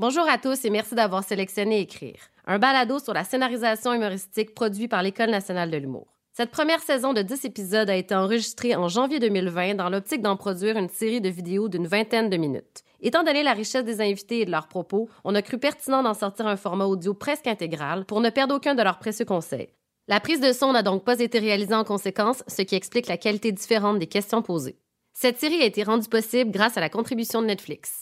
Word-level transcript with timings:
Bonjour 0.00 0.26
à 0.26 0.38
tous 0.38 0.64
et 0.64 0.70
merci 0.70 0.94
d'avoir 0.94 1.22
sélectionné 1.22 1.80
Écrire, 1.80 2.16
un 2.46 2.58
balado 2.58 2.98
sur 3.00 3.12
la 3.12 3.22
scénarisation 3.22 3.92
humoristique 3.92 4.54
produit 4.54 4.88
par 4.88 5.02
l'École 5.02 5.28
nationale 5.28 5.70
de 5.70 5.76
l'humour. 5.76 6.06
Cette 6.32 6.50
première 6.50 6.80
saison 6.80 7.12
de 7.12 7.20
10 7.20 7.44
épisodes 7.44 7.90
a 7.90 7.94
été 7.94 8.14
enregistrée 8.14 8.74
en 8.74 8.88
janvier 8.88 9.18
2020 9.18 9.74
dans 9.74 9.90
l'optique 9.90 10.22
d'en 10.22 10.38
produire 10.38 10.78
une 10.78 10.88
série 10.88 11.20
de 11.20 11.28
vidéos 11.28 11.68
d'une 11.68 11.86
vingtaine 11.86 12.30
de 12.30 12.38
minutes. 12.38 12.82
Étant 13.02 13.24
donné 13.24 13.42
la 13.42 13.52
richesse 13.52 13.84
des 13.84 14.00
invités 14.00 14.40
et 14.40 14.44
de 14.46 14.50
leurs 14.50 14.68
propos, 14.68 15.10
on 15.22 15.34
a 15.34 15.42
cru 15.42 15.58
pertinent 15.58 16.02
d'en 16.02 16.14
sortir 16.14 16.46
un 16.46 16.56
format 16.56 16.86
audio 16.86 17.12
presque 17.12 17.46
intégral 17.46 18.06
pour 18.06 18.22
ne 18.22 18.30
perdre 18.30 18.54
aucun 18.54 18.74
de 18.74 18.82
leurs 18.82 19.00
précieux 19.00 19.26
conseils. 19.26 19.68
La 20.08 20.18
prise 20.18 20.40
de 20.40 20.52
son 20.52 20.72
n'a 20.72 20.82
donc 20.82 21.04
pas 21.04 21.20
été 21.20 21.38
réalisée 21.38 21.74
en 21.74 21.84
conséquence, 21.84 22.42
ce 22.46 22.62
qui 22.62 22.74
explique 22.74 23.06
la 23.06 23.18
qualité 23.18 23.52
différente 23.52 23.98
des 23.98 24.06
questions 24.06 24.40
posées. 24.40 24.78
Cette 25.12 25.38
série 25.38 25.60
a 25.60 25.66
été 25.66 25.82
rendue 25.82 26.08
possible 26.08 26.52
grâce 26.52 26.78
à 26.78 26.80
la 26.80 26.88
contribution 26.88 27.42
de 27.42 27.48
Netflix. 27.48 28.00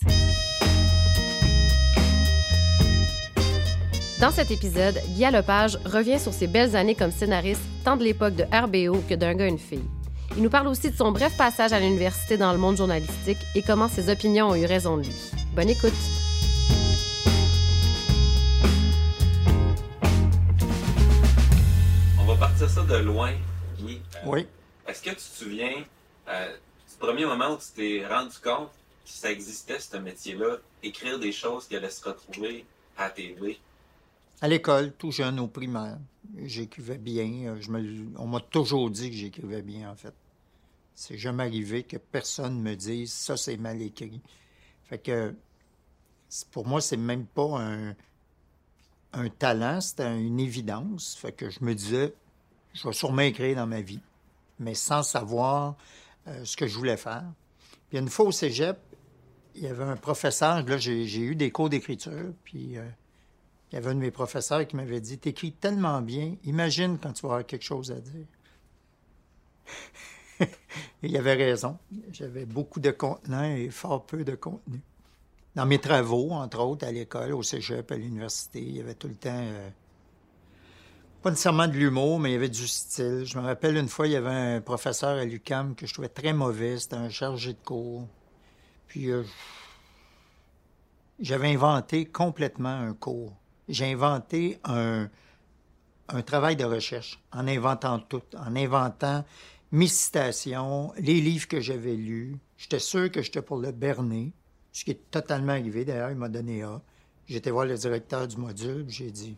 Dans 4.21 4.33
cet 4.33 4.51
épisode, 4.51 5.01
Guy 5.11 5.31
Lepage 5.31 5.77
revient 5.85 6.19
sur 6.19 6.33
ses 6.33 6.49
belles 6.49 6.75
années 6.75 6.97
comme 6.97 7.13
scénariste, 7.13 7.63
tant 7.85 7.97
de 7.97 8.03
l'époque 8.03 8.35
de 8.35 8.43
RBO 8.45 9.01
que 9.09 9.15
d'un 9.15 9.35
gars 9.35 9.47
et 9.47 9.51
une 9.51 9.59
fille. 9.61 9.85
Il 10.37 10.43
nous 10.43 10.51
parle 10.51 10.67
aussi 10.67 10.91
de 10.91 10.97
son 10.97 11.13
bref 11.13 11.37
passage 11.37 11.73
à 11.73 11.79
l'université 11.79 12.37
dans 12.37 12.51
le 12.53 12.59
monde 12.59 12.77
journalistique 12.77 13.39
et 13.55 13.63
comment 13.63 13.87
ses 13.89 14.11
opinions 14.11 14.49
ont 14.49 14.57
eu 14.57 14.67
raison 14.67 14.97
de 14.97 15.03
lui. 15.05 15.15
Bonne 15.55 15.69
écoute! 15.71 15.93
On 22.21 22.25
va 22.25 22.35
partir 22.37 22.69
ça 22.69 22.83
de 22.83 22.97
loin, 22.97 23.33
Guy. 23.79 24.01
Euh, 24.17 24.19
Oui. 24.27 24.47
Est-ce 24.87 25.03
que 25.03 25.11
tu 25.11 25.17
te 25.17 25.21
souviens 25.45 25.85
euh, 26.29 26.53
du 26.91 26.97
premier 26.99 27.25
moment 27.25 27.53
où 27.53 27.57
tu 27.59 27.67
t'es 27.77 28.07
rendu 28.07 28.37
compte 28.43 28.71
que 29.05 29.11
ça 29.13 29.31
existait, 29.31 29.79
ce 29.79 29.97
métier-là, 29.97 30.57
écrire 30.83 31.19
des 31.19 31.33
choses 31.33 31.67
qui 31.69 31.77
allaient 31.77 31.91
se 31.91 32.05
retrouver 32.05 32.65
à 32.97 33.05
la 33.05 33.11
TV? 33.11 33.59
À 34.41 34.49
l'école, 34.49 34.93
tout 34.97 35.11
jeune, 35.11 35.41
au 35.41 35.49
primaire, 35.49 35.99
j'écrivais 36.45 36.99
bien. 36.99 37.49
Euh, 37.49 37.61
Je 37.61 37.71
me, 37.71 38.19
on 38.19 38.27
m'a 38.27 38.41
toujours 38.41 38.91
dit 38.91 39.11
que 39.11 39.17
j'écrivais 39.17 39.63
bien, 39.63 39.91
en 39.91 39.97
fait. 39.97 40.15
C'est 40.95 41.19
jamais 41.19 41.45
arrivé 41.45 41.83
que 41.83 41.97
personne 41.97 42.61
me 42.61 42.75
dise 42.75 43.13
ça, 43.13 43.37
c'est 43.37 43.57
mal 43.57 43.81
écrit. 43.83 44.21
Fait 44.85 44.99
que 44.99 45.35
pour 46.51 46.67
moi, 46.67 46.81
c'est 46.81 46.97
même 46.97 47.27
pas 47.27 47.61
un, 47.61 47.95
un 49.13 49.29
talent, 49.29 49.81
c'était 49.81 50.21
une 50.21 50.41
évidence. 50.41 51.17
Fait 51.17 51.33
que 51.33 51.51
je 51.51 51.61
me 51.63 51.75
disais, 51.75 52.15
je 52.75 52.87
vais 52.87 52.93
sûrement 52.95 53.23
écrire 53.23 53.57
dans 53.57 53.67
ma 53.67 53.81
vie, 53.81 54.01
mais 54.59 54.75
sans 54.75 55.03
savoir 55.03 55.77
euh, 56.27 56.45
ce 56.45 56.57
que 56.57 56.67
je 56.67 56.77
voulais 56.77 56.97
faire. 56.97 57.25
Puis 57.89 57.99
une 57.99 58.09
fois 58.09 58.27
au 58.27 58.33
cégep, 58.33 58.79
il 59.55 59.63
y 59.63 59.67
avait 59.69 59.85
un 59.85 59.97
professeur, 59.97 60.63
là, 60.65 60.79
j'ai 60.79 61.21
eu 61.21 61.35
des 61.35 61.51
cours 61.51 61.69
d'écriture, 61.71 62.33
puis. 62.45 62.77
euh, 62.77 62.89
il 63.71 63.75
y 63.75 63.79
avait 63.79 63.91
un 63.91 63.95
de 63.95 64.01
mes 64.01 64.11
professeurs 64.11 64.67
qui 64.67 64.77
m'avait 64.77 65.01
dit 65.01 65.19
T'écris 65.19 65.53
tellement 65.53 66.01
bien, 66.01 66.37
imagine 66.45 66.99
quand 66.99 67.13
tu 67.13 67.23
vas 67.23 67.35
avoir 67.35 67.47
quelque 67.47 67.65
chose 67.65 67.91
à 67.93 68.01
dire. 68.01 68.27
il 71.03 71.17
avait 71.17 71.35
raison. 71.35 71.79
J'avais 72.13 72.47
beaucoup 72.47 72.81
de 72.81 72.91
contenant 72.91 73.45
et 73.45 73.71
fort 73.71 74.07
peu 74.07 74.25
de 74.25 74.35
contenu. 74.35 74.81
Dans 75.55 75.67
mes 75.67 75.79
travaux, 75.81 76.31
entre 76.31 76.61
autres, 76.61 76.87
à 76.87 76.93
l'école, 76.93 77.33
au 77.35 77.43
cégep, 77.43 77.91
à 77.91 77.97
l'université, 77.97 78.61
il 78.61 78.77
y 78.77 78.81
avait 78.81 78.95
tout 78.95 79.09
le 79.09 79.17
temps. 79.17 79.31
euh, 79.35 79.71
pas 81.23 81.31
nécessairement 81.31 81.67
de 81.67 81.73
l'humour, 81.73 82.21
mais 82.21 82.31
il 82.31 82.33
y 82.35 82.37
avait 82.37 82.49
du 82.49 82.69
style. 82.69 83.25
Je 83.25 83.37
me 83.39 83.43
rappelle 83.43 83.77
une 83.77 83.89
fois, 83.89 84.07
il 84.07 84.13
y 84.13 84.17
avait 84.17 84.31
un 84.31 84.61
professeur 84.61 85.19
à 85.19 85.25
l'UCAM 85.25 85.75
que 85.75 85.87
je 85.87 85.93
trouvais 85.93 86.09
très 86.09 86.33
mauvais. 86.33 86.79
C'était 86.79 86.95
un 86.95 87.11
chargé 87.11 87.55
de 87.55 87.59
cours. 87.59 88.07
Puis 88.87 89.11
euh, 89.11 89.25
j'avais 91.19 91.53
inventé 91.53 92.07
complètement 92.07 92.69
un 92.69 92.95
cours. 92.95 93.33
J'ai 93.69 93.93
inventé 93.93 94.59
un, 94.65 95.09
un 96.09 96.23
travail 96.23 96.57
de 96.57 96.65
recherche 96.65 97.23
en 97.33 97.47
inventant 97.47 97.99
tout, 97.99 98.23
en 98.37 98.57
inventant 98.57 99.25
mes 99.71 99.87
citations, 99.87 100.93
les 100.99 101.21
livres 101.21 101.47
que 101.47 101.61
j'avais 101.61 101.95
lus. 101.95 102.37
J'étais 102.57 102.79
sûr 102.79 103.11
que 103.11 103.23
j'étais 103.23 103.43
pour 103.43 103.59
le 103.59 103.73
berner, 103.73 104.33
ce 104.73 104.85
qui 104.85 104.93
est 104.93 105.11
totalement 105.11 105.53
arrivé. 105.53 105.85
D'ailleurs, 105.85 106.11
il 106.11 106.17
m'a 106.17 106.29
donné 106.29 106.63
A. 106.63 106.81
J'étais 107.27 107.51
voir 107.51 107.67
le 107.67 107.77
directeur 107.77 108.27
du 108.27 108.39
module, 108.39 108.87
j'ai 108.89 109.11
dit 109.11 109.37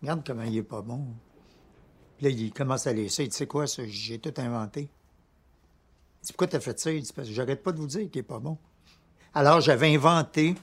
Regarde 0.00 0.22
comment 0.26 0.42
il 0.42 0.56
est 0.56 0.62
pas 0.62 0.80
bon. 0.80 1.06
Puis 2.16 2.26
là, 2.26 2.30
il 2.30 2.52
commence 2.52 2.86
à 2.86 2.92
laisser. 2.92 3.24
Il 3.24 3.28
dit 3.28 3.36
C'est 3.36 3.46
quoi 3.46 3.66
ça? 3.66 3.82
J'ai 3.86 4.18
tout 4.18 4.32
inventé. 4.38 4.82
Il 4.82 6.26
dit 6.26 6.32
Pourquoi 6.32 6.46
t'as 6.46 6.60
fait 6.60 6.78
ça 6.78 6.90
Il 6.90 7.02
dit 7.02 7.12
Parce 7.14 7.28
que 7.28 7.34
j'arrête 7.34 7.62
pas 7.62 7.72
de 7.72 7.78
vous 7.78 7.86
dire 7.86 8.10
qu'il 8.10 8.20
est 8.20 8.22
pas 8.22 8.38
bon. 8.38 8.56
Alors, 9.34 9.60
j'avais 9.60 9.94
inventé 9.94 10.54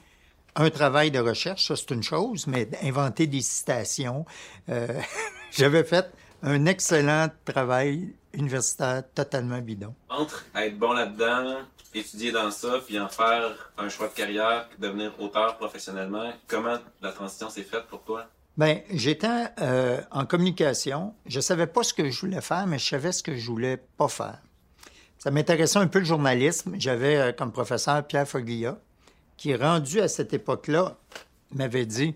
un 0.56 0.70
travail 0.70 1.10
de 1.10 1.18
recherche, 1.18 1.66
ça 1.66 1.76
c'est 1.76 1.90
une 1.90 2.02
chose, 2.02 2.46
mais 2.46 2.68
inventer 2.82 3.26
des 3.26 3.40
citations. 3.40 4.24
euh, 4.68 4.88
j'avais 5.50 5.84
fait 5.84 6.10
un 6.42 6.66
excellent 6.66 7.28
travail 7.44 8.12
universitaire 8.32 9.02
totalement 9.14 9.58
bidon. 9.60 9.94
Entre 10.08 10.44
être 10.56 10.78
bon 10.78 10.92
là-dedans, 10.92 11.60
étudier 11.94 12.32
dans 12.32 12.50
ça, 12.50 12.80
puis 12.86 12.98
en 12.98 13.08
faire 13.08 13.70
un 13.78 13.88
choix 13.88 14.08
de 14.08 14.14
carrière, 14.14 14.68
devenir 14.78 15.12
auteur 15.20 15.56
professionnellement, 15.56 16.32
comment 16.46 16.78
la 17.00 17.12
transition 17.12 17.48
s'est 17.48 17.62
faite 17.62 17.86
pour 17.88 18.02
toi? 18.02 18.26
Ben, 18.56 18.80
j'étais 18.90 19.46
euh, 19.60 20.00
en 20.12 20.26
communication. 20.26 21.14
Je 21.26 21.40
savais 21.40 21.66
pas 21.66 21.82
ce 21.82 21.92
que 21.92 22.08
je 22.10 22.20
voulais 22.20 22.40
faire, 22.40 22.66
mais 22.66 22.78
je 22.78 22.86
savais 22.86 23.10
ce 23.10 23.22
que 23.22 23.34
je 23.36 23.46
voulais 23.46 23.78
pas 23.96 24.08
faire. 24.08 24.38
Ça 25.18 25.30
m'intéressait 25.30 25.78
un 25.78 25.88
peu 25.88 25.98
le 26.00 26.04
journalisme. 26.04 26.76
J'avais 26.78 27.16
euh, 27.16 27.32
comme 27.32 27.50
professeur 27.50 28.06
Pierre 28.06 28.28
Foglia, 28.28 28.78
qui 29.36 29.54
rendu 29.54 30.00
à 30.00 30.08
cette 30.08 30.32
époque-là, 30.32 30.96
m'avait 31.54 31.86
dit 31.86 32.14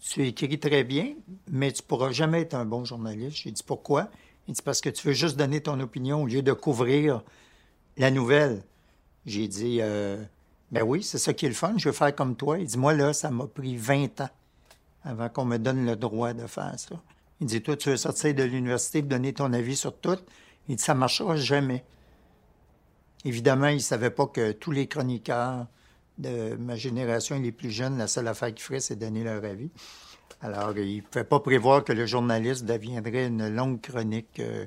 Tu 0.00 0.26
écris 0.26 0.58
très 0.58 0.84
bien, 0.84 1.14
mais 1.50 1.72
tu 1.72 1.82
pourras 1.82 2.12
jamais 2.12 2.42
être 2.42 2.54
un 2.54 2.64
bon 2.64 2.84
journaliste. 2.84 3.38
J'ai 3.38 3.50
dit 3.50 3.62
Pourquoi? 3.62 4.10
Il 4.48 4.54
dit 4.54 4.62
Parce 4.62 4.80
que 4.80 4.90
tu 4.90 5.06
veux 5.06 5.14
juste 5.14 5.36
donner 5.36 5.60
ton 5.60 5.78
opinion 5.80 6.22
au 6.22 6.26
lieu 6.26 6.42
de 6.42 6.52
couvrir 6.52 7.22
la 7.96 8.10
nouvelle. 8.10 8.62
J'ai 9.26 9.48
dit 9.48 9.78
euh, 9.80 10.22
Ben 10.70 10.82
oui, 10.82 11.02
c'est 11.02 11.18
ça 11.18 11.32
qui 11.32 11.46
est 11.46 11.50
le 11.50 11.54
fun, 11.54 11.74
je 11.76 11.88
veux 11.88 11.94
faire 11.94 12.14
comme 12.14 12.36
toi. 12.36 12.58
Il 12.58 12.66
dit 12.66 12.78
Moi, 12.78 12.94
là, 12.94 13.12
ça 13.12 13.30
m'a 13.30 13.46
pris 13.46 13.76
20 13.76 14.20
ans 14.20 14.30
avant 15.04 15.28
qu'on 15.28 15.44
me 15.44 15.58
donne 15.58 15.84
le 15.84 15.96
droit 15.96 16.32
de 16.32 16.46
faire 16.46 16.74
ça. 16.76 16.96
Il 17.40 17.46
dit 17.46 17.62
Toi, 17.62 17.76
tu 17.76 17.90
veux 17.90 17.96
sortir 17.96 18.34
de 18.34 18.42
l'université 18.42 18.98
et 18.98 19.02
donner 19.02 19.32
ton 19.32 19.52
avis 19.52 19.76
sur 19.76 19.96
tout? 19.96 20.18
Il 20.68 20.76
dit 20.76 20.82
Ça 20.82 20.94
marchera 20.94 21.36
jamais. 21.36 21.84
Évidemment, 23.24 23.68
il 23.68 23.76
ne 23.76 23.80
savait 23.80 24.10
pas 24.10 24.26
que 24.26 24.52
tous 24.52 24.72
les 24.72 24.88
chroniqueurs 24.88 25.66
de 26.18 26.56
ma 26.56 26.76
génération 26.76 27.36
et 27.36 27.40
les 27.40 27.52
plus 27.52 27.70
jeunes, 27.70 27.98
la 27.98 28.06
seule 28.06 28.28
affaire 28.28 28.52
qu'ils 28.54 28.62
feraient, 28.62 28.80
c'est 28.80 28.96
donner 28.96 29.24
leur 29.24 29.44
avis. 29.44 29.70
Alors, 30.40 30.76
il 30.76 30.96
ne 30.96 31.00
pouvait 31.02 31.24
pas 31.24 31.40
prévoir 31.40 31.84
que 31.84 31.92
le 31.92 32.06
journaliste 32.06 32.64
deviendrait 32.64 33.26
une 33.26 33.48
longue 33.48 33.80
chronique 33.80 34.40
euh, 34.40 34.66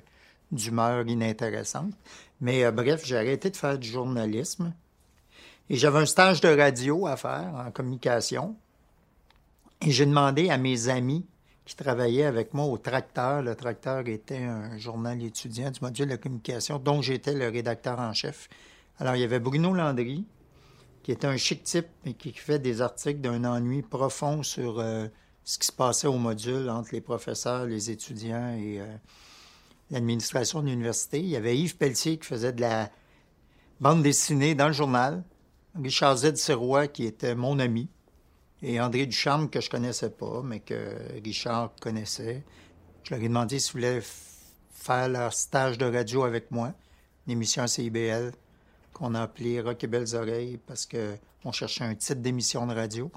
d'humeur 0.51 1.05
inintéressante. 1.07 1.93
Mais 2.39 2.63
euh, 2.63 2.71
bref, 2.71 3.03
j'ai 3.05 3.17
arrêté 3.17 3.49
de 3.49 3.57
faire 3.57 3.77
du 3.77 3.87
journalisme. 3.87 4.73
Et 5.69 5.75
j'avais 5.75 5.99
un 5.99 6.05
stage 6.05 6.41
de 6.41 6.47
radio 6.47 7.07
à 7.07 7.17
faire 7.17 7.51
en 7.55 7.71
communication. 7.71 8.55
Et 9.81 9.91
j'ai 9.91 10.05
demandé 10.05 10.49
à 10.49 10.57
mes 10.57 10.87
amis 10.87 11.25
qui 11.65 11.75
travaillaient 11.75 12.25
avec 12.25 12.53
moi 12.53 12.65
au 12.65 12.77
Tracteur. 12.77 13.41
Le 13.41 13.55
Tracteur 13.55 14.07
était 14.07 14.43
un 14.43 14.77
journal 14.77 15.21
étudiant 15.21 15.71
du 15.71 15.79
module 15.81 16.07
de 16.07 16.15
communication 16.15 16.79
dont 16.79 17.01
j'étais 17.01 17.33
le 17.33 17.49
rédacteur 17.49 17.99
en 17.99 18.13
chef. 18.13 18.47
Alors, 18.99 19.15
il 19.15 19.21
y 19.21 19.25
avait 19.25 19.39
Bruno 19.39 19.73
Landry, 19.73 20.25
qui 21.05 21.11
était 21.11 21.27
un 21.27 21.37
chic 21.37 21.63
type 21.63 21.85
et 22.07 22.15
qui 22.15 22.33
fait 22.33 22.57
des 22.57 22.81
articles 22.81 23.21
d'un 23.21 23.45
ennui 23.45 23.83
profond 23.83 24.41
sur 24.41 24.79
euh, 24.79 25.05
ce 25.43 25.59
qui 25.59 25.67
se 25.67 25.71
passait 25.71 26.07
au 26.07 26.17
module 26.17 26.67
entre 26.67 26.89
les 26.93 26.99
professeurs, 26.99 27.65
les 27.65 27.91
étudiants 27.91 28.57
et 28.57 28.81
euh, 28.81 28.87
l'administration 29.91 30.63
de 30.63 30.69
l'université. 30.69 31.19
Il 31.19 31.27
y 31.27 31.35
avait 31.35 31.55
Yves 31.55 31.77
Pelletier 31.77 32.17
qui 32.17 32.25
faisait 32.25 32.53
de 32.53 32.61
la 32.61 32.89
bande 33.79 34.01
dessinée 34.01 34.55
dans 34.55 34.65
le 34.65 34.73
journal. 34.73 35.23
Richard 35.79 36.17
Z. 36.17 36.37
Sirois, 36.37 36.87
qui 36.87 37.05
était 37.05 37.35
mon 37.35 37.59
ami. 37.59 37.87
Et 38.63 38.81
André 38.81 39.05
Ducharme, 39.05 39.51
que 39.51 39.61
je 39.61 39.69
connaissais 39.69 40.09
pas, 40.09 40.41
mais 40.43 40.61
que 40.61 40.95
Richard 41.23 41.75
connaissait. 41.79 42.43
Je 43.03 43.13
leur 43.13 43.23
ai 43.23 43.27
demandé 43.27 43.59
s'ils 43.59 43.73
voulaient 43.73 44.01
faire 44.71 45.07
leur 45.07 45.33
stage 45.33 45.77
de 45.77 45.85
radio 45.85 46.23
avec 46.23 46.49
moi, 46.49 46.73
une 47.27 47.33
émission 47.33 47.61
à 47.61 47.67
CIBL 47.67 48.31
qu'on 48.95 49.13
a 49.13 49.23
appelée 49.23 49.59
Rock 49.59 49.83
et 49.83 49.87
Belles 49.87 50.15
Oreilles 50.15 50.57
parce 50.57 50.87
qu'on 50.87 51.51
cherchait 51.51 51.83
un 51.83 51.95
titre 51.95 52.21
d'émission 52.21 52.65
de 52.65 52.73
radio. 52.73 53.11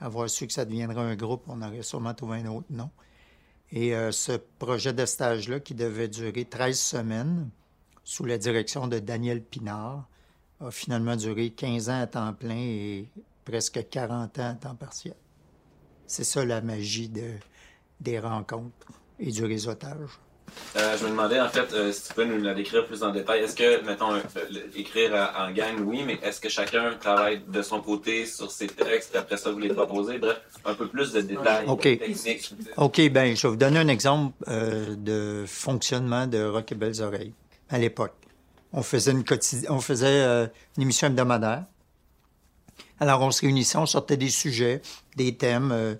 Avoir 0.00 0.28
su 0.28 0.48
que 0.48 0.52
ça 0.52 0.64
deviendrait 0.64 1.00
un 1.00 1.14
groupe, 1.14 1.44
on 1.46 1.62
aurait 1.62 1.82
sûrement 1.82 2.12
trouvé 2.12 2.38
un 2.38 2.46
autre 2.46 2.66
nom. 2.70 2.90
Et 3.70 3.94
euh, 3.94 4.10
ce 4.10 4.32
projet 4.58 4.92
de 4.92 5.06
stage-là, 5.06 5.60
qui 5.60 5.74
devait 5.74 6.08
durer 6.08 6.44
13 6.44 6.78
semaines, 6.78 7.50
sous 8.02 8.24
la 8.24 8.36
direction 8.36 8.88
de 8.88 8.98
Daniel 8.98 9.42
Pinard, 9.42 10.08
a 10.60 10.72
finalement 10.72 11.14
duré 11.14 11.50
15 11.50 11.88
ans 11.88 12.00
à 12.00 12.06
temps 12.08 12.34
plein 12.34 12.56
et 12.56 13.08
presque 13.44 13.88
40 13.88 14.38
ans 14.40 14.50
à 14.50 14.54
temps 14.54 14.74
partiel. 14.74 15.14
C'est 16.08 16.24
ça 16.24 16.44
la 16.44 16.60
magie 16.60 17.08
de, 17.08 17.34
des 18.00 18.18
rencontres 18.18 18.88
et 19.20 19.30
du 19.30 19.44
réseautage. 19.44 20.18
Euh, 20.74 20.96
je 20.98 21.04
me 21.04 21.10
demandais, 21.10 21.38
en 21.38 21.48
fait, 21.50 21.70
euh, 21.74 21.92
si 21.92 22.08
tu 22.08 22.14
peux 22.14 22.24
nous 22.24 22.42
la 22.42 22.54
décrire 22.54 22.86
plus 22.86 23.02
en 23.02 23.10
détail. 23.10 23.40
Est-ce 23.40 23.54
que, 23.54 23.84
mettons, 23.84 24.14
euh, 24.14 24.20
écrire 24.74 25.12
en 25.38 25.50
gang, 25.50 25.78
oui, 25.84 26.02
mais 26.06 26.18
est-ce 26.22 26.40
que 26.40 26.48
chacun 26.48 26.94
travaille 26.98 27.42
de 27.46 27.60
son 27.60 27.80
côté 27.80 28.24
sur 28.24 28.50
ses 28.50 28.68
textes, 28.68 29.14
et 29.14 29.18
après 29.18 29.36
ça, 29.36 29.50
vous 29.50 29.58
les 29.58 29.68
proposez? 29.68 30.18
Bref, 30.18 30.40
un 30.64 30.74
peu 30.74 30.88
plus 30.88 31.12
de 31.12 31.20
détails 31.20 31.66
OK. 31.66 31.82
techniques. 31.82 32.54
OK, 32.78 33.10
ben 33.10 33.36
je 33.36 33.42
vais 33.42 33.48
vous 33.50 33.56
donner 33.56 33.80
un 33.80 33.88
exemple 33.88 34.32
de 34.48 35.44
fonctionnement 35.46 36.26
de 36.26 36.42
Rock 36.42 36.72
et 36.72 36.74
Belles 36.74 37.02
Oreilles 37.02 37.34
à 37.68 37.78
l'époque. 37.78 38.14
On 38.72 38.82
faisait 38.82 39.12
une 39.12 39.24
quotidi- 39.24 39.66
on 39.68 39.80
faisait 39.80 40.24
une 40.76 40.82
émission 40.82 41.08
hebdomadaire. 41.08 41.64
Alors 42.98 43.20
on 43.20 43.30
se 43.30 43.42
réunissait, 43.42 43.76
on 43.76 43.86
sortait 43.86 44.16
des 44.16 44.30
sujets, 44.30 44.80
des 45.16 45.36
thèmes 45.36 45.98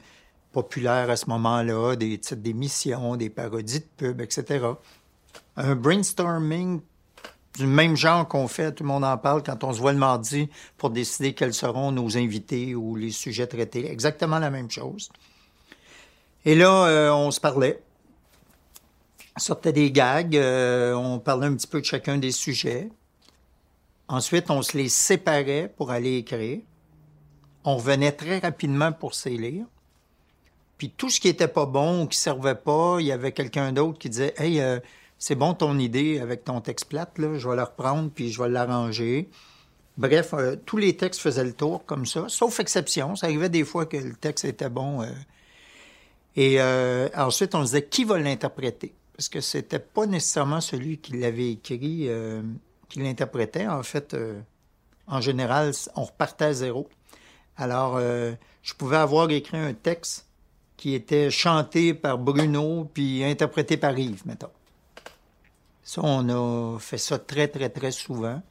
populaires 0.53 1.11
à 1.11 1.17
ce 1.17 1.27
moment-là, 1.31 1.97
des 1.97 2.19
titres 2.19 2.41
d'émissions, 2.41 3.17
des 3.17 3.31
parodies 3.31 3.81
de 3.81 3.87
pubs, 3.97 4.21
etc. 4.21 4.67
Un 5.57 5.75
brainstorming 5.75 6.81
du 7.59 7.67
même 7.67 7.97
genre 7.97 8.27
qu'on 8.27 8.49
fait, 8.49 8.73
tout 8.73 8.83
le 8.83 8.89
monde 8.89 9.05
en 9.05 9.19
parle 9.19 9.43
quand 9.43 9.63
on 9.65 9.73
se 9.73 9.81
voit 9.81 9.93
le 9.93 9.99
mardi 9.99 10.49
pour 10.79 10.91
décider 10.91 11.35
quels 11.35 11.53
seront 11.53 11.93
nos 11.93 12.17
invités 12.17 12.75
ou 12.75 12.97
les 12.97 13.11
sujets 13.11 13.47
traités. 13.47 13.91
Exactement 13.91 14.39
la 14.39 14.51
même 14.51 14.71
chose. 14.71 15.11
Et 16.45 16.55
là, 16.55 16.87
euh, 16.87 17.13
on 17.13 17.31
se 17.31 17.41
parlait. 17.41 17.83
On 19.37 19.41
sortait 19.41 19.73
des 19.73 19.91
gags, 19.91 20.37
euh, 20.37 20.95
on 20.95 21.19
parlait 21.19 21.47
un 21.47 21.55
petit 21.55 21.67
peu 21.67 21.81
de 21.81 21.87
chacun 21.87 22.19
des 22.19 22.33
sujets. 22.33 22.89
Ensuite, 24.09 24.51
on 24.51 24.63
se 24.63 24.77
les 24.77 24.89
séparait 24.89 25.73
pour 25.77 25.91
aller 25.91 26.17
écrire. 26.17 26.61
On 27.65 27.77
revenait 27.77 28.13
très 28.13 28.41
rapidement 28.41 28.93
pour 28.93 29.15
se 29.15 29.29
les 29.29 29.39
lire. 29.39 29.67
Puis 30.83 30.91
tout 30.91 31.11
ce 31.11 31.21
qui 31.21 31.29
était 31.29 31.47
pas 31.47 31.65
bon 31.65 32.03
ou 32.03 32.07
qui 32.09 32.19
servait 32.19 32.57
pas, 32.57 32.97
il 32.99 33.07
y 33.07 33.13
avait 33.13 33.31
quelqu'un 33.31 33.71
d'autre 33.71 34.01
qui 34.01 34.09
disait 34.09 34.35
Hey, 34.37 34.61
euh, 34.61 34.81
c'est 35.17 35.37
bon 35.37 35.55
ton 35.55 35.79
idée 35.79 36.19
avec 36.19 36.43
ton 36.43 36.61
texte 36.61 36.87
plate, 36.87 37.19
là, 37.19 37.39
je 37.39 37.49
vais 37.49 37.55
le 37.55 37.63
reprendre 37.63 38.11
puis 38.13 38.33
je 38.33 38.43
vais 38.43 38.49
l'arranger. 38.49 39.31
Bref, 39.97 40.35
euh, 40.35 40.57
tous 40.57 40.79
les 40.79 40.97
textes 40.97 41.21
faisaient 41.21 41.45
le 41.45 41.53
tour 41.53 41.85
comme 41.87 42.05
ça, 42.05 42.25
sauf 42.27 42.59
exception. 42.59 43.15
Ça 43.15 43.27
arrivait 43.27 43.49
des 43.49 43.63
fois 43.63 43.87
que 43.87 43.97
le 43.97 44.15
texte 44.15 44.45
était 44.45 44.69
bon. 44.69 45.03
euh, 45.03 45.09
et 46.35 46.61
ensuite, 47.17 47.55
on 47.55 47.61
se 47.61 47.67
disait 47.67 47.85
qui 47.85 48.03
va 48.03 48.19
l'interpréter? 48.19 48.93
Parce 49.17 49.29
que 49.29 49.41
c'était 49.41 49.79
pas 49.79 50.07
nécessairement 50.07 50.61
celui 50.61 50.99
qui 50.99 51.13
l'avait 51.13 51.53
écrit 51.53 52.09
qui 52.89 52.99
l'interprétait. 52.99 53.69
En 53.69 53.85
fait, 53.85 54.17
en 55.07 55.21
général, 55.21 55.71
on 55.95 56.03
repartait 56.03 56.47
à 56.47 56.53
zéro. 56.55 56.89
Alors, 57.57 58.01
je 58.01 58.75
pouvais 58.75 58.97
avoir 58.97 59.31
écrit 59.31 59.59
un 59.59 59.75
texte 59.75 60.27
qui 60.83 60.95
était 60.97 61.31
chanté 61.31 61.95
par 61.95 62.19
Bruno 62.19 62.91
puis 62.93 63.23
interprété 63.23 63.77
par 63.77 63.97
Yves, 63.97 64.27
mettons. 64.27 64.51
Ça, 65.85 66.01
on 66.03 66.29
a 66.29 66.77
fait 66.81 66.99
ça 66.99 67.21
très, 67.21 67.47
très, 67.47 67.69
très 67.69 67.93
souvent. 67.93 68.43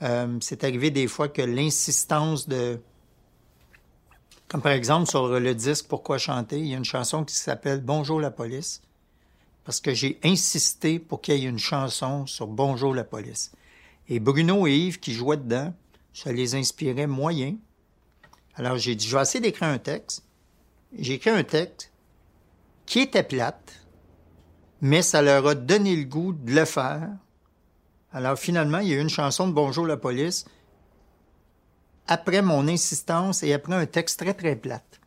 Euh, 0.00 0.38
c'est 0.40 0.64
arrivé 0.64 0.90
des 0.90 1.06
fois 1.06 1.28
que 1.28 1.42
l'insistance 1.42 2.48
de... 2.48 2.80
Comme 4.48 4.62
par 4.62 4.72
exemple 4.72 5.10
sur 5.10 5.28
le 5.28 5.54
disque 5.54 5.84
Pourquoi 5.86 6.16
chanter, 6.16 6.58
il 6.58 6.68
y 6.68 6.74
a 6.74 6.78
une 6.78 6.86
chanson 6.86 7.22
qui 7.22 7.34
s'appelle 7.34 7.82
Bonjour 7.82 8.18
la 8.18 8.30
police, 8.30 8.80
parce 9.64 9.78
que 9.78 9.92
j'ai 9.92 10.18
insisté 10.24 10.98
pour 10.98 11.20
qu'il 11.20 11.36
y 11.36 11.44
ait 11.44 11.50
une 11.50 11.58
chanson 11.58 12.26
sur 12.26 12.46
Bonjour 12.46 12.94
la 12.94 13.04
police. 13.04 13.52
Et 14.08 14.20
Bruno 14.20 14.66
et 14.66 14.74
Yves 14.74 15.00
qui 15.00 15.12
jouaient 15.12 15.36
dedans, 15.36 15.74
ça 16.14 16.32
les 16.32 16.54
inspirait 16.54 17.06
moyen. 17.06 17.56
Alors 18.54 18.78
j'ai 18.78 18.94
dit, 18.94 19.06
je 19.06 19.14
vais 19.14 19.22
essayer 19.22 19.42
d'écrire 19.42 19.68
un 19.68 19.76
texte. 19.76 20.23
J'ai 20.98 21.14
écrit 21.14 21.30
un 21.30 21.44
texte 21.44 21.92
qui 22.86 23.00
était 23.00 23.22
plate, 23.22 23.80
mais 24.80 25.02
ça 25.02 25.22
leur 25.22 25.46
a 25.46 25.54
donné 25.54 25.96
le 25.96 26.04
goût 26.04 26.32
de 26.32 26.52
le 26.52 26.64
faire. 26.64 27.08
Alors 28.12 28.38
finalement, 28.38 28.78
il 28.78 28.88
y 28.88 28.92
a 28.92 28.96
eu 28.96 29.00
une 29.00 29.08
chanson 29.08 29.48
de 29.48 29.52
Bonjour 29.52 29.86
la 29.86 29.96
police 29.96 30.44
après 32.06 32.42
mon 32.42 32.68
insistance 32.68 33.42
et 33.42 33.52
après 33.54 33.74
un 33.74 33.86
texte 33.86 34.20
très 34.20 34.34
très 34.34 34.56
plate. 34.56 35.00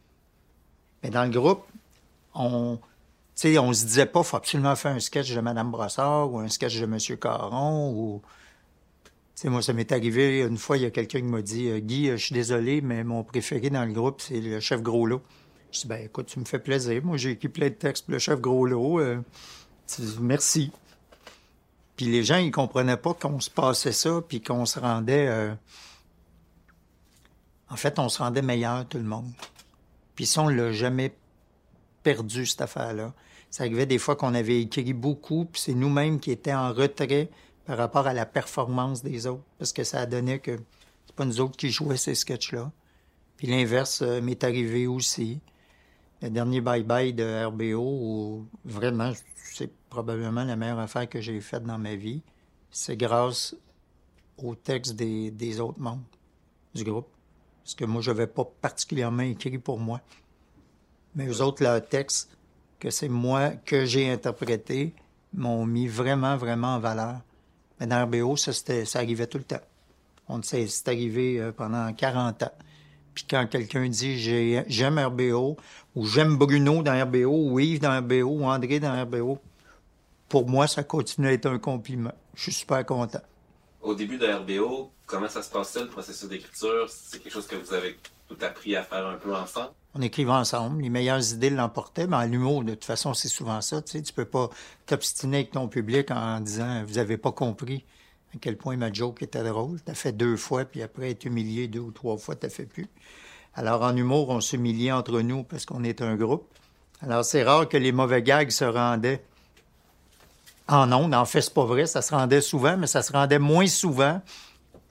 Mais 1.03 1.09
dans 1.09 1.23
le 1.23 1.29
groupe, 1.29 1.63
on 2.33 2.79
on 3.45 3.71
se 3.71 3.85
disait 3.85 4.07
pas, 4.07 4.23
faut 4.23 4.37
absolument 4.37 4.75
faire 4.75 4.93
un 4.93 4.99
sketch 4.99 5.31
de 5.31 5.39
Madame 5.41 5.69
Brossard 5.69 6.33
ou 6.33 6.39
un 6.39 6.49
sketch 6.49 6.79
de 6.79 6.87
Monsieur 6.87 7.17
Caron 7.17 7.91
ou 7.91 8.21
sais, 9.37 9.49
moi, 9.49 9.61
ça 9.61 9.73
m'est 9.73 9.91
arrivé 9.91 10.41
une 10.41 10.57
fois, 10.57 10.77
il 10.77 10.83
y 10.83 10.85
a 10.85 10.89
quelqu'un 10.89 11.19
qui 11.19 11.25
m'a 11.25 11.41
dit 11.43 11.69
euh, 11.69 11.79
Guy, 11.79 12.09
euh, 12.09 12.17
je 12.17 12.25
suis 12.25 12.33
désolé, 12.33 12.81
mais 12.81 13.03
mon 13.03 13.23
préféré 13.23 13.69
dans 13.69 13.85
le 13.85 13.93
groupe, 13.93 14.19
c'est 14.19 14.41
le 14.41 14.59
chef 14.59 14.81
Gros-Lot. 14.81 15.21
Je 15.71 15.81
dis, 15.81 15.87
ben 15.87 16.05
écoute, 16.05 16.27
tu 16.27 16.39
me 16.39 16.45
fais 16.45 16.59
plaisir. 16.59 17.03
Moi, 17.03 17.17
j'ai 17.17 17.31
écrit 17.31 17.49
plein 17.49 17.67
de 17.67 17.73
textes 17.73 18.05
pour 18.05 18.13
le 18.13 18.19
chef 18.19 18.39
Gros-Lot. 18.39 18.99
Euh, 18.99 19.21
merci. 20.19 20.71
Puis 21.95 22.05
les 22.05 22.23
gens, 22.23 22.37
ils 22.37 22.51
comprenaient 22.51 22.97
pas 22.97 23.13
qu'on 23.13 23.39
se 23.39 23.49
passait 23.49 23.91
ça, 23.91 24.21
puis 24.27 24.41
qu'on 24.41 24.65
se 24.65 24.79
rendait. 24.79 25.27
euh, 25.27 25.53
En 27.69 27.75
fait, 27.75 27.99
on 27.99 28.07
se 28.07 28.19
rendait 28.19 28.41
meilleur, 28.41 28.87
tout 28.87 28.97
le 28.97 29.03
monde. 29.03 29.29
Puis 30.15 30.25
ça, 30.25 30.43
on 30.43 30.47
l'a 30.47 30.71
jamais 30.71 31.13
perdu, 32.03 32.45
cette 32.45 32.61
affaire-là. 32.61 33.13
Ça 33.49 33.63
arrivait 33.63 33.85
des 33.85 33.97
fois 33.97 34.15
qu'on 34.15 34.33
avait 34.33 34.61
écrit 34.61 34.93
beaucoup, 34.93 35.45
puis 35.45 35.61
c'est 35.61 35.73
nous-mêmes 35.73 36.19
qui 36.19 36.31
étions 36.31 36.55
en 36.57 36.73
retrait 36.73 37.29
par 37.65 37.77
rapport 37.77 38.07
à 38.07 38.13
la 38.13 38.25
performance 38.25 39.03
des 39.03 39.27
autres. 39.27 39.43
Parce 39.57 39.73
que 39.73 39.83
ça 39.83 40.05
donné 40.05 40.39
que 40.39 40.57
c'est 41.05 41.15
pas 41.15 41.25
nous 41.25 41.41
autres 41.41 41.57
qui 41.57 41.69
jouaient 41.69 41.97
ces 41.97 42.15
sketchs-là. 42.15 42.71
Puis 43.37 43.47
l'inverse 43.47 44.01
euh, 44.01 44.21
m'est 44.21 44.43
arrivé 44.43 44.87
aussi. 44.87 45.39
Le 46.21 46.29
dernier 46.29 46.61
bye-bye 46.61 47.13
de 47.13 47.45
RBO, 47.45 47.79
où 47.79 48.47
vraiment, 48.65 49.11
c'est 49.35 49.71
probablement 49.89 50.43
la 50.43 50.55
meilleure 50.55 50.79
affaire 50.79 51.07
que 51.07 51.21
j'ai 51.21 51.39
faite 51.41 51.63
dans 51.63 51.77
ma 51.77 51.95
vie. 51.95 52.21
C'est 52.71 52.97
grâce 52.97 53.55
au 54.37 54.55
texte 54.55 54.95
des, 54.95 55.59
autres 55.59 55.79
membres 55.79 56.03
du 56.73 56.83
groupe. 56.83 57.07
Parce 57.63 57.75
que 57.75 57.85
moi, 57.85 58.01
je 58.01 58.11
n'avais 58.11 58.27
pas 58.27 58.45
particulièrement 58.45 59.23
écrit 59.23 59.57
pour 59.57 59.79
moi. 59.79 60.01
Mais 61.15 61.27
eux 61.27 61.41
autres, 61.41 61.63
leur 61.63 61.85
texte, 61.87 62.35
que 62.79 62.89
c'est 62.89 63.09
moi 63.09 63.51
que 63.51 63.85
j'ai 63.85 64.09
interprété, 64.09 64.93
m'ont 65.33 65.65
mis 65.65 65.87
vraiment, 65.87 66.37
vraiment 66.37 66.75
en 66.75 66.79
valeur. 66.79 67.21
Mais 67.79 67.87
dans 67.87 68.05
RBO, 68.05 68.37
ça, 68.37 68.53
ça 68.53 68.99
arrivait 68.99 69.27
tout 69.27 69.37
le 69.37 69.43
temps. 69.43 69.61
On 70.29 70.41
sait, 70.41 70.67
c'est 70.67 70.87
arrivé 70.87 71.39
euh, 71.39 71.51
pendant 71.51 71.93
40 71.93 72.43
ans. 72.43 72.51
Puis 73.17 73.25
quand 73.27 73.47
quelqu'un 73.47 73.89
dit 73.89 74.19
j'ai- 74.19 74.63
j'aime 74.67 74.99
RBO, 74.99 75.57
ou 75.95 76.05
j'aime 76.05 76.37
Bruno 76.37 76.83
dans 76.83 77.01
RBO, 77.01 77.49
ou 77.49 77.59
Yves 77.59 77.79
dans 77.79 77.97
RBO, 77.97 78.27
ou 78.29 78.43
André 78.45 78.79
dans 78.79 78.93
RBO, 78.93 79.39
pour 80.29 80.47
moi, 80.47 80.67
ça 80.67 80.83
continue 80.83 81.27
à 81.27 81.31
être 81.31 81.47
un 81.47 81.57
compliment. 81.57 82.13
Je 82.35 82.43
suis 82.43 82.51
super 82.51 82.85
content. 82.85 83.21
Au 83.81 83.95
début 83.95 84.19
de 84.19 84.27
RBO, 84.27 84.91
comment 85.07 85.27
ça 85.27 85.41
se 85.41 85.49
passait 85.49 85.81
le 85.81 85.87
processus 85.87 86.29
d'écriture? 86.29 86.87
C'est 86.89 87.17
quelque 87.23 87.33
chose 87.33 87.47
que 87.47 87.55
vous 87.55 87.73
avez 87.73 87.97
tout 88.27 88.37
appris 88.39 88.75
à 88.75 88.83
faire 88.83 89.07
un 89.07 89.15
peu 89.15 89.33
ensemble? 89.35 89.71
On 89.95 90.01
écrivait 90.03 90.29
ensemble, 90.29 90.83
les 90.83 90.91
meilleures 90.91 91.33
idées 91.33 91.49
l'emportaient, 91.49 92.06
mais 92.06 92.18
en 92.18 92.25
l'humour, 92.25 92.63
de 92.63 92.75
toute 92.75 92.85
façon, 92.85 93.15
c'est 93.15 93.30
souvent 93.30 93.61
ça. 93.61 93.81
Tu 93.81 93.94
sais, 93.94 94.01
tu 94.03 94.13
peux 94.13 94.25
pas 94.25 94.51
t'obstiner 94.85 95.37
avec 95.37 95.51
ton 95.53 95.68
public 95.68 96.11
en 96.11 96.39
disant 96.39 96.83
vous 96.85 96.99
avez 96.99 97.18
pas 97.18 97.31
compris 97.31 97.83
à 98.35 98.37
quel 98.39 98.57
point 98.57 98.77
ma 98.77 98.91
joke 98.91 99.23
était 99.23 99.43
drôle. 99.43 99.79
T'as 99.81 99.93
fait 99.93 100.11
deux 100.11 100.37
fois, 100.37 100.65
puis 100.65 100.81
après 100.81 101.11
être 101.11 101.25
humilié 101.25 101.67
deux 101.67 101.79
ou 101.79 101.91
trois 101.91 102.17
fois, 102.17 102.35
t'as 102.35 102.49
fait 102.49 102.65
plus. 102.65 102.87
Alors 103.53 103.81
en 103.81 103.95
humour, 103.95 104.29
on 104.29 104.41
s'humiliait 104.41 104.91
entre 104.91 105.21
nous 105.21 105.43
parce 105.43 105.65
qu'on 105.65 105.83
est 105.83 106.01
un 106.01 106.15
groupe. 106.15 106.47
Alors 107.01 107.25
c'est 107.25 107.43
rare 107.43 107.67
que 107.67 107.77
les 107.77 107.91
mauvais 107.91 108.21
gags 108.21 108.49
se 108.49 108.65
rendaient 108.65 109.23
en 110.67 110.91
ondes. 110.91 111.13
En 111.13 111.25
fait, 111.25 111.41
c'est 111.41 111.53
pas 111.53 111.65
vrai, 111.65 111.85
ça 111.85 112.01
se 112.01 112.13
rendait 112.13 112.41
souvent, 112.41 112.77
mais 112.77 112.87
ça 112.87 113.01
se 113.01 113.11
rendait 113.11 113.39
moins 113.39 113.67
souvent 113.67 114.21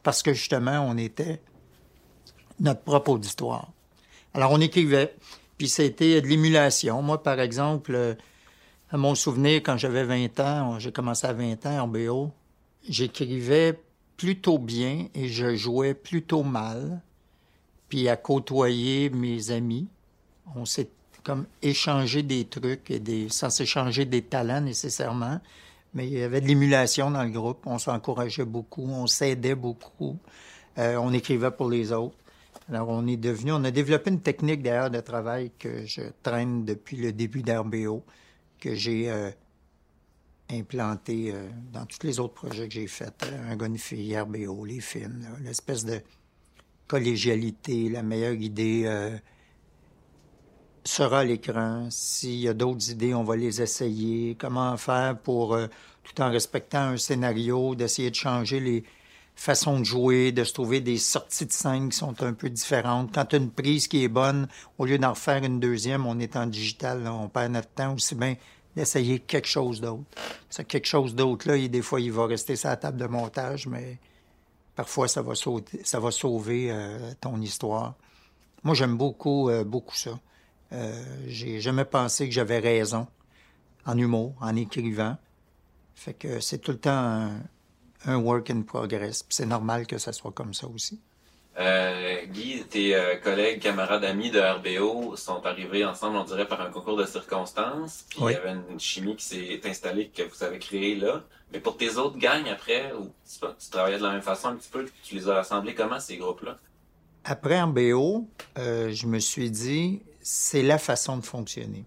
parce 0.03 0.23
que 0.23 0.33
justement, 0.33 0.87
on 0.89 0.97
était 0.97 1.41
notre 2.61 2.83
propre 2.83 3.11
auditoire. 3.11 3.69
Alors, 4.35 4.53
on 4.53 4.61
écrivait, 4.61 5.15
puis 5.59 5.69
c'était 5.69 6.21
de 6.21 6.27
l'émulation. 6.27 7.03
Moi, 7.03 7.23
par 7.23 7.41
exemple, 7.41 7.93
euh, 7.95 8.15
à 8.91 8.97
mon 8.97 9.15
souvenir, 9.15 9.63
quand 9.63 9.77
j'avais 9.77 10.05
20 10.05 10.41
ans, 10.41 10.79
j'ai 10.79 10.93
commencé 10.93 11.27
à 11.27 11.33
20 11.33 11.67
ans 11.67 11.81
en 11.81 11.89
BO, 11.89 12.31
j'écrivais 12.89 13.79
plutôt 14.17 14.59
bien 14.59 15.07
et 15.15 15.29
je 15.29 15.57
jouais 15.57 15.95
plutôt 15.95 16.43
mal. 16.43 17.01
Puis 17.89 18.09
à 18.09 18.17
côtoyer 18.17 19.11
mes 19.11 19.51
amis, 19.51 19.89
on 20.55 20.65
s'est 20.65 20.89
comme 21.23 21.47
échangé 21.61 22.23
des 22.23 22.45
trucs 22.45 22.91
et 22.91 23.01
des, 23.01 23.29
sans 23.29 23.51
s'échanger 23.51 24.05
des 24.05 24.23
talents 24.23 24.61
nécessairement, 24.61 25.41
mais 25.93 26.07
il 26.07 26.13
y 26.13 26.23
avait 26.23 26.41
de 26.41 26.47
l'émulation 26.47 27.11
dans 27.11 27.25
le 27.25 27.31
groupe. 27.31 27.67
On 27.67 27.79
s'encourageait 27.79 28.45
beaucoup, 28.45 28.87
on 28.89 29.07
s'aidait 29.07 29.57
beaucoup, 29.57 30.19
euh, 30.79 30.97
on 30.97 31.13
écrivait 31.13 31.51
pour 31.51 31.69
les 31.69 31.91
autres. 31.93 32.17
Alors, 32.69 32.89
on 32.89 33.07
est 33.07 33.17
devenu, 33.17 33.53
on 33.53 33.65
a 33.65 33.71
développé 33.71 34.11
une 34.11 34.21
technique 34.21 34.63
d'ailleurs 34.63 34.91
de 34.91 35.01
travail 35.01 35.51
que 35.59 35.85
je 35.87 36.03
traîne 36.23 36.65
depuis 36.65 36.97
le 36.97 37.13
début 37.13 37.43
d'RBO, 37.43 38.03
que 38.61 38.75
j'ai 38.75 39.11
euh, 39.11 39.31
implanté 40.51 41.33
euh, 41.33 41.49
dans 41.73 41.87
tous 41.87 42.07
les 42.07 42.21
autres 42.21 42.35
projets 42.35 42.69
que 42.69 42.75
j'ai 42.75 42.87
faits. 42.87 43.25
Euh, 43.25 43.53
un 43.53 43.57
gars, 43.57 43.67
une 43.67 43.79
fille, 43.79 44.19
RBO, 44.19 44.65
les 44.65 44.81
films, 44.81 45.27
l'espèce 45.43 45.85
de 45.85 46.01
collégialité, 46.87 47.89
la 47.89 48.03
meilleure 48.03 48.35
idée, 48.35 48.83
euh, 48.87 49.17
sera 50.85 51.21
à 51.21 51.25
l'écran. 51.25 51.89
S'il 51.91 52.37
y 52.37 52.49
a 52.49 52.55
d'autres 52.55 52.91
idées, 52.91 53.15
on 53.15 53.25
va 53.25 53.37
les 53.37 53.61
essayer. 53.61 54.37
Comment 54.37 54.77
faire 54.77 55.19
pour, 55.19 55.55
euh, 55.55 55.67
tout 56.05 56.21
en 56.23 56.31
respectant 56.31 56.81
un 56.81 56.97
scénario, 56.97 57.75
d'essayer 57.75 58.11
de 58.11 58.15
changer 58.15 58.61
les 58.61 58.85
façons 59.35 59.81
de 59.81 59.85
jouer, 59.85 60.33
de 60.33 60.45
se 60.45 60.55
trouver 60.55 60.81
des 60.81 60.97
sorties 60.97 61.45
de 61.47 61.53
scène 61.53 61.91
qui 61.91 61.99
sont 61.99 62.23
un 62.23 62.33
peu 62.33 62.49
différentes. 62.49 63.13
Quand 63.13 63.35
une 63.35 63.51
prise 63.51 63.87
qui 63.87 64.03
est 64.03 64.09
bonne, 64.09 64.49
au 64.79 64.87
lieu 64.87 64.99
d'en 64.99 65.11
refaire 65.11 65.45
une 65.45 65.61
deuxième, 65.61 66.07
on 66.07 66.19
est 66.19 66.37
en 66.37 66.47
digital, 66.47 67.07
on 67.07 67.29
perd 67.29 67.53
notre 67.53 67.69
temps 67.69 67.95
aussi 67.95 68.15
bien 68.15 68.37
d'essayer 68.77 69.19
quelque 69.21 69.49
chose 69.49 69.81
d'autre. 69.81 70.05
Ça, 70.51 70.63
quelque 70.63 70.87
chose 70.87 71.15
d'autre, 71.15 71.49
là, 71.49 71.69
des 71.69 71.83
fois, 71.83 72.01
il 72.01 72.13
va 72.13 72.27
rester 72.27 72.55
sur 72.57 72.69
la 72.69 72.77
table 72.77 72.99
de 72.99 73.07
montage, 73.07 73.67
mais 73.67 73.99
parfois, 74.77 75.09
ça 75.09 75.23
va, 75.23 75.35
sauver 75.35 76.71
euh, 76.71 77.13
ton 77.21 77.41
histoire. 77.41 77.95
Moi, 78.63 78.75
j'aime 78.75 78.97
beaucoup, 78.97 79.49
euh, 79.49 79.65
beaucoup 79.65 79.97
ça. 79.97 80.21
Euh, 80.73 81.03
j'ai 81.27 81.61
jamais 81.61 81.85
pensé 81.85 82.29
que 82.29 82.35
j'avais 82.35 82.59
raison 82.59 83.07
en 83.87 83.97
humour, 83.97 84.35
en 84.41 84.55
écrivant. 84.55 85.17
Fait 85.95 86.15
que 86.15 86.41
c'est 86.41 86.59
tout 86.59 86.73
le 86.73 86.79
temps 86.79 87.31
un 88.05 88.17
work 88.17 88.51
in 88.51 88.63
progress. 88.63 89.25
C'est 89.31 89.47
normal 89.47 89.87
que 89.87 89.97
ça 89.97 90.13
soit 90.13 90.33
comme 90.33 90.53
ça 90.53 90.67
aussi. 90.67 91.01
Euh, 91.59 92.27
Guy, 92.27 92.65
tes 92.69 92.95
euh, 92.95 93.17
collègues, 93.17 93.61
camarades, 93.61 94.05
amis 94.05 94.31
de 94.31 94.41
RBO 94.41 95.17
sont 95.17 95.45
arrivés 95.47 95.85
ensemble, 95.85 96.19
on 96.19 96.25
dirait, 96.25 96.47
par 96.47 96.61
un 96.61 96.71
concours 96.71 96.97
de 96.97 97.07
circonstances. 97.07 98.05
Puis 98.11 98.19
il 98.21 98.33
y 98.33 98.35
avait 98.35 98.53
une 98.71 98.79
chimie 98.79 99.17
qui 99.17 99.25
s'est 99.25 99.61
installée 99.65 100.09
que 100.09 100.23
vous 100.23 100.43
avez 100.43 100.59
créée 100.59 100.97
là. 100.97 101.25
Mais 101.53 101.61
pour 101.61 101.77
tes 101.77 101.97
autres 101.97 102.19
gangs 102.19 102.47
après, 102.49 102.93
où 102.93 103.13
tu, 103.25 103.39
tu, 103.59 103.71
travaillais 103.71 103.99
de 103.99 104.03
la 104.03 104.13
même 104.13 104.23
façon 104.23 104.49
un 104.49 104.57
petit 104.57 104.69
peu, 104.69 104.87
tu 105.03 105.15
les 105.15 105.29
as 105.29 105.39
assemblés 105.39 105.75
comment 105.75 106.01
ces 106.01 106.19
groupes-là? 106.19 106.59
Après 107.25 107.61
RBO, 107.61 108.29
euh, 108.59 108.93
je 108.93 109.07
me 109.07 109.19
suis 109.19 109.51
dit, 109.51 110.03
c'est 110.21 110.63
la 110.63 110.79
façon 110.79 111.17
de 111.17 111.25
fonctionner. 111.25 111.85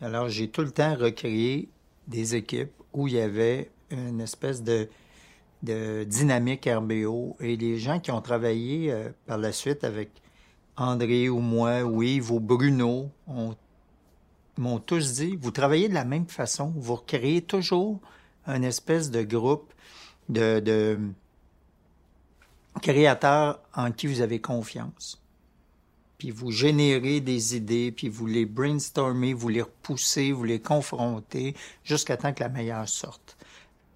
Alors 0.00 0.28
j'ai 0.28 0.48
tout 0.48 0.62
le 0.62 0.72
temps 0.72 0.96
recréé 0.96 1.68
des 2.08 2.34
équipes 2.34 2.72
où 2.92 3.06
il 3.06 3.14
y 3.14 3.20
avait 3.20 3.70
une 3.90 4.20
espèce 4.20 4.62
de 4.62 4.88
de 5.62 6.04
Dynamique 6.04 6.68
RBO 6.68 7.36
et 7.40 7.56
les 7.56 7.78
gens 7.78 8.00
qui 8.00 8.10
ont 8.10 8.20
travaillé 8.20 8.92
euh, 8.92 9.10
par 9.26 9.38
la 9.38 9.52
suite 9.52 9.84
avec 9.84 10.10
André 10.76 11.28
ou 11.28 11.38
moi 11.38 11.82
ou 11.82 12.02
Yves 12.02 12.32
ou 12.32 12.40
Bruno 12.40 13.10
m'ont 14.58 14.78
tous 14.78 15.14
dit, 15.14 15.36
vous 15.36 15.50
travaillez 15.50 15.88
de 15.88 15.94
la 15.94 16.04
même 16.04 16.26
façon, 16.26 16.72
vous 16.76 16.96
recréez 16.96 17.42
toujours 17.42 18.00
un 18.46 18.62
espèce 18.62 19.10
de 19.10 19.22
groupe 19.22 19.72
de, 20.28 20.60
de 20.60 20.98
créateurs 22.80 23.60
en 23.74 23.92
qui 23.92 24.06
vous 24.06 24.20
avez 24.20 24.40
confiance. 24.40 25.22
Puis 26.18 26.30
vous 26.30 26.50
générez 26.50 27.20
des 27.20 27.56
idées, 27.56 27.92
puis 27.92 28.08
vous 28.08 28.26
les 28.26 28.46
brainstormez, 28.46 29.34
vous 29.34 29.48
les 29.48 29.62
repoussez, 29.62 30.32
vous 30.32 30.44
les 30.44 30.60
confrontez 30.60 31.54
jusqu'à 31.84 32.16
temps 32.16 32.32
que 32.32 32.42
la 32.42 32.48
meilleure 32.48 32.88
sorte 32.88 33.36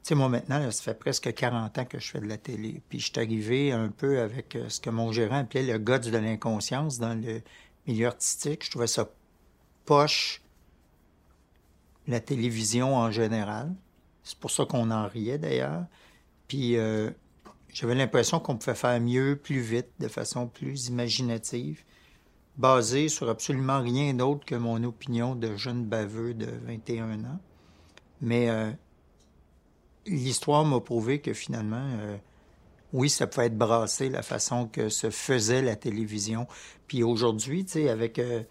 sais, 0.06 0.14
moi 0.14 0.28
maintenant, 0.28 0.70
ça 0.70 0.82
fait 0.82 0.98
presque 0.98 1.32
40 1.32 1.78
ans 1.78 1.84
que 1.84 1.98
je 1.98 2.10
fais 2.10 2.20
de 2.20 2.26
la 2.26 2.38
télé. 2.38 2.80
Puis 2.88 3.00
je 3.00 3.06
suis 3.06 3.18
arrivé 3.18 3.72
un 3.72 3.88
peu 3.88 4.20
avec 4.20 4.54
euh, 4.54 4.68
ce 4.68 4.80
que 4.80 4.90
mon 4.90 5.10
gérant 5.12 5.40
appelait 5.40 5.64
le 5.64 5.78
guts 5.78 6.10
de 6.10 6.16
l'inconscience 6.16 6.98
dans 6.98 7.14
le 7.14 7.42
milieu 7.86 8.06
artistique. 8.06 8.64
Je 8.64 8.70
trouvais 8.70 8.86
ça 8.86 9.10
poche, 9.84 10.42
la 12.06 12.20
télévision 12.20 12.96
en 12.96 13.10
général. 13.10 13.74
C'est 14.22 14.38
pour 14.38 14.50
ça 14.50 14.64
qu'on 14.64 14.90
en 14.90 15.08
riait 15.08 15.38
d'ailleurs. 15.38 15.84
Puis 16.48 16.76
euh, 16.76 17.10
j'avais 17.72 17.94
l'impression 17.94 18.38
qu'on 18.38 18.56
pouvait 18.56 18.76
faire 18.76 19.00
mieux, 19.00 19.36
plus 19.36 19.60
vite, 19.60 19.88
de 19.98 20.08
façon 20.08 20.46
plus 20.46 20.88
imaginative, 20.88 21.82
basée 22.56 23.08
sur 23.08 23.28
absolument 23.28 23.80
rien 23.80 24.14
d'autre 24.14 24.44
que 24.44 24.54
mon 24.54 24.82
opinion 24.84 25.34
de 25.34 25.56
jeune 25.56 25.84
baveux 25.84 26.34
de 26.34 26.48
21 26.64 27.24
ans. 27.24 27.40
Mais 28.20 28.48
euh, 28.48 28.70
l'histoire 30.06 30.64
m'a 30.64 30.80
prouvé 30.80 31.20
que 31.20 31.32
finalement, 31.32 31.88
euh, 32.00 32.16
oui, 32.92 33.10
ça 33.10 33.26
pouvait 33.26 33.46
être 33.46 33.58
brassé 33.58 34.08
la 34.08 34.22
façon 34.22 34.66
que 34.66 34.88
se 34.88 35.10
faisait 35.10 35.62
la 35.62 35.76
télévision. 35.76 36.46
Puis 36.86 37.02
aujourd'hui, 37.02 37.64
tu 37.64 37.72
sais, 37.72 37.88
avec 37.88 38.18
euh, 38.18 38.42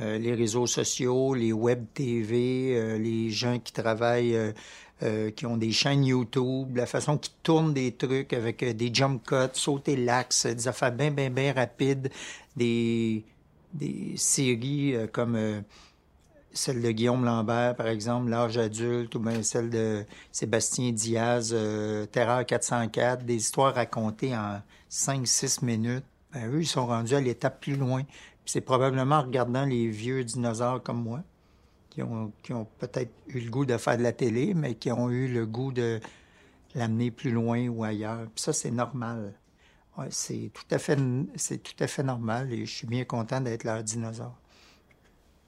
euh, 0.00 0.18
les 0.18 0.34
réseaux 0.34 0.66
sociaux, 0.66 1.34
les 1.34 1.52
web 1.52 1.84
TV, 1.94 2.98
les 2.98 3.30
gens 3.30 3.58
qui 3.58 3.72
travaillent, 3.72 4.36
qui 5.34 5.46
ont 5.46 5.56
des 5.56 5.72
chaînes 5.72 6.04
YouTube, 6.04 6.76
la 6.76 6.84
façon 6.84 7.16
qu'ils 7.16 7.32
tournent 7.42 7.72
des 7.72 7.92
trucs 7.92 8.34
avec 8.34 8.62
des 8.76 8.92
jump 8.92 9.26
cuts, 9.26 9.54
sauter 9.54 9.96
l'axe, 9.96 10.44
des 10.44 10.68
affaires 10.68 10.92
bien, 10.92 11.10
bien, 11.10 11.30
bien 11.30 11.54
rapides, 11.54 12.10
des, 12.54 13.24
des 13.72 14.12
séries 14.16 14.94
comme 15.10 15.62
celle 16.52 16.82
de 16.82 16.90
Guillaume 16.90 17.24
Lambert, 17.24 17.76
par 17.76 17.86
exemple, 17.86 18.30
L'âge 18.30 18.58
adulte, 18.58 19.14
ou 19.14 19.20
bien 19.20 19.42
celle 19.42 19.70
de 19.70 20.04
Sébastien 20.32 20.92
Diaz, 20.92 21.52
euh, 21.52 22.06
Terreur 22.06 22.44
404, 22.44 23.24
des 23.24 23.36
histoires 23.36 23.74
racontées 23.74 24.36
en 24.36 24.60
5-6 24.90 25.64
minutes. 25.64 26.04
Ben, 26.32 26.50
eux, 26.52 26.62
ils 26.62 26.66
sont 26.66 26.86
rendus 26.86 27.14
à 27.14 27.20
l'étape 27.20 27.60
plus 27.60 27.76
loin. 27.76 28.02
c'est 28.46 28.60
probablement 28.60 29.16
en 29.16 29.22
regardant 29.22 29.64
les 29.64 29.88
vieux 29.88 30.24
dinosaures 30.24 30.82
comme 30.82 31.02
moi, 31.02 31.22
qui 31.90 32.02
ont, 32.02 32.32
qui 32.42 32.52
ont 32.52 32.66
peut-être 32.78 33.12
eu 33.28 33.40
le 33.40 33.50
goût 33.50 33.64
de 33.64 33.76
faire 33.76 33.96
de 33.98 34.02
la 34.02 34.12
télé, 34.12 34.54
mais 34.54 34.74
qui 34.74 34.90
ont 34.90 35.10
eu 35.10 35.28
le 35.28 35.46
goût 35.46 35.72
de 35.72 36.00
l'amener 36.74 37.10
plus 37.10 37.30
loin 37.30 37.68
ou 37.68 37.84
ailleurs. 37.84 38.26
Puis 38.34 38.42
ça, 38.42 38.52
c'est 38.52 38.70
normal. 38.70 39.34
C'est 40.08 40.50
tout 40.54 40.64
à 40.74 40.78
fait 40.78 40.98
c'est 41.36 41.58
tout 41.58 41.74
à 41.78 41.86
fait 41.86 42.02
normal 42.02 42.52
et 42.54 42.64
je 42.64 42.74
suis 42.74 42.86
bien 42.86 43.04
content 43.04 43.40
d'être 43.40 43.64
leur 43.64 43.82
dinosaure 43.82 44.39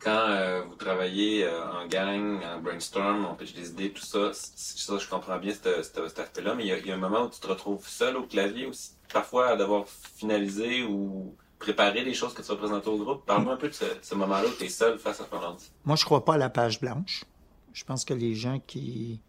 quand 0.02 0.28
euh, 0.28 0.62
vous 0.68 0.75
travaillez 0.75 1.44
euh, 1.44 1.64
en 1.73 1.87
gang, 1.87 2.42
en 2.42 2.61
brainstorm, 2.61 3.26
on 3.30 3.35
pitch 3.35 3.54
des 3.54 3.71
idées, 3.71 3.92
tout 3.92 4.04
ça, 4.04 4.30
ça 4.32 4.99
je 4.99 5.09
comprends 5.09 5.38
bien 5.38 5.52
cet, 5.54 5.99
aspect-là, 5.99 6.54
mais 6.54 6.66
il 6.66 6.87
y, 6.87 6.90
a, 6.90 6.94
un 6.94 6.99
moment 6.99 7.25
où 7.25 7.30
tu 7.30 7.40
te 7.40 7.47
retrouves 7.47 7.87
seul 7.87 8.16
au 8.16 8.25
clavier 8.25 8.66
aussi, 8.66 8.92
parfois 9.12 9.49
à 9.49 9.56
devoir 9.56 9.87
finaliser 9.87 10.82
ou 10.82 11.37
préparer 11.59 12.02
les 12.04 12.14
choses 12.14 12.35
que 12.35 12.42
tu 12.42 12.49
vas 12.49 12.56
présenter 12.56 12.88
au 12.88 12.99
groupe. 12.99 13.25
Parle-moi 13.25 13.54
un 13.54 13.56
peu 13.56 13.68
de 13.68 13.75
ce, 13.75 14.14
moment-là 14.14 14.49
où 14.49 14.52
tu 14.59 14.64
es 14.64 14.68
seul 14.68 14.99
face 14.99 15.21
à 15.21 15.25
ton. 15.25 15.38
Moi, 15.85 15.97
je 15.97 16.04
crois 16.04 16.25
pas 16.25 16.35
à 16.35 16.38
la 16.38 16.50
page 16.50 16.80
blanche. 16.80 17.25
Je 17.73 17.85
pense 17.85 18.04
que 18.04 18.14
les 18.14 18.35
gens 18.35 18.61
qui, 18.66 19.21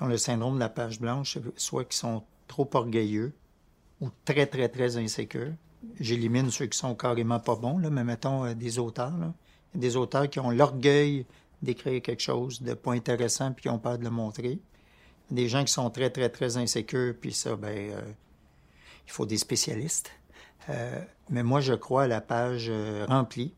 ont 0.00 0.06
le 0.06 0.16
syndrome 0.16 0.54
de 0.54 0.60
la 0.60 0.70
page 0.70 0.98
blanche, 0.98 1.38
soit 1.56 1.84
qui 1.84 1.98
sont 1.98 2.24
trop 2.48 2.68
orgueilleux 2.72 3.34
ou 4.00 4.08
très, 4.24 4.46
très, 4.46 4.68
très 4.68 4.96
insécures. 4.96 5.52
J'élimine 6.00 6.50
ceux 6.50 6.66
qui 6.66 6.78
sont 6.78 6.94
carrément 6.94 7.40
pas 7.40 7.56
bons, 7.56 7.78
là, 7.78 7.90
mais 7.90 8.04
mettons 8.04 8.44
euh, 8.46 8.54
des 8.54 8.78
auteurs. 8.78 9.12
Des 9.74 9.96
auteurs 9.96 10.28
qui 10.28 10.40
ont 10.40 10.50
l'orgueil 10.50 11.26
d'écrire 11.62 12.02
quelque 12.02 12.22
chose 12.22 12.62
de 12.62 12.74
pas 12.74 12.92
intéressant 12.92 13.52
puis 13.52 13.62
qui 13.62 13.68
ont 13.68 13.78
peur 13.78 13.98
de 13.98 14.04
le 14.04 14.10
montrer. 14.10 14.58
Des 15.30 15.48
gens 15.48 15.64
qui 15.64 15.72
sont 15.72 15.88
très, 15.90 16.10
très, 16.10 16.28
très 16.28 16.56
insécures, 16.56 17.14
puis 17.18 17.32
ça, 17.32 17.56
ben, 17.56 17.92
euh, 17.92 18.00
il 19.06 19.12
faut 19.12 19.24
des 19.24 19.38
spécialistes. 19.38 20.10
Euh, 20.68 21.00
mais 21.30 21.42
moi, 21.42 21.60
je 21.60 21.74
crois 21.74 22.04
à 22.04 22.06
la 22.06 22.20
page 22.20 22.66
euh, 22.68 23.06
remplie 23.08 23.54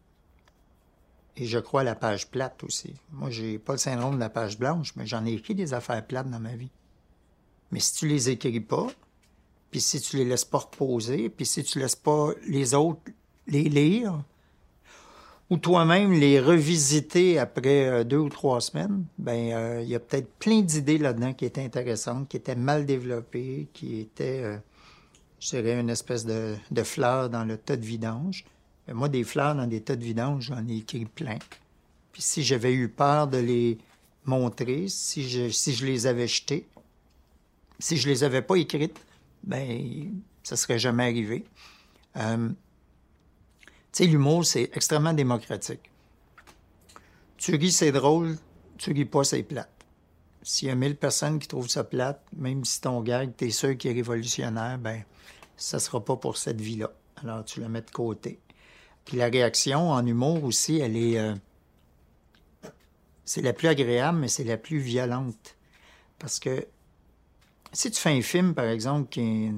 et 1.37 1.47
je 1.47 1.59
crois 1.59 1.81
à 1.81 1.85
la 1.85 1.95
page 1.95 2.31
plate 2.31 2.63
aussi. 2.63 2.95
Moi, 3.11 3.31
j'ai 3.31 3.59
pas 3.59 3.73
le 3.73 3.79
syndrome 3.79 4.15
de 4.15 4.21
la 4.21 4.31
page 4.31 4.59
blanche, 4.59 4.95
mais 4.97 5.07
j'en 5.07 5.25
ai 5.27 5.33
écrit 5.33 5.55
des 5.55 5.75
affaires 5.75 6.07
plates 6.07 6.31
dans 6.31 6.41
ma 6.41 6.55
vie. 6.55 6.71
Mais 7.73 7.81
si 7.81 7.95
tu 7.95 8.07
les 8.07 8.31
écris 8.31 8.61
pas, 8.61 8.87
puis 9.71 9.81
si 9.81 10.01
tu 10.01 10.19
les 10.19 10.25
laisses 10.25 10.45
pas 10.45 10.59
reposer, 10.59 11.29
puis 11.29 11.45
si 11.45 11.65
tu 11.65 11.81
laisses 11.81 11.97
pas 11.97 12.31
les 12.47 12.75
autres 12.75 13.01
les 13.47 13.65
lire, 13.65 14.23
ou 15.55 15.57
toi-même 15.57 16.13
les 16.13 16.41
revisiter 16.41 17.39
après 17.39 17.87
euh, 17.87 18.03
deux 18.03 18.19
ou 18.19 18.29
trois 18.29 18.61
semaines, 18.61 19.05
ben 19.19 19.53
euh, 19.53 19.83
il 19.83 19.89
y 19.89 19.95
a 19.95 20.01
peut-être 20.01 20.29
plein 20.41 20.63
d'idées 20.63 20.99
là-dedans 20.99 21.33
qui 21.33 21.45
étaient 21.45 21.65
intéressantes, 21.65 22.29
qui 22.29 22.37
étaient 22.37 22.57
mal 22.57 22.87
développées, 22.87 23.69
qui 23.73 24.01
étaient, 24.01 24.43
euh, 24.43 24.57
je 25.39 25.51
dirais, 25.51 25.79
une 25.79 25.91
espèce 25.91 26.27
de, 26.27 26.57
de 26.73 26.83
fleurs 26.83 27.31
dans 27.31 27.45
le 27.45 27.57
tas 27.57 27.77
de 27.77 27.85
vidange. 27.85 28.45
Moi, 28.93 29.09
des 29.09 29.23
fleurs 29.23 29.55
dans 29.55 29.69
des 29.69 29.81
tas 29.81 29.95
de 29.95 30.03
vidange, 30.03 30.47
j'en 30.47 30.67
ai 30.67 30.79
écrit 30.79 31.05
plein. 31.05 31.39
Puis 32.13 32.23
si 32.23 32.43
j'avais 32.43 32.73
eu 32.73 32.89
peur 32.89 33.29
de 33.29 33.39
les 33.39 33.79
montrer, 34.25 34.89
si 34.89 35.29
je, 35.29 35.51
si 35.51 35.73
je 35.73 35.87
les 35.87 36.09
avais 36.09 36.27
jetées, 36.27 36.67
si 37.79 37.97
je 37.97 38.09
les 38.09 38.25
avais 38.25 38.43
pas 38.43 38.57
écrites, 38.57 38.99
ben 39.45 40.11
ça 40.43 40.57
serait 40.57 40.81
jamais 40.81 41.05
arrivé. 41.05 41.45
Tu 43.95 44.03
sais, 44.03 44.11
l'humour, 44.11 44.45
c'est 44.45 44.71
extrêmement 44.75 45.13
démocratique. 45.13 45.89
Tu 47.37 47.55
ris, 47.55 47.71
c'est 47.71 47.93
drôle. 47.93 48.37
Tu 48.77 48.93
ris 48.93 49.05
pas, 49.05 49.23
c'est 49.23 49.45
plate. 49.45 49.71
S'il 50.43 50.67
y 50.67 50.71
a 50.73 50.75
mille 50.75 50.97
personnes 50.97 51.39
qui 51.39 51.47
trouvent 51.47 51.69
ça 51.69 51.85
plate, 51.85 52.21
même 52.37 52.65
si 52.65 52.81
ton 52.81 53.01
gag, 53.03 53.37
t'es 53.37 53.51
sûr 53.51 53.79
qu'il 53.79 53.93
est 53.93 53.95
révolutionnaire, 53.95 54.79
ben, 54.79 55.05
ça 55.57 55.79
sera 55.79 56.05
pas 56.05 56.17
pour 56.17 56.37
cette 56.39 56.61
vie-là. 56.61 56.93
Alors, 57.23 57.45
tu 57.45 57.61
le 57.61 57.69
mets 57.69 57.83
de 57.83 57.91
côté. 57.93 58.41
Puis 59.05 59.17
la 59.17 59.27
réaction 59.27 59.93
en 59.93 60.05
humour 60.05 60.43
aussi, 60.43 60.81
elle 60.81 60.97
est... 60.97 61.17
Euh, 61.17 61.37
c'est 63.25 63.43
la 63.43 63.53
plus 63.53 63.69
agréable, 63.69 64.19
mais 64.19 64.29
c'est 64.29 64.43
la 64.43 64.57
plus 64.57 64.79
violente. 64.79 65.57
Parce 66.19 66.41
que 66.41 66.67
si 67.73 67.93
tu 67.93 68.01
fais 68.01 68.11
un 68.11 68.23
film, 68.23 68.55
par 68.55 68.67
exemple, 68.67 69.09
qui 69.09 69.21
est, 69.21 69.53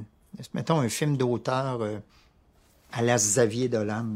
mettons 0.52 0.78
un 0.78 0.90
film 0.90 1.16
d'auteur... 1.16 1.80
Euh, 1.80 2.00
à 2.92 3.02
la 3.02 3.16
Xavier 3.16 3.68
Dolan. 3.68 4.06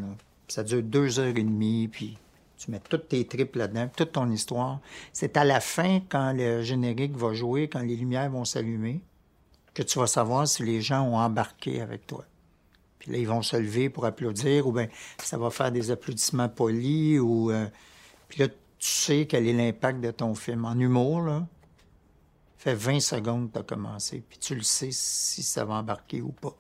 Ça 0.49 0.65
dure 0.65 0.83
deux 0.83 1.19
heures 1.19 1.37
et 1.37 1.43
demie, 1.45 1.89
puis 1.89 2.19
Tu 2.59 2.71
mets 2.71 2.81
toutes 2.81 3.09
tes 3.09 3.27
tripes 3.27 3.57
là-dedans, 3.57 3.89
toute 3.97 4.13
ton 4.13 4.31
histoire. 4.31 4.81
C'est 5.15 5.39
à 5.39 5.45
la 5.45 5.61
fin, 5.61 6.01
quand 6.09 6.33
le 6.33 6.63
générique 6.63 7.17
va 7.17 7.33
jouer, 7.33 7.69
quand 7.69 7.81
les 7.81 7.97
lumières 7.97 8.31
vont 8.31 8.45
s'allumer, 8.45 9.01
que 9.73 9.83
tu 9.83 9.99
vas 9.99 10.07
savoir 10.07 10.47
si 10.47 10.63
les 10.63 10.83
gens 10.83 11.03
ont 11.03 11.17
embarqué 11.17 11.81
avec 11.81 12.07
toi. 12.07 12.25
Puis 12.99 13.13
là, 13.13 13.19
ils 13.19 13.27
vont 13.27 13.41
se 13.41 13.57
lever 13.57 13.89
pour 13.89 14.05
applaudir, 14.05 14.67
ou 14.67 14.73
bien 14.73 14.89
ça 15.23 15.39
va 15.39 15.49
faire 15.51 15.73
des 15.73 15.91
applaudissements 15.91 16.51
polis, 16.51 17.19
ou... 17.19 17.51
euh, 17.51 17.67
puis 18.29 18.41
là, 18.41 18.49
tu 18.49 18.55
sais 18.79 19.27
quel 19.27 19.47
est 19.49 19.55
l'impact 19.55 20.01
de 20.01 20.11
ton 20.11 20.35
film. 20.35 20.67
En 20.67 20.79
humour, 20.79 21.23
là, 21.23 21.47
fait 22.59 22.75
20 22.75 23.01
secondes 23.01 23.49
que 23.49 23.55
tu 23.55 23.59
as 23.61 23.63
commencé, 23.63 24.23
puis 24.29 24.39
tu 24.39 24.55
le 24.55 24.63
sais 24.63 24.91
si 24.93 25.43
ça 25.43 25.65
va 25.65 25.75
embarquer 25.75 26.21
ou 26.21 26.33
pas. 26.33 26.55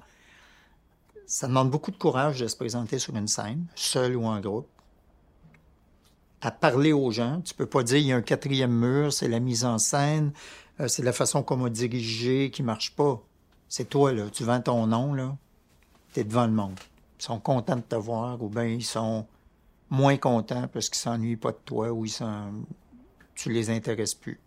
Ça 1.30 1.46
demande 1.46 1.70
beaucoup 1.70 1.92
de 1.92 1.96
courage 1.96 2.40
de 2.40 2.48
se 2.48 2.56
présenter 2.56 2.98
sur 2.98 3.14
une 3.14 3.28
scène, 3.28 3.64
seul 3.76 4.16
ou 4.16 4.24
en 4.24 4.40
groupe, 4.40 4.66
à 6.40 6.50
parler 6.50 6.92
aux 6.92 7.12
gens. 7.12 7.40
Tu 7.42 7.54
peux 7.54 7.66
pas 7.66 7.84
dire 7.84 7.98
il 7.98 8.06
y 8.06 8.12
a 8.12 8.16
un 8.16 8.20
quatrième 8.20 8.72
mur, 8.72 9.12
c'est 9.12 9.28
la 9.28 9.38
mise 9.38 9.64
en 9.64 9.78
scène, 9.78 10.32
euh, 10.80 10.88
c'est 10.88 11.04
la 11.04 11.12
façon 11.12 11.44
qu'on 11.44 11.56
m'a 11.56 11.70
dirigé 11.70 12.50
qui 12.50 12.64
marche 12.64 12.96
pas. 12.96 13.22
C'est 13.68 13.88
toi, 13.88 14.12
là. 14.12 14.28
Tu 14.28 14.42
vends 14.42 14.60
ton 14.60 14.88
nom, 14.88 15.14
là. 15.14 15.36
Tu 16.14 16.18
es 16.18 16.24
devant 16.24 16.46
le 16.46 16.52
monde. 16.52 16.80
Ils 17.20 17.22
sont 17.22 17.38
contents 17.38 17.76
de 17.76 17.82
te 17.82 17.94
voir 17.94 18.42
ou 18.42 18.48
bien 18.48 18.64
ils 18.64 18.84
sont 18.84 19.24
moins 19.88 20.16
contents 20.16 20.66
parce 20.66 20.88
qu'ils 20.88 20.98
s'ennuient 20.98 21.36
pas 21.36 21.52
de 21.52 21.60
toi 21.64 21.92
ou 21.92 22.06
ils 22.06 22.10
sont... 22.10 22.64
tu 23.36 23.52
les 23.52 23.70
intéresses 23.70 24.14
plus. 24.14 24.40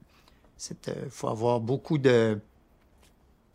Il 0.70 1.10
faut 1.10 1.30
avoir 1.30 1.62
beaucoup 1.62 1.98
de 1.98 2.42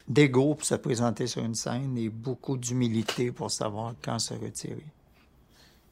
d'ego 0.08 0.54
pour 0.54 0.64
se 0.64 0.74
présenter 0.74 1.26
sur 1.26 1.44
une 1.44 1.54
scène 1.54 1.96
et 1.98 2.08
beaucoup 2.08 2.56
d'humilité 2.56 3.30
pour 3.30 3.50
savoir 3.50 3.94
quand 4.02 4.18
se 4.18 4.34
retirer. 4.34 4.84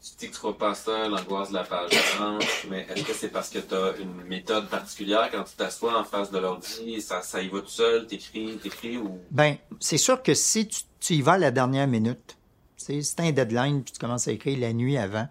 Tu 0.03 0.27
dis 0.27 0.31
que 0.31 0.37
tu 0.37 0.55
pas 0.55 0.75
ça, 0.75 1.09
l'angoisse 1.09 1.49
de 1.49 1.55
la 1.55 1.65
page 1.65 1.91
blanche, 2.17 2.67
mais 2.71 2.87
est-ce 2.95 3.03
que 3.03 3.13
c'est 3.13 3.29
parce 3.29 3.51
que 3.51 3.59
tu 3.59 3.75
as 3.75 3.97
une 3.99 4.23
méthode 4.29 4.69
particulière 4.69 5.29
quand 5.33 5.43
tu 5.43 5.57
t'assois 5.57 5.99
en 5.99 6.05
face 6.05 6.31
de 6.31 6.39
l'ordi, 6.39 7.01
ça, 7.01 7.23
ça 7.23 7.43
y 7.43 7.49
va 7.49 7.61
tout 7.61 7.69
seul, 7.69 8.07
t'écris, 8.07 8.57
t'écris 8.63 8.99
ou... 8.99 9.19
Ben, 9.31 9.57
c'est 9.81 9.99
sûr 9.99 10.23
que 10.23 10.35
si 10.35 10.69
tu, 10.69 10.83
tu 11.01 11.15
y 11.15 11.23
vas 11.23 11.33
à 11.33 11.39
la 11.39 11.51
dernière 11.51 11.89
minute, 11.89 12.37
tu 12.77 13.03
t'as 13.17 13.25
un 13.25 13.33
deadline 13.33 13.83
puis 13.83 13.93
tu 13.93 13.99
commences 13.99 14.29
à 14.29 14.33
écrire 14.33 14.59
la 14.61 14.73
nuit 14.73 14.97
avant, 14.97 15.27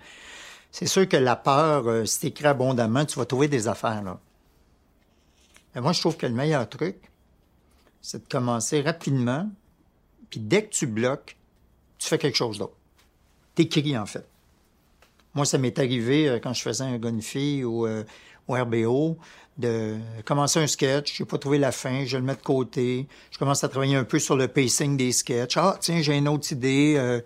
c'est 0.72 0.88
sûr 0.88 1.08
que 1.08 1.15
la 1.15 1.38
peur, 1.38 1.88
euh, 1.88 2.06
si 2.06 2.20
t'écris 2.20 2.48
abondamment, 2.48 3.06
tu 3.06 3.18
vas 3.18 3.25
trouver 3.25 3.48
des 3.48 3.70
affaires, 3.70 4.04
là. 4.04 4.20
Mais 5.74 5.82
moi, 5.82 5.94
je 5.94 6.00
trouve 6.01 6.18
que 6.18 6.25
le 6.25 6.34
meilleur 6.34 6.68
truc, 6.68 6.98
c'est 8.05 8.24
de 8.24 8.29
commencer 8.29 8.81
rapidement, 8.81 9.50
puis 10.29 10.39
dès 10.39 10.63
que 10.63 10.69
tu 10.69 10.85
bloques, 10.85 11.38
tu 11.97 12.07
fais 12.07 12.19
quelque 12.19 12.35
chose 12.35 12.59
d'autre. 12.59 12.75
T'écris, 13.55 13.97
en 13.97 14.05
fait. 14.05 14.27
Moi, 15.33 15.43
ça 15.43 15.57
m'est 15.57 15.79
arrivé 15.79 16.29
euh, 16.29 16.39
quand 16.39 16.53
je 16.53 16.62
faisais 16.62 16.83
un 16.83 17.00
gunfi 17.00 17.63
ou 17.63 17.88
euh, 17.88 18.03
au 18.47 18.53
RBO 18.53 19.17
de 19.57 19.97
commencer 20.24 20.59
un 20.59 20.67
sketch, 20.67 21.17
j'ai 21.17 21.25
pas 21.25 21.39
trouvé 21.39 21.57
la 21.57 21.71
fin, 21.71 22.05
je 22.05 22.17
le 22.17 22.24
mets 22.24 22.35
de 22.35 22.41
côté, 22.41 23.07
je 23.31 23.39
commence 23.39 23.63
à 23.63 23.69
travailler 23.69 23.95
un 23.95 24.03
peu 24.03 24.19
sur 24.19 24.35
le 24.35 24.50
pacing 24.50 24.97
des 24.97 25.12
sketchs. 25.12 25.57
Ah, 25.57 25.75
tiens, 25.79 26.03
j'ai 26.03 26.15
une 26.15 26.27
autre 26.27 26.51
idée. 26.51 26.95
euh, 26.97 27.21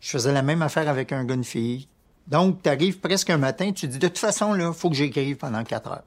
je 0.00 0.10
faisais 0.10 0.32
la 0.32 0.42
même 0.42 0.60
affaire 0.60 0.90
avec 0.90 1.12
un 1.12 1.24
gunfi. 1.24 1.88
Donc, 2.26 2.62
tu 2.62 2.68
arrives 2.68 2.98
presque 3.00 3.30
un 3.30 3.38
matin, 3.38 3.72
tu 3.72 3.88
dis, 3.88 3.98
de 3.98 4.08
toute 4.08 4.18
façon, 4.18 4.52
là, 4.52 4.74
faut 4.74 4.90
que 4.90 4.96
j'écrive 4.96 5.36
pendant 5.36 5.64
quatre 5.64 5.90
heures. 5.90 6.04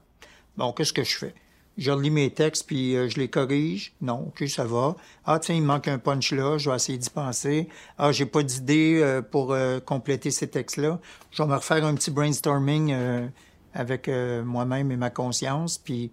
Bon, 0.56 0.72
qu'est-ce 0.72 0.92
que 0.92 1.02
je 1.02 1.16
fais? 1.16 1.34
Je 1.78 1.90
relis 1.90 2.10
mes 2.10 2.30
textes, 2.30 2.66
puis 2.66 2.96
euh, 2.96 3.08
je 3.08 3.18
les 3.18 3.28
corrige. 3.28 3.92
Non, 4.00 4.28
OK, 4.28 4.48
ça 4.48 4.64
va. 4.64 4.96
Ah, 5.26 5.38
tiens, 5.38 5.54
il 5.54 5.62
manque 5.62 5.88
un 5.88 5.98
punch 5.98 6.32
là, 6.32 6.56
je 6.56 6.70
vais 6.70 6.76
essayer 6.76 6.96
d'y 6.96 7.10
penser. 7.10 7.68
Ah, 7.98 8.12
j'ai 8.12 8.24
pas 8.24 8.42
d'idée 8.42 9.00
euh, 9.02 9.20
pour 9.20 9.52
euh, 9.52 9.78
compléter 9.80 10.30
ces 10.30 10.48
textes-là. 10.48 10.98
Je 11.30 11.42
vais 11.42 11.48
me 11.48 11.54
refaire 11.54 11.84
un 11.84 11.94
petit 11.94 12.10
brainstorming 12.10 12.94
avec 13.74 14.08
moi-même 14.08 14.90
et 14.90 14.96
ma 14.96 15.10
conscience, 15.10 15.76
puis... 15.76 16.10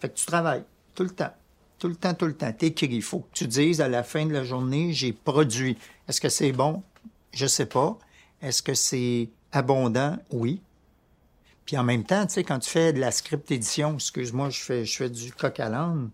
Fait 0.00 0.08
que 0.08 0.14
tu 0.14 0.26
travailles 0.26 0.64
tout 0.94 1.02
le 1.02 1.10
temps. 1.10 1.32
Tout 1.78 1.88
le 1.88 1.94
temps, 1.94 2.14
tout 2.14 2.26
le 2.26 2.34
temps. 2.34 2.52
T'écris. 2.52 2.88
Il 2.90 3.02
faut 3.02 3.20
que 3.20 3.34
tu 3.34 3.46
dises 3.46 3.80
à 3.80 3.88
la 3.88 4.02
fin 4.02 4.24
de 4.24 4.32
la 4.32 4.44
journée, 4.44 4.92
j'ai 4.92 5.12
produit. 5.12 5.76
Est-ce 6.08 6.20
que 6.20 6.28
c'est 6.28 6.52
bon? 6.52 6.82
Je 7.32 7.46
sais 7.46 7.66
pas. 7.66 7.98
Est-ce 8.40 8.62
que 8.62 8.74
c'est 8.74 9.28
abondant? 9.52 10.16
Oui. 10.30 10.60
Puis 11.66 11.76
en 11.76 11.84
même 11.84 12.04
temps, 12.04 12.26
tu 12.26 12.34
sais, 12.34 12.44
quand 12.44 12.58
tu 12.58 12.70
fais 12.70 12.92
de 12.92 13.00
la 13.00 13.10
script 13.10 13.50
édition, 13.50 13.94
excuse-moi, 13.94 14.50
je 14.50 14.84
fais, 14.84 15.10
du 15.10 15.32
coq 15.32 15.60
à 15.60 15.68
l'âne. 15.68 16.10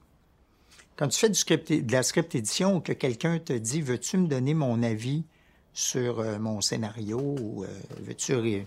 Quand 0.97 1.09
tu 1.09 1.19
fais 1.19 1.29
du 1.29 1.39
script, 1.39 1.73
de 1.73 1.93
la 1.93 2.03
script 2.03 2.35
édition 2.35 2.77
ou 2.77 2.81
que 2.81 2.93
quelqu'un 2.93 3.39
te 3.39 3.53
dit, 3.53 3.81
veux-tu 3.81 4.19
me 4.19 4.27
donner 4.27 4.55
mon 4.55 4.83
avis 4.83 5.25
sur 5.73 6.21
euh, 6.21 6.39
mon 6.39 6.61
scénario 6.61 7.19
ou 7.19 7.65
euh, 7.65 7.69
veux-tu 8.01 8.67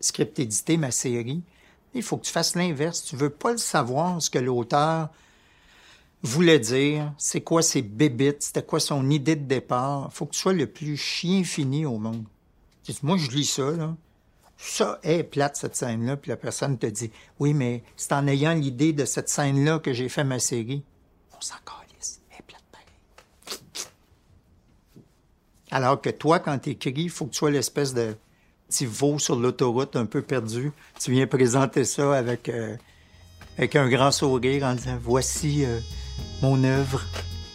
script 0.00 0.38
éditer 0.38 0.76
ma 0.76 0.90
série? 0.90 1.42
Il 1.94 2.02
faut 2.02 2.16
que 2.16 2.26
tu 2.26 2.32
fasses 2.32 2.54
l'inverse. 2.54 3.02
Tu 3.04 3.16
veux 3.16 3.30
pas 3.30 3.52
le 3.52 3.58
savoir 3.58 4.20
ce 4.20 4.28
que 4.28 4.38
l'auteur 4.38 5.08
voulait 6.22 6.58
dire, 6.58 7.12
c'est 7.18 7.42
quoi 7.42 7.62
ses 7.62 7.82
bébites, 7.82 8.42
c'était 8.42 8.62
quoi 8.62 8.80
son 8.80 9.10
idée 9.10 9.36
de 9.36 9.44
départ? 9.44 10.10
faut 10.10 10.24
que 10.24 10.32
tu 10.32 10.40
sois 10.40 10.54
le 10.54 10.66
plus 10.66 10.96
chien 10.96 11.44
fini 11.44 11.84
au 11.84 11.98
monde. 11.98 12.24
Moi, 13.02 13.18
je 13.18 13.30
lis 13.30 13.44
ça, 13.44 13.70
là. 13.70 13.94
Ça 14.66 14.98
est 15.02 15.22
plate, 15.22 15.56
cette 15.56 15.76
scène-là. 15.76 16.16
Puis 16.16 16.30
la 16.30 16.36
personne 16.36 16.78
te 16.78 16.86
dit, 16.86 17.10
oui, 17.38 17.52
mais 17.52 17.84
c'est 17.96 18.12
en 18.12 18.26
ayant 18.26 18.54
l'idée 18.54 18.94
de 18.94 19.04
cette 19.04 19.28
scène-là 19.28 19.78
que 19.78 19.92
j'ai 19.92 20.08
fait 20.08 20.24
ma 20.24 20.38
série. 20.38 20.82
On 21.36 21.40
s'en 21.40 21.56
calisse. 21.66 22.22
Elle 22.30 22.38
est 22.38 22.42
plate 22.42 22.64
pareil. 22.72 23.86
Alors 25.70 26.00
que 26.00 26.08
toi, 26.08 26.38
quand 26.38 26.58
tu 26.58 26.70
écris, 26.70 26.92
il 26.96 27.10
faut 27.10 27.26
que 27.26 27.32
tu 27.32 27.38
sois 27.38 27.50
l'espèce 27.50 27.92
de 27.92 28.16
petit 28.68 28.86
veau 28.86 29.18
sur 29.18 29.36
l'autoroute 29.36 29.96
un 29.96 30.06
peu 30.06 30.22
perdu. 30.22 30.72
Tu 30.98 31.12
viens 31.12 31.26
présenter 31.26 31.84
ça 31.84 32.14
avec, 32.16 32.48
euh, 32.48 32.74
avec 33.58 33.76
un 33.76 33.88
grand 33.88 34.12
sourire 34.12 34.64
en 34.64 34.74
disant 34.74 34.98
Voici 35.00 35.66
euh, 35.66 35.78
mon 36.40 36.64
œuvre. 36.64 37.02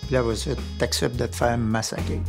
Puis 0.04 0.12
là, 0.12 0.24
tu 0.36 0.84
acceptes 0.84 1.18
de 1.18 1.26
te 1.26 1.36
faire 1.36 1.58
massacrer. 1.58 2.22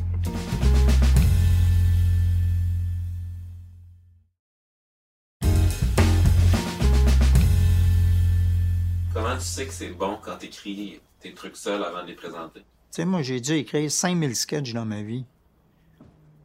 Sais 9.60 9.66
que 9.66 9.74
c'est 9.74 9.90
bon 9.90 10.18
quand 10.22 10.36
t'écris 10.36 11.00
tes 11.20 11.34
trucs 11.34 11.56
seuls 11.56 11.84
avant 11.84 12.02
de 12.02 12.08
les 12.08 12.14
présenter? 12.14 12.60
Tu 12.60 12.66
sais, 12.90 13.04
moi, 13.04 13.20
j'ai 13.20 13.40
dû 13.40 13.52
écrire 13.52 13.90
5000 13.90 14.34
sketchs 14.34 14.72
dans 14.72 14.86
ma 14.86 15.02
vie. 15.02 15.24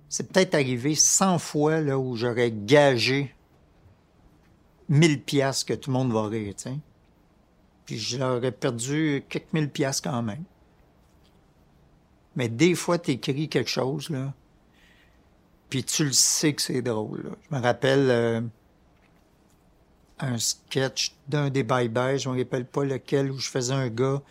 C'est 0.10 0.32
peut-être 0.32 0.54
arrivé 0.54 0.96
100 0.96 1.40
fois 1.40 1.80
là, 1.80 1.98
où 1.98 2.16
j'aurais 2.16 2.52
gagé 2.52 3.34
1000 4.90 5.24
piastres 5.24 5.66
que 5.66 5.74
tout 5.74 5.92
le 5.92 5.98
monde 5.98 6.12
va 6.12 6.28
rire, 6.28 6.54
tu. 6.56 6.70
Puis 7.86 7.98
j'aurais 7.98 8.52
perdu 8.52 9.24
quelques 9.30 9.54
mille 9.54 9.70
piastres 9.70 10.10
quand 10.10 10.22
même. 10.22 10.44
Mais 12.36 12.50
des 12.50 12.76
fois, 12.76 13.00
tu 13.00 13.12
écris 13.12 13.48
quelque 13.48 13.70
chose, 13.70 14.10
là, 14.10 14.34
puis 15.70 15.84
tu 15.84 16.04
le 16.04 16.12
sais 16.12 16.54
que 16.54 16.62
c'est 16.62 16.82
drôle. 16.82 17.24
là. 17.24 17.30
Je 17.50 17.56
me 17.56 17.62
rappelle 17.62 18.10
euh, 18.10 18.42
un 20.20 20.38
sketch 20.38 21.14
d'un 21.28 21.50
des 21.50 21.64
bye-bye, 21.64 22.18
je 22.20 22.30
me 22.30 22.38
rappelle 22.38 22.66
pas 22.66 22.84
lequel, 22.86 23.32
où 23.32 23.38
je 23.38 23.50
faisais 23.50 23.74
un 23.74 23.90
gars 23.90 24.22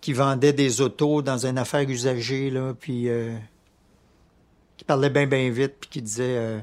qui 0.00 0.12
vendait 0.12 0.52
des 0.52 0.80
autos 0.80 1.22
dans 1.22 1.46
une 1.46 1.58
affaire 1.58 1.88
usagée, 1.88 2.50
là, 2.50 2.74
puis 2.78 3.08
euh, 3.08 3.36
qui 4.76 4.84
parlait 4.84 5.10
bien, 5.10 5.26
bien 5.26 5.50
vite, 5.50 5.74
puis 5.80 5.90
qui 5.90 6.02
disait 6.02 6.36
euh, 6.36 6.60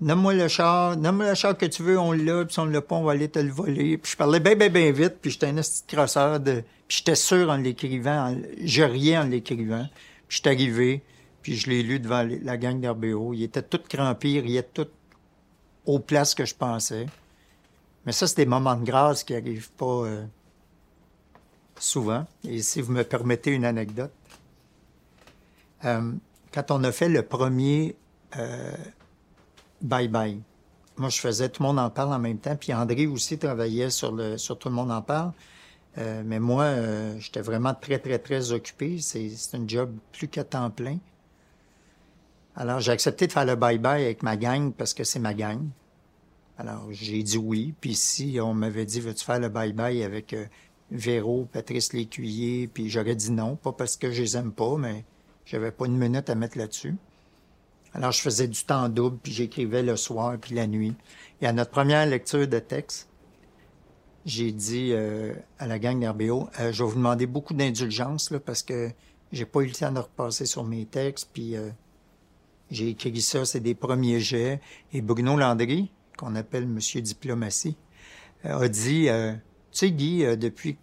Nomme-moi 0.00 0.34
le 0.34 0.48
char, 0.48 0.96
nomme-moi 0.96 1.28
le 1.30 1.34
char 1.34 1.56
que 1.58 1.66
tu 1.66 1.82
veux, 1.82 1.98
on 1.98 2.12
l'a, 2.12 2.44
puis 2.44 2.54
si 2.54 2.60
on 2.60 2.64
l'a 2.66 2.80
pas, 2.80 2.94
on 2.96 3.02
va 3.04 3.12
aller 3.12 3.28
te 3.28 3.38
le 3.38 3.50
voler. 3.50 3.98
Puis 3.98 4.12
je 4.12 4.16
parlais 4.16 4.40
bien, 4.40 4.54
bien, 4.54 4.70
bien 4.70 4.92
vite, 4.92 5.16
puis 5.20 5.30
j'étais 5.30 5.46
un 5.48 5.54
petit 5.54 5.82
crosseur 5.86 6.40
de. 6.40 6.62
Puis 6.86 6.98
j'étais 6.98 7.16
sûr 7.16 7.50
en 7.50 7.56
l'écrivant, 7.56 8.30
en- 8.30 8.38
je 8.64 8.82
riais 8.82 9.18
en 9.18 9.24
l'écrivant. 9.24 9.86
Puis 10.28 10.36
j'étais 10.36 10.50
arrivé, 10.50 11.02
puis 11.42 11.56
je 11.56 11.68
l'ai 11.68 11.82
lu 11.82 11.98
devant 12.00 12.26
la 12.42 12.56
gang 12.56 12.80
d'RBO. 12.80 13.34
Il 13.34 13.42
était 13.42 13.62
tout 13.62 13.80
crampé, 13.88 14.30
il 14.30 14.40
riait 14.40 14.62
tout 14.62 14.86
aux 15.84 15.98
places 15.98 16.34
que 16.34 16.44
je 16.44 16.54
pensais. 16.54 17.06
Mais 18.06 18.12
ça, 18.12 18.26
c'est 18.26 18.36
des 18.36 18.46
moments 18.46 18.76
de 18.76 18.84
grâce 18.84 19.24
qui 19.24 19.34
arrivent 19.34 19.72
pas 19.72 19.84
euh, 20.04 20.24
souvent. 21.78 22.26
Et 22.44 22.62
si 22.62 22.80
vous 22.80 22.92
me 22.92 23.04
permettez 23.04 23.50
une 23.50 23.64
anecdote, 23.64 24.12
euh, 25.84 26.12
quand 26.52 26.70
on 26.70 26.82
a 26.84 26.92
fait 26.92 27.08
le 27.08 27.22
premier 27.22 27.96
euh, 28.36 28.74
Bye 29.80 30.08
Bye, 30.08 30.40
moi 30.96 31.08
je 31.08 31.20
faisais 31.20 31.48
Tout 31.48 31.62
le 31.62 31.68
monde 31.68 31.78
en 31.78 31.90
parle 31.90 32.12
en 32.12 32.18
même 32.18 32.38
temps, 32.38 32.56
puis 32.56 32.74
André 32.74 33.06
aussi 33.06 33.38
travaillait 33.38 33.90
sur, 33.90 34.12
le, 34.12 34.38
sur 34.38 34.58
Tout 34.58 34.68
le 34.68 34.74
monde 34.74 34.90
en 34.90 35.02
parle. 35.02 35.32
Mais 35.96 36.38
moi, 36.38 36.76
j'étais 37.18 37.40
vraiment 37.40 37.74
très, 37.74 37.98
très, 37.98 38.20
très 38.20 38.52
occupé. 38.52 39.00
C'est 39.00 39.28
un 39.54 39.66
job 39.66 39.92
plus 40.12 40.28
qu'à 40.28 40.44
temps 40.44 40.70
plein. 40.70 40.98
Alors, 42.54 42.78
j'ai 42.78 42.90
accepté 42.90 43.26
de 43.28 43.32
faire 43.32 43.44
le 43.44 43.54
bye-bye 43.54 44.02
avec 44.02 44.22
ma 44.24 44.36
gang 44.36 44.72
parce 44.72 44.92
que 44.92 45.04
c'est 45.04 45.18
ma 45.18 45.32
gang. 45.32 45.60
Alors, 46.58 46.88
j'ai 46.90 47.22
dit 47.22 47.38
oui. 47.38 47.72
Puis 47.80 47.94
si 47.94 48.38
on 48.42 48.52
m'avait 48.52 48.84
dit, 48.84 49.00
veux-tu 49.00 49.24
faire 49.24 49.38
le 49.38 49.48
bye-bye 49.48 50.04
avec 50.04 50.32
euh, 50.32 50.44
Véro, 50.90 51.46
Patrice 51.52 51.92
Lécuyer, 51.92 52.66
puis 52.66 52.90
j'aurais 52.90 53.14
dit 53.14 53.30
non, 53.30 53.54
pas 53.54 53.72
parce 53.72 53.96
que 53.96 54.10
je 54.10 54.22
les 54.22 54.36
aime 54.36 54.50
pas, 54.50 54.76
mais 54.76 55.04
j'avais 55.46 55.70
pas 55.70 55.86
une 55.86 55.96
minute 55.96 56.28
à 56.28 56.34
mettre 56.34 56.58
là-dessus. 56.58 56.96
Alors, 57.94 58.10
je 58.10 58.20
faisais 58.20 58.48
du 58.48 58.64
temps 58.64 58.88
double, 58.88 59.18
puis 59.22 59.32
j'écrivais 59.32 59.84
le 59.84 59.96
soir, 59.96 60.36
puis 60.38 60.54
la 60.54 60.66
nuit. 60.66 60.94
Et 61.40 61.46
à 61.46 61.52
notre 61.52 61.70
première 61.70 62.04
lecture 62.06 62.48
de 62.48 62.58
texte, 62.58 63.08
j'ai 64.26 64.50
dit 64.50 64.90
euh, 64.92 65.34
à 65.60 65.68
la 65.68 65.78
gang 65.78 65.98
d'RBO, 66.00 66.48
euh, 66.58 66.72
je 66.72 66.82
vais 66.82 66.90
vous 66.90 66.96
demander 66.96 67.26
beaucoup 67.26 67.54
d'indulgence, 67.54 68.32
là, 68.32 68.40
parce 68.40 68.64
que 68.64 68.90
j'ai 69.30 69.46
pas 69.46 69.60
eu 69.60 69.66
le 69.66 69.72
temps 69.72 69.92
de 69.92 70.00
repasser 70.00 70.44
sur 70.44 70.64
mes 70.64 70.86
textes, 70.86 71.30
puis 71.32 71.54
j'ai 72.70 72.88
écrit 72.88 73.20
ça, 73.20 73.44
c'est 73.44 73.60
des 73.60 73.74
premiers 73.74 74.20
jets. 74.20 74.60
Et 74.92 75.02
Bruno 75.02 75.36
Landry, 75.36 75.90
qu'on 76.18 76.34
appelle 76.34 76.66
Monsieur 76.66 77.00
Diplomatie, 77.00 77.76
euh, 78.44 78.58
a 78.58 78.68
dit, 78.68 79.08
euh, 79.08 79.32
tu 79.32 79.38
sais, 79.70 79.90
Guy, 79.90 80.24
euh, 80.24 80.36
depuis 80.36 80.76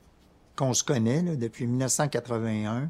qu'on 0.56 0.74
se 0.74 0.84
connaît, 0.84 1.21
depuis 1.21 1.67
1981, 1.67 2.89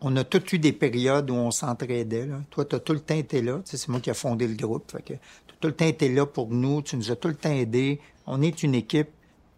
on 0.00 0.16
a 0.16 0.24
tous 0.24 0.54
eu 0.54 0.58
des 0.58 0.72
périodes 0.72 1.30
où 1.30 1.34
on 1.34 1.50
s'entraidait. 1.50 2.28
Toi, 2.50 2.64
tu 2.64 2.76
as 2.76 2.80
tout 2.80 2.92
le 2.92 3.00
temps 3.00 3.14
été 3.14 3.42
là. 3.42 3.60
Tu 3.64 3.76
c'est 3.76 3.88
moi 3.88 4.00
qui 4.00 4.10
ai 4.10 4.14
fondé 4.14 4.48
le 4.48 4.54
groupe. 4.54 4.92
Que 5.04 5.12
t'as 5.12 5.54
tout 5.60 5.68
le 5.68 5.74
temps 5.74 5.86
été 5.86 6.08
là 6.12 6.26
pour 6.26 6.48
nous. 6.48 6.82
Tu 6.82 6.96
nous 6.96 7.10
as 7.10 7.16
tout 7.16 7.28
le 7.28 7.36
temps 7.36 7.52
aidés. 7.52 8.00
On 8.26 8.42
est 8.42 8.62
une 8.62 8.74
équipe, 8.74 9.10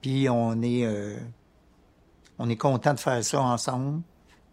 puis 0.03 0.29
on 0.29 0.61
est, 0.61 0.87
on 2.39 2.51
est 2.51 2.57
content 2.57 2.93
de 2.93 3.01
faire 3.01 3.25
ça 3.25 3.41
ensemble. 3.41 4.03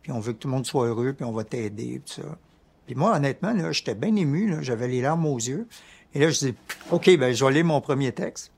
Puis 0.02 0.14
on 0.14 0.22
veut 0.22 0.32
que 0.32 0.38
tout 0.38 0.48
le 0.48 0.54
monde 0.54 0.66
soit 0.66 0.88
heureux, 0.88 1.12
puis 1.12 1.26
on 1.26 1.34
va 1.34 1.44
t'aider, 1.44 2.02
tout 2.06 2.22
ça. 2.22 2.38
Puis 2.86 2.96
moi, 2.96 3.16
honnêtement, 3.16 3.54
j'étais 3.72 3.96
bien 3.96 4.16
ému. 4.16 4.58
J'avais 4.62 4.88
les 4.88 5.02
larmes 5.02 5.26
aux 5.26 5.38
yeux. 5.38 5.68
Et 6.14 6.20
là, 6.20 6.30
je 6.30 6.40
dis, 6.40 6.56
OK, 6.92 7.18
ben, 7.18 7.34
je 7.34 7.46
vais 7.46 7.52
lire 7.52 7.66
mon 7.66 7.82
premier 7.82 8.12
texte. 8.12 8.52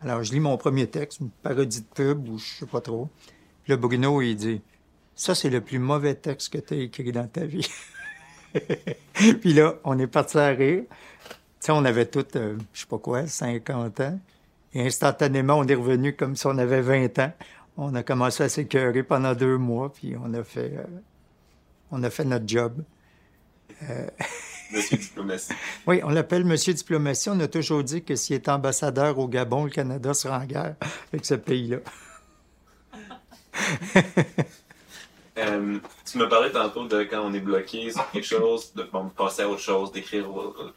Alors, 0.00 0.22
je 0.22 0.32
lis 0.32 0.40
mon 0.40 0.56
premier 0.56 0.86
texte, 0.86 1.20
une 1.20 1.30
parodie 1.30 1.80
de 1.80 1.86
pub 1.86 2.28
ou 2.28 2.38
je 2.38 2.44
sais 2.44 2.66
pas 2.66 2.80
trop. 2.80 3.08
Puis 3.64 3.72
là, 3.72 3.76
Bruno, 3.76 4.20
il 4.22 4.36
dit, 4.36 4.60
ça, 5.14 5.34
c'est 5.34 5.50
le 5.50 5.60
plus 5.60 5.78
mauvais 5.78 6.14
texte 6.14 6.52
que 6.52 6.58
tu 6.58 6.74
as 6.74 6.76
écrit 6.78 7.12
dans 7.12 7.26
ta 7.26 7.44
vie. 7.44 7.68
Puis 9.40 9.52
là, 9.52 9.76
on 9.84 9.98
est 9.98 10.06
parti 10.06 10.38
à 10.38 10.48
rire. 10.48 10.84
Tu 11.28 11.36
sais, 11.60 11.72
on 11.72 11.84
avait 11.84 12.06
tous, 12.06 12.26
euh, 12.36 12.56
je 12.72 12.80
sais 12.80 12.86
pas 12.86 12.98
quoi, 12.98 13.26
50 13.26 14.00
ans. 14.00 14.20
Et 14.74 14.86
instantanément, 14.86 15.58
on 15.58 15.66
est 15.66 15.74
revenu 15.74 16.14
comme 16.14 16.36
si 16.36 16.46
on 16.46 16.58
avait 16.58 16.82
20 16.82 17.18
ans. 17.18 17.32
On 17.78 17.94
a 17.94 18.02
commencé 18.02 18.42
à 18.42 18.48
s'écœurer 18.48 19.02
pendant 19.02 19.34
deux 19.34 19.56
mois, 19.56 19.92
puis 19.92 20.14
on 20.22 20.32
a 20.34 20.44
fait, 20.44 20.72
euh, 20.76 20.84
on 21.90 22.02
a 22.02 22.10
fait 22.10 22.24
notre 22.24 22.46
job. 22.46 22.82
Monsieur 24.72 24.96
Diplomatie. 24.96 25.52
Oui, 25.86 26.00
on 26.04 26.10
l'appelle 26.10 26.44
Monsieur 26.44 26.74
Diplomatie. 26.74 27.28
On 27.30 27.38
a 27.40 27.48
toujours 27.48 27.82
dit 27.84 28.02
que 28.02 28.16
s'il 28.16 28.34
est 28.36 28.48
ambassadeur 28.48 29.18
au 29.18 29.28
Gabon, 29.28 29.64
le 29.64 29.70
Canada 29.70 30.12
sera 30.14 30.38
en 30.38 30.44
guerre 30.44 30.76
avec 31.12 31.24
ce 31.24 31.34
pays-là. 31.34 31.78
Euh, 35.38 35.78
tu 36.10 36.16
me 36.16 36.26
parlais 36.30 36.50
tantôt 36.50 36.86
de 36.86 37.02
quand 37.02 37.20
on 37.20 37.34
est 37.34 37.40
bloqué 37.40 37.90
sur 37.92 38.10
quelque 38.10 38.24
chose, 38.26 38.72
de 38.74 38.84
bon, 38.84 39.10
passer 39.10 39.42
à 39.42 39.48
autre 39.50 39.60
chose, 39.60 39.92
d'écrire 39.92 40.26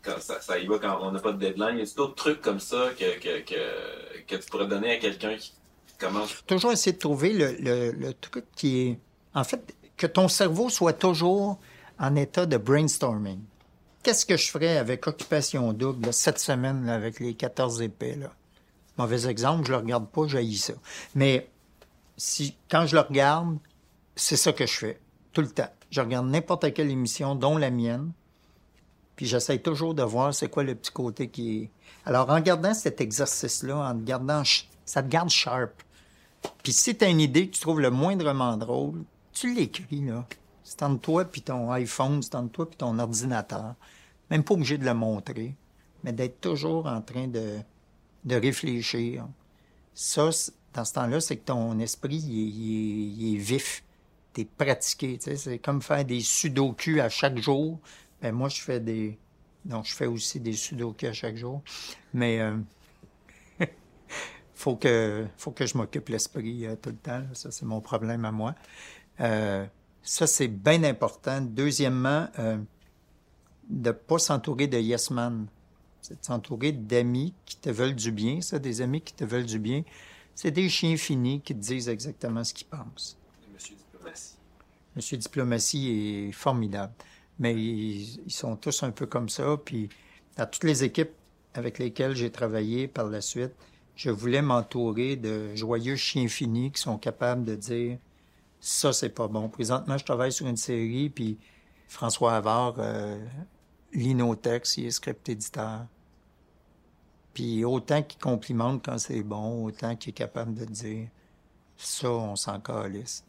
quand 0.04 0.19
ça, 0.19 0.41
ça 0.41 0.60
y 0.60 0.67
va 0.67 0.78
quand 0.80 0.99
on 1.02 1.13
n'a 1.13 1.19
pas 1.21 1.32
de 1.32 1.38
deadline. 1.39 1.78
Y 1.78 1.82
a 1.84 1.86
d'autres 1.95 2.15
trucs 2.15 2.41
comme 2.41 2.60
ça 2.60 2.89
que, 2.99 3.17
que, 3.19 3.39
que, 3.43 3.56
que 4.28 4.36
tu 4.36 4.49
pourrais 4.49 4.67
donner 4.67 4.91
à 4.91 4.97
quelqu'un 4.97 5.38
qui 5.38 5.54
commence? 5.97 6.43
Toujours 6.45 6.73
essayer 6.73 6.91
de 6.91 6.97
trouver 6.97 7.32
le, 7.32 7.56
le- 7.62 7.91
le 7.91 8.13
truc 8.13 8.43
qui 8.54 8.82
est... 8.82 8.99
En 9.34 9.45
fait, 9.45 9.73
que 9.95 10.08
ton 10.08 10.28
cerveau 10.28 10.67
soit 10.69 10.91
toujours 10.91 11.58
en 11.97 12.15
état 12.17 12.45
de 12.45 12.58
brainstorming. 12.58 13.39
Qu'est-ce 14.03 14.25
que 14.25 14.38
je 14.38 14.49
ferais 14.49 14.77
avec 14.77 15.05
Occupation 15.07 15.73
Double 15.73 16.13
cette 16.13 16.39
semaine 16.39 16.88
avec 16.89 17.19
les 17.19 17.33
14 17.33 17.81
épées? 17.81 18.15
Là? 18.15 18.31
Mauvais 18.97 19.27
exemple, 19.27 19.65
je 19.65 19.71
le 19.71 19.77
regarde 19.77 20.07
pas, 20.07 20.27
j'haïs 20.27 20.57
ça. 20.57 20.73
Mais 21.15 21.49
si, 22.17 22.55
quand 22.69 22.85
je 22.85 22.95
le 22.95 23.01
regarde, 23.01 23.57
c'est 24.15 24.38
ça 24.38 24.53
que 24.53 24.65
je 24.65 24.73
fais, 24.73 24.99
tout 25.33 25.41
le 25.41 25.49
temps. 25.49 25.69
Je 25.91 26.01
regarde 26.01 26.27
n'importe 26.27 26.73
quelle 26.73 26.91
émission, 26.91 27.35
dont 27.35 27.57
la 27.57 27.71
mienne, 27.71 28.12
puis 29.15 29.25
j'essaie 29.25 29.59
toujours 29.59 29.93
de 29.93 30.03
voir 30.03 30.33
c'est 30.33 30.49
quoi 30.49 30.63
le 30.63 30.75
petit 30.75 30.91
côté 30.91 31.27
qui 31.29 31.57
est... 31.63 31.69
Alors, 32.05 32.29
en 32.29 32.35
regardant 32.35 32.73
cet 32.73 33.01
exercice-là, 33.01 33.75
en 33.89 33.93
te 33.95 34.03
gardant... 34.03 34.43
ch- 34.45 34.69
Ça 34.85 35.03
te 35.03 35.09
garde 35.09 35.29
sharp. 35.29 35.71
Puis 36.63 36.71
si 36.71 36.95
tu 36.97 37.03
as 37.03 37.09
une 37.09 37.19
idée 37.19 37.49
que 37.49 37.55
tu 37.55 37.59
trouves 37.62 37.81
le 37.81 37.89
moindrement 37.91 38.55
drôle, 38.55 39.03
tu 39.33 39.53
l'écris, 39.53 40.05
là. 40.05 40.25
C'est 40.69 40.84
entre 40.84 41.01
toi 41.01 41.25
puis 41.25 41.41
ton 41.41 41.71
iPhone, 41.71 42.21
c'est 42.21 42.36
entre 42.36 42.51
toi 42.51 42.69
puis 42.69 42.77
ton 42.77 42.99
ordinateur. 42.99 43.73
Même 44.29 44.43
pas 44.43 44.53
obligé 44.53 44.77
de 44.77 44.86
le 44.86 44.93
montrer, 44.93 45.55
mais 46.03 46.13
d'être 46.13 46.39
toujours 46.41 46.86
en 46.86 47.01
train 47.01 47.27
de, 47.27 47.58
de 48.23 48.36
réfléchir. 48.36 49.27
Ça, 49.95 50.29
dans 50.75 50.86
ce 50.86 50.93
temps-là, 50.93 51.21
c'est 51.21 51.38
que 51.38 51.45
ton 51.45 51.79
esprit, 51.79 52.17
il 52.17 53.36
est, 53.36 53.39
vif. 53.39 53.84
T'es 54.32 54.45
pratiqué. 54.45 55.17
C'est 55.19 55.58
comme 55.58 55.82
faire 55.82 56.05
des 56.05 56.21
sudoku 56.21 56.99
à 56.99 57.10
chaque 57.10 57.39
jour. 57.39 57.79
Ben, 58.21 58.32
moi, 58.32 58.49
je 58.49 58.62
fais 58.62 58.79
des... 58.79 59.17
Donc, 59.65 59.86
je 59.86 59.95
fais 59.95 60.05
aussi 60.05 60.39
des 60.39 60.53
sudoku 60.53 61.08
à 61.08 61.13
chaque 61.13 61.36
jour. 61.36 61.63
Mais... 62.13 62.41
euh, 62.41 62.58
faut 64.53 64.75
que 64.75 65.25
faut 65.36 65.49
que 65.49 65.65
je 65.65 65.75
m'occupe 65.75 66.10
l'esprit 66.10 66.67
euh, 66.67 66.75
tout 66.75 66.91
le 66.91 66.97
temps. 66.97 67.23
Ça, 67.34 67.49
c'est 67.49 67.65
mon 67.65 67.82
problème 67.82 68.23
à 68.23 68.32
moi. 68.32 68.53
Euh, 69.19 69.65
ça, 70.03 70.27
c'est 70.27 70.47
bien 70.47 70.83
important. 70.83 71.41
Deuxièmement, 71.41 72.27
euh, 72.39 72.57
de 73.69 73.91
pas 73.91 74.19
s'entourer 74.19 74.67
de 74.67 74.79
yes 74.79 75.12
man. 75.12 75.47
C'est 76.01 76.19
de 76.19 76.25
s'entourer 76.25 76.71
d'amis 76.71 77.33
qui 77.45 77.57
te 77.57 77.69
veulent 77.69 77.95
du 77.95 78.12
bien. 78.12 78.41
Ça, 78.41 78.59
des 78.59 78.81
amis 78.81 79.01
qui 79.01 79.13
te 79.13 79.23
veulent 79.23 79.45
du 79.45 79.59
bien. 79.59 79.83
C'est 80.33 80.51
des 80.51 80.69
chiens 80.69 80.95
finis 80.97 81.41
qui 81.41 81.53
te 81.53 81.59
disent 81.59 81.89
exactement 81.89 82.43
ce 82.43 82.53
qu'ils 82.53 82.67
pensent. 82.67 83.17
Monsieur 83.53 83.75
Diplomatie. 83.75 84.38
Monsieur 84.95 85.17
Diplomatie 85.17 85.89
est 85.89 86.31
formidable. 86.31 86.93
Mais 87.38 87.53
ils, 87.53 88.21
ils 88.25 88.31
sont 88.31 88.55
tous 88.55 88.83
un 88.83 88.91
peu 88.91 89.05
comme 89.05 89.29
ça. 89.29 89.57
Puis, 89.63 89.89
dans 90.38 90.45
toutes 90.45 90.63
les 90.63 90.83
équipes 90.83 91.12
avec 91.53 91.79
lesquelles 91.79 92.15
j'ai 92.15 92.31
travaillé 92.31 92.88
par 92.88 93.07
la 93.07 93.21
suite, 93.21 93.51
je 93.95 94.09
voulais 94.09 94.41
m'entourer 94.41 95.17
de 95.17 95.53
joyeux 95.55 95.97
chiens 95.97 96.29
finis 96.29 96.71
qui 96.71 96.81
sont 96.81 96.97
capables 96.97 97.43
de 97.43 97.55
dire 97.55 97.97
ça, 98.60 98.93
c'est 98.93 99.10
pas 99.10 99.28
bon. 99.28 99.50
Présentement, 99.50 99.98
je 99.98 100.06
travaille 100.06 100.32
sur 100.32 100.48
une 100.48 100.58
série, 100.58 101.10
puis 101.10 101.38
François 101.88 102.36
Havard 102.36 102.76
euh, 102.80 103.24
lit 103.93 104.15
nos 104.15 104.36
textes, 104.36 104.78
il 104.78 104.88
est 104.88 104.91
script 104.91 105.28
éditeur. 105.30 105.86
Puis 107.34 107.63
autant 107.63 108.04
qu'il 108.04 108.19
complimente 108.19 108.84
quand 108.84 108.98
c'est 108.98 109.24
bon, 109.24 109.65
autant 109.65 109.95
qu'il 109.95 110.10
est 110.12 110.13
capable 110.13 110.54
de 110.54 110.65
dire 110.65 111.08
ça, 111.78 112.10
on 112.10 112.36
s'en 112.36 112.60
calisse. 112.60 113.24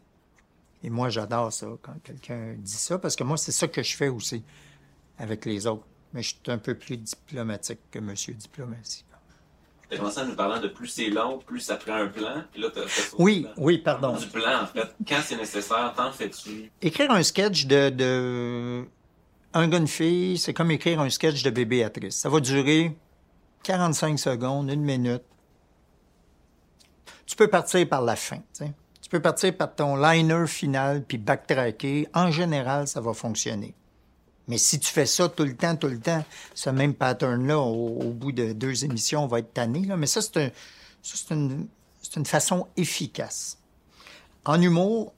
Et 0.83 0.91
moi, 0.91 1.11
j'adore 1.11 1.53
ça 1.53 1.67
quand 1.83 2.03
quelqu'un 2.03 2.55
dit 2.59 2.73
ça, 2.73 2.99
parce 2.99 3.15
que 3.15 3.23
moi, 3.23 3.37
c'est 3.37 3.53
ça 3.53 3.69
que 3.69 3.83
je 3.83 3.97
fais 3.97 4.09
aussi 4.09 4.43
avec 5.19 5.45
les 5.45 5.67
autres. 5.67 5.87
Mais 6.13 6.23
je 6.23 6.31
suis 6.31 6.41
un 6.49 6.59
peu 6.59 6.77
plus 6.77 6.97
diplomatique 6.97 7.79
que 7.91 8.01
Monsieur 8.01 8.35
Diplomatie. 8.35 9.05
Tu 9.91 9.97
as 9.97 9.99
commencé 9.99 10.21
en 10.21 10.27
nous 10.27 10.37
parlant 10.37 10.61
de 10.61 10.69
plus 10.69 10.87
c'est 10.87 11.09
long, 11.09 11.39
plus 11.39 11.61
ça 11.61 11.77
prend 11.77 11.95
un 11.95 12.07
plan. 12.07 12.45
Puis 12.53 12.63
là, 12.63 12.69
tu 12.73 12.79
as 12.79 12.87
fait 12.87 13.11
Oui, 13.19 13.47
oui, 13.57 13.79
pardon. 13.79 14.17
Du 14.17 14.27
plan, 14.27 14.63
en 14.63 14.67
fait. 14.67 14.95
Quand 15.07 15.21
c'est 15.25 15.37
nécessaire, 15.37 15.93
t'en 15.97 16.13
fais-tu? 16.13 16.71
Écrire 16.81 17.11
un 17.11 17.23
sketch 17.23 17.67
de, 17.67 17.91
de 17.91 18.85
un 19.53 19.69
gars, 19.69 19.79
une 19.79 19.89
fille, 19.89 20.39
c'est 20.39 20.55
comme 20.55 20.71
écrire 20.71 21.01
un 21.01 21.11
sketch 21.11 21.43
de 21.43 21.51
bébé 21.51 21.79
Béatrice. 21.79 22.17
Ça 22.17 22.29
va 22.29 22.39
durer 22.39 22.97
45 23.65 24.19
secondes, 24.19 24.71
une 24.71 24.83
minute. 24.83 25.23
Tu 27.27 27.35
peux 27.37 27.49
partir 27.49 27.89
par 27.89 28.03
la 28.03 28.17
fin, 28.17 28.37
tu 28.37 28.43
sais. 28.53 28.73
Tu 29.03 29.09
peux 29.09 29.21
partir 29.21 29.57
par 29.57 29.75
ton 29.75 29.97
liner 29.97 30.47
final 30.47 31.03
puis 31.03 31.19
backtracker. 31.19 32.09
En 32.15 32.31
général, 32.31 32.87
ça 32.87 33.01
va 33.01 33.13
fonctionner. 33.13 33.75
Mais 34.51 34.59
si 34.59 34.81
tu 34.81 34.93
fais 34.93 35.07
ça 35.07 35.29
tout 35.29 35.45
le 35.45 35.55
temps, 35.55 35.77
tout 35.77 35.87
le 35.87 36.01
temps, 36.01 36.25
ce 36.55 36.71
même 36.71 36.93
pattern-là, 36.93 37.57
au, 37.57 38.11
bout 38.11 38.33
de 38.33 38.53
deux 38.53 38.85
émissions, 38.85 39.23
on 39.23 39.29
va 39.29 39.39
être 39.39 39.55
tanné. 39.55 39.87
Mais 39.97 40.09
ça, 40.09 40.21
c'est 40.21 40.53
une 41.31 42.27
façon 42.27 42.67
efficace. 42.77 43.59
En 44.45 44.61
humour, 44.61 45.15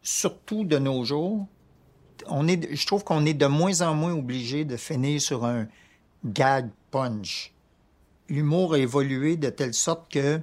surtout 0.00 0.62
de 0.62 0.78
nos 0.78 1.04
jours, 1.04 1.48
on 2.28 2.46
est, 2.46 2.72
je 2.72 2.86
trouve 2.86 3.02
qu'on 3.02 3.26
est 3.26 3.34
de 3.34 3.46
moins 3.46 3.80
en 3.80 3.96
moins 3.96 4.12
obligé 4.12 4.64
de 4.64 4.76
finir 4.76 5.20
sur 5.20 5.44
un 5.44 5.66
gag 6.24 6.70
punch. 6.92 7.52
L'humour 8.28 8.74
a 8.74 8.78
évolué 8.78 9.36
de 9.36 9.50
telle 9.50 9.74
sorte 9.74 10.08
que 10.08 10.40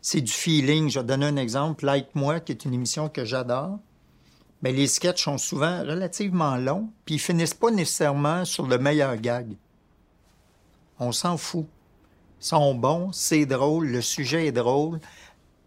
c'est 0.00 0.20
du 0.20 0.30
feeling. 0.30 0.90
Je 0.90 1.00
vais 1.00 1.04
donner 1.04 1.26
un 1.26 1.36
exemple. 1.36 1.84
Like 1.86 2.14
Moi, 2.14 2.38
qui 2.38 2.52
est 2.52 2.64
une 2.64 2.74
émission 2.74 3.08
que 3.08 3.24
j'adore. 3.24 3.80
Mais 4.62 4.72
les 4.72 4.86
sketchs 4.86 5.24
sont 5.24 5.38
souvent 5.38 5.80
relativement 5.80 6.56
longs, 6.56 6.88
puis 7.04 7.16
ils 7.16 7.20
finissent 7.20 7.54
pas 7.54 7.70
nécessairement 7.70 8.44
sur 8.44 8.66
le 8.66 8.78
meilleur 8.78 9.16
gag. 9.16 9.56
On 11.00 11.10
s'en 11.10 11.36
fout. 11.36 11.66
Ils 12.40 12.46
sont 12.46 12.74
bons, 12.74 13.10
c'est 13.12 13.44
drôle, 13.44 13.88
le 13.88 14.00
sujet 14.00 14.46
est 14.46 14.52
drôle. 14.52 15.00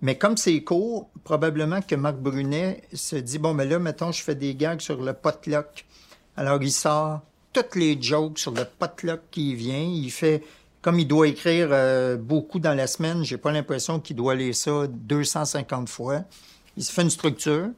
Mais 0.01 0.17
comme 0.17 0.38
c'est 0.38 0.62
court, 0.62 1.10
probablement 1.23 1.81
que 1.81 1.95
Marc 1.95 2.17
Brunet 2.17 2.84
se 2.93 3.15
dit 3.15 3.38
bon, 3.38 3.53
mais 3.53 3.65
là, 3.65 3.79
mettons, 3.79 4.12
je 4.12 4.21
fais 4.21 4.36
des 4.36 4.55
gags 4.55 4.81
sur 4.81 5.01
le 5.01 5.13
potluck. 5.13 5.86
Alors, 6.38 6.62
il 6.62 6.71
sort 6.71 7.21
toutes 7.53 7.75
les 7.75 8.01
jokes 8.01 8.38
sur 8.38 8.51
le 8.51 8.65
potluck 8.65 9.21
qui 9.31 9.55
vient. 9.55 9.81
Il 9.81 10.12
fait, 10.12 10.43
comme 10.81 10.99
il 10.99 11.08
doit 11.08 11.27
écrire 11.27 11.69
euh, 11.71 12.17
beaucoup 12.17 12.60
dans 12.60 12.73
la 12.73 12.88
semaine, 12.88 13.23
j'ai 13.23 13.38
pas 13.38 13.51
l'impression 13.51 13.99
qu'il 13.99 14.17
doit 14.17 14.36
lire 14.36 14.53
ça 14.53 14.88
250 14.88 15.88
fois. 15.88 16.23
Il 16.75 16.84
se 16.84 16.91
fait 16.91 17.01
une 17.01 17.10
structure. 17.10 17.69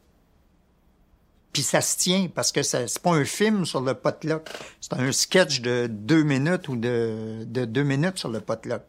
Puis 1.58 1.64
ça 1.64 1.82
se 1.82 1.98
tient 1.98 2.28
parce 2.28 2.52
que 2.52 2.62
c'est 2.62 3.00
pas 3.00 3.16
un 3.16 3.26
film 3.26 3.66
sur 3.66 3.82
le 3.82 3.96
potluck. 3.96 4.48
C'est 4.80 4.94
un 4.94 5.12
sketch 5.12 5.62
de 5.62 5.88
deux 5.88 6.22
minutes 6.22 6.68
ou 6.68 6.76
de, 6.76 7.46
de 7.48 7.66
deux 7.66 7.82
minutes 7.82 8.20
sur 8.20 8.30
le 8.30 8.42
potluck. 8.42 8.84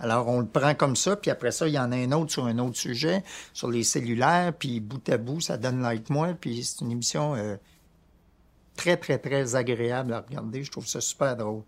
Alors, 0.00 0.26
on 0.26 0.40
le 0.40 0.46
prend 0.46 0.74
comme 0.74 0.96
ça, 0.96 1.16
puis 1.16 1.30
après 1.30 1.52
ça, 1.52 1.68
il 1.68 1.74
y 1.74 1.78
en 1.78 1.92
a 1.92 1.96
un 1.96 2.10
autre 2.12 2.32
sur 2.32 2.46
un 2.46 2.58
autre 2.60 2.78
sujet, 2.78 3.22
sur 3.52 3.68
les 3.68 3.84
cellulaires, 3.84 4.54
puis 4.58 4.80
bout 4.80 5.06
à 5.10 5.18
bout, 5.18 5.42
ça 5.42 5.58
donne 5.58 5.82
Like 5.82 6.08
Moi, 6.08 6.28
puis 6.32 6.64
c'est 6.64 6.80
une 6.80 6.92
émission 6.92 7.34
euh, 7.34 7.56
très, 8.74 8.96
très, 8.96 9.18
très 9.18 9.54
agréable 9.54 10.14
à 10.14 10.22
regarder. 10.22 10.64
Je 10.64 10.70
trouve 10.70 10.86
ça 10.86 11.02
super 11.02 11.36
drôle. 11.36 11.60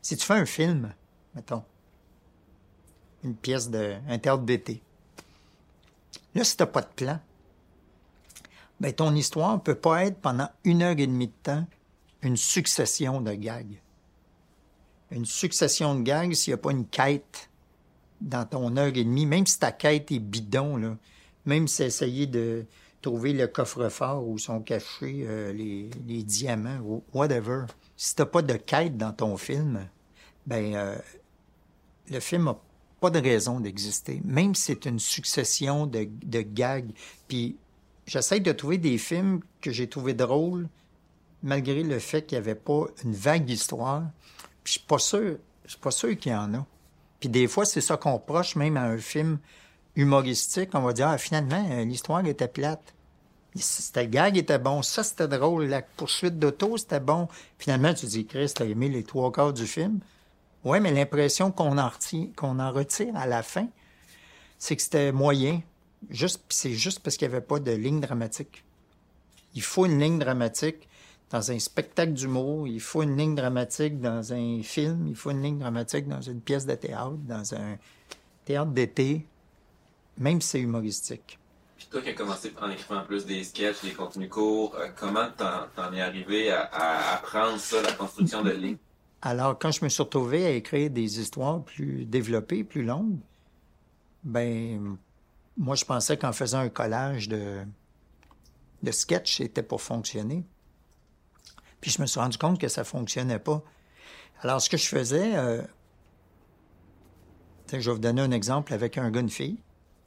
Si 0.00 0.16
tu 0.16 0.24
fais 0.24 0.32
un 0.32 0.46
film, 0.46 0.94
mettons, 1.34 1.64
une 3.24 3.34
pièce 3.34 3.68
de, 3.68 3.96
un 4.08 4.18
là, 6.34 6.44
si 6.44 6.56
t'as 6.56 6.64
pas 6.64 6.80
de 6.80 6.86
plan, 6.96 7.20
ben, 8.82 8.92
ton 8.92 9.14
histoire 9.14 9.62
peut 9.62 9.76
pas 9.76 10.06
être 10.06 10.18
pendant 10.18 10.48
une 10.64 10.82
heure 10.82 10.98
et 10.98 11.06
demie 11.06 11.28
de 11.28 11.32
temps 11.44 11.64
une 12.20 12.36
succession 12.36 13.20
de 13.20 13.32
gags. 13.32 13.80
Une 15.12 15.24
succession 15.24 15.94
de 15.94 16.02
gags 16.02 16.34
s'il 16.34 16.50
n'y 16.50 16.54
a 16.54 16.56
pas 16.56 16.72
une 16.72 16.86
quête 16.86 17.48
dans 18.20 18.44
ton 18.44 18.76
heure 18.76 18.88
et 18.88 19.04
demie, 19.04 19.24
même 19.24 19.46
si 19.46 19.60
ta 19.60 19.70
quête 19.70 20.10
est 20.10 20.18
bidon, 20.18 20.98
même 21.46 21.68
si 21.68 21.84
essayer 21.84 22.26
de 22.26 22.66
trouver 23.00 23.32
le 23.32 23.46
coffre-fort 23.46 24.26
où 24.26 24.36
sont 24.36 24.58
cachés 24.58 25.26
euh, 25.28 25.52
les, 25.52 26.22
diamants 26.24 26.80
ou 26.84 27.04
whatever, 27.14 27.66
si 27.96 28.16
t'as 28.16 28.26
pas 28.26 28.42
de 28.42 28.54
quête 28.54 28.96
dans 28.96 29.12
ton 29.12 29.36
film, 29.36 29.88
ben 30.44 30.74
euh, 30.74 30.98
le 32.10 32.18
film 32.18 32.48
a 32.48 32.58
pas 33.00 33.10
de 33.10 33.20
raison 33.20 33.60
d'exister, 33.60 34.20
même 34.24 34.56
si 34.56 34.64
c'est 34.64 34.86
une 34.86 34.98
succession 34.98 35.86
de, 35.86 36.08
de 36.24 36.40
gags. 36.40 36.90
Puis 37.28 37.56
j'essaie 38.06 38.40
de 38.40 38.52
trouver 38.52 38.78
des 38.78 38.98
films 38.98 39.40
que 39.60 39.70
j'ai 39.70 39.88
trouvé 39.88 40.14
drôles, 40.14 40.68
malgré 41.42 41.82
le 41.82 41.98
fait 41.98 42.22
qu'il 42.22 42.38
n'y 42.38 42.44
avait 42.44 42.54
pas 42.54 42.86
une 43.04 43.14
vague 43.14 43.48
histoire. 43.48 44.04
Puis 44.64 44.74
je 44.74 44.78
suis 44.78 44.86
pas 44.86 44.98
sûr, 44.98 45.38
je 45.64 45.70
suis 45.70 45.80
pas 45.80 45.90
sûr 45.90 46.16
qu'il 46.16 46.32
y 46.32 46.34
en 46.34 46.54
a. 46.54 46.66
Puis 47.20 47.28
des 47.28 47.46
fois, 47.46 47.64
c'est 47.64 47.80
ça 47.80 47.96
qu'on 47.96 48.18
proche 48.18 48.56
même 48.56 48.76
à 48.76 48.82
un 48.84 48.98
film 48.98 49.38
humoristique. 49.96 50.70
On 50.74 50.80
va 50.80 50.92
dire, 50.92 51.08
ah, 51.08 51.18
finalement, 51.18 51.64
l'histoire 51.84 52.26
était 52.26 52.48
plate. 52.48 52.94
C'était 53.54 54.08
gag 54.08 54.38
était 54.38 54.58
bon, 54.58 54.80
ça 54.80 55.04
c'était 55.04 55.28
drôle, 55.28 55.66
la 55.66 55.82
poursuite 55.82 56.38
d'auto 56.38 56.78
c'était 56.78 57.00
bon. 57.00 57.28
Finalement, 57.58 57.92
tu 57.92 58.06
dis, 58.06 58.24
Chris, 58.24 58.52
t'as 58.54 58.64
aimé 58.64 58.88
les 58.88 59.04
trois 59.04 59.30
quarts 59.30 59.52
du 59.52 59.66
film. 59.66 60.00
Ouais, 60.64 60.80
mais 60.80 60.90
l'impression 60.90 61.50
qu'on 61.50 61.76
en 61.76 61.88
retire 62.72 63.14
à 63.14 63.26
la 63.26 63.42
fin, 63.42 63.68
c'est 64.58 64.76
que 64.76 64.82
c'était 64.82 65.12
moyen. 65.12 65.60
Juste, 66.10 66.42
c'est 66.48 66.72
juste 66.72 67.00
parce 67.00 67.16
qu'il 67.16 67.28
n'y 67.28 67.34
avait 67.34 67.44
pas 67.44 67.58
de 67.58 67.72
ligne 67.72 68.00
dramatique. 68.00 68.64
Il 69.54 69.62
faut 69.62 69.86
une 69.86 69.98
ligne 69.98 70.18
dramatique 70.18 70.88
dans 71.30 71.50
un 71.50 71.58
spectacle 71.58 72.12
d'humour, 72.12 72.68
il 72.68 72.80
faut 72.80 73.02
une 73.02 73.16
ligne 73.16 73.34
dramatique 73.34 74.00
dans 74.00 74.32
un 74.32 74.62
film, 74.62 75.08
il 75.08 75.16
faut 75.16 75.30
une 75.30 75.42
ligne 75.42 75.58
dramatique 75.58 76.06
dans 76.06 76.20
une 76.20 76.40
pièce 76.40 76.66
de 76.66 76.74
théâtre, 76.74 77.16
dans 77.26 77.54
un 77.54 77.78
théâtre 78.44 78.70
d'été, 78.70 79.26
même 80.18 80.40
si 80.40 80.48
c'est 80.48 80.60
humoristique. 80.60 81.38
Puis 81.78 81.86
toi 81.90 82.02
qui 82.02 82.10
as 82.10 82.14
commencé 82.14 82.52
en 82.60 82.70
écrivant 82.70 83.02
plus 83.04 83.24
des 83.24 83.44
sketchs, 83.44 83.82
des 83.82 83.92
contenus 83.92 84.28
courts, 84.28 84.74
euh, 84.76 84.88
comment 84.94 85.28
t'en, 85.36 85.68
t'en 85.74 85.92
es 85.92 86.00
arrivé 86.00 86.50
à, 86.50 86.64
à 86.64 87.14
apprendre 87.14 87.58
ça, 87.58 87.80
la 87.80 87.92
construction 87.92 88.42
de 88.42 88.50
lignes? 88.50 88.76
Alors, 89.22 89.58
quand 89.58 89.70
je 89.70 89.84
me 89.84 89.88
suis 89.88 90.02
retrouvé 90.02 90.44
à 90.44 90.50
écrire 90.50 90.90
des 90.90 91.20
histoires 91.20 91.62
plus 91.62 92.04
développées, 92.04 92.62
plus 92.64 92.82
longues, 92.82 93.18
ben, 94.22 94.96
moi, 95.56 95.76
je 95.76 95.84
pensais 95.84 96.16
qu'en 96.16 96.32
faisant 96.32 96.60
un 96.60 96.68
collage 96.68 97.28
de, 97.28 97.64
sketchs, 98.90 99.36
c'était 99.36 99.62
pour 99.62 99.82
fonctionner. 99.82 100.44
Puis 101.80 101.90
je 101.90 102.00
me 102.00 102.06
suis 102.06 102.20
rendu 102.20 102.38
compte 102.38 102.60
que 102.60 102.68
ça 102.68 102.84
fonctionnait 102.84 103.38
pas. 103.38 103.62
Alors, 104.40 104.60
ce 104.60 104.70
que 104.70 104.76
je 104.76 104.86
faisais, 104.86 105.36
euh, 105.36 105.62
je 107.70 107.76
vais 107.78 107.92
vous 107.92 107.98
donner 107.98 108.22
un 108.22 108.30
exemple 108.30 108.72
avec 108.72 108.98
un 108.98 109.10
gars, 109.10 109.26
fille. 109.28 109.58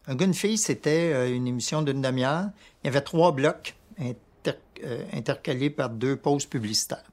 Un 0.08 0.16
gars, 0.16 0.32
fille, 0.34 0.58
c'était 0.58 1.12
euh, 1.14 1.34
une 1.34 1.48
émission 1.48 1.82
d'une 1.82 2.02
demi-heure. 2.02 2.50
Il 2.84 2.88
y 2.88 2.90
avait 2.90 3.02
trois 3.02 3.32
blocs 3.32 3.76
euh, 4.00 5.06
intercalés 5.14 5.70
par 5.70 5.90
deux 5.90 6.16
pauses 6.16 6.46
publicitaires. 6.46 7.12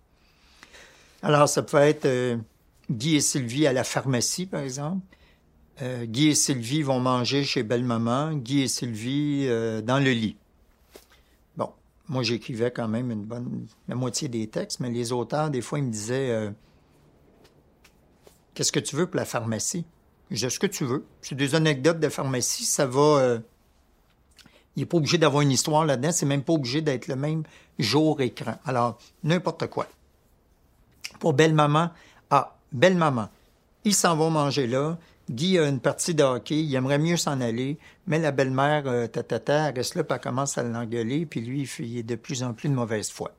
Alors, 1.22 1.48
ça 1.48 1.62
peut 1.62 1.76
être 1.76 2.38
Guy 2.90 3.16
et 3.16 3.20
Sylvie 3.20 3.66
à 3.66 3.72
la 3.72 3.84
pharmacie, 3.84 4.46
par 4.46 4.62
exemple. 4.62 5.04
Euh, 5.80 6.04
Guy 6.04 6.28
et 6.28 6.34
Sylvie 6.34 6.82
vont 6.82 7.00
manger 7.00 7.44
chez 7.44 7.62
Belle-Maman. 7.62 8.34
Guy 8.34 8.62
et 8.62 8.68
Sylvie 8.68 9.46
euh, 9.48 9.80
dans 9.80 9.98
le 9.98 10.10
lit. 10.10 10.36
Bon, 11.56 11.70
moi, 12.08 12.22
j'écrivais 12.22 12.70
quand 12.70 12.88
même 12.88 13.10
une 13.10 13.24
bonne... 13.24 13.66
la 13.88 13.94
moitié 13.94 14.28
des 14.28 14.46
textes, 14.48 14.80
mais 14.80 14.90
les 14.90 15.12
auteurs, 15.12 15.50
des 15.50 15.62
fois, 15.62 15.78
ils 15.78 15.84
me 15.84 15.90
disaient 15.90 16.30
euh, 16.30 16.50
Qu'est-ce 18.54 18.72
que 18.72 18.80
tu 18.80 18.96
veux 18.96 19.06
pour 19.06 19.16
la 19.16 19.24
pharmacie? 19.24 19.86
Disais, 20.30 20.50
ce 20.50 20.58
que 20.58 20.66
tu 20.66 20.84
veux. 20.84 21.04
C'est 21.20 21.34
des 21.34 21.54
anecdotes 21.54 22.00
de 22.00 22.08
pharmacie, 22.08 22.64
ça 22.64 22.86
va... 22.86 23.38
il 24.76 24.80
n'est 24.80 24.86
pas 24.86 24.96
obligé 24.96 25.18
d'avoir 25.18 25.42
une 25.42 25.50
histoire 25.50 25.84
là-dedans, 25.84 26.12
c'est 26.12 26.26
même 26.26 26.42
pas 26.42 26.54
obligé 26.54 26.80
d'être 26.80 27.06
le 27.06 27.16
même 27.16 27.44
jour 27.78 28.20
écran. 28.20 28.54
Alors, 28.64 28.98
n'importe 29.24 29.66
quoi. 29.68 29.86
Pour 31.18 31.34
Belle-Maman, 31.34 31.90
ah, 32.30 32.56
Belle-Maman, 32.72 33.28
ils 33.84 33.94
s'en 33.94 34.16
vont 34.16 34.30
manger 34.30 34.66
là. 34.66 34.96
Guy 35.30 35.58
a 35.58 35.68
une 35.68 35.80
partie 35.80 36.14
de 36.14 36.22
hockey, 36.22 36.62
il 36.62 36.74
aimerait 36.74 36.98
mieux 36.98 37.16
s'en 37.16 37.40
aller, 37.40 37.78
mais 38.06 38.18
la 38.18 38.32
belle-mère, 38.32 38.86
euh, 38.86 39.06
tatata, 39.06 39.70
reste 39.70 39.94
là, 39.94 40.04
puis 40.04 40.14
elle 40.14 40.20
commence 40.20 40.58
à 40.58 40.62
l'engueuler, 40.62 41.26
puis 41.26 41.40
lui, 41.40 41.70
il 41.78 41.98
est 41.98 42.02
de 42.02 42.16
plus 42.16 42.42
en 42.42 42.54
plus 42.54 42.68
de 42.68 42.74
mauvaise 42.74 43.10
foi. 43.10 43.32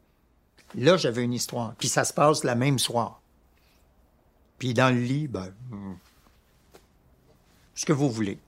Là, 0.76 0.98
j'avais 0.98 1.24
une 1.24 1.34
histoire, 1.34 1.76
puis 1.78 1.88
ça 1.88 2.04
se 2.04 2.14
passe 2.14 2.44
la 2.44 2.56
même 2.56 2.80
soir. 2.80 3.22
Puis 4.60 4.74
dans 4.74 4.96
le 4.96 5.02
lit, 5.02 5.28
ben, 5.28 5.54
hmm, 5.70 5.96
ce 7.76 7.86
que 7.86 7.94
vous 7.94 8.10
voulez. 8.10 8.40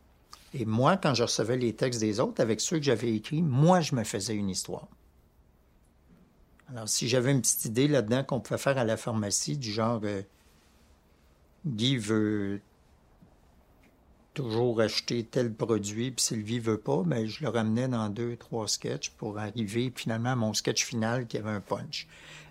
Et 0.54 0.66
moi, 0.66 0.96
quand 0.96 1.14
je 1.14 1.24
recevais 1.24 1.58
les 1.58 1.74
textes 1.74 2.00
des 2.00 2.22
autres, 2.22 2.42
avec 2.42 2.62
ceux 2.62 2.78
que 2.78 2.84
j'avais 2.84 3.14
écrits, 3.14 3.42
moi, 3.42 3.82
je 3.82 3.96
me 3.96 4.04
faisais 4.06 4.34
une 4.34 4.50
histoire. 4.50 4.88
Alors, 6.70 6.88
si 6.88 7.08
j'avais 7.08 7.32
une 7.32 7.42
petite 7.42 7.66
idée 7.66 7.88
là-dedans 7.88 8.24
qu'on 8.24 8.40
pouvait 8.40 8.58
faire 8.58 8.78
à 8.78 8.86
la 8.86 8.98
pharmacie, 8.98 9.58
du 9.58 9.72
genre, 9.72 10.00
euh, 10.04 10.22
Guy 11.66 11.98
veut 11.98 12.62
toujours 14.36 14.82
acheter 14.82 15.24
tel 15.24 15.52
produit, 15.52 16.12
puis 16.12 16.24
Sylvie 16.24 16.60
veut 16.60 16.78
pas, 16.78 17.02
ben, 17.04 17.26
je 17.26 17.42
le 17.42 17.50
ramenais 17.50 17.88
dans 17.88 18.10
deux, 18.10 18.36
trois 18.36 18.68
sketchs 18.68 19.10
pour 19.12 19.40
arriver 19.40 19.92
finalement 19.96 20.34
à 20.34 20.36
mon 20.36 20.54
sketch 20.54 20.86
final 20.86 21.26
qui 21.26 21.38
avait 21.38 21.50
un 21.50 21.62
punch. 21.62 22.08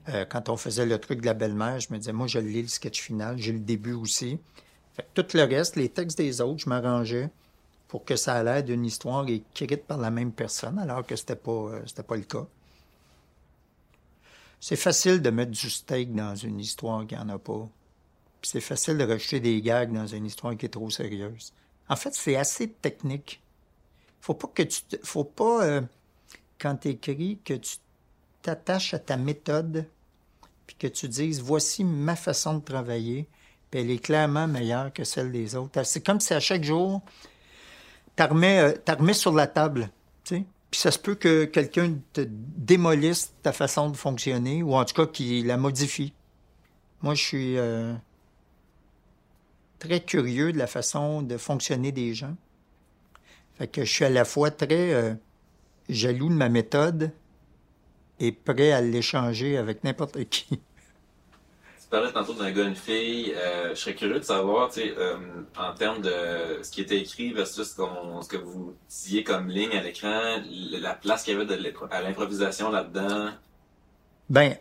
Euh, 0.08 0.24
quand 0.24 0.48
on 0.48 0.56
faisait 0.56 0.86
le 0.86 0.98
truc 0.98 1.20
de 1.20 1.26
la 1.26 1.34
belle-mère, 1.34 1.78
je 1.78 1.92
me 1.92 1.98
disais, 1.98 2.12
moi, 2.12 2.26
je 2.26 2.38
lis 2.38 2.62
le 2.62 2.68
sketch 2.68 3.00
final, 3.00 3.38
j'ai 3.38 3.52
le 3.52 3.60
début 3.60 3.92
aussi. 3.92 4.38
Fait 4.94 5.02
que 5.02 5.20
tout 5.20 5.36
le 5.36 5.44
reste, 5.44 5.76
les 5.76 5.88
textes 5.88 6.18
des 6.18 6.40
autres, 6.40 6.60
je 6.60 6.68
m'arrangeais 6.68 7.30
pour 7.86 8.04
que 8.04 8.16
ça 8.16 8.40
ait 8.40 8.44
l'air 8.44 8.64
d'une 8.64 8.84
histoire 8.84 9.28
écrite 9.28 9.84
par 9.84 9.98
la 9.98 10.10
même 10.10 10.32
personne, 10.32 10.78
alors 10.78 11.06
que 11.06 11.16
c'était 11.16 11.36
pas, 11.36 11.52
euh, 11.52 12.02
pas 12.06 12.16
le 12.16 12.22
cas. 12.22 12.46
C'est 14.58 14.76
facile 14.76 15.20
de 15.20 15.30
mettre 15.30 15.50
du 15.50 15.68
steak 15.68 16.14
dans 16.14 16.34
une 16.34 16.58
histoire 16.58 17.06
qui 17.06 17.16
en 17.16 17.28
a 17.28 17.38
pas. 17.38 17.68
Puis 18.40 18.50
c'est 18.50 18.62
facile 18.62 18.96
de 18.96 19.04
rejeter 19.04 19.38
des 19.40 19.60
gags 19.60 19.92
dans 19.92 20.06
une 20.06 20.24
histoire 20.24 20.56
qui 20.56 20.66
est 20.66 20.70
trop 20.70 20.88
sérieuse. 20.88 21.52
En 21.88 21.96
fait, 21.96 22.14
c'est 22.14 22.36
assez 22.36 22.68
technique. 22.68 23.42
Faut 24.20 24.34
pas 24.34 24.48
que 24.48 24.62
tu, 24.62 24.80
faut 25.02 25.24
pas 25.24 25.64
euh, 25.64 25.80
quand 26.58 26.76
tu 26.76 26.88
écris 26.88 27.38
que 27.44 27.54
tu 27.54 27.76
t'attaches 28.42 28.94
à 28.94 28.98
ta 28.98 29.16
méthode, 29.16 29.86
puis 30.66 30.76
que 30.76 30.86
tu 30.86 31.08
dises 31.08 31.42
voici 31.42 31.84
ma 31.84 32.16
façon 32.16 32.54
de 32.54 32.64
travailler, 32.64 33.28
puis 33.70 33.80
elle 33.80 33.90
est 33.90 33.98
clairement 33.98 34.46
meilleure 34.46 34.92
que 34.92 35.04
celle 35.04 35.30
des 35.30 35.56
autres. 35.56 35.82
C'est 35.84 36.00
comme 36.00 36.20
si 36.20 36.32
à 36.32 36.40
chaque 36.40 36.64
jour 36.64 37.02
t'as 38.16 38.28
remets, 38.28 38.60
euh, 38.60 38.94
remets 38.96 39.14
sur 39.14 39.32
la 39.32 39.46
table, 39.46 39.90
tu. 40.24 40.44
Puis 40.70 40.80
ça 40.80 40.90
se 40.90 40.98
peut 40.98 41.14
que 41.14 41.44
quelqu'un 41.44 41.98
te 42.12 42.22
démolisse 42.26 43.32
ta 43.42 43.52
façon 43.52 43.90
de 43.90 43.96
fonctionner, 43.96 44.60
ou 44.64 44.74
en 44.74 44.84
tout 44.84 44.94
cas 44.94 45.06
qu'il 45.06 45.46
la 45.46 45.56
modifie. 45.56 46.12
Moi, 47.00 47.14
je 47.14 47.22
suis 47.22 47.58
euh, 47.58 47.94
très 49.84 50.00
curieux 50.00 50.52
de 50.52 50.58
la 50.58 50.66
façon 50.66 51.22
de 51.22 51.36
fonctionner 51.36 51.92
des 51.92 52.14
gens. 52.14 52.36
Fait 53.56 53.68
que 53.68 53.84
je 53.84 53.90
suis 53.90 54.04
à 54.04 54.10
la 54.10 54.24
fois 54.24 54.50
très 54.50 54.92
euh, 54.94 55.14
jaloux 55.88 56.28
de 56.28 56.34
ma 56.34 56.48
méthode 56.48 57.12
et 58.18 58.32
prêt 58.32 58.72
à 58.72 58.80
l'échanger 58.80 59.56
avec 59.56 59.84
n'importe 59.84 60.24
qui. 60.28 60.46
Tu 60.48 61.90
parlais 61.90 62.12
tantôt 62.12 62.32
d'un 62.32 62.50
gars, 62.50 62.64
une 62.64 62.74
fille. 62.74 63.34
Euh, 63.36 63.70
je 63.70 63.74
serais 63.74 63.94
curieux 63.94 64.18
de 64.18 64.24
savoir, 64.24 64.70
tu 64.70 64.80
sais, 64.80 64.94
euh, 64.96 65.16
en 65.56 65.74
termes 65.74 66.00
de 66.00 66.62
ce 66.62 66.70
qui 66.70 66.80
était 66.80 66.98
écrit 66.98 67.32
versus 67.32 67.68
ce, 67.68 68.28
que 68.28 68.36
vous 68.36 68.74
disiez 68.88 69.22
comme 69.22 69.48
ligne 69.48 69.76
à 69.76 69.82
l'écran, 69.82 70.42
la 70.50 70.94
place 70.94 71.22
qu'il 71.22 71.34
y 71.34 71.36
avait 71.36 71.46
de 71.46 71.74
à 71.90 72.00
l'improvisation 72.00 72.70
là-dedans. 72.70 73.30
Ben, 74.30 74.56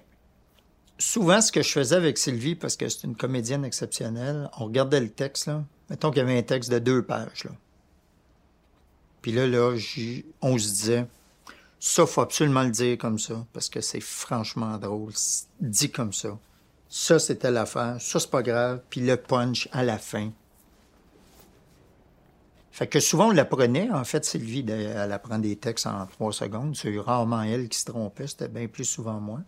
souvent, 1.03 1.41
ce 1.41 1.51
que 1.51 1.61
je 1.61 1.71
faisais 1.71 1.95
avec 1.95 2.17
Sylvie, 2.17 2.55
parce 2.55 2.75
que 2.75 2.87
c'est 2.89 3.03
une 3.03 3.15
comédienne 3.15 3.65
exceptionnelle, 3.65 4.49
on 4.57 4.65
regardait 4.65 4.99
le 4.99 5.09
texte, 5.09 5.47
là. 5.47 5.63
Mettons 5.89 6.09
qu'il 6.09 6.19
y 6.19 6.21
avait 6.21 6.37
un 6.37 6.43
texte 6.43 6.71
de 6.71 6.79
deux 6.79 7.03
pages, 7.03 7.43
là. 7.43 7.51
Puis 9.21 9.31
là, 9.31 9.47
là, 9.47 9.75
on 10.41 10.57
se 10.57 10.67
disait, 10.67 11.07
Ça, 11.79 12.05
faut 12.05 12.21
absolument 12.21 12.63
le 12.63 12.71
dire 12.71 12.97
comme 12.97 13.19
ça, 13.19 13.45
parce 13.53 13.69
que 13.69 13.81
c'est 13.81 14.01
franchement 14.01 14.77
drôle. 14.77 15.13
Dit 15.59 15.91
comme 15.91 16.13
ça. 16.13 16.37
Ça, 16.89 17.19
c'était 17.19 17.51
l'affaire. 17.51 17.97
Ça, 17.99 18.19
c'est 18.19 18.29
pas 18.29 18.43
grave. 18.43 18.81
Puis 18.89 19.01
le 19.01 19.17
punch 19.17 19.67
à 19.71 19.83
la 19.83 19.97
fin. 19.97 20.31
Fait 22.71 22.87
que 22.87 22.99
souvent, 22.99 23.27
on 23.27 23.31
l'apprenait. 23.31 23.89
En 23.91 24.03
fait, 24.03 24.23
Sylvie, 24.25 24.65
elle 24.69 25.11
apprend 25.11 25.39
des 25.39 25.55
textes 25.55 25.87
en 25.87 26.05
trois 26.05 26.33
secondes. 26.33 26.75
C'est 26.75 26.97
rarement 26.99 27.41
elle 27.43 27.67
qui 27.67 27.79
se 27.79 27.85
trompait. 27.85 28.27
C'était 28.27 28.47
bien 28.47 28.67
plus 28.67 28.85
souvent 28.85 29.19
moi. 29.19 29.41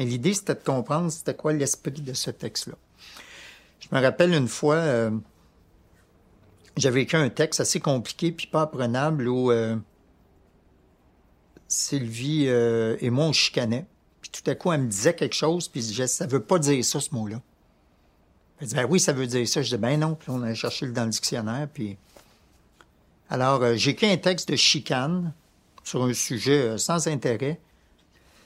Mais 0.00 0.06
l'idée, 0.06 0.32
c'était 0.32 0.54
de 0.54 0.60
comprendre 0.60 1.12
c'était 1.12 1.34
quoi 1.34 1.52
l'esprit 1.52 1.90
de 1.90 2.14
ce 2.14 2.30
texte-là. 2.30 2.74
Je 3.80 3.88
me 3.92 4.00
rappelle 4.00 4.32
une 4.32 4.48
fois, 4.48 4.76
euh, 4.76 5.10
j'avais 6.78 7.02
écrit 7.02 7.18
un 7.18 7.28
texte 7.28 7.60
assez 7.60 7.80
compliqué 7.80 8.32
puis 8.32 8.46
pas 8.46 8.62
apprenable 8.62 9.28
où 9.28 9.50
euh, 9.50 9.76
Sylvie 11.68 12.46
euh, 12.48 12.96
et 13.02 13.10
moi, 13.10 13.26
on 13.26 13.34
chicanait. 13.34 13.84
Puis 14.22 14.30
tout 14.30 14.50
à 14.50 14.54
coup, 14.54 14.72
elle 14.72 14.84
me 14.84 14.88
disait 14.88 15.12
quelque 15.12 15.36
chose, 15.36 15.68
puis 15.68 15.82
je 15.82 16.06
ça 16.06 16.26
veut 16.26 16.42
pas 16.42 16.58
dire 16.58 16.82
ça, 16.82 16.98
ce 16.98 17.14
mot-là. 17.14 17.42
Elle 18.58 18.68
dit, 18.68 18.74
ben 18.76 18.86
oui, 18.88 19.00
ça 19.00 19.12
veut 19.12 19.26
dire 19.26 19.46
ça. 19.46 19.60
Je 19.60 19.76
dis, 19.76 19.82
ben 19.82 20.00
non. 20.00 20.14
Puis 20.14 20.30
on 20.30 20.42
a 20.42 20.54
cherché 20.54 20.86
dans 20.86 21.04
le 21.04 21.10
dictionnaire, 21.10 21.68
puis... 21.70 21.98
Alors, 23.28 23.76
j'ai 23.76 23.90
écrit 23.90 24.10
un 24.10 24.16
texte 24.16 24.48
de 24.48 24.56
chicane 24.56 25.34
sur 25.84 26.02
un 26.02 26.14
sujet 26.14 26.78
sans 26.78 27.06
intérêt. 27.06 27.60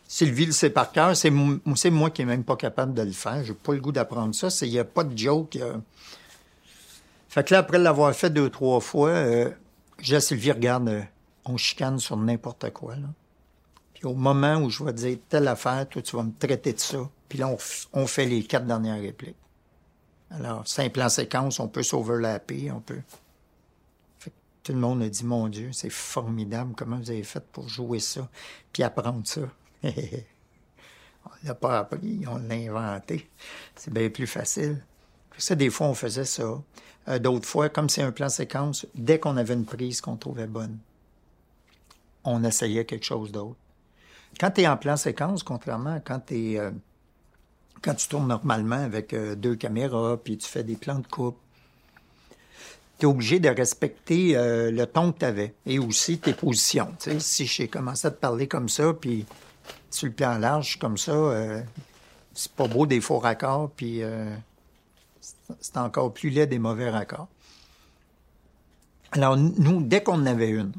Sylvie 0.06 0.46
le 0.46 0.52
sait 0.52 0.70
par 0.70 0.92
cœur. 0.92 1.16
C'est 1.16 1.30
moi 1.30 2.10
qui 2.10 2.22
est 2.22 2.26
même 2.26 2.44
pas 2.44 2.56
capable 2.56 2.94
de 2.94 3.02
le 3.02 3.12
faire. 3.12 3.42
J'ai 3.44 3.54
pas 3.54 3.72
le 3.72 3.80
goût 3.80 3.92
d'apprendre 3.92 4.34
ça. 4.34 4.48
Il 4.66 4.70
n'y 4.70 4.78
a 4.78 4.84
pas 4.84 5.04
de 5.04 5.16
joke. 5.16 5.58
Fait 7.34 7.42
que 7.42 7.52
là, 7.52 7.60
après 7.60 7.78
l'avoir 7.78 8.14
fait 8.14 8.30
deux, 8.30 8.48
trois 8.48 8.78
fois, 8.78 9.08
euh, 9.08 9.50
j'ai 10.00 10.20
Sylvie, 10.20 10.52
regarde, 10.52 10.88
euh, 10.88 11.02
on 11.44 11.56
chicane 11.56 11.98
sur 11.98 12.16
n'importe 12.16 12.70
quoi. 12.70 12.94
Puis 13.92 14.04
au 14.04 14.14
moment 14.14 14.58
où 14.58 14.70
je 14.70 14.84
vais 14.84 14.92
dire 14.92 15.18
telle 15.28 15.48
affaire, 15.48 15.88
toi, 15.88 16.00
tu 16.00 16.14
vas 16.14 16.22
me 16.22 16.32
traiter 16.38 16.72
de 16.72 16.78
ça. 16.78 16.98
Puis 17.28 17.40
là, 17.40 17.50
on, 17.92 18.06
fait 18.06 18.26
les 18.26 18.44
quatre 18.44 18.66
dernières 18.66 19.00
répliques. 19.00 19.34
Alors, 20.30 20.64
simple 20.68 21.02
en 21.02 21.08
séquence, 21.08 21.58
on 21.58 21.66
peut 21.66 21.82
s'overlapper, 21.82 22.70
on 22.70 22.80
peut... 22.80 23.00
Fait 24.20 24.30
que 24.30 24.36
tout 24.62 24.72
le 24.72 24.78
monde 24.78 25.02
a 25.02 25.08
dit, 25.08 25.24
mon 25.24 25.48
Dieu, 25.48 25.70
c'est 25.72 25.90
formidable, 25.90 26.74
comment 26.76 26.98
vous 26.98 27.10
avez 27.10 27.24
fait 27.24 27.44
pour 27.50 27.68
jouer 27.68 27.98
ça, 27.98 28.28
puis 28.72 28.84
apprendre 28.84 29.26
ça. 29.26 29.40
on 31.26 31.30
l'a 31.44 31.54
pas 31.54 31.78
appris, 31.80 32.24
on 32.26 32.38
l'a 32.38 32.54
inventé. 32.54 33.28
C'est 33.76 33.92
bien 33.92 34.08
plus 34.10 34.26
facile. 34.26 34.82
Ça, 35.36 35.54
des 35.54 35.70
fois, 35.70 35.88
on 35.88 35.94
faisait 35.94 36.24
ça. 36.24 36.62
Euh, 37.08 37.18
d'autres 37.18 37.46
fois, 37.46 37.68
comme 37.68 37.88
c'est 37.88 38.02
un 38.02 38.12
plan 38.12 38.28
séquence, 38.28 38.86
dès 38.94 39.18
qu'on 39.18 39.36
avait 39.36 39.54
une 39.54 39.66
prise 39.66 40.00
qu'on 40.00 40.16
trouvait 40.16 40.46
bonne, 40.46 40.78
on 42.24 42.42
essayait 42.44 42.84
quelque 42.84 43.04
chose 43.04 43.32
d'autre. 43.32 43.56
Quand 44.40 44.50
tu 44.50 44.62
es 44.62 44.68
en 44.68 44.76
plan 44.76 44.96
séquence, 44.96 45.42
contrairement 45.42 45.94
à 45.94 46.00
quand 46.00 46.20
tu 46.26 46.58
euh, 46.58 46.70
quand 47.82 47.94
tu 47.94 48.08
tournes 48.08 48.28
normalement 48.28 48.82
avec 48.82 49.12
euh, 49.12 49.34
deux 49.34 49.56
caméras, 49.56 50.16
puis 50.16 50.38
tu 50.38 50.48
fais 50.48 50.64
des 50.64 50.76
plans 50.76 50.98
de 50.98 51.06
coupe, 51.06 51.36
tu 52.98 53.04
es 53.04 53.08
obligé 53.08 53.38
de 53.40 53.48
respecter 53.48 54.34
le 54.34 54.84
ton 54.84 55.12
que 55.12 55.18
tu 55.18 55.24
avais 55.24 55.52
et 55.66 55.80
aussi 55.80 56.18
tes 56.18 56.32
positions. 56.32 56.94
si 57.18 57.44
j'ai 57.44 57.66
commencé 57.66 58.06
à 58.06 58.12
te 58.12 58.20
parler 58.20 58.46
comme 58.46 58.68
ça, 58.68 58.94
puis 58.94 59.26
sur 59.90 60.06
le 60.06 60.12
plan 60.12 60.38
large 60.38 60.78
comme 60.78 60.98
ça, 60.98 61.12
euh, 61.12 61.62
c'est 62.34 62.52
pas 62.52 62.66
beau 62.66 62.86
des 62.86 63.00
faux 63.00 63.18
raccords, 63.18 63.70
puis 63.70 64.02
euh, 64.02 64.34
c'est 65.60 65.76
encore 65.76 66.12
plus 66.12 66.30
laid 66.30 66.46
des 66.46 66.58
mauvais 66.58 66.90
raccords. 66.90 67.28
Alors, 69.12 69.36
nous, 69.36 69.80
dès 69.82 70.02
qu'on 70.02 70.14
en 70.14 70.26
avait 70.26 70.50
une, 70.50 70.72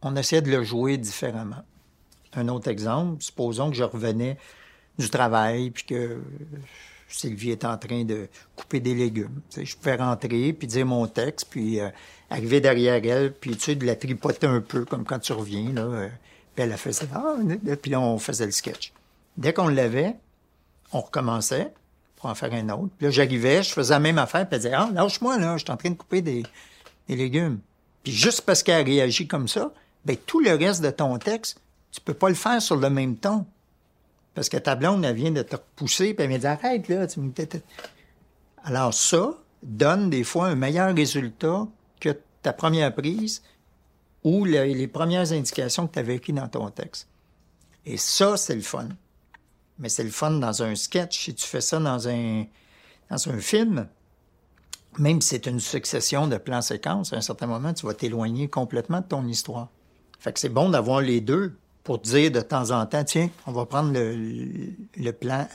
on 0.00 0.16
essayait 0.16 0.42
de 0.42 0.50
le 0.50 0.64
jouer 0.64 0.96
différemment. 0.96 1.62
Un 2.34 2.48
autre 2.48 2.68
exemple, 2.68 3.22
supposons 3.22 3.70
que 3.70 3.76
je 3.76 3.84
revenais 3.84 4.38
du 4.98 5.10
travail, 5.10 5.70
puis 5.70 5.84
que 5.84 6.20
Sylvie 7.08 7.50
est 7.50 7.66
en 7.66 7.76
train 7.76 8.04
de 8.04 8.28
couper 8.56 8.80
des 8.80 8.94
légumes. 8.94 9.42
je 9.54 9.76
pouvais 9.76 9.96
rentrer, 9.96 10.54
puis 10.54 10.66
dire 10.66 10.86
mon 10.86 11.06
texte, 11.06 11.48
puis 11.50 11.80
euh, 11.80 11.90
arriver 12.30 12.62
derrière 12.62 13.04
elle, 13.04 13.34
puis 13.34 13.56
tu 13.56 13.60
sais, 13.60 13.74
de 13.74 13.84
la 13.84 13.96
tripoter 13.96 14.46
un 14.46 14.62
peu, 14.62 14.86
comme 14.86 15.04
quand 15.04 15.18
tu 15.18 15.32
reviens, 15.32 15.70
là. 15.72 16.08
Puis 16.54 16.64
elle 16.64 16.72
a 16.72 16.76
fait 16.76 16.92
ça. 16.92 17.06
Ah, 17.14 17.36
puis 17.80 17.96
on 17.96 18.18
faisait 18.18 18.46
le 18.46 18.52
sketch. 18.52 18.92
Dès 19.36 19.52
qu'on 19.52 19.68
l'avait, 19.68 20.16
on 20.92 21.00
recommençait 21.00 21.72
pour 22.16 22.28
en 22.28 22.34
faire 22.34 22.52
un 22.52 22.68
autre. 22.68 22.90
Puis 22.98 23.06
là, 23.06 23.10
j'arrivais, 23.10 23.62
je 23.62 23.72
faisais 23.72 23.94
la 23.94 24.00
même 24.00 24.18
affaire, 24.18 24.46
puis 24.46 24.56
elle 24.56 24.62
disait 24.62 24.74
Ah, 24.74 24.90
lâche-moi, 24.92 25.38
là, 25.38 25.56
je 25.56 25.64
suis 25.64 25.72
en 25.72 25.76
train 25.76 25.90
de 25.90 25.96
couper 25.96 26.22
des, 26.22 26.42
légumes. 27.08 27.58
Puis 28.02 28.12
juste 28.12 28.42
parce 28.42 28.62
qu'elle 28.62 28.84
réagit 28.84 29.26
comme 29.26 29.48
ça, 29.48 29.72
ben 30.04 30.16
tout 30.16 30.40
le 30.40 30.52
reste 30.52 30.82
de 30.82 30.90
ton 30.90 31.18
texte, 31.18 31.60
tu 31.90 32.00
peux 32.00 32.14
pas 32.14 32.28
le 32.28 32.34
faire 32.34 32.60
sur 32.60 32.76
le 32.76 32.90
même 32.90 33.16
ton. 33.16 33.44
Parce 34.34 34.48
que 34.48 34.56
ta 34.56 34.74
blonde, 34.74 35.04
elle 35.04 35.14
vient 35.14 35.30
de 35.30 35.42
te 35.42 35.56
repousser, 35.56 36.14
puis 36.14 36.24
elle 36.24 36.30
me 36.30 36.38
dit 36.38 36.46
Arrête, 36.46 36.88
là, 36.88 37.06
Alors, 38.64 38.94
ça 38.94 39.34
donne 39.62 40.10
des 40.10 40.24
fois 40.24 40.48
un 40.48 40.54
meilleur 40.54 40.94
résultat 40.94 41.66
que 42.00 42.16
ta 42.42 42.52
première 42.52 42.94
prise 42.94 43.42
ou 44.24 44.44
les 44.44 44.86
premières 44.88 45.32
indications 45.32 45.86
que 45.86 45.94
tu 45.94 45.98
avais 45.98 46.16
écrites 46.16 46.36
dans 46.36 46.48
ton 46.48 46.70
texte. 46.70 47.08
Et 47.84 47.96
ça, 47.96 48.36
c'est 48.36 48.54
le 48.54 48.62
fun. 48.62 48.88
Mais 49.78 49.88
c'est 49.88 50.04
le 50.04 50.10
fun 50.10 50.32
dans 50.32 50.62
un 50.62 50.74
sketch. 50.74 51.24
Si 51.24 51.34
tu 51.34 51.46
fais 51.46 51.60
ça 51.60 51.78
dans 51.78 52.08
un, 52.08 52.44
dans 53.10 53.28
un 53.28 53.38
film, 53.40 53.88
même 54.98 55.20
si 55.20 55.30
c'est 55.30 55.46
une 55.46 55.60
succession 55.60 56.28
de 56.28 56.36
plans 56.36 56.62
séquences, 56.62 57.12
à 57.12 57.16
un 57.16 57.20
certain 57.20 57.46
moment, 57.46 57.72
tu 57.74 57.86
vas 57.86 57.94
t'éloigner 57.94 58.48
complètement 58.48 59.00
de 59.00 59.06
ton 59.06 59.26
histoire. 59.26 59.68
Fait 60.18 60.32
que 60.32 60.38
c'est 60.38 60.48
bon 60.48 60.68
d'avoir 60.68 61.00
les 61.00 61.20
deux 61.20 61.56
pour 61.82 61.98
dire 61.98 62.30
de 62.30 62.40
temps 62.40 62.70
en 62.70 62.86
temps, 62.86 63.02
tiens, 63.02 63.28
on 63.46 63.52
va 63.52 63.66
prendre 63.66 63.92
le, 63.92 64.72
le 64.96 65.12
plan 65.12 65.48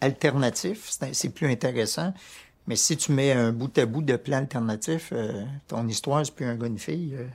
alternatif, 0.00 0.90
c'est 1.12 1.30
plus 1.30 1.50
intéressant. 1.50 2.12
Mais 2.68 2.76
si 2.76 2.98
tu 2.98 3.12
mets 3.12 3.32
un 3.32 3.50
bout 3.50 3.76
à 3.78 3.86
bout 3.86 4.02
de 4.02 4.16
plan 4.16 4.36
alternatif, 4.36 5.08
euh, 5.12 5.42
ton 5.68 5.88
histoire, 5.88 6.24
c'est 6.24 6.34
plus 6.34 6.44
un 6.44 6.54
gars, 6.54 6.66
une 6.66 6.78
fille. 6.78 7.14
Euh, 7.16 7.26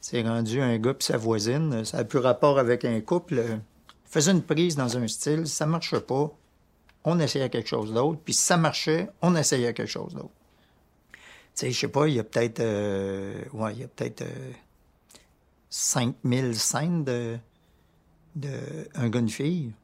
c'est 0.00 0.22
rendu 0.22 0.62
un 0.62 0.78
gars 0.78 0.94
puis 0.94 1.04
sa 1.04 1.18
voisine. 1.18 1.84
Ça 1.84 1.98
n'a 1.98 2.04
plus 2.04 2.18
rapport 2.18 2.58
avec 2.58 2.86
un 2.86 2.98
couple. 3.02 3.38
Euh, 3.38 3.56
faisait 4.06 4.32
une 4.32 4.42
prise 4.42 4.74
dans 4.74 4.96
un 4.96 5.06
style, 5.06 5.46
ça 5.46 5.66
ne 5.66 5.72
marchait 5.72 6.00
pas, 6.00 6.32
on 7.04 7.20
essayait 7.20 7.50
quelque 7.50 7.68
chose 7.68 7.92
d'autre. 7.92 8.20
Puis 8.24 8.32
si 8.32 8.42
ça 8.42 8.56
marchait, 8.56 9.10
on 9.20 9.36
essayait 9.36 9.74
quelque 9.74 9.90
chose 9.90 10.14
d'autre. 10.14 10.30
Tu 11.12 11.18
sais, 11.54 11.70
je 11.70 11.80
sais 11.80 11.88
pas, 11.88 12.08
il 12.08 12.14
y 12.14 12.18
a 12.18 12.24
peut-être... 12.24 12.62
ouais, 13.52 13.74
il 13.74 13.80
y 13.80 13.84
a 13.84 13.88
peut-être 13.88 14.24
5000 15.68 16.58
scènes 16.58 17.04
de, 17.04 17.36
de 18.34 18.48
un 18.94 19.10
gars, 19.10 19.20
une 19.20 19.28
fille. 19.28 19.74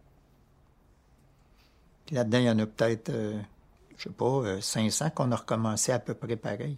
Puis 2.07 2.17
là-dedans, 2.17 2.39
il 2.39 2.45
y 2.45 2.51
en 2.51 2.59
a 2.61 2.67
peut-être 2.67 3.11
je 3.97 4.05
sais 4.05 4.11
pas, 4.11 4.61
500 4.61 5.07
euh, 5.07 5.09
qu'on 5.11 5.33
a 5.33 5.37
recommencé 5.37 5.93
à 5.93 5.99
peu 5.99 6.15
près 6.15 6.37
pareil. 6.37 6.77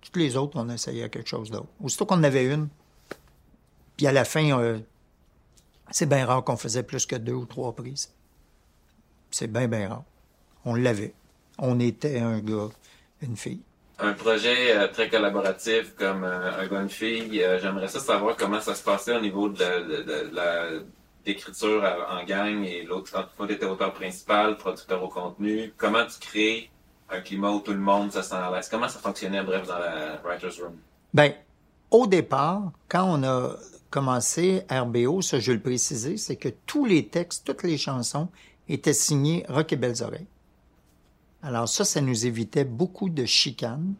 Toutes 0.00 0.16
les 0.16 0.36
autres, 0.36 0.56
on 0.56 0.68
essayait 0.68 1.08
quelque 1.08 1.28
chose 1.28 1.50
d'autre. 1.50 1.68
Aussitôt 1.82 2.06
qu'on 2.06 2.16
en 2.16 2.24
avait 2.24 2.46
une, 2.46 2.68
puis 3.96 4.06
à 4.06 4.12
la 4.12 4.24
fin, 4.24 4.58
euh, 4.58 4.78
c'est 5.90 6.08
bien 6.08 6.24
rare 6.24 6.44
qu'on 6.44 6.56
faisait 6.56 6.82
plus 6.82 7.06
que 7.06 7.16
deux 7.16 7.32
ou 7.32 7.46
trois 7.46 7.74
prises. 7.74 8.12
C'est 9.30 9.48
bien, 9.48 9.68
bien 9.68 9.88
rare. 9.88 10.04
On 10.64 10.74
l'avait. 10.74 11.14
On 11.58 11.80
était 11.80 12.20
un 12.20 12.38
gars, 12.38 12.68
une 13.20 13.36
fille. 13.36 13.62
Un 13.98 14.12
projet 14.12 14.76
euh, 14.76 14.86
très 14.86 15.08
collaboratif 15.08 15.94
comme 15.96 16.22
un 16.24 16.66
gars, 16.68 16.80
une 16.80 16.88
fille, 16.88 17.44
j'aimerais 17.60 17.88
ça 17.88 17.98
savoir 17.98 18.36
comment 18.36 18.60
ça 18.60 18.74
se 18.74 18.82
passait 18.84 19.16
au 19.16 19.20
niveau 19.20 19.48
de 19.48 19.64
la 20.32 20.80
d'écriture 21.28 21.84
en 22.10 22.24
gang 22.24 22.64
et 22.64 22.82
l'autre, 22.84 23.12
quand 23.12 23.46
tu 23.46 23.52
étais 23.52 23.66
auteur 23.66 23.92
principal, 23.92 24.56
producteur 24.56 25.02
au 25.02 25.08
contenu, 25.08 25.72
comment 25.76 26.06
tu 26.06 26.18
crées 26.18 26.70
un 27.10 27.20
climat 27.20 27.50
où 27.50 27.60
tout 27.60 27.72
le 27.72 27.78
monde 27.78 28.10
se 28.10 28.22
sent 28.22 28.34
à 28.34 28.50
l'aise? 28.50 28.68
Comment 28.70 28.88
ça 28.88 28.98
fonctionnait, 28.98 29.42
bref, 29.42 29.66
dans 29.66 29.78
la 29.78 30.16
Writer's 30.24 30.58
Room? 30.58 30.76
Ben, 31.12 31.32
au 31.90 32.06
départ, 32.06 32.72
quand 32.88 33.04
on 33.04 33.22
a 33.24 33.56
commencé 33.90 34.64
RBO, 34.70 35.20
ça 35.20 35.38
je 35.38 35.52
le 35.52 35.60
préciser, 35.60 36.16
c'est 36.16 36.36
que 36.36 36.48
tous 36.64 36.86
les 36.86 37.08
textes, 37.08 37.46
toutes 37.46 37.62
les 37.62 37.76
chansons 37.76 38.28
étaient 38.68 38.94
signés 38.94 39.44
Rock 39.48 39.72
et 39.74 39.76
Belles 39.76 40.02
Oreilles. 40.02 40.26
Alors 41.42 41.68
ça, 41.68 41.84
ça 41.84 42.00
nous 42.00 42.26
évitait 42.26 42.64
beaucoup 42.64 43.10
de 43.10 43.26
chicanes, 43.26 43.94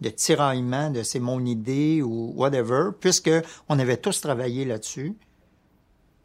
de 0.00 0.08
tiraillements 0.08 0.90
de 0.90 1.02
c'est 1.02 1.20
mon 1.20 1.44
idée 1.44 2.00
ou 2.02 2.32
whatever, 2.36 2.90
puisque 2.98 3.30
on 3.68 3.78
avait 3.78 3.98
tous 3.98 4.20
travaillé 4.20 4.64
là-dessus 4.64 5.14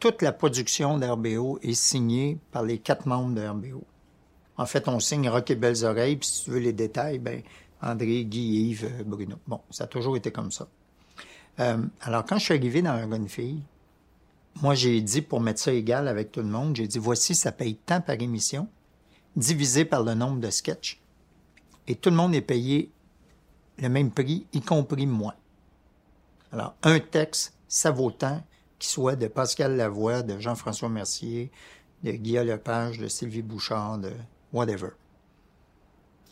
toute 0.06 0.22
la 0.22 0.32
production 0.32 0.99
d'RBO 0.99 1.58
est 1.64 1.74
signée 1.74 2.38
par 2.51 2.62
les 2.62 2.78
quatre 2.78 3.08
membres 3.08 3.34
de 3.34 3.43
RBO. 3.43 3.84
En 4.56 4.68
fait, 4.68 4.88
on 4.88 4.99
signe 4.99 5.28
Rock 5.28 5.49
et 5.49 5.56
Belles 5.56 5.84
Oreilles, 5.84 6.18
puis 6.18 6.30
si 6.30 6.43
tu 6.43 6.51
veux 6.51 6.60
les 6.60 6.74
détails, 6.74 7.18
ben 7.18 7.41
André, 7.82 8.24
Guy, 8.24 8.70
Yves, 8.70 8.86
euh, 8.86 9.03
Bruno. 9.03 9.38
Bon, 9.47 9.62
ça 9.72 9.86
a 9.86 9.88
toujours 9.88 10.16
été 10.16 10.32
comme 10.32 10.51
ça. 10.51 10.68
Euh, 11.60 11.84
alors, 12.01 12.24
quand 12.24 12.38
je 12.38 12.43
suis 12.43 12.53
arrivé 12.53 12.84
dans 12.84 12.91
Un 12.91 13.08
bonne 13.08 13.28
fille, 13.28 13.64
moi, 14.62 14.76
j'ai 14.76 15.01
dit, 15.01 15.24
pour 15.24 15.41
mettre 15.41 15.60
ça 15.60 15.74
égal 15.74 16.08
avec 16.08 16.32
tout 16.32 16.41
le 16.41 16.49
monde, 16.49 16.76
j'ai 16.76 16.88
dit, 16.88 16.99
voici, 16.99 17.34
ça 17.34 17.51
paye 17.51 17.76
tant 17.76 17.99
par 17.99 18.22
émission, 18.22 18.68
divisé 19.36 19.86
par 19.86 20.03
le 20.03 20.14
nombre 20.14 20.39
de 20.39 20.51
sketchs. 20.51 21.01
Et 21.88 21.95
tout 21.95 22.12
le 22.12 22.16
monde 22.16 22.36
est 22.36 22.41
payé 22.41 22.91
le 23.80 23.89
même 23.89 24.12
prix, 24.12 24.45
y 24.53 24.62
compris 24.62 25.08
moi. 25.08 25.34
Alors, 26.51 26.76
un 26.84 26.99
texte 26.99 27.56
ça 27.68 27.89
vaut 27.89 28.12
tant 28.12 28.43
qu'il 28.86 28.94
soit 28.94 29.16
de 29.16 29.28
Pascal 29.28 29.76
Lavoie, 29.76 30.22
de 30.22 30.40
Jean-François 30.40 30.90
Mercier, 30.90 31.52
de 32.04 32.12
Guillaume 32.12 32.48
Lepage, 32.48 33.00
de 33.00 33.08
Sylvie 33.08 33.42
Bouchard, 33.42 33.98
de 33.98 34.12
whatever. 34.54 34.90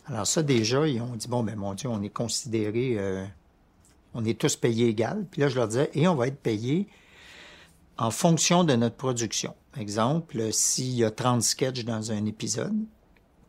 Alors 0.05 0.27
ça, 0.27 0.43
déjà, 0.43 0.87
ils 0.87 1.01
ont 1.01 1.15
dit, 1.15 1.27
bon, 1.27 1.43
ben 1.43 1.55
mon 1.55 1.73
Dieu, 1.73 1.89
on 1.89 2.01
est 2.03 2.09
considéré, 2.09 2.95
euh, 2.99 3.25
on 4.13 4.23
est 4.23 4.39
tous 4.39 4.55
payés 4.55 4.87
égal. 4.87 5.25
Puis 5.31 5.41
là, 5.41 5.47
je 5.47 5.55
leur 5.55 5.67
disais, 5.67 5.89
et 5.93 6.07
on 6.07 6.15
va 6.15 6.27
être 6.27 6.39
payés 6.39 6.87
en 7.97 8.11
fonction 8.11 8.63
de 8.63 8.75
notre 8.75 8.97
production. 8.97 9.55
Exemple, 9.77 10.51
s'il 10.51 10.93
y 10.93 11.03
a 11.03 11.09
30 11.09 11.41
sketchs 11.41 11.83
dans 11.85 12.11
un 12.11 12.25
épisode, 12.25 12.77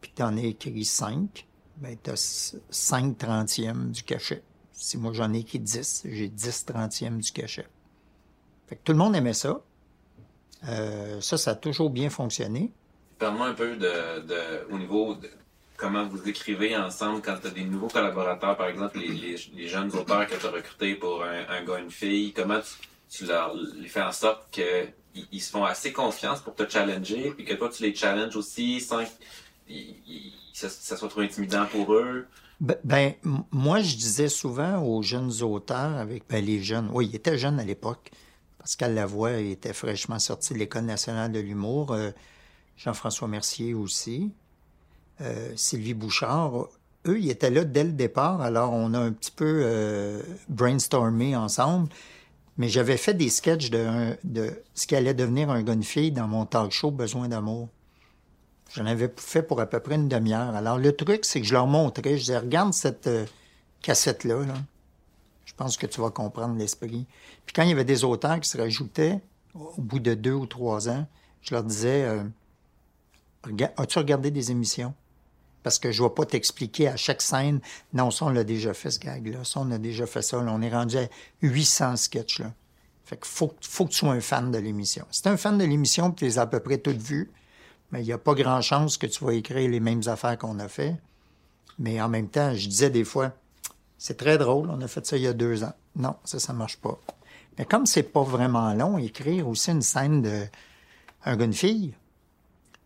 puis 0.00 0.12
tu 0.16 0.22
en 0.22 0.36
as 0.38 0.42
écrit 0.42 0.84
5, 0.84 1.46
ben 1.76 1.96
tu 2.02 2.10
as 2.10 2.56
5 2.70 3.18
trentièmes 3.18 3.90
du 3.90 4.02
cachet. 4.02 4.42
Si 4.72 4.96
moi 4.96 5.12
j'en 5.12 5.32
ai 5.34 5.40
écrit 5.40 5.60
10, 5.60 6.06
j'ai 6.06 6.28
10 6.28 6.64
trentièmes 6.64 7.20
du 7.20 7.32
cachet. 7.32 7.66
Fait 8.74 8.78
que 8.78 8.84
tout 8.86 8.92
le 8.92 8.98
monde 8.98 9.14
aimait 9.14 9.34
ça. 9.34 9.60
Euh, 10.68 11.20
ça, 11.20 11.36
ça 11.36 11.52
a 11.52 11.54
toujours 11.54 11.90
bien 11.90 12.10
fonctionné. 12.10 12.72
Parle-moi 13.20 13.46
un 13.46 13.54
peu 13.54 13.76
de, 13.76 14.20
de, 14.26 14.66
au 14.72 14.78
niveau 14.78 15.14
de 15.14 15.30
comment 15.76 16.04
vous 16.04 16.28
écrivez 16.28 16.76
ensemble 16.76 17.22
quand 17.22 17.36
tu 17.40 17.46
as 17.46 17.50
des 17.50 17.62
nouveaux 17.62 17.86
collaborateurs, 17.86 18.56
par 18.56 18.66
exemple 18.66 18.98
les, 18.98 19.36
les, 19.54 19.68
jeunes 19.68 19.94
auteurs 19.94 20.26
que 20.26 20.34
tu 20.34 20.44
as 20.44 20.50
recrutés 20.50 20.96
pour 20.96 21.22
un, 21.22 21.46
un 21.50 21.64
gars, 21.64 21.78
une 21.78 21.92
fille. 21.92 22.32
Comment 22.32 22.58
tu, 22.58 22.88
tu 23.16 23.26
leur 23.26 23.54
les 23.54 23.86
fais 23.86 24.02
en 24.02 24.10
sorte 24.10 24.50
qu'ils 24.50 24.92
ils 25.30 25.40
se 25.40 25.52
font 25.52 25.64
assez 25.64 25.92
confiance 25.92 26.40
pour 26.40 26.56
te 26.56 26.68
challenger, 26.68 27.32
puis 27.36 27.44
que 27.44 27.54
toi 27.54 27.68
tu 27.68 27.84
les 27.84 27.94
challenges 27.94 28.34
aussi 28.34 28.80
sans 28.80 29.04
que 29.04 29.10
ça, 30.52 30.68
ça 30.68 30.96
soit 30.96 31.08
trop 31.08 31.20
intimidant 31.20 31.66
pour 31.66 31.94
eux? 31.94 32.26
Ben, 32.60 32.76
ben 32.82 33.14
moi, 33.52 33.82
je 33.82 33.94
disais 33.94 34.28
souvent 34.28 34.82
aux 34.82 35.02
jeunes 35.02 35.42
auteurs, 35.42 35.96
avec 35.96 36.24
ben, 36.28 36.44
les 36.44 36.60
jeunes, 36.60 36.90
oui, 36.92 37.08
ils 37.12 37.14
étaient 37.14 37.38
jeunes 37.38 37.60
à 37.60 37.64
l'époque. 37.64 38.10
Pascal 38.64 38.94
Lavoie 38.94 39.32
était 39.32 39.74
fraîchement 39.74 40.18
sorti 40.18 40.54
de 40.54 40.58
l'École 40.58 40.86
nationale 40.86 41.30
de 41.30 41.38
l'humour. 41.38 41.92
Euh, 41.92 42.12
Jean-François 42.78 43.28
Mercier 43.28 43.74
aussi. 43.74 44.32
Euh, 45.20 45.52
Sylvie 45.54 45.92
Bouchard. 45.92 46.68
Eux, 47.06 47.20
ils 47.20 47.28
étaient 47.28 47.50
là 47.50 47.64
dès 47.64 47.84
le 47.84 47.92
départ. 47.92 48.40
Alors, 48.40 48.72
on 48.72 48.94
a 48.94 48.98
un 48.98 49.12
petit 49.12 49.32
peu 49.32 49.60
euh, 49.62 50.22
brainstormé 50.48 51.36
ensemble. 51.36 51.90
Mais 52.56 52.70
j'avais 52.70 52.96
fait 52.96 53.12
des 53.12 53.28
sketchs 53.28 53.68
de, 53.68 54.16
ce 54.72 54.86
qui 54.86 54.96
allait 54.96 55.12
devenir 55.12 55.50
un 55.50 55.62
gars 55.62 55.76
fille 55.82 56.10
dans 56.10 56.26
mon 56.26 56.46
talk 56.46 56.72
show 56.72 56.90
Besoin 56.90 57.28
d'amour. 57.28 57.68
J'en 58.72 58.86
avais 58.86 59.12
fait 59.18 59.42
pour 59.42 59.60
à 59.60 59.66
peu 59.66 59.80
près 59.80 59.96
une 59.96 60.08
demi-heure. 60.08 60.54
Alors, 60.54 60.78
le 60.78 60.96
truc, 60.96 61.26
c'est 61.26 61.42
que 61.42 61.46
je 61.46 61.52
leur 61.52 61.66
montrais. 61.66 62.16
Je 62.16 62.20
disais, 62.20 62.38
regarde 62.38 62.72
cette 62.72 63.10
cassette-là. 63.82 64.46
Là. 64.46 64.54
Je 65.54 65.62
pense 65.62 65.76
que 65.76 65.86
tu 65.86 66.00
vas 66.00 66.10
comprendre 66.10 66.56
l'esprit. 66.56 67.06
Puis 67.46 67.54
quand 67.54 67.62
il 67.62 67.68
y 67.68 67.72
avait 67.72 67.84
des 67.84 68.02
auteurs 68.02 68.40
qui 68.40 68.48
se 68.48 68.58
rajoutaient, 68.58 69.20
au 69.54 69.80
bout 69.80 70.00
de 70.00 70.14
deux 70.14 70.32
ou 70.32 70.46
trois 70.46 70.88
ans, 70.88 71.06
je 71.42 71.54
leur 71.54 71.62
disais 71.62 72.02
euh, 72.02 72.24
As-tu 73.76 73.98
regardé 73.98 74.32
des 74.32 74.50
émissions? 74.50 74.94
Parce 75.62 75.78
que 75.78 75.92
je 75.92 76.02
ne 76.02 76.08
vais 76.08 76.14
pas 76.14 76.26
t'expliquer 76.26 76.88
à 76.88 76.96
chaque 76.96 77.22
scène 77.22 77.60
Non, 77.92 78.10
ça, 78.10 78.26
on 78.26 78.30
l'a 78.30 78.42
déjà 78.42 78.74
fait, 78.74 78.90
ce 78.90 78.98
gag-là. 78.98 79.44
Ça, 79.44 79.60
on 79.60 79.70
a 79.70 79.78
déjà 79.78 80.06
fait 80.06 80.22
ça. 80.22 80.38
on 80.38 80.60
est 80.60 80.70
rendu 80.70 80.98
à 80.98 81.08
800 81.42 81.96
sketchs. 81.96 82.40
Là. 82.40 82.52
Fait 83.04 83.22
faut, 83.24 83.48
que 83.48 83.60
tu 83.60 83.96
sois 83.96 84.12
un 84.12 84.20
fan 84.20 84.50
de 84.50 84.58
l'émission. 84.58 85.06
Si 85.10 85.22
tu 85.22 85.28
un 85.28 85.36
fan 85.36 85.56
de 85.56 85.64
l'émission 85.64 86.10
tu 86.10 86.24
les 86.24 86.38
as 86.38 86.42
à 86.42 86.46
peu 86.46 86.60
près 86.60 86.78
toutes 86.78 87.00
vues, 87.00 87.30
mais 87.92 88.02
il 88.02 88.06
n'y 88.06 88.12
a 88.12 88.18
pas 88.18 88.34
grand 88.34 88.60
chance 88.60 88.96
que 88.96 89.06
tu 89.06 89.24
vas 89.24 89.34
écrire 89.34 89.70
les 89.70 89.80
mêmes 89.80 90.02
affaires 90.06 90.36
qu'on 90.36 90.58
a 90.58 90.68
fait. 90.68 90.96
Mais 91.78 92.00
en 92.00 92.08
même 92.08 92.28
temps, 92.28 92.54
je 92.54 92.68
disais 92.68 92.90
des 92.90 93.04
fois 93.04 93.32
c'est 94.06 94.18
très 94.18 94.36
drôle, 94.36 94.68
on 94.70 94.82
a 94.82 94.86
fait 94.86 95.06
ça 95.06 95.16
il 95.16 95.22
y 95.22 95.26
a 95.26 95.32
deux 95.32 95.64
ans. 95.64 95.72
Non, 95.96 96.16
ça, 96.24 96.38
ça 96.38 96.52
marche 96.52 96.76
pas. 96.76 97.00
Mais 97.56 97.64
comme 97.64 97.86
c'est 97.86 98.02
pas 98.02 98.22
vraiment 98.22 98.74
long, 98.74 98.98
écrire 98.98 99.48
aussi 99.48 99.70
une 99.70 99.80
scène 99.80 100.20
de 100.20 100.44
un 101.24 101.36
gars, 101.38 101.46
une 101.46 101.54
fille, 101.54 101.94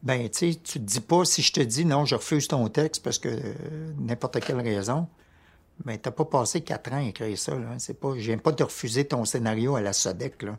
ben, 0.05 0.29
tu 0.31 0.53
sais, 0.53 0.61
tu 0.63 0.79
te 0.79 0.85
dis 0.85 1.01
pas, 1.01 1.25
si 1.25 1.43
je 1.43 1.53
te 1.53 1.59
dis 1.59 1.85
non, 1.85 2.05
je 2.05 2.15
refuse 2.15 2.47
ton 2.47 2.69
texte 2.69 3.03
parce 3.03 3.19
que 3.19 3.31
euh, 3.31 3.93
n'importe 3.99 4.39
quelle 4.39 4.61
raison, 4.61 5.09
ben, 5.85 5.99
t'as 5.99 6.13
pas 6.13 6.25
passé 6.25 6.61
quatre 6.61 6.93
ans 6.93 6.99
à 6.99 7.03
écrire 7.03 7.37
ça, 7.37 7.57
là. 7.57 7.75
C'est 7.79 7.99
viens 8.15 8.39
pas 8.39 8.53
de 8.53 8.63
refuser 8.63 9.05
ton 9.05 9.25
scénario 9.25 9.75
à 9.75 9.81
la 9.81 9.93
SODEC, 9.93 10.45
là. 10.45 10.57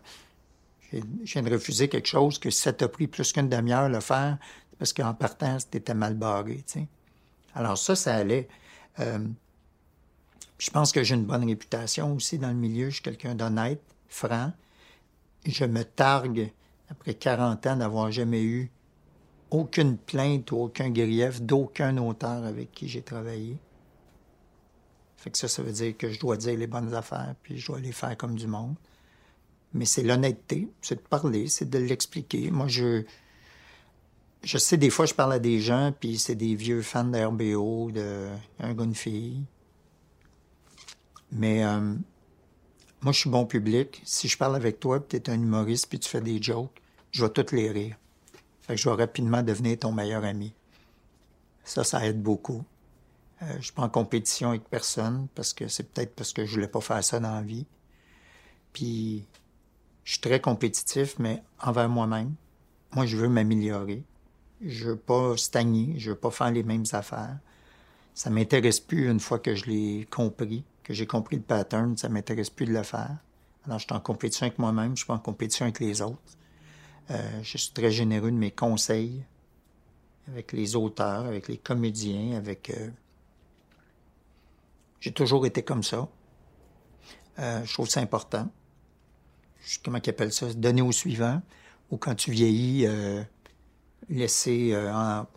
Je 0.92 1.00
viens 1.24 1.42
de 1.42 1.54
refuser 1.54 1.88
quelque 1.88 2.10
chose 2.10 2.38
que 2.38 2.50
si 2.50 2.64
ça 2.64 2.74
t'a 2.74 2.90
pris 2.90 3.08
plus 3.08 3.32
qu'une 3.32 3.48
demi-heure 3.48 3.84
à 3.84 3.90
le 3.90 4.02
faire, 4.02 4.38
parce 4.78 4.92
qu'en 4.92 5.14
partant, 5.14 5.58
c'était 5.58 5.94
mal 5.94 6.16
barré. 6.16 6.66
Alors 7.56 7.78
ça, 7.78 7.96
ça 7.96 8.14
allait. 8.14 8.50
Euh, 9.00 9.20
je 10.60 10.70
pense 10.70 10.92
que 10.92 11.04
j'ai 11.04 11.16
une 11.16 11.26
bonne 11.26 11.46
réputation 11.46 12.14
aussi 12.14 12.38
dans 12.38 12.50
le 12.50 12.54
milieu. 12.54 12.90
Je 12.90 12.96
suis 12.96 13.04
quelqu'un 13.04 13.34
d'honnête, 13.34 13.82
franc. 14.10 14.52
Je 15.46 15.64
me 15.64 15.84
targue, 15.84 16.52
après 16.90 17.14
40 17.14 17.66
ans, 17.66 17.78
d'avoir 17.78 18.12
jamais 18.12 18.44
eu 18.44 18.70
aucune 19.52 19.98
plainte 19.98 20.52
ou 20.52 20.58
aucun 20.58 20.90
grief 20.90 21.42
d'aucun 21.42 21.98
auteur 21.98 22.46
avec 22.46 22.72
qui 22.72 22.90
j'ai 22.90 23.02
travaillé. 23.02 23.58
Fait 25.16 25.32
que 25.32 25.38
ça, 25.38 25.48
ça 25.48 25.64
veut 25.64 25.72
dire 25.72 25.98
que 25.98 26.12
je 26.12 26.20
dois 26.20 26.38
dire 26.38 26.58
les 26.58 26.68
bonnes 26.68 26.94
affaires, 26.94 27.36
puis 27.42 27.58
je 27.58 27.68
dois 27.68 27.80
les 27.80 27.92
faire 27.94 28.16
comme 28.18 28.36
du 28.36 28.48
monde. 28.48 28.76
Mais 29.74 29.86
c'est 29.86 30.04
l'honnêteté, 30.04 30.70
c'est 30.82 30.96
de 30.96 31.08
parler, 31.08 31.48
c'est 31.48 31.70
de 31.70 31.80
l'expliquer. 31.80 32.52
Moi, 32.52 32.68
je, 32.68 33.04
je 34.44 34.58
sais, 34.58 34.78
des 34.78 34.90
fois, 34.90 35.06
je 35.06 35.14
parle 35.14 35.34
à 35.34 35.40
des 35.40 35.60
gens, 35.60 35.94
puis 35.98 36.18
c'est 36.20 36.36
des 36.36 36.56
vieux 36.56 36.82
fans 36.82 37.06
de 37.06 37.18
un 38.60 38.74
gars, 38.74 38.84
une 38.84 38.96
fille. 38.96 39.44
Mais 41.32 41.64
euh, 41.64 41.96
moi, 43.02 43.14
je 43.14 43.20
suis 43.20 43.30
bon 43.30 43.46
public. 43.46 44.02
Si 44.04 44.28
je 44.28 44.38
parle 44.38 44.56
avec 44.56 44.80
toi, 44.80 45.00
puis 45.00 45.22
tu 45.22 45.32
es 45.32 45.34
un 45.34 45.42
humoriste, 45.42 45.88
puis 45.88 46.00
tu 46.00 46.10
fais 46.10 46.22
des 46.22 46.42
jokes, 46.42 46.82
je 47.12 47.24
vais 47.24 47.32
toutes 47.32 47.52
les 47.52 47.70
rire. 47.70 47.96
Fait 48.62 48.76
que 48.76 48.82
je 48.82 48.90
vais 48.90 48.96
rapidement 48.96 49.42
devenir 49.42 49.80
ton 49.80 49.92
meilleur 49.92 50.24
ami. 50.24 50.54
Ça, 51.64 51.84
ça 51.84 52.06
aide 52.06 52.22
beaucoup. 52.22 52.64
Euh, 53.42 53.46
je 53.60 53.66
suis 53.66 53.74
pas 53.74 53.84
en 53.84 53.90
compétition 53.90 54.50
avec 54.50 54.64
personne 54.70 55.28
parce 55.34 55.54
que 55.54 55.68
c'est 55.68 55.84
peut-être 55.84 56.14
parce 56.16 56.34
que 56.34 56.46
je 56.46 56.54
voulais 56.54 56.68
pas 56.68 56.82
faire 56.82 57.04
ça 57.04 57.20
dans 57.20 57.34
la 57.34 57.42
vie. 57.42 57.66
Puis, 58.74 59.26
je 60.04 60.14
suis 60.14 60.22
très 60.22 60.42
compétitif, 60.42 61.18
mais 61.20 61.44
envers 61.60 61.90
moi-même. 61.90 62.34
Moi, 62.94 63.06
je 63.06 63.18
veux 63.18 63.30
m'améliorer. 63.30 64.04
Je 64.62 64.90
veux 64.90 64.98
pas 64.98 65.38
stagner. 65.38 65.94
Je 65.98 66.12
veux 66.12 66.18
pas 66.18 66.32
faire 66.32 66.52
les 66.52 66.64
mêmes 66.64 66.86
affaires. 66.92 67.38
Ça 68.14 68.30
m'intéresse 68.30 68.80
plus 68.80 69.10
une 69.10 69.20
fois 69.20 69.40
que 69.40 69.56
je 69.56 69.66
l'ai 69.66 70.08
compris 70.10 70.64
que 70.90 70.96
j'ai 70.96 71.06
compris 71.06 71.36
le 71.36 71.44
pattern, 71.44 71.96
ça 71.96 72.10
m'intéresse 72.10 72.50
plus 72.50 72.66
de 72.66 72.74
le 72.74 72.82
faire. 72.82 73.16
Alors, 73.64 73.78
je 73.78 73.86
suis 73.86 73.94
en 73.94 74.00
compétition 74.00 74.48
avec 74.48 74.58
moi-même, 74.58 74.94
je 74.94 75.02
suis 75.02 75.06
pas 75.06 75.14
en 75.14 75.20
compétition 75.20 75.66
avec 75.66 75.80
les 75.80 76.02
autres. 76.02 76.18
Euh, 77.12 77.44
je 77.44 77.60
suis 77.60 77.72
très 77.72 77.92
généreux 77.92 78.32
de 78.32 78.36
mes 78.36 78.50
conseils 78.50 79.24
avec 80.28 80.52
les 80.52 80.76
auteurs, 80.76 81.26
avec 81.26 81.48
les 81.48 81.58
comédiens, 81.58 82.36
avec... 82.36 82.72
Euh, 82.72 82.90
j'ai 85.00 85.12
toujours 85.12 85.46
été 85.46 85.62
comme 85.62 85.84
ça. 85.84 86.08
Euh, 87.38 87.64
je 87.64 87.72
trouve 87.72 87.88
ça 87.88 88.00
important. 88.00 88.50
comment 89.86 90.00
qu'ils 90.00 90.10
appellent 90.10 90.34
ça? 90.34 90.52
Donner 90.56 90.82
au 90.82 90.92
suivant. 90.92 91.40
Ou 91.92 91.98
quand 91.98 92.16
tu 92.16 92.32
vieillis, 92.32 92.88
laisser 94.10 94.76
en, 94.76 95.28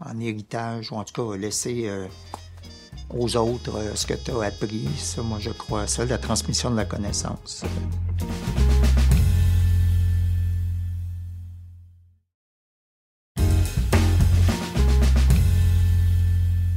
en, 0.00 0.20
héritage, 0.20 0.92
ou 0.92 0.96
en 0.96 1.04
tout 1.04 1.14
cas 1.14 1.36
laisser 1.36 1.88
aux 3.10 3.36
autres 3.36 3.76
euh, 3.76 3.94
ce 3.94 4.06
que 4.06 4.14
tu 4.14 4.30
as 4.30 4.46
appris. 4.46 4.88
Ça, 4.96 5.22
moi, 5.22 5.38
je 5.40 5.50
crois 5.50 5.82
à 5.82 5.86
ça, 5.86 6.04
la 6.04 6.18
transmission 6.18 6.70
de 6.70 6.76
la 6.76 6.84
connaissance. 6.84 7.64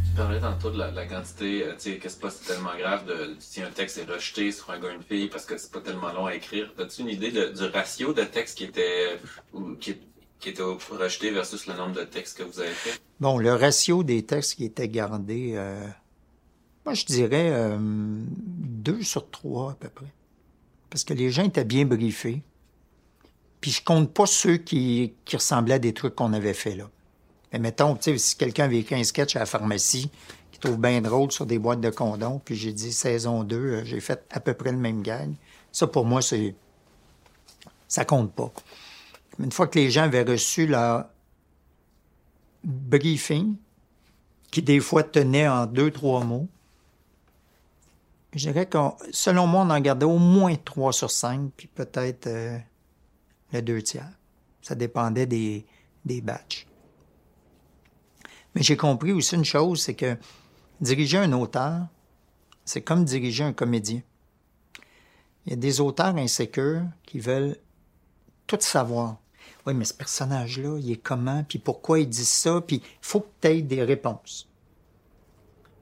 Tu 0.05 0.15
parlais 0.15 0.39
tantôt 0.39 0.72
de 0.72 0.78
la, 0.78 1.05
quantité, 1.05 1.63
euh, 1.63 1.74
tu 1.76 1.93
sais, 1.93 1.97
que 1.97 2.09
c'est 2.09 2.20
pas 2.20 2.30
tellement 2.30 2.78
grave 2.78 3.05
de, 3.05 3.36
si 3.39 3.61
un 3.61 3.72
texte 3.72 3.97
est 3.97 4.11
rejeté 4.11 4.51
sur 4.51 4.70
un 4.70 4.80
gars 4.80 4.91
une 4.91 5.01
fille 5.01 5.30
parce 5.30 5.45
que 5.45 5.57
c'est 5.57 5.72
pas 5.72 5.80
tellement 5.80 6.11
long 6.11 6.26
à 6.26 6.36
écrire. 6.36 6.72
As-tu 6.78 7.01
une 7.01 7.09
idée 7.09 7.32
du 7.32 7.63
ratio 7.74 8.13
de 8.13 8.24
textes 8.24 8.57
qui 8.57 8.65
était, 8.65 9.17
qui, 9.80 9.97
qui 10.40 10.50
était 10.50 10.64
rejeté 10.64 11.32
versus 11.32 11.68
le 11.68 11.76
nombre 11.76 11.96
de 11.96 12.04
textes 12.04 12.38
que 12.38 12.44
vous 12.44 12.60
avez 12.60 12.70
fait? 12.70 13.00
Bon, 13.20 13.38
le 13.38 13.54
ratio 13.54 14.04
des 14.04 14.24
textes 14.24 14.56
qui 14.56 14.66
étaient 14.66 14.88
gardés, 14.88 15.54
euh, 15.56 15.86
moi, 16.86 16.94
je 16.94 17.06
dirais 17.06 17.50
euh, 17.52 17.78
deux 17.80 19.04
sur 19.04 19.30
trois 19.30 19.72
à 19.72 19.76
peu 19.76 19.90
près. 19.90 20.12
Parce 20.90 21.04
que 21.04 21.14
les 21.14 21.30
gens 21.30 21.44
étaient 21.44 21.66
bien 21.66 21.86
briefés. 21.86 22.42
Puis 23.62 23.72
je 23.72 23.84
compte 23.84 24.14
pas 24.14 24.26
ceux 24.26 24.58
qui, 24.58 25.14
ressemblaient 25.32 25.76
à 25.76 25.80
des 25.80 25.94
trucs 25.94 26.16
qu'on 26.16 26.34
avait 26.34 26.54
fait 26.54 26.76
là. 26.76 26.90
Mais 27.52 27.60
mettons, 27.60 27.96
tu 27.96 28.04
sais, 28.04 28.18
si 28.18 28.38
quelqu'un 28.38 28.66
avait 28.66 28.80
écrit 28.80 28.96
un 28.96 29.04
sketch 29.04 29.36
à 29.36 29.40
la 29.40 29.46
pharmacie 29.46 30.10
qui 30.52 30.60
trouve 30.60 30.80
bien 30.80 31.02
drôle 31.02 31.32
sur 31.32 31.46
des 31.46 31.60
boîtes 31.60 31.82
de 31.82 31.90
condoms, 31.90 32.40
puis 32.44 32.56
j'ai 32.56 32.74
dit 32.74 32.94
saison 32.94 33.44
2, 33.44 33.56
euh, 33.56 33.86
j'ai 33.86 34.00
fait 34.00 34.24
à 34.32 34.40
peu 34.40 34.54
près 34.54 34.72
le 34.72 34.78
même 34.78 35.02
gag. 35.02 35.34
Ça, 35.72 35.88
pour 35.88 36.06
moi, 36.06 36.22
c'est. 36.22 36.56
Ça 37.88 38.06
compte 38.06 38.32
pas. 38.34 38.52
Une 39.40 39.52
fois 39.52 39.68
que 39.68 39.80
les 39.80 39.90
gens 39.90 40.04
avaient 40.04 40.24
reçu 40.24 40.68
leur 40.68 41.06
briefing, 42.64 43.56
qui 44.52 44.62
des 44.62 44.80
fois 44.80 45.04
tenait 45.04 45.48
en 45.48 45.66
deux, 45.66 45.92
trois 45.92 46.24
mots, 46.24 46.48
je 48.34 48.40
dirais 48.40 48.66
que 48.68 48.78
selon 49.12 49.48
moi, 49.48 49.64
on 49.64 49.70
en 49.70 49.80
gardait 49.80 50.06
au 50.06 50.18
moins 50.20 50.56
3 50.56 50.94
sur 50.94 51.10
5, 51.10 51.52
puis 51.56 51.68
peut-être 51.68 52.28
euh, 52.28 52.60
le 53.52 53.62
deux 53.62 53.82
tiers. 53.82 54.12
Ça 54.62 54.76
dépendait 54.76 55.26
des, 55.26 55.66
des 56.06 56.22
batchs. 56.22 56.68
Mais 58.54 58.62
j'ai 58.62 58.78
compris 58.78 59.14
aussi 59.14 59.36
une 59.36 59.46
chose, 59.46 59.82
c'est 59.82 59.96
que 59.96 60.18
diriger 60.80 61.18
un 61.18 61.32
auteur, 61.34 61.88
c'est 62.66 62.82
comme 62.82 63.04
diriger 63.04 63.44
un 63.44 63.54
comédien. 63.54 64.02
Il 65.46 65.52
y 65.52 65.54
a 65.54 65.56
des 65.56 65.82
auteurs 65.82 66.16
insécures 66.16 66.84
qui 67.06 67.20
veulent 67.20 67.58
tout 68.46 68.60
savoir. 68.60 69.18
Oui, 69.70 69.76
mais 69.76 69.86
ce 69.86 69.93
personnage-là, 69.93 70.80
il 70.80 70.91
est 70.91 70.97
comment, 70.97 71.43
puis 71.47 71.59
pourquoi 71.59 71.99
il 71.99 72.09
dit 72.09 72.26
ça, 72.26 72.59
puis 72.59 72.78
il 72.78 72.97
faut 73.01 73.20
que 73.20 73.28
tu 73.39 73.47
aies 73.49 73.61
des 73.61 73.84
réponses. 73.84 74.49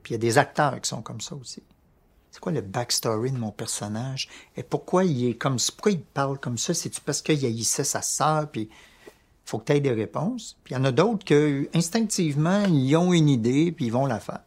Puis 0.02 0.12
il 0.12 0.12
y 0.12 0.14
a 0.16 0.18
des 0.18 0.36
acteurs 0.36 0.78
qui 0.78 0.90
sont 0.90 1.00
comme 1.00 1.22
ça 1.22 1.34
aussi. 1.34 1.62
C'est 2.30 2.38
quoi 2.38 2.52
le 2.52 2.60
backstory 2.60 3.32
de 3.32 3.38
mon 3.38 3.50
personnage? 3.50 4.28
Et 4.58 4.62
pourquoi 4.62 5.06
il 5.06 5.30
est 5.30 5.34
comme 5.36 5.58
ça? 5.58 5.72
Pourquoi 5.74 5.92
il 5.92 6.02
parle 6.02 6.38
comme 6.38 6.58
ça? 6.58 6.74
C'est-tu 6.74 7.00
parce 7.00 7.22
qu'il 7.22 7.42
haïssait 7.46 7.82
sa 7.82 8.02
sœur, 8.02 8.50
puis 8.50 8.68
faut 9.46 9.56
que 9.56 9.64
tu 9.64 9.72
aies 9.72 9.80
des 9.80 9.92
réponses? 9.92 10.58
Puis 10.64 10.74
il 10.74 10.76
y 10.76 10.80
en 10.80 10.84
a 10.84 10.92
d'autres 10.92 11.24
que, 11.24 11.66
instinctivement, 11.72 12.66
ils 12.66 12.94
ont 12.94 13.14
une 13.14 13.30
idée, 13.30 13.72
puis 13.72 13.86
ils 13.86 13.92
vont 13.92 14.04
la 14.04 14.20
faire. 14.20 14.42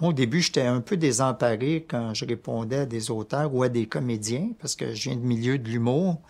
Moi, 0.00 0.10
au 0.10 0.12
début, 0.12 0.40
j'étais 0.40 0.62
un 0.62 0.80
peu 0.80 0.96
désemparé 0.96 1.86
quand 1.88 2.14
je 2.14 2.24
répondais 2.24 2.78
à 2.78 2.86
des 2.86 3.12
auteurs 3.12 3.54
ou 3.54 3.62
à 3.62 3.68
des 3.68 3.86
comédiens, 3.86 4.50
parce 4.58 4.74
que 4.74 4.92
je 4.92 5.10
viens 5.10 5.16
du 5.16 5.24
milieu 5.24 5.56
de 5.56 5.68
l'humour. 5.68 6.20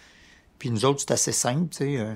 Puis 0.59 0.71
nous 0.71 0.85
autres, 0.85 1.01
c'est 1.01 1.13
assez 1.13 1.33
simple, 1.33 1.69
tu 1.71 1.77
sais. 1.79 1.97
Euh, 1.99 2.15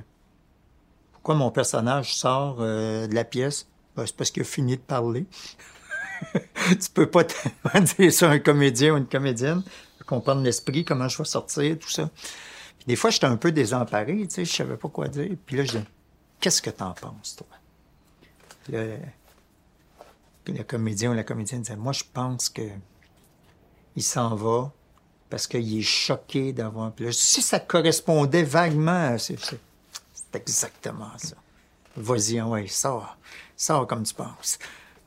pourquoi 1.13 1.35
mon 1.35 1.51
personnage 1.51 2.15
sort 2.15 2.57
euh, 2.61 3.07
de 3.07 3.15
la 3.15 3.25
pièce? 3.25 3.69
Ben, 3.97 4.07
c'est 4.07 4.17
parce 4.17 4.31
qu'il 4.31 4.43
a 4.43 4.45
fini 4.45 4.77
de 4.77 4.83
parler. 4.83 5.27
tu 6.35 6.91
peux 6.93 7.09
pas 7.09 7.25
tellement 7.25 7.87
dire 7.99 8.13
ça 8.13 8.31
à 8.31 8.33
un 8.35 8.39
comédien 8.39 8.95
ou 8.95 8.97
une 8.97 9.07
comédienne, 9.07 9.63
comprendre 10.07 10.43
l'esprit, 10.43 10.85
comment 10.85 11.09
je 11.09 11.19
vais 11.19 11.25
sortir, 11.25 11.79
tout 11.79 11.91
ça. 11.91 12.11
Puis 12.79 12.87
des 12.87 12.97
fois, 12.97 13.11
j'étais 13.11 13.27
un 13.27 13.37
peu 13.37 13.53
désemparé, 13.53 14.27
tu 14.27 14.31
sais, 14.31 14.45
je 14.45 14.53
savais 14.53 14.77
pas 14.77 14.89
quoi 14.89 15.09
dire. 15.09 15.37
Puis 15.47 15.57
là, 15.57 15.65
je 15.65 15.79
dis, 15.79 15.85
qu'est-ce 16.41 16.63
que 16.63 16.71
t'en 16.71 16.93
penses, 16.93 17.37
toi? 17.37 17.47
le 20.47 20.63
comédien 20.65 21.11
ou 21.11 21.15
la 21.15 21.25
comédienne 21.25 21.63
disait, 21.63 21.77
moi, 21.77 21.93
je 21.93 22.05
pense 22.13 22.49
que 22.49 22.63
il 23.95 24.03
s'en 24.03 24.35
va 24.35 24.73
parce 25.33 25.47
qu'il 25.47 25.79
est 25.79 25.81
choqué 25.81 26.53
d'avoir... 26.53 26.93
Puis 26.93 27.07
si 27.15 27.41
ça 27.41 27.59
correspondait 27.59 28.43
vaguement, 28.43 29.17
c'est 29.17 29.39
exactement 30.35 31.09
ça. 31.17 31.37
Vas-y, 31.97 32.43
ouais, 32.43 32.67
sors. 32.67 33.17
Sors 33.57 33.87
comme 33.87 34.03
tu 34.03 34.13
penses. 34.13 34.59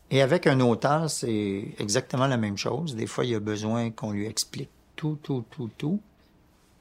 Et 0.10 0.24
avec 0.24 0.48
un 0.48 0.60
auteur, 0.62 1.12
c'est 1.12 1.76
exactement 1.78 2.26
la 2.26 2.38
même 2.38 2.58
chose. 2.58 2.96
Des 2.96 3.06
fois, 3.06 3.24
il 3.24 3.36
a 3.36 3.40
besoin 3.40 3.92
qu'on 3.92 4.14
lui 4.14 4.26
explique 4.26 4.72
tout, 4.96 5.20
tout, 5.22 5.46
tout, 5.52 5.70
tout. 5.78 6.00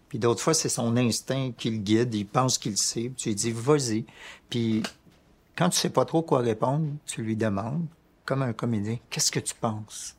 Puis 0.08 0.18
d'autres 0.18 0.40
fois, 0.40 0.54
c'est 0.54 0.70
son 0.70 0.96
instinct 0.96 1.52
qui 1.54 1.68
le 1.68 1.76
guide. 1.76 2.14
Il 2.14 2.24
pense 2.24 2.56
qu'il 2.56 2.78
sait. 2.78 3.12
tu 3.14 3.28
lui 3.28 3.34
dis, 3.34 3.52
vas-y. 3.52 4.06
Puis 4.48 4.82
quand 5.54 5.68
tu 5.68 5.76
sais 5.76 5.90
pas 5.90 6.06
trop 6.06 6.22
quoi 6.22 6.38
répondre, 6.38 6.86
tu 7.04 7.22
lui 7.22 7.36
demandes 7.36 7.84
comme 8.24 8.40
un 8.40 8.54
comédien, 8.54 8.96
qu'est-ce 9.10 9.30
que 9.30 9.40
tu 9.40 9.54
penses? 9.54 10.16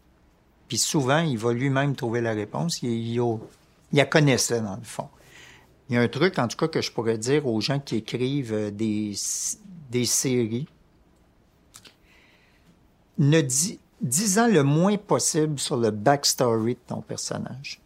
Puis 0.68 0.78
souvent, 0.78 1.20
il 1.20 1.38
va 1.38 1.53
lui-même 1.53 1.95
trouver 1.95 2.22
la 2.22 2.34
réponse. 2.34 2.82
Il, 2.82 2.89
il, 2.89 3.13
il, 3.16 3.39
la 3.93 4.05
connaissait, 4.05 4.61
dans 4.61 4.76
le 4.76 4.84
fond. 4.84 5.09
Il 5.89 5.95
y 5.95 5.97
a 5.97 6.01
un 6.01 6.07
truc, 6.07 6.39
en 6.39 6.47
tout 6.47 6.57
cas, 6.57 6.68
que 6.68 6.82
je 6.82 6.91
pourrais 6.91 7.18
dire 7.18 7.45
aux 7.45 7.61
gens 7.61 7.80
qui 7.80 7.97
écrivent 7.97 8.53
euh, 8.53 8.72
des, 8.72 9.13
des 9.91 10.05
séries. 10.05 10.68
Ne 13.18 13.41
dis, 13.41 13.80
disant 14.01 14.47
le 14.47 14.63
moins 14.63 14.97
possible 14.97 15.59
sur 15.59 15.78
le 15.78 15.91
backstory 15.91 16.76
de 16.76 16.80
ton 16.88 17.01
personnage. 17.01 17.80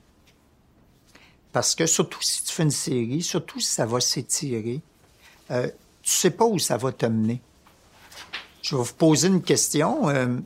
Parce 1.52 1.76
que 1.76 1.86
surtout 1.86 2.22
si 2.22 2.44
tu 2.44 2.54
fais 2.54 2.64
une 2.64 2.72
série, 2.72 3.22
surtout 3.22 3.60
si 3.60 3.70
ça 3.70 3.86
va 3.86 4.00
s'étirer, 4.00 4.82
euh, 5.52 5.68
tu 6.02 6.12
sais 6.12 6.32
pas 6.32 6.46
où 6.46 6.60
ça 6.60 6.78
va 6.78 6.92
te 6.92 7.06
mener. 7.06 7.42
Je 8.62 8.76
vais 8.76 8.84
vous 8.84 8.94
poser 8.94 9.28
une 9.28 9.42
question. 9.42 10.10
Euh, 10.10 10.38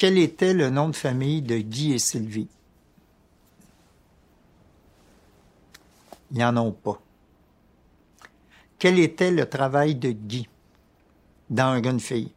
quel 0.00 0.16
était 0.16 0.54
le 0.54 0.70
nom 0.70 0.88
de 0.88 0.96
famille 0.96 1.42
de 1.42 1.58
Guy 1.58 1.92
et 1.92 1.98
Sylvie? 1.98 2.48
Ils 6.32 6.38
n'en 6.38 6.56
ont 6.56 6.72
pas. 6.72 6.98
Quel 8.78 8.98
était 8.98 9.30
le 9.30 9.44
travail 9.44 9.96
de 9.96 10.12
Guy 10.12 10.48
dans 11.50 11.66
un 11.66 11.82
gars, 11.82 11.98
fille? 11.98 12.32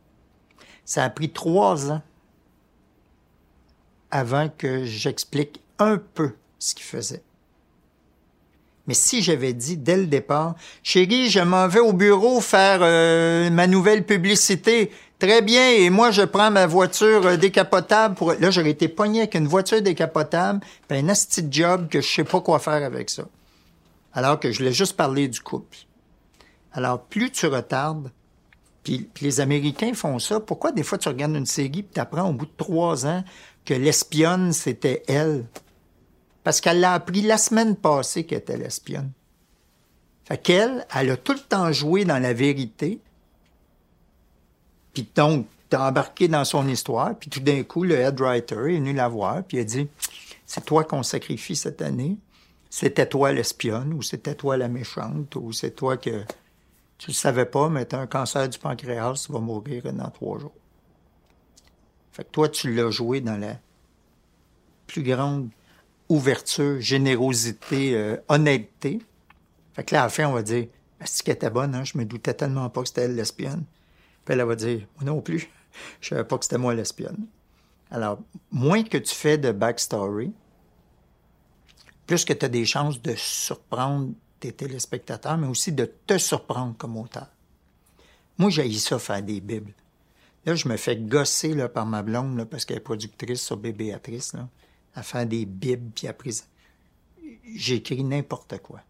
Ça 0.83 1.05
a 1.05 1.09
pris 1.09 1.31
trois 1.31 1.89
ans 1.89 2.01
avant 4.11 4.49
que 4.49 4.83
j'explique 4.83 5.61
un 5.79 5.97
peu 5.97 6.35
ce 6.59 6.75
qu'il 6.75 6.83
faisait. 6.83 7.23
Mais 8.87 8.93
si 8.93 9.21
j'avais 9.21 9.53
dit 9.53 9.77
dès 9.77 9.95
le 9.95 10.07
départ, 10.07 10.55
chérie, 10.83 11.29
je 11.29 11.39
m'en 11.39 11.69
vais 11.69 11.79
au 11.79 11.93
bureau 11.93 12.41
faire 12.41 12.79
euh, 12.81 13.49
ma 13.49 13.67
nouvelle 13.67 14.05
publicité. 14.05 14.91
Très 15.23 15.41
bien, 15.41 15.69
et 15.69 15.89
moi 15.89 16.11
je 16.11 16.23
prends 16.23 16.51
ma 16.51 16.67
voiture 16.67 17.25
euh, 17.25 17.37
décapotable 17.37 18.13
pour. 18.13 18.33
Là, 18.33 18.51
j'aurais 18.51 18.71
été 18.71 18.89
pogné 18.89 19.19
avec 19.19 19.35
une 19.35 19.47
voiture 19.47 19.81
décapotable, 19.81 20.59
puis 20.85 20.97
un 20.97 21.07
asti 21.07 21.47
job 21.49 21.87
que 21.87 22.01
je 22.01 22.13
sais 22.13 22.25
pas 22.25 22.41
quoi 22.41 22.59
faire 22.59 22.83
avec 22.83 23.09
ça. 23.09 23.23
Alors 24.11 24.37
que 24.37 24.51
je 24.51 24.57
voulais 24.57 24.73
juste 24.73 24.97
parler 24.97 25.29
du 25.29 25.39
couple. 25.39 25.77
Alors, 26.73 27.03
plus 27.03 27.31
tu 27.31 27.47
retardes, 27.47 28.11
puis, 28.83 29.07
les 29.21 29.39
Américains 29.39 29.93
font 29.93 30.19
ça. 30.19 30.41
Pourquoi 30.41 30.73
des 30.73 30.83
fois 30.83 30.97
tu 30.97 31.07
regardes 31.07 31.35
une 31.35 31.45
série 31.45 31.83
puis 31.83 32.01
apprends 32.01 32.29
au 32.29 32.33
bout 32.33 32.45
de 32.45 32.57
trois 32.57 33.05
ans 33.05 33.23
que 33.63 33.73
l'espionne, 33.73 34.51
c'était 34.51 35.03
elle? 35.07 35.45
Parce 36.43 36.59
qu'elle 36.59 36.81
l'a 36.81 36.95
appris 36.95 37.21
la 37.21 37.37
semaine 37.37 37.77
passée 37.77 38.25
qu'elle 38.25 38.39
était 38.39 38.57
l'espionne. 38.57 39.13
Fait 40.25 40.37
qu'elle, 40.37 40.85
elle 40.93 41.11
a 41.11 41.15
tout 41.15 41.31
le 41.31 41.39
temps 41.39 41.71
joué 41.71 42.03
dans 42.03 42.19
la 42.21 42.33
vérité. 42.33 42.99
Puis 44.93 45.09
donc, 45.15 45.47
t'as 45.69 45.89
embarqué 45.89 46.27
dans 46.27 46.45
son 46.45 46.67
histoire. 46.67 47.17
Puis 47.17 47.29
tout 47.29 47.39
d'un 47.39 47.63
coup, 47.63 47.83
le 47.83 47.95
head 47.95 48.19
writer 48.19 48.55
est 48.55 48.77
venu 48.77 48.93
la 48.93 49.07
voir. 49.07 49.43
Puis 49.43 49.57
il 49.57 49.61
a 49.61 49.63
dit, 49.63 49.87
c'est 50.45 50.63
toi 50.65 50.83
qu'on 50.83 51.03
sacrifie 51.03 51.55
cette 51.55 51.81
année. 51.81 52.17
C'était 52.69 53.07
toi 53.07 53.31
l'espionne 53.31 53.93
ou 53.93 54.01
c'était 54.01 54.35
toi 54.35 54.57
la 54.57 54.67
méchante 54.67 55.35
ou 55.35 55.51
c'est 55.51 55.71
toi 55.71 55.97
que 55.97 56.23
tu 56.97 57.07
le 57.07 57.13
savais 57.13 57.45
pas, 57.45 57.69
mais 57.69 57.85
t'as 57.85 57.99
un 57.99 58.07
cancer 58.07 58.47
du 58.47 58.57
pancréas, 58.57 59.25
tu 59.25 59.31
vas 59.31 59.39
mourir 59.39 59.91
dans 59.93 60.09
trois 60.09 60.39
jours. 60.39 60.53
Fait 62.11 62.23
que 62.23 62.29
toi, 62.29 62.49
tu 62.49 62.73
l'as 62.73 62.91
joué 62.91 63.21
dans 63.21 63.37
la 63.37 63.57
plus 64.87 65.03
grande 65.03 65.49
ouverture, 66.09 66.79
générosité, 66.79 67.95
euh, 67.95 68.17
honnêteté. 68.29 69.01
Fait 69.73 69.83
que 69.83 69.95
là, 69.95 70.01
à 70.01 70.03
la 70.05 70.09
fin, 70.09 70.27
on 70.27 70.33
va 70.33 70.43
dire, 70.43 70.67
est-ce 71.01 71.23
qu'elle 71.23 71.35
était 71.35 71.49
bonne, 71.49 71.73
hein? 71.73 71.83
Je 71.83 71.97
me 71.97 72.05
doutais 72.05 72.33
tellement 72.33 72.69
pas 72.69 72.81
que 72.83 72.87
c'était 72.87 73.01
elle 73.01 73.15
l'espionne. 73.15 73.65
Elle 74.27 74.43
va 74.43 74.55
dire, 74.55 74.87
moi 74.95 75.05
non 75.05 75.21
plus. 75.21 75.49
Je 76.01 76.09
savais 76.09 76.23
pas 76.23 76.37
que 76.37 76.45
c'était 76.45 76.57
moi 76.57 76.73
l'espionne. 76.73 77.27
Alors, 77.91 78.19
moins 78.51 78.83
que 78.83 78.97
tu 78.97 79.13
fais 79.13 79.37
de 79.37 79.51
backstory, 79.51 80.31
plus 82.07 82.25
que 82.25 82.33
tu 82.33 82.45
as 82.45 82.49
des 82.49 82.65
chances 82.65 83.01
de 83.01 83.13
surprendre 83.15 84.13
tes 84.39 84.51
téléspectateurs, 84.51 85.37
mais 85.37 85.47
aussi 85.47 85.71
de 85.71 85.85
te 85.85 86.17
surprendre 86.17 86.75
comme 86.77 86.97
auteur. 86.97 87.27
Moi, 88.37 88.49
j'ai 88.49 88.71
ça 88.73 88.97
faire 88.97 89.21
des 89.21 89.41
bibles. 89.41 89.73
Là, 90.45 90.55
je 90.55 90.67
me 90.67 90.75
fais 90.75 90.97
gosser 90.97 91.53
là, 91.53 91.69
par 91.69 91.85
ma 91.85 92.01
blonde 92.01 92.43
parce 92.45 92.65
qu'elle 92.65 92.77
est 92.77 92.81
productrice 92.81 93.41
sur 93.41 93.57
Bébéatrice. 93.57 94.33
Là 94.33 94.47
à 94.95 95.03
faire 95.03 95.25
des 95.25 95.45
bibles, 95.45 95.91
puis 95.93 96.07
après, 96.07 96.31
j'écris 97.55 98.03
n'importe 98.03 98.59
quoi. 98.59 98.81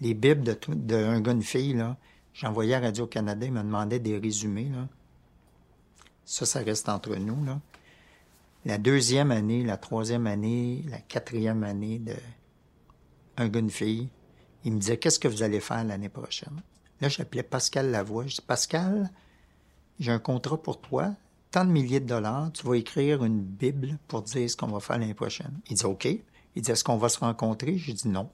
Les 0.00 0.14
bibles 0.14 0.42
d'un 0.42 0.56
de, 0.74 0.96
un 0.96 1.20
gars, 1.20 1.38
fille, 1.40 1.74
là, 1.74 1.96
j'envoyais 2.32 2.74
à 2.74 2.80
Radio-Canada, 2.80 3.46
il 3.46 3.52
me 3.52 3.62
demandait 3.62 3.98
des 3.98 4.18
résumés, 4.18 4.68
là. 4.68 4.88
Ça, 6.24 6.46
ça 6.46 6.60
reste 6.60 6.88
entre 6.88 7.14
nous, 7.16 7.44
là. 7.44 7.60
La 8.64 8.78
deuxième 8.78 9.30
année, 9.30 9.64
la 9.64 9.76
troisième 9.76 10.26
année, 10.26 10.84
la 10.88 10.98
quatrième 10.98 11.64
année 11.64 11.98
de 11.98 12.14
un 13.36 13.48
gars, 13.48 13.60
une 13.60 13.70
fille, 13.70 14.10
il 14.64 14.74
me 14.74 14.78
disait, 14.78 14.98
qu'est-ce 14.98 15.18
que 15.18 15.28
vous 15.28 15.42
allez 15.42 15.60
faire 15.60 15.82
l'année 15.82 16.10
prochaine? 16.10 16.62
Là, 17.00 17.08
j'appelais 17.08 17.42
Pascal 17.42 17.90
Lavoie. 17.90 18.26
Je 18.26 18.36
dis, 18.36 18.42
Pascal, 18.42 19.10
j'ai 19.98 20.12
un 20.12 20.18
contrat 20.18 20.62
pour 20.62 20.80
toi 20.80 21.14
tant 21.50 21.64
de 21.64 21.70
milliers 21.70 22.00
de 22.00 22.06
dollars, 22.06 22.52
tu 22.52 22.66
vas 22.66 22.76
écrire 22.76 23.24
une 23.24 23.40
Bible 23.40 23.98
pour 24.08 24.22
dire 24.22 24.48
ce 24.48 24.56
qu'on 24.56 24.68
va 24.68 24.80
faire 24.80 24.98
l'année 24.98 25.14
prochaine. 25.14 25.60
Il 25.68 25.76
dit 25.76 25.84
OK. 25.84 26.04
Il 26.04 26.62
dit 26.62 26.70
Est-ce 26.70 26.84
qu'on 26.84 26.96
va 26.96 27.08
se 27.08 27.18
rencontrer? 27.18 27.76
J'ai 27.78 27.92
dit 27.92 28.08
non. 28.08 28.30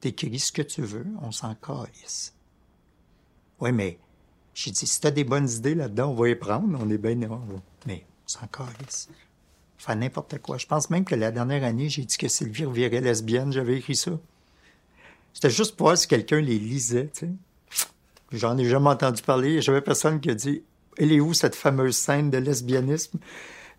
T'écris 0.00 0.38
ce 0.38 0.52
que 0.52 0.62
tu 0.62 0.82
veux, 0.82 1.06
on 1.22 1.32
s'en 1.32 1.54
calisse. 1.54 2.33
Oui, 3.64 3.72
mais 3.72 3.98
j'ai 4.52 4.70
dit 4.70 4.86
Si 4.86 5.00
t'as 5.00 5.10
des 5.10 5.24
bonnes 5.24 5.48
idées 5.48 5.74
là-dedans, 5.74 6.10
on 6.10 6.14
va 6.14 6.28
y 6.28 6.34
prendre, 6.34 6.78
on 6.78 6.90
est 6.90 6.98
bien. 6.98 7.16
Mais 7.86 8.04
on 8.24 8.28
s'en 8.28 8.46
calisse. 8.46 9.08
Faire 9.78 9.96
n'importe 9.96 10.38
quoi. 10.40 10.58
Je 10.58 10.66
pense 10.66 10.90
même 10.90 11.06
que 11.06 11.14
la 11.14 11.30
dernière 11.30 11.64
année, 11.64 11.88
j'ai 11.88 12.04
dit 12.04 12.18
que 12.18 12.28
Sylvie 12.28 12.66
revirait 12.66 13.00
lesbienne, 13.00 13.52
j'avais 13.52 13.78
écrit 13.78 13.96
ça. 13.96 14.12
C'était 15.32 15.48
juste 15.48 15.76
pour 15.76 15.86
voir 15.86 15.96
si 15.96 16.06
quelqu'un 16.06 16.42
les 16.42 16.58
lisait. 16.58 17.10
J'en 18.32 18.58
ai 18.58 18.66
jamais 18.66 18.90
entendu 18.90 19.22
parler. 19.22 19.62
J'avais 19.62 19.80
personne 19.80 20.20
qui 20.20 20.30
a 20.30 20.34
dit 20.34 20.62
elle 20.98 21.10
est 21.10 21.20
où 21.20 21.32
cette 21.32 21.54
fameuse 21.54 21.96
scène 21.96 22.30
de 22.30 22.36
lesbianisme? 22.36 23.18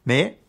Mais 0.07 0.39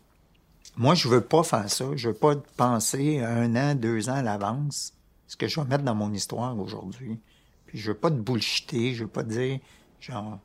moi, 0.77 0.95
je 0.95 1.09
veux 1.09 1.21
pas 1.21 1.43
faire 1.43 1.71
ça. 1.71 1.85
Je 1.95 2.09
veux 2.09 2.15
pas 2.15 2.37
penser 2.57 3.21
un 3.21 3.55
an, 3.55 3.75
deux 3.75 4.09
ans 4.09 4.15
à 4.15 4.23
l'avance 4.23 4.95
ce 5.27 5.37
que 5.37 5.47
je 5.47 5.61
vais 5.61 5.67
mettre 5.67 5.85
dans 5.85 5.95
mon 5.95 6.13
histoire 6.13 6.59
aujourd'hui. 6.59 7.19
Puis 7.67 7.79
je 7.79 7.91
veux 7.91 7.97
pas 7.97 8.11
te 8.11 8.17
bullshiter, 8.17 8.95
je 8.95 9.05
veux 9.05 9.11
pas 9.11 9.23
dire, 9.23 9.59
genre, 10.01 10.39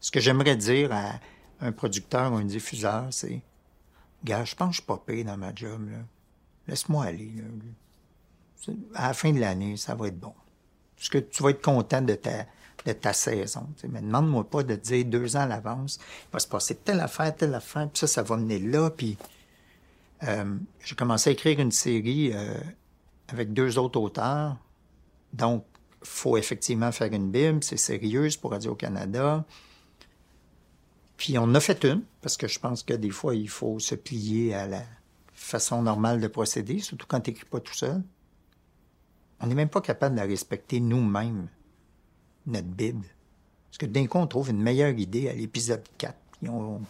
ce 0.00 0.10
que 0.10 0.20
j'aimerais 0.20 0.56
dire 0.56 0.92
à 0.92 1.20
un 1.60 1.72
producteur 1.72 2.32
ou 2.32 2.36
un 2.36 2.44
diffuseur, 2.44 3.08
c'est, 3.10 3.42
gars, 4.24 4.44
je 4.44 4.54
pense 4.54 4.68
que 4.68 4.72
je 4.74 4.80
suis 4.80 4.86
pas 4.86 4.98
payé 4.98 5.24
dans 5.24 5.36
ma 5.36 5.54
job, 5.54 5.90
là. 5.90 5.98
Laisse-moi 6.66 7.04
aller, 7.04 7.32
là. 7.36 8.74
À 8.94 9.08
la 9.08 9.14
fin 9.14 9.32
de 9.32 9.40
l'année, 9.40 9.76
ça 9.76 9.94
va 9.94 10.08
être 10.08 10.18
bon. 10.18 10.34
Parce 10.96 11.08
que 11.08 11.18
tu 11.18 11.42
vas 11.42 11.50
être 11.50 11.62
content 11.62 12.02
de 12.02 12.14
ta, 12.14 12.44
de 12.84 12.92
ta 12.92 13.12
saison. 13.12 13.66
Mais 13.88 14.00
demande-moi 14.00 14.44
pas 14.48 14.62
de 14.62 14.74
dire 14.74 15.04
deux 15.04 15.36
ans 15.36 15.40
à 15.40 15.46
l'avance, 15.46 15.98
il 16.28 16.32
va 16.32 16.38
se 16.38 16.48
passer 16.48 16.74
telle 16.74 17.00
affaire, 17.00 17.34
telle 17.34 17.54
affaire, 17.54 17.88
puis 17.88 18.00
ça, 18.00 18.06
ça 18.06 18.22
va 18.22 18.36
mener 18.36 18.58
là, 18.58 18.90
puis 18.90 19.16
euh, 20.24 20.56
j'ai 20.84 20.94
commencé 20.94 21.30
à 21.30 21.32
écrire 21.32 21.60
une 21.60 21.70
série 21.70 22.32
euh, 22.32 22.58
avec 23.28 23.52
deux 23.52 23.78
autres 23.78 24.00
auteurs. 24.00 24.56
Donc, 25.32 25.64
faut 26.02 26.36
effectivement 26.36 26.92
faire 26.92 27.12
une 27.12 27.30
Bible, 27.30 27.62
c'est 27.62 27.76
sérieux 27.76 28.28
pour 28.40 28.52
Radio-Canada. 28.52 29.44
Puis 31.16 31.38
on 31.38 31.54
a 31.54 31.60
fait 31.60 31.84
une, 31.84 32.02
parce 32.22 32.36
que 32.36 32.46
je 32.46 32.58
pense 32.58 32.82
que 32.82 32.94
des 32.94 33.10
fois, 33.10 33.34
il 33.34 33.48
faut 33.48 33.78
se 33.78 33.94
plier 33.94 34.54
à 34.54 34.66
la 34.66 34.82
façon 35.32 35.82
normale 35.82 36.20
de 36.20 36.28
procéder, 36.28 36.78
surtout 36.78 37.06
quand 37.06 37.20
tu 37.20 37.32
pas 37.32 37.60
tout 37.60 37.74
seul. 37.74 38.02
On 39.40 39.46
n'est 39.46 39.54
même 39.54 39.68
pas 39.68 39.80
capable 39.80 40.16
de 40.16 40.20
respecter 40.20 40.80
nous-mêmes, 40.80 41.48
notre 42.46 42.68
Bible. 42.68 43.06
Parce 43.70 43.78
que 43.78 43.86
d'un 43.86 44.06
coup, 44.06 44.18
on 44.18 44.26
trouve 44.26 44.50
une 44.50 44.62
meilleure 44.62 44.96
idée 44.98 45.28
à 45.28 45.32
l'épisode 45.32 45.84
4. 45.98 46.16
on, 46.48 46.80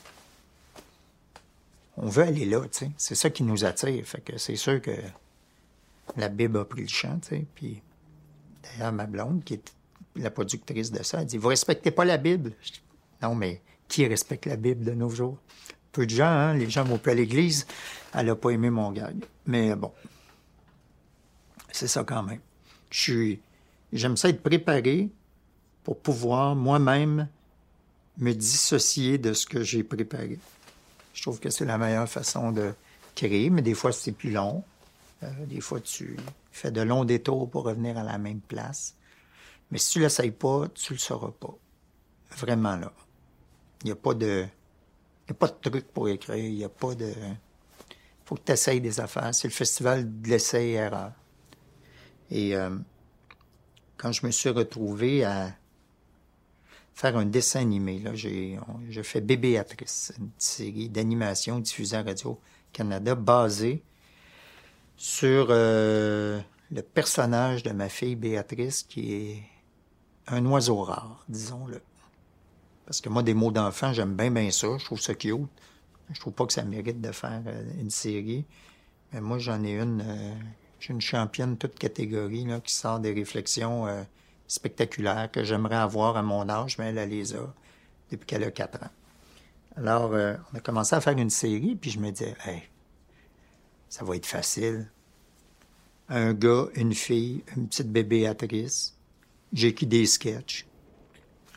on 2.00 2.08
veut 2.08 2.22
aller 2.22 2.44
là, 2.44 2.62
tu 2.62 2.78
sais. 2.78 2.90
C'est 2.96 3.14
ça 3.14 3.28
qui 3.30 3.42
nous 3.42 3.64
attire. 3.64 4.06
Fait 4.06 4.20
que 4.20 4.38
c'est 4.38 4.56
sûr 4.56 4.80
que 4.80 4.92
la 6.16 6.28
Bible 6.28 6.58
a 6.58 6.64
pris 6.64 6.82
le 6.82 6.88
champ, 6.88 7.18
tu 7.18 7.28
sais. 7.28 7.46
Puis, 7.54 7.82
d'ailleurs, 8.76 8.92
ma 8.92 9.06
blonde, 9.06 9.44
qui 9.44 9.54
est 9.54 9.72
la 10.16 10.30
productrice 10.30 10.90
de 10.90 11.02
ça, 11.02 11.20
elle 11.20 11.26
dit 11.26 11.38
Vous 11.38 11.48
respectez 11.48 11.90
pas 11.90 12.04
la 12.04 12.16
Bible 12.16 12.52
Non, 13.22 13.34
mais 13.34 13.62
qui 13.88 14.06
respecte 14.06 14.46
la 14.46 14.56
Bible 14.56 14.84
de 14.84 14.92
nos 14.92 15.10
jours 15.10 15.38
Peu 15.92 16.06
de 16.06 16.10
gens, 16.10 16.26
hein. 16.26 16.54
Les 16.54 16.68
gens 16.68 16.84
vont 16.84 16.98
plus 16.98 17.12
à 17.12 17.14
l'église. 17.14 17.66
Elle 18.14 18.26
n'a 18.26 18.34
pas 18.34 18.50
aimé 18.50 18.70
mon 18.70 18.92
gag. 18.92 19.24
Mais 19.46 19.74
bon, 19.74 19.92
c'est 21.70 21.88
ça 21.88 22.04
quand 22.04 22.22
même. 22.22 22.40
Je. 22.90 23.36
J'aime 23.92 24.16
ça 24.18 24.28
être 24.28 24.42
préparé 24.42 25.08
pour 25.82 25.98
pouvoir 25.98 26.54
moi-même 26.54 27.28
me 28.18 28.32
dissocier 28.32 29.16
de 29.16 29.32
ce 29.32 29.46
que 29.46 29.62
j'ai 29.62 29.82
préparé. 29.82 30.38
Je 31.14 31.22
trouve 31.22 31.40
que 31.40 31.48
c'est 31.48 31.64
la 31.64 31.78
meilleure 31.78 32.08
façon 32.08 32.52
de 32.52 32.74
créer, 33.14 33.48
mais 33.48 33.62
des 33.62 33.74
fois 33.74 33.92
c'est 33.92 34.12
plus 34.12 34.30
long. 34.30 34.62
Euh, 35.22 35.46
des 35.46 35.60
fois, 35.60 35.80
tu 35.80 36.16
fais 36.50 36.70
de 36.70 36.80
longs 36.80 37.04
détours 37.04 37.50
pour 37.50 37.64
revenir 37.64 37.98
à 37.98 38.04
la 38.04 38.18
même 38.18 38.40
place. 38.40 38.96
Mais 39.70 39.78
si 39.78 39.92
tu 39.92 39.98
ne 39.98 40.04
l'essayes 40.04 40.30
pas, 40.30 40.68
tu 40.74 40.92
le 40.92 40.98
sauras 40.98 41.32
pas. 41.32 41.54
Vraiment, 42.36 42.76
là. 42.76 42.92
Il 43.82 43.86
n'y 43.86 43.92
a 43.92 43.96
pas 43.96 44.14
de... 44.14 44.46
Il 45.26 45.32
a 45.32 45.34
pas 45.34 45.48
de 45.48 45.70
truc 45.70 45.88
pour 45.88 46.08
écrire. 46.08 46.36
Il 46.36 46.54
n'y 46.54 46.64
a 46.64 46.68
pas 46.68 46.94
de... 46.94 47.12
faut 48.24 48.36
que 48.36 48.42
tu 48.46 48.52
essayes 48.52 48.80
des 48.80 49.00
affaires. 49.00 49.34
C'est 49.34 49.48
le 49.48 49.52
festival 49.52 50.20
de 50.22 50.28
l'essai-erreur. 50.28 51.12
Et 52.30 52.54
euh, 52.56 52.76
quand 53.96 54.12
je 54.12 54.24
me 54.24 54.30
suis 54.30 54.50
retrouvé 54.50 55.24
à 55.24 55.54
faire 56.94 57.16
un 57.16 57.26
dessin 57.26 57.60
animé, 57.60 57.98
là, 57.98 58.14
j'ai, 58.14 58.58
fait 59.02 59.20
Bébéatrice, 59.20 60.12
une 60.18 60.30
série 60.38 60.88
d'animation 60.88 61.58
diffusée 61.58 61.96
à 61.96 62.02
Radio-Canada 62.02 63.14
basée 63.14 63.82
sur 64.98 65.46
euh, 65.50 66.40
le 66.72 66.82
personnage 66.82 67.62
de 67.62 67.70
ma 67.70 67.88
fille 67.88 68.16
Béatrice 68.16 68.82
qui 68.82 69.14
est 69.14 69.42
un 70.26 70.44
oiseau 70.44 70.82
rare, 70.82 71.24
disons-le. 71.28 71.80
Parce 72.84 73.00
que 73.00 73.08
moi, 73.08 73.22
des 73.22 73.32
mots 73.32 73.52
d'enfant, 73.52 73.92
j'aime 73.92 74.16
bien, 74.16 74.30
bien 74.30 74.50
ça. 74.50 74.76
Je 74.76 74.84
trouve 74.84 75.00
ça 75.00 75.14
cute. 75.14 75.48
Je 76.10 76.18
trouve 76.20 76.32
pas 76.32 76.46
que 76.46 76.52
ça 76.52 76.64
mérite 76.64 77.00
de 77.00 77.12
faire 77.12 77.42
euh, 77.46 77.64
une 77.80 77.90
série. 77.90 78.44
Mais 79.12 79.20
moi, 79.20 79.38
j'en 79.38 79.62
ai 79.62 79.78
une. 79.78 80.02
Euh, 80.04 80.34
j'ai 80.80 80.92
une 80.92 81.00
championne 81.00 81.56
toute 81.56 81.78
catégorie 81.78 82.44
là, 82.44 82.60
qui 82.60 82.74
sort 82.74 82.98
des 83.00 83.12
réflexions 83.12 83.86
spectaculaires 84.46 85.28
que 85.28 85.42
j'aimerais 85.42 85.74
avoir 85.74 86.16
à 86.16 86.22
mon 86.22 86.48
âge, 86.48 86.78
mais 86.78 86.94
elle, 86.94 87.08
les 87.08 87.34
a 87.34 87.52
depuis 88.12 88.26
qu'elle 88.26 88.44
a 88.44 88.52
quatre 88.52 88.80
ans. 88.84 88.90
Alors, 89.76 90.12
on 90.12 90.56
a 90.56 90.60
commencé 90.60 90.94
à 90.94 91.00
faire 91.00 91.18
une 91.18 91.30
série, 91.30 91.74
puis 91.74 91.90
je 91.90 91.98
me 91.98 92.12
disais, 92.12 92.36
ça 93.88 94.04
va 94.04 94.16
être 94.16 94.26
facile. 94.26 94.90
Un 96.08 96.32
gars, 96.32 96.66
une 96.74 96.94
fille, 96.94 97.42
une 97.56 97.68
petite 97.68 97.90
bébé 97.90 98.26
actrice. 98.26 98.94
J'écris 99.52 99.86
des 99.86 100.06
sketchs. 100.06 100.66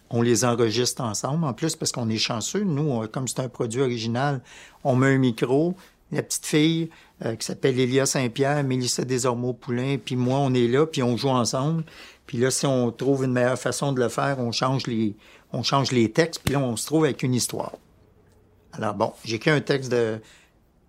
On 0.10 0.22
les 0.22 0.44
enregistre 0.44 1.02
ensemble. 1.02 1.46
En 1.46 1.54
plus, 1.54 1.76
parce 1.76 1.92
qu'on 1.92 2.10
est 2.10 2.18
chanceux, 2.18 2.64
nous, 2.64 3.08
comme 3.08 3.28
c'est 3.28 3.40
un 3.40 3.50
produit 3.50 3.82
original, 3.82 4.42
on 4.84 4.96
met 4.96 5.08
un 5.08 5.18
micro. 5.18 5.76
La 6.12 6.22
petite 6.22 6.46
fille 6.46 6.90
euh, 7.24 7.36
qui 7.36 7.46
s'appelle 7.46 7.80
Elia 7.80 8.06
Saint-Pierre, 8.06 8.62
Mélissa 8.66 9.06
Desormeaux-Poulain, 9.06 9.98
puis 9.98 10.18
moi, 10.18 10.40
on 10.40 10.54
est 10.54 10.68
là, 10.68 10.86
puis 10.86 11.02
on 11.02 11.16
joue 11.16 11.30
ensemble. 11.30 11.86
Puis 12.28 12.38
là, 12.38 12.52
si 12.52 12.66
on 12.66 12.92
trouve 12.92 13.24
une 13.24 13.32
meilleure 13.32 13.58
façon 13.58 13.94
de 13.94 14.02
le 14.02 14.10
faire, 14.10 14.38
on 14.40 14.52
change 14.52 14.88
les, 14.88 16.12
textes, 16.12 16.42
puis 16.44 16.54
là, 16.54 16.60
on 16.60 16.76
se 16.76 16.86
trouve 16.86 17.06
avec 17.06 17.24
une 17.24 17.34
histoire. 17.34 17.74
Alors 18.74 18.94
bon, 18.94 19.14
j'écris 19.24 19.52
un 19.52 19.62
texte 19.62 19.92
de 19.92 20.20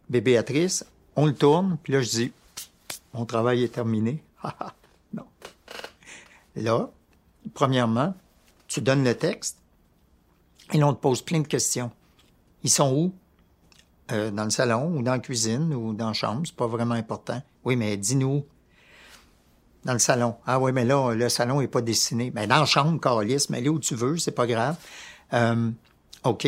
bébé 0.09 0.33
Béatrice 0.33 0.85
on 1.17 1.27
le 1.27 1.35
tourne, 1.35 1.79
puis 1.83 1.93
là, 1.93 2.03
je 2.03 2.09
dis, 2.09 2.33
mon 3.15 3.27
travail 3.27 3.63
est 3.63 3.73
terminé. 3.75 4.23
non. 5.13 5.27
Là, 6.57 6.91
premièrement, 7.55 8.15
tu 8.69 8.81
donnes 8.81 9.05
le 9.05 9.15
texte, 9.15 9.59
et 10.73 10.79
là, 10.79 10.89
on 10.89 10.95
te 10.95 11.01
pose 11.01 11.23
plein 11.23 11.41
de 11.41 11.47
questions. 11.47 11.91
Ils 12.63 12.71
sont 12.71 12.93
où? 12.95 13.13
Euh, 14.11 14.31
dans 14.31 14.45
le 14.45 14.51
salon, 14.51 14.97
ou 14.97 15.03
dans 15.03 15.13
la 15.13 15.19
cuisine, 15.19 15.73
ou 15.75 15.93
dans 15.93 16.09
la 16.09 16.13
chambre, 16.13 16.43
c'est 16.45 16.57
pas 16.57 16.67
vraiment 16.67 16.95
important. 16.95 17.41
Oui, 17.65 17.77
mais 17.77 17.97
dis-nous. 17.97 18.45
Dans 19.85 19.93
le 19.93 19.99
salon. 19.99 20.37
Ah 20.47 20.61
oui, 20.61 20.73
mais 20.73 20.85
là, 20.85 21.13
le 21.13 21.29
salon 21.29 21.61
est 21.61 21.69
pas 21.69 21.81
dessiné. 21.81 22.31
Mais 22.35 22.47
dans 22.47 22.61
la 22.61 22.67
chambre, 22.67 23.01
Carlis, 23.01 23.47
mais 23.51 23.59
allez 23.59 23.69
où 23.69 23.79
tu 23.79 23.95
veux, 23.95 24.17
c'est 24.17 24.33
pas 24.33 24.47
grave. 24.47 24.77
Euh, 25.33 25.71
OK. 26.25 26.47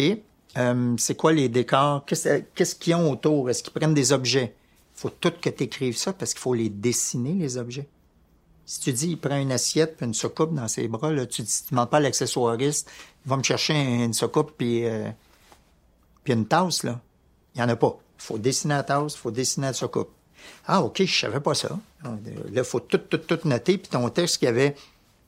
Euh, 0.57 0.95
c'est 0.99 1.17
quoi 1.17 1.33
les 1.33 1.49
décors? 1.49 2.05
Qu'est-ce 2.05 2.75
qu'ils 2.75 2.95
ont 2.95 3.11
autour? 3.11 3.51
Est-ce 3.51 3.63
qu'ils 3.63 3.73
prennent 3.73 3.95
des 3.95 4.13
objets? 4.13 4.55
Il 4.97 5.01
faut 5.01 5.11
tout 5.11 5.33
que 5.41 5.51
tu 5.51 5.65
écrives 5.65 5.97
ça 5.97 6.13
parce 6.13 6.33
qu'il 6.33 6.41
faut 6.41 6.55
les 6.55 6.69
dessiner, 6.69 7.33
les 7.33 7.57
objets. 7.57 7.89
Si 8.67 8.81
tu 8.81 8.93
dis, 8.93 9.09
il 9.11 9.19
prend 9.19 9.37
une 9.37 9.53
assiette 9.53 9.99
une 10.01 10.15
soucoupe 10.15 10.55
dans 10.55 10.69
ses 10.69 10.89
bras, 10.89 11.13
là, 11.13 11.27
tu 11.27 11.43
ne 11.43 11.47
demandes 11.71 11.91
pas 11.91 11.99
à 11.99 12.01
l'accessoiriste, 12.01 12.91
il 13.27 13.29
va 13.29 13.37
me 13.37 13.43
chercher 13.43 13.75
une 13.75 14.15
soucoupe 14.15 14.53
puis, 14.57 14.87
euh, 14.87 15.11
puis 16.23 16.33
une 16.33 16.47
tasse, 16.47 16.83
là. 16.83 17.01
Il 17.55 17.59
n'y 17.59 17.65
en 17.65 17.69
a 17.69 17.77
pas. 17.77 17.99
Il 18.19 18.23
faut 18.23 18.39
dessiner 18.39 18.75
la 18.75 18.83
tasse, 18.83 19.15
il 19.15 19.19
faut 19.19 19.31
dessiner 19.31 19.67
la 19.67 19.73
soucoupe. 19.75 20.11
Ah, 20.67 20.83
OK, 20.83 21.03
je 21.05 21.21
savais 21.21 21.41
pas 21.41 21.55
ça. 21.55 21.79
Là, 22.03 22.17
il 22.55 22.65
faut 22.65 22.81
tout, 22.81 22.99
tout, 22.99 23.19
tout 23.19 23.39
noter. 23.45 23.79
Puis 23.79 23.89
ton 23.89 24.09
texte 24.09 24.39
qui 24.39 24.47
avait, 24.47 24.75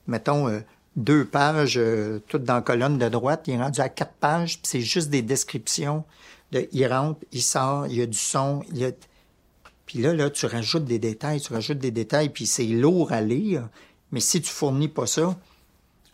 mettons, 0.07 0.47
euh, 0.47 0.59
deux 0.97 1.25
pages, 1.25 1.77
euh, 1.77 2.19
toutes 2.27 2.43
dans 2.43 2.55
la 2.55 2.61
colonne 2.61 2.97
de 2.97 3.07
droite, 3.07 3.43
il 3.47 3.53
est 3.53 3.61
rendu 3.61 3.79
à 3.79 3.87
quatre 3.87 4.13
pages, 4.13 4.59
puis 4.59 4.67
c'est 4.67 4.81
juste 4.81 5.09
des 5.09 5.21
descriptions. 5.21 6.03
De, 6.51 6.67
il 6.73 6.85
rentre, 6.87 7.19
il 7.31 7.43
sort, 7.43 7.85
il 7.87 7.97
y 7.97 8.01
a 8.01 8.05
du 8.05 8.17
son, 8.17 8.63
il 8.71 8.79
y 8.79 8.85
a... 8.85 8.91
Puis 9.85 9.99
là, 9.99 10.13
là, 10.13 10.29
tu 10.29 10.45
rajoutes 10.47 10.85
des 10.85 10.99
détails, 10.99 11.39
tu 11.39 11.53
rajoutes 11.53 11.77
des 11.77 11.91
détails, 11.91 12.29
puis 12.29 12.45
c'est 12.45 12.65
lourd 12.65 13.13
à 13.13 13.21
lire. 13.21 13.69
Mais 14.11 14.19
si 14.19 14.41
tu 14.41 14.49
fournis 14.49 14.89
pas 14.89 15.05
ça, 15.05 15.37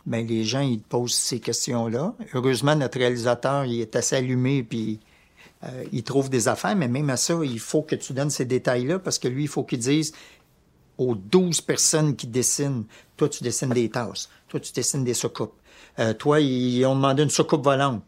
ben 0.06 0.26
les 0.26 0.44
gens, 0.44 0.60
ils 0.60 0.80
te 0.80 0.88
posent 0.88 1.14
ces 1.14 1.40
questions-là. 1.40 2.14
Heureusement, 2.34 2.76
notre 2.76 2.98
réalisateur, 2.98 3.64
il 3.64 3.80
est 3.80 3.96
assez 3.96 4.16
allumé, 4.16 4.62
puis 4.62 5.00
euh, 5.64 5.84
il 5.92 6.02
trouve 6.02 6.28
des 6.28 6.46
affaires, 6.46 6.76
mais 6.76 6.88
même 6.88 7.08
à 7.08 7.16
ça, 7.16 7.38
il 7.42 7.58
faut 7.58 7.82
que 7.82 7.96
tu 7.96 8.12
donnes 8.12 8.30
ces 8.30 8.44
détails-là, 8.44 8.98
parce 8.98 9.18
que 9.18 9.28
lui, 9.28 9.44
il 9.44 9.48
faut 9.48 9.64
qu'il 9.64 9.78
dise 9.78 10.12
aux 10.98 11.14
12 11.14 11.60
personnes 11.62 12.14
qui 12.14 12.26
dessinent, 12.26 12.84
toi, 13.16 13.28
tu 13.28 13.44
dessines 13.44 13.70
des 13.70 13.88
tasses, 13.88 14.28
toi, 14.48 14.60
tu 14.60 14.72
dessines 14.72 15.04
des 15.04 15.14
soucoupes. 15.14 15.54
Euh, 15.98 16.12
toi, 16.14 16.40
ils 16.40 16.84
ont 16.86 16.96
demandé 16.96 17.22
une 17.22 17.30
soucoupe 17.30 17.64
volante. 17.64 18.02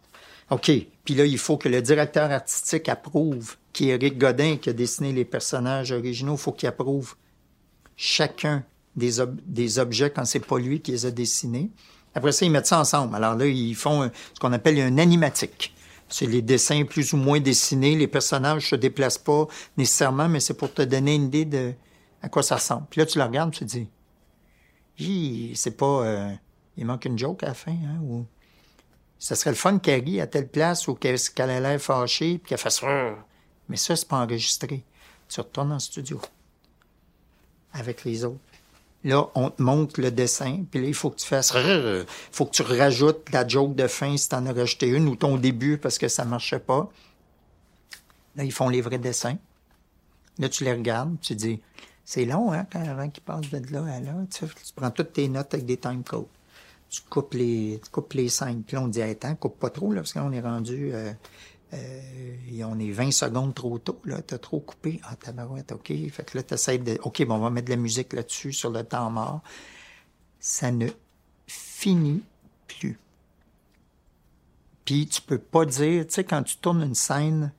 OK. 0.51 0.71
Puis 1.05 1.15
là, 1.15 1.25
il 1.25 1.39
faut 1.39 1.57
que 1.57 1.69
le 1.69 1.83
directeur 1.83 2.31
artistique 2.31 2.89
approuve, 2.89 3.57
qui 3.73 3.91
est 3.91 3.95
Eric 3.95 4.19
Godin, 4.19 4.57
qui 4.57 4.71
a 4.71 4.73
dessiné 4.73 5.13
les 5.13 5.25
personnages 5.25 5.93
originaux, 5.93 6.35
il 6.35 6.41
faut 6.41 6.53
qu'il 6.53 6.69
approuve 6.69 7.15
chacun 7.97 8.65
des, 8.97 9.15
des 9.47 9.79
objets 9.79 10.11
quand 10.11 10.25
c'est 10.25 10.41
pas 10.41 10.59
lui 10.59 10.81
qui 10.81 10.93
les 10.93 11.07
a 11.07 11.11
dessinés. 11.11 11.71
Après 12.15 12.33
ça, 12.33 12.47
ils 12.47 12.51
mettent 12.51 12.67
ça 12.67 12.81
ensemble. 12.81 13.15
Alors 13.15 13.35
là, 13.35 13.47
ils 13.47 13.75
font 13.75 14.11
ce 14.35 14.41
qu'on 14.41 14.53
appelle 14.53 14.81
un 14.81 14.99
animatique. 14.99 15.75
C'est 16.09 16.27
les 16.27 16.43
dessins 16.43 16.85
plus 16.85 17.13
ou 17.13 17.17
moins 17.17 17.41
dessinés. 17.41 17.97
Les 17.97 18.07
personnages 18.07 18.71
se 18.71 18.77
déplacent 18.77 19.19
pas 19.19 19.47
nécessairement, 19.77 20.29
mais 20.29 20.41
c'est 20.41 20.55
pour 20.55 20.73
te 20.73 20.83
donner 20.83 21.15
une 21.15 21.25
idée 21.25 21.45
de 21.45 21.73
à 22.23 22.29
quoi 22.29 22.43
ça 22.43 22.57
ressemble. 22.57 22.87
Puis 22.91 23.01
là, 23.01 23.07
tu 23.07 23.19
le 23.19 23.25
regardes, 23.25 23.53
tu 23.53 23.61
te 23.61 23.65
dis, 23.65 23.89
c'est 24.99 25.77
pas, 25.77 26.05
euh, 26.05 26.33
il 26.77 26.87
manque 26.87 27.05
une 27.05 27.19
joke 27.19 27.43
à 27.43 27.47
la 27.47 27.55
fin, 27.55 27.73
hein, 27.73 28.01
ou 28.03 28.25
ça 29.19 29.35
serait 29.35 29.51
le 29.51 29.57
fun 29.57 29.79
qu'elle 29.79 30.05
rit 30.05 30.21
à 30.21 30.27
telle 30.27 30.49
place 30.49 30.89
ou 30.89 30.95
qu'elle 30.95 31.19
ait 31.39 31.61
l'air 31.61 31.81
fâchée, 31.81 32.39
puis 32.39 32.51
qu'elle 32.51 32.59
fasse, 32.59 32.83
Mais 33.69 33.77
ça, 33.77 33.97
c'est 33.97 34.09
pas 34.09 34.19
enregistré. 34.19 34.85
Tu 35.29 35.41
retournes 35.41 35.73
en 35.73 35.79
studio 35.79 36.21
avec 37.73 38.05
les 38.05 38.25
autres. 38.25 38.41
Là, 39.05 39.29
on 39.35 39.51
te 39.51 39.63
montre 39.63 40.01
le 40.01 40.11
dessin, 40.11 40.65
puis 40.71 40.81
là, 40.81 40.89
il 40.89 40.95
faut 40.95 41.11
que 41.11 41.21
tu 41.21 41.27
fasses... 41.27 41.53
Il 41.55 42.07
faut 42.33 42.47
que 42.47 42.51
tu 42.51 42.63
rajoutes 42.63 43.31
la 43.33 43.47
joke 43.47 43.75
de 43.75 43.87
fin 43.87 44.17
si 44.17 44.29
tu 44.29 44.35
en 44.35 44.47
as 44.47 44.53
rajouté 44.53 44.89
une, 44.89 45.07
ou 45.09 45.17
ton 45.17 45.37
début 45.37 45.79
parce 45.79 45.99
que 45.99 46.09
ça 46.09 46.25
marchait 46.25 46.59
pas. 46.59 46.91
Là, 48.35 48.45
ils 48.45 48.53
font 48.53 48.69
les 48.69 48.81
vrais 48.81 48.99
dessins. 48.99 49.39
Là, 50.39 50.49
tu 50.49 50.65
les 50.65 50.73
regardes, 50.73 51.21
tu 51.21 51.35
dis, 51.35 51.61
c'est 52.07 52.25
long, 52.25 52.53
hein, 52.53 52.65
quand, 52.73 52.81
avant 52.81 53.11
qu'ils 53.11 53.25
passent 53.25 53.51
de 53.51 53.73
là 53.73 53.85
à 53.85 53.99
là. 53.99 54.15
Tu, 54.31 54.47
tu, 54.47 54.73
prends 54.77 54.93
toutes 54.93 55.13
tes 55.13 55.29
notes 55.29 55.53
avec 55.53 55.67
des 55.67 55.77
time 55.77 56.05
codes. 56.05 56.27
Tu 56.89 57.03
coupes 57.03 57.35
les, 57.35 57.81
tu 57.83 57.91
coupes 57.91 58.13
les 58.13 58.29
cinq. 58.29 58.65
Puis 58.65 58.77
là, 58.77 58.83
on 58.83 58.89
dit, 58.89 59.03
attends, 59.03 59.35
coupe 59.35 59.59
pas 59.59 59.71
trop, 59.71 59.93
là, 59.93 60.03
parce 60.03 60.13
qu'on 60.13 60.31
est 60.31 60.41
rendu, 60.41 60.95
euh, 60.95 61.13
euh, 61.75 62.63
on 62.65 62.79
est 62.79 62.93
20 62.93 63.11
secondes 63.11 63.57
trop 63.57 63.77
tôt, 63.79 64.01
là. 64.05 64.23
T'as 64.23 64.39
trop 64.39 64.61
coupé. 64.61 65.01
Ah, 65.03 65.17
tabarouette, 65.17 65.73
OK. 65.73 65.89
Fait 65.89 66.25
que 66.25 66.39
là, 66.39 66.45
t'essayes 66.45 66.79
de, 66.79 66.97
OK, 67.03 67.25
bon, 67.27 67.35
on 67.35 67.39
va 67.41 67.51
mettre 67.51 67.67
de 67.67 67.73
la 67.73 67.77
musique 67.77 68.13
là-dessus, 68.13 68.53
sur 68.53 68.71
le 68.71 68.85
temps 68.85 69.11
mort. 69.11 69.41
Ça 70.39 70.71
ne 70.71 70.87
finit 71.49 72.23
plus. 72.69 73.01
Puis 74.85 75.09
tu 75.09 75.23
peux 75.23 75.39
pas 75.39 75.67
dire, 75.67 76.07
tu 76.07 76.15
sais, 76.15 76.25
quand 76.25 76.45
tu 76.45 76.57
tournes 76.59 76.85
une 76.85 76.95
scène 76.95 77.53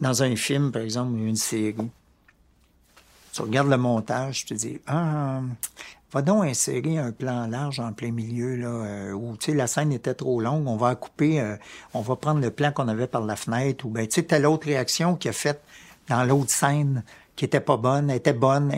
dans 0.00 0.24
un 0.24 0.34
film, 0.34 0.72
par 0.72 0.82
exemple, 0.82 1.12
ou 1.12 1.24
une 1.24 1.36
série, 1.36 1.76
tu 3.36 3.42
regardes 3.42 3.68
le 3.68 3.76
montage, 3.76 4.46
tu 4.46 4.54
te 4.54 4.54
dis, 4.54 4.80
ah, 4.86 5.42
va 6.10 6.22
donc 6.22 6.44
insérer 6.44 6.96
un 6.96 7.12
plan 7.12 7.46
large 7.46 7.80
en 7.80 7.92
plein 7.92 8.10
milieu, 8.10 8.56
là, 8.56 8.68
euh, 8.68 9.12
où, 9.12 9.36
tu 9.36 9.50
sais, 9.50 9.54
la 9.54 9.66
scène 9.66 9.92
était 9.92 10.14
trop 10.14 10.40
longue, 10.40 10.66
on 10.66 10.76
va 10.76 10.94
couper, 10.94 11.38
euh, 11.40 11.56
on 11.92 12.00
va 12.00 12.16
prendre 12.16 12.40
le 12.40 12.50
plan 12.50 12.72
qu'on 12.72 12.88
avait 12.88 13.06
par 13.06 13.20
la 13.20 13.36
fenêtre, 13.36 13.84
ou, 13.84 13.90
ben, 13.90 14.06
tu 14.06 14.14
sais, 14.14 14.22
telle 14.22 14.46
autre 14.46 14.66
réaction 14.66 15.16
qui 15.16 15.28
a 15.28 15.32
fait 15.32 15.60
dans 16.08 16.24
l'autre 16.24 16.50
scène 16.50 17.04
qui 17.34 17.44
était 17.44 17.60
pas 17.60 17.76
bonne, 17.76 18.10
était 18.10 18.32
bonne, 18.32 18.72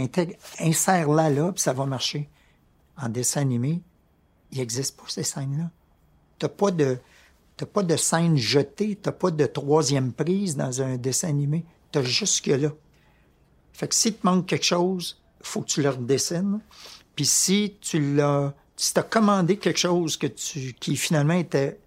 insère-la 0.58 1.30
là, 1.30 1.52
puis 1.52 1.62
ça 1.62 1.72
va 1.72 1.86
marcher. 1.86 2.28
En 3.00 3.08
dessin 3.08 3.42
animé, 3.42 3.80
il 4.50 4.58
n'existe 4.58 4.96
pas 4.96 5.04
ces 5.06 5.22
scènes-là. 5.22 5.70
T'as 6.40 6.48
pas 6.48 6.72
de, 6.72 6.98
t'as 7.56 7.66
pas 7.66 7.84
de 7.84 7.96
scène 7.96 8.36
jetée, 8.36 8.98
t'as 9.00 9.12
pas 9.12 9.30
de 9.30 9.46
troisième 9.46 10.12
prise 10.12 10.56
dans 10.56 10.82
un 10.82 10.96
dessin 10.96 11.28
animé. 11.28 11.64
T'as 11.92 12.02
juste 12.02 12.44
que 12.44 12.50
là. 12.50 12.70
Fait 13.78 13.86
que 13.86 13.94
si 13.94 14.12
te 14.12 14.26
manque 14.26 14.46
quelque 14.46 14.64
chose, 14.64 15.20
faut 15.40 15.60
que 15.60 15.68
tu 15.68 15.82
le 15.82 15.90
redessines. 15.90 16.58
Puis 17.14 17.26
si 17.26 17.76
tu 17.80 18.16
l'as, 18.16 18.52
si 18.74 18.92
t'as 18.92 19.04
commandé 19.04 19.56
quelque 19.56 19.78
chose 19.78 20.16
que 20.16 20.26
tu, 20.26 20.74
qui 20.80 20.96
finalement 20.96 21.34
était 21.34 21.78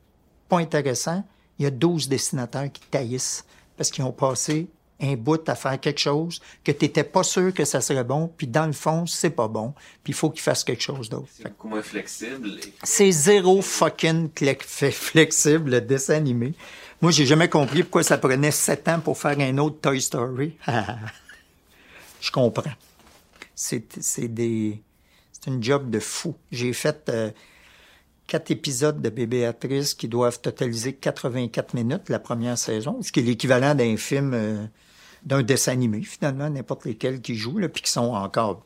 pas 0.48 0.60
intéressant, 0.60 1.26
il 1.60 1.64
y 1.64 1.66
a 1.66 1.70
12 1.70 2.08
dessinateurs 2.08 2.72
qui 2.72 2.82
taillissent 2.90 3.44
parce 3.76 3.92
qu'ils 3.92 4.06
ont 4.06 4.14
passé 4.14 4.70
un 5.02 5.16
bout 5.16 5.50
à 5.50 5.56
faire 5.56 5.78
quelque 5.82 6.00
chose 6.00 6.40
que 6.64 6.72
tu 6.72 6.86
n'étais 6.86 7.04
pas 7.04 7.24
sûr 7.24 7.54
que 7.54 7.66
ça 7.66 7.82
serait 7.82 8.06
bon, 8.06 8.32
puis 8.38 8.48
dans 8.48 8.68
le 8.68 8.72
fond, 8.72 9.06
c'est 9.06 9.32
pas 9.32 9.50
bon, 9.50 9.74
puis 10.02 10.12
il 10.12 10.16
faut 10.16 10.30
qu'il 10.30 10.42
fasse 10.42 10.64
quelque 10.64 10.84
chose 10.84 11.10
d'autre. 11.10 11.28
C'est 11.36 11.44
beaucoup 11.44 11.68
moins 11.68 11.82
flexible. 11.82 12.52
Et... 12.52 12.74
C'est 12.84 13.12
zéro 13.12 13.62
fucking 13.62 14.30
flexible, 14.92 15.72
le 15.72 15.82
dessin 15.82 16.16
animé. 16.16 16.54
Moi, 17.02 17.12
j'ai 17.12 17.26
jamais 17.26 17.50
compris 17.50 17.84
pourquoi 17.84 18.04
ça 18.04 18.18
prenait 18.18 18.52
sept 18.52 18.88
ans 18.88 19.02
pour 19.02 19.18
faire 19.18 19.38
un 19.40 19.58
autre 19.58 19.82
Toy 19.82 20.00
Story. 20.00 20.56
Je 22.22 22.32
comprends. 22.32 22.72
C'est, 23.56 24.00
c'est 24.02 24.28
des, 24.28 24.82
c'est 25.32 25.48
une 25.48 25.62
job 25.62 25.90
de 25.90 26.00
fou. 26.00 26.36
J'ai 26.52 26.72
fait 26.72 27.10
euh, 27.10 27.32
quatre 28.28 28.52
épisodes 28.52 29.02
de 29.02 29.10
Bébéatrice 29.10 29.94
qui 29.94 30.08
doivent 30.08 30.40
totaliser 30.40 30.94
84 30.94 31.74
minutes 31.74 32.10
la 32.10 32.20
première 32.20 32.58
saison, 32.58 33.02
ce 33.02 33.12
qui 33.12 33.20
est 33.20 33.24
l'équivalent 33.24 33.76
d'un 33.76 33.98
film, 33.98 34.34
euh, 34.34 34.66
d'un 35.26 35.42
dessin 35.42 35.74
animé 35.74 36.04
finalement, 36.04 36.50
n'importe 36.50 36.86
lesquels 36.86 37.22
qui 37.22 37.36
jouent, 37.36 37.60
puis 37.74 37.82
qui 37.82 37.92
sont 37.92 38.14
encore 38.14 38.64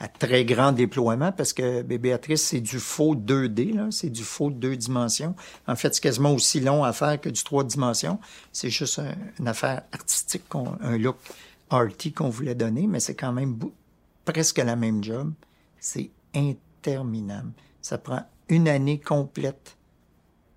à 0.00 0.08
très 0.08 0.44
grand 0.44 0.72
déploiement 0.72 1.30
parce 1.30 1.52
que 1.52 1.82
Bébéatrice, 1.82 2.42
c'est 2.42 2.60
du 2.60 2.80
faux 2.80 3.14
2D, 3.14 3.76
là, 3.76 3.86
c'est 3.92 4.10
du 4.10 4.24
faux 4.24 4.50
deux 4.50 4.76
dimensions. 4.76 5.36
En 5.68 5.76
fait, 5.76 5.94
c'est 5.94 6.02
quasiment 6.02 6.32
aussi 6.32 6.58
long 6.58 6.82
à 6.82 6.92
faire 6.92 7.20
que 7.20 7.28
du 7.28 7.44
trois 7.44 7.62
dimensions. 7.62 8.18
C'est 8.50 8.68
juste 8.68 9.00
une 9.38 9.46
affaire 9.46 9.82
artistique, 9.92 10.42
un 10.80 10.98
look 10.98 11.16
arty 11.72 12.12
qu'on 12.12 12.28
voulait 12.28 12.54
donner, 12.54 12.86
mais 12.86 13.00
c'est 13.00 13.14
quand 13.14 13.32
même 13.32 13.58
presque 14.24 14.58
la 14.58 14.76
même 14.76 15.02
job. 15.02 15.32
C'est 15.78 16.10
interminable. 16.34 17.52
Ça 17.80 17.98
prend 17.98 18.24
une 18.48 18.68
année 18.68 19.00
complète 19.00 19.76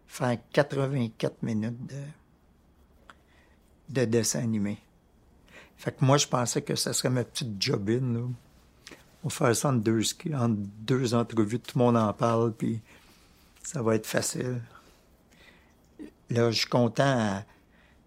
faire 0.07 0.37
84 0.53 1.43
minutes 1.43 1.85
de, 1.87 2.01
de 3.89 4.05
dessin 4.05 4.39
animé. 4.39 4.77
Fait 5.77 5.91
que 5.91 6.05
moi, 6.05 6.17
je 6.17 6.27
pensais 6.27 6.61
que 6.61 6.75
ça 6.75 6.93
serait 6.93 7.09
ma 7.09 7.23
petite 7.23 7.61
jobine. 7.61 8.13
Là. 8.13 8.21
On 9.23 9.27
va 9.27 9.29
faire 9.29 9.55
ça 9.55 9.69
en 9.69 9.73
deux, 9.73 10.01
deux 10.79 11.13
entrevues, 11.13 11.59
tout 11.59 11.77
le 11.77 11.83
monde 11.83 11.97
en 11.97 12.13
parle, 12.13 12.53
puis 12.53 12.79
ça 13.63 13.81
va 13.81 13.95
être 13.95 14.05
facile. 14.05 14.61
Là, 16.29 16.51
je 16.51 16.59
suis 16.59 16.69
content 16.69 17.03
à 17.03 17.43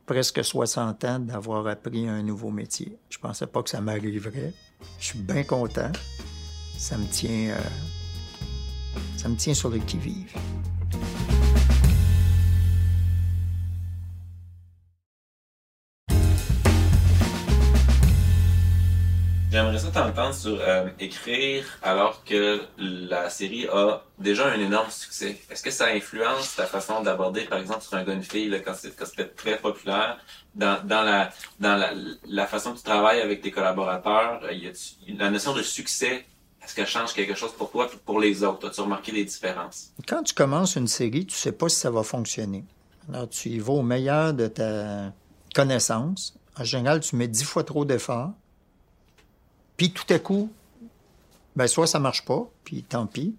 presque 0.09 0.42
60 0.42 1.04
ans 1.04 1.18
d'avoir 1.20 1.66
appris 1.66 2.09
un 2.09 2.22
nouveau 2.22 2.50
métier. 2.50 2.98
Je 3.11 3.18
pensais 3.18 3.46
pas 3.46 3.62
que 3.62 3.68
ça 3.68 3.82
m'arriverait. 3.82 4.54
Je 4.98 5.04
suis 5.04 5.18
bien 5.18 5.44
content. 5.44 5.92
Ça 6.78 6.96
me 6.96 7.04
tient, 7.06 7.50
euh, 7.50 7.59
ça 9.18 9.28
me 9.28 9.36
tient 9.36 9.54
sur 9.54 9.68
le 9.68 9.78
qui-vive. 9.78 10.32
J'aimerais 19.59 19.78
ça 19.80 19.88
t'entendre 19.88 20.34
sur 20.34 20.56
euh, 20.61 20.88
écrire 21.00 21.64
alors 21.82 22.22
que 22.22 22.62
la 22.78 23.28
série 23.28 23.66
a 23.66 24.04
déjà 24.16 24.46
un 24.46 24.61
énorme 24.61 24.88
succès. 24.88 25.36
Est-ce 25.50 25.64
que 25.64 25.72
ça 25.72 25.88
influence 25.88 26.54
ta 26.54 26.64
façon 26.64 27.02
d'aborder, 27.02 27.40
par 27.40 27.59
exemple, 27.59 27.82
sur 27.82 27.94
un 27.94 28.04
gars 28.04 28.12
une 28.12 28.22
fille 28.22 28.62
quand 28.64 28.72
c'était 28.72 29.26
très 29.26 29.59
populaire, 29.59 30.16
dans, 30.54 30.78
la 31.59 32.46
façon 32.46 32.70
que 32.70 32.76
tu 32.76 32.84
travailles 32.84 33.20
avec 33.20 33.42
tes 33.42 33.50
collaborateurs, 33.50 34.42
euh, 34.44 34.72
la 35.18 35.28
notion 35.28 35.54
de 35.54 35.62
succès. 35.62 36.24
Est-ce 36.62 36.76
qu'elle 36.76 36.86
change 36.86 37.12
quelque 37.12 37.34
chose 37.34 37.50
pour 37.50 37.72
toi 37.72 37.88
et 37.92 37.96
pour 37.96 38.20
les 38.20 38.44
autres? 38.44 38.68
As-tu 38.68 38.82
remarqué 38.82 39.11
les 39.11 39.24
différences? 39.24 39.90
Quand 40.06 40.22
tu 40.22 40.34
commences 40.34 40.76
une 40.76 40.86
série, 40.86 41.26
tu 41.26 41.34
sais 41.34 41.50
pas 41.50 41.68
si 41.68 41.80
ça 41.80 41.90
va 41.90 42.04
fonctionner. 42.04 42.64
Alors, 43.12 43.28
tu 43.28 43.48
y 43.48 43.59
vas 43.59 43.72
au 43.72 43.82
meilleur 43.82 44.34
de 44.34 44.46
ta 44.46 45.12
connaissance. 45.52 46.36
En 46.56 46.62
général, 46.62 47.00
tu 47.00 47.16
mets 47.16 47.26
dix 47.26 47.42
fois 47.42 47.64
trop 47.64 47.84
d'efforts 47.84 48.34
puis 49.79 49.93
tout 49.93 50.12
à 50.12 50.18
coup, 50.18 50.53
ben 51.57 51.68
soit 51.68 51.87
ça 51.87 52.01
marche 52.01 52.24
pas, 52.24 52.51
puis 52.64 52.83
tant 52.83 53.07
pis. 53.07 53.35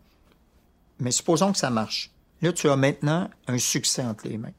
Mais 1.00 1.12
supposons 1.12 1.52
que 1.52 1.58
ça 1.58 1.70
marche. 1.70 2.12
Là, 2.42 2.54
tu 2.54 2.70
as 2.70 2.76
maintenant 2.76 3.30
un 3.48 3.58
succès 3.58 4.04
entre 4.04 4.28
les 4.28 4.38
mains. 4.38 4.54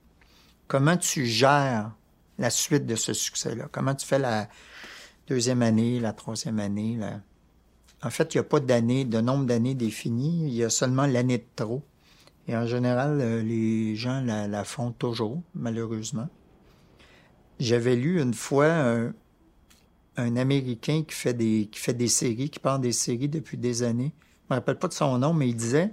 Comment 0.69 0.97
tu 0.99 1.27
gères 1.27 1.91
la 2.39 2.51
suite 2.51 2.87
de 2.87 2.95
ce 2.95 3.15
succès-là? 3.15 3.69
Comment 3.73 3.95
tu 3.95 4.07
fais 4.07 4.19
la 4.19 4.49
deuxième 5.27 5.63
année, 5.63 6.01
la 6.01 6.13
troisième 6.13 6.61
année? 6.61 6.99
En 8.03 8.11
fait, 8.11 8.35
il 8.35 8.39
n'y 8.39 8.41
a 8.41 8.45
pas 8.45 8.61
d'année, 8.61 9.07
de 9.07 9.21
nombre 9.21 9.47
d'années 9.47 9.75
défini. 9.75 10.49
Il 10.49 10.55
y 10.55 10.63
a 10.63 10.71
seulement 10.71 11.07
l'année 11.07 11.39
de 11.39 11.47
trop. 11.57 11.83
Et 12.47 12.57
en 12.57 12.67
général, 12.67 13.21
euh, 13.21 13.43
les 13.43 13.97
gens 13.97 14.21
la 14.21 14.65
font 14.65 14.93
toujours, 14.93 15.41
malheureusement. 15.55 16.29
J'avais 17.59 17.97
lu 17.97 18.21
une 18.21 18.35
fois 18.35 18.73
un, 18.73 19.13
un 20.21 20.37
Américain 20.37 21.03
qui 21.07 21.15
fait 21.15 21.35
des, 21.35 21.69
qui 21.71 21.79
fait 21.79 21.95
des 21.95 22.09
séries, 22.09 22.51
qui 22.51 22.59
parle 22.59 22.81
des 22.81 22.93
séries 22.93 23.29
depuis 23.29 23.57
des 23.57 23.83
années. 23.83 24.13
Je 24.49 24.55
me 24.55 24.59
rappelle 24.59 24.79
pas 24.79 24.89
de 24.89 24.93
son 24.93 25.19
nom, 25.19 25.33
mais 25.33 25.49
il 25.49 25.57
disait 25.57 25.93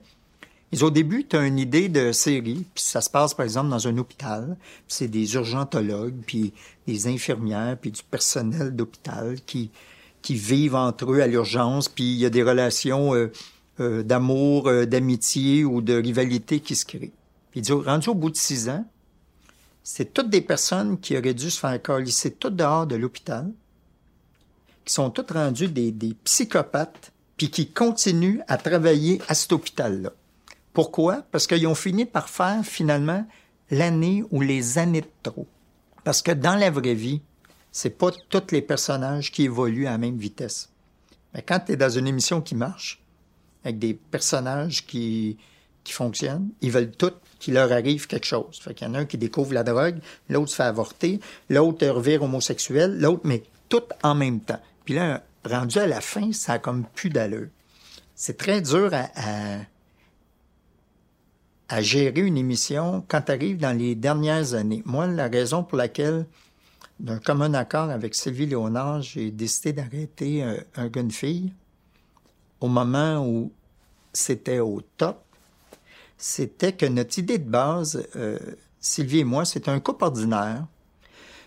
au 0.82 0.92
début, 0.92 1.26
tu 1.26 1.36
as 1.38 1.46
une 1.46 1.60
idée 1.60 1.90
de 1.90 2.12
série, 2.12 2.66
puis 2.74 2.84
ça 2.84 3.02
se 3.02 3.10
passe 3.10 3.34
par 3.34 3.46
exemple 3.46 3.70
dans 3.70 3.88
un 3.88 3.98
hôpital, 3.98 4.58
c'est 4.88 5.08
des 5.08 5.34
urgentologues, 5.36 6.18
puis 6.26 6.54
des 6.86 7.08
infirmières, 7.08 7.78
puis 7.80 7.92
du 7.92 8.04
personnel 8.04 8.76
d'hôpital 8.76 9.38
qui, 9.46 9.72
qui 10.22 10.36
vivent 10.36 10.76
entre 10.76 11.14
eux 11.14 11.22
à 11.22 11.28
l'urgence, 11.28 11.88
puis 11.88 12.04
il 12.04 12.18
y 12.18 12.26
a 12.26 12.30
des 12.30 12.44
relations 12.44 13.16
euh, 13.16 13.32
euh, 13.80 14.04
d'amour, 14.04 14.68
euh, 14.68 14.86
d'amitié 14.86 15.64
ou 15.64 15.82
de 15.82 15.94
rivalité 15.94 16.60
qui 16.60 16.76
se 16.76 16.86
créent. 16.86 17.14
Puis 17.52 17.62
il 17.62 17.64
dit, 17.64 17.72
rendu 17.72 18.10
au 18.10 18.16
bout 18.16 18.30
de 18.30 18.36
six 18.36 18.70
ans, 18.70 18.86
c'est 19.84 20.14
toutes 20.14 20.30
des 20.30 20.42
personnes 20.42 21.00
qui 21.00 21.18
auraient 21.18 21.34
dû 21.34 21.50
se 21.50 21.60
faire 21.60 21.82
calisser 21.82 22.32
tout 22.32 22.50
dehors 22.50 22.86
de 22.86 22.98
l'hôpital, 22.98 23.50
qui 24.88 24.94
sont 24.94 25.10
tous 25.10 25.32
rendus 25.34 25.68
des, 25.68 25.94
psychopathes, 26.24 27.12
puis 27.38 27.52
qui 27.52 27.70
continuent 27.70 28.40
à 28.48 28.58
travailler 28.58 29.22
à 29.28 29.36
cet 29.36 29.54
hôpital-là. 29.54 30.12
Pourquoi? 30.74 31.24
Parce 31.32 31.46
qu'ils 31.46 31.68
ont 31.68 31.76
fini 31.76 32.06
par 32.06 32.30
faire 32.30 32.64
finalement 32.64 33.26
l'année 33.70 34.24
ou 34.32 34.42
les 34.42 34.80
années 34.80 35.02
de 35.02 35.08
trop. 35.22 35.48
Parce 36.04 36.22
que 36.22 36.32
dans 36.32 36.56
la 36.56 36.72
vraie 36.72 36.96
vie, 36.96 37.22
c'est 37.72 37.98
pas 37.98 38.12
tous 38.30 38.52
les 38.52 38.62
personnages 38.62 39.32
qui 39.32 39.44
évoluent 39.44 39.88
à 39.88 39.92
la 39.92 39.98
même 40.00 40.18
vitesse. 40.18 40.70
Mais 41.34 41.44
quand 41.44 41.60
tu 41.60 41.74
es 41.74 41.76
dans 41.76 41.90
une 41.90 42.08
émission 42.08 42.42
qui 42.42 42.56
marche, 42.56 43.04
avec 43.64 43.80
des 43.80 43.94
personnages 43.94 44.86
qui, 44.86 45.38
qui 45.88 45.94
fonctionne. 45.94 46.50
Ils 46.60 46.72
veulent 46.72 46.92
tout 46.92 47.14
qu'il 47.40 47.54
leur 47.54 47.72
arrive 47.72 48.08
quelque 48.08 48.26
chose. 48.26 48.60
Fait 48.62 48.74
qu'il 48.74 48.88
y 48.88 48.92
en 48.92 48.94
a 48.94 49.00
un 49.00 49.06
qui 49.06 49.18
découvre 49.18 49.54
la 49.54 49.64
drogue, 49.64 50.00
l'autre 50.28 50.50
se 50.50 50.56
fait 50.56 50.64
avorter, 50.64 51.22
l'autre 51.50 51.88
revire 51.88 52.24
homosexuel, 52.24 53.00
l'autre, 53.00 53.22
mais 53.24 53.44
tout 53.70 53.84
en 54.04 54.14
même 54.14 54.42
temps. 54.42 54.60
Puis 54.88 54.96
là, 54.96 55.22
rendu 55.44 55.80
à 55.80 55.86
la 55.86 56.00
fin, 56.00 56.32
ça 56.32 56.54
a 56.54 56.60
comme 56.60 56.86
plus. 56.86 57.12
C'est 58.16 58.38
très 58.38 58.62
dur 58.62 58.90
à, 61.68 61.82
gérer 61.82 62.22
une 62.22 62.38
émission 62.38 63.04
quand 63.10 63.22
tu 63.22 63.56
dans 63.56 63.78
les 63.78 63.96
dernières 63.96 64.54
années. 64.54 64.82
Moi, 64.86 65.08
la 65.08 65.28
raison 65.28 65.62
pour 65.62 65.78
laquelle, 65.78 66.26
d'un 67.02 67.20
commun 67.20 67.54
accord 67.54 67.90
avec 67.90 68.16
Sylvie 68.16 68.46
Léonard, 68.46 69.02
j'ai 69.02 69.30
décidé 69.30 69.74
d'arrêter 69.74 70.42
un, 70.42 70.56
un 70.78 70.88
gars, 70.88 71.02
une 71.02 71.12
fille, 71.12 71.52
au 72.62 72.70
moment 72.70 73.28
où 73.28 73.52
c'était 74.14 74.60
au 74.60 74.80
top, 74.96 75.22
c'était 76.18 76.72
que 76.72 76.86
notre 76.86 77.20
idée 77.20 77.40
de 77.40 77.50
base, 77.50 78.08
euh, 78.16 78.40
Sylvie 78.80 79.20
et 79.20 79.26
moi, 79.26 79.44
c'est 79.44 79.68
un 79.68 79.82
couple 79.82 80.06
ordinaire. 80.06 80.66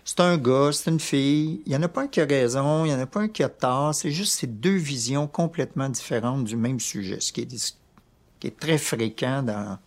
C'est 0.03 0.19
un 0.19 0.37
gars, 0.37 0.71
c'est 0.73 0.89
une 0.89 0.99
fille. 0.99 1.61
Il 1.65 1.69
n'y 1.69 1.75
en 1.75 1.83
a 1.83 1.87
pas 1.87 2.01
un 2.01 2.07
qui 2.07 2.21
a 2.21 2.25
raison, 2.25 2.85
il 2.85 2.89
n'y 2.89 2.95
en 2.95 2.99
a 2.99 3.05
pas 3.05 3.21
un 3.21 3.27
qui 3.27 3.43
a 3.43 3.49
tort. 3.49 3.93
C'est 3.93 4.11
juste 4.11 4.39
ces 4.39 4.47
deux 4.47 4.75
visions 4.75 5.27
complètement 5.27 5.89
différentes 5.89 6.43
du 6.45 6.55
même 6.55 6.79
sujet, 6.79 7.19
ce 7.19 7.31
qui 7.31 7.41
est, 7.41 8.59
très 8.59 8.79
fréquent 8.79 9.43
dans, 9.43 9.77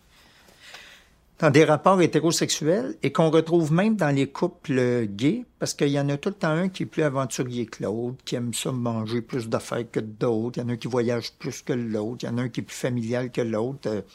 dans 1.39 1.51
des 1.51 1.65
rapports 1.65 2.01
hétérosexuels 2.01 2.95
et 3.03 3.11
qu'on 3.11 3.29
retrouve 3.29 3.73
même 3.73 3.97
dans 3.97 4.15
les 4.15 4.27
couples 4.27 5.05
gays, 5.05 5.43
parce 5.59 5.73
qu'il 5.73 5.89
y 5.89 5.99
en 5.99 6.07
a 6.07 6.17
tout 6.17 6.29
le 6.29 6.35
temps 6.35 6.49
un 6.49 6.69
qui 6.69 6.83
est 6.83 6.85
plus 6.85 7.03
aventurier 7.03 7.65
que 7.65 7.83
l'autre, 7.83 8.17
qui 8.23 8.35
aime 8.35 8.53
ça 8.53 8.71
manger 8.71 9.21
plus 9.21 9.49
d'affaires 9.49 9.89
que 9.91 9.99
d'autres, 9.99 10.59
il 10.59 10.61
y 10.61 10.65
en 10.65 10.69
a 10.69 10.73
un 10.73 10.77
qui 10.77 10.87
voyage 10.87 11.33
plus 11.33 11.61
que 11.61 11.73
l'autre, 11.73 12.23
il 12.23 12.27
y 12.27 12.29
en 12.29 12.37
a 12.37 12.43
un 12.43 12.49
qui 12.49 12.61
est 12.61 12.63
plus 12.63 12.75
familial 12.75 13.31
que 13.31 13.41
l'autre. 13.41 14.05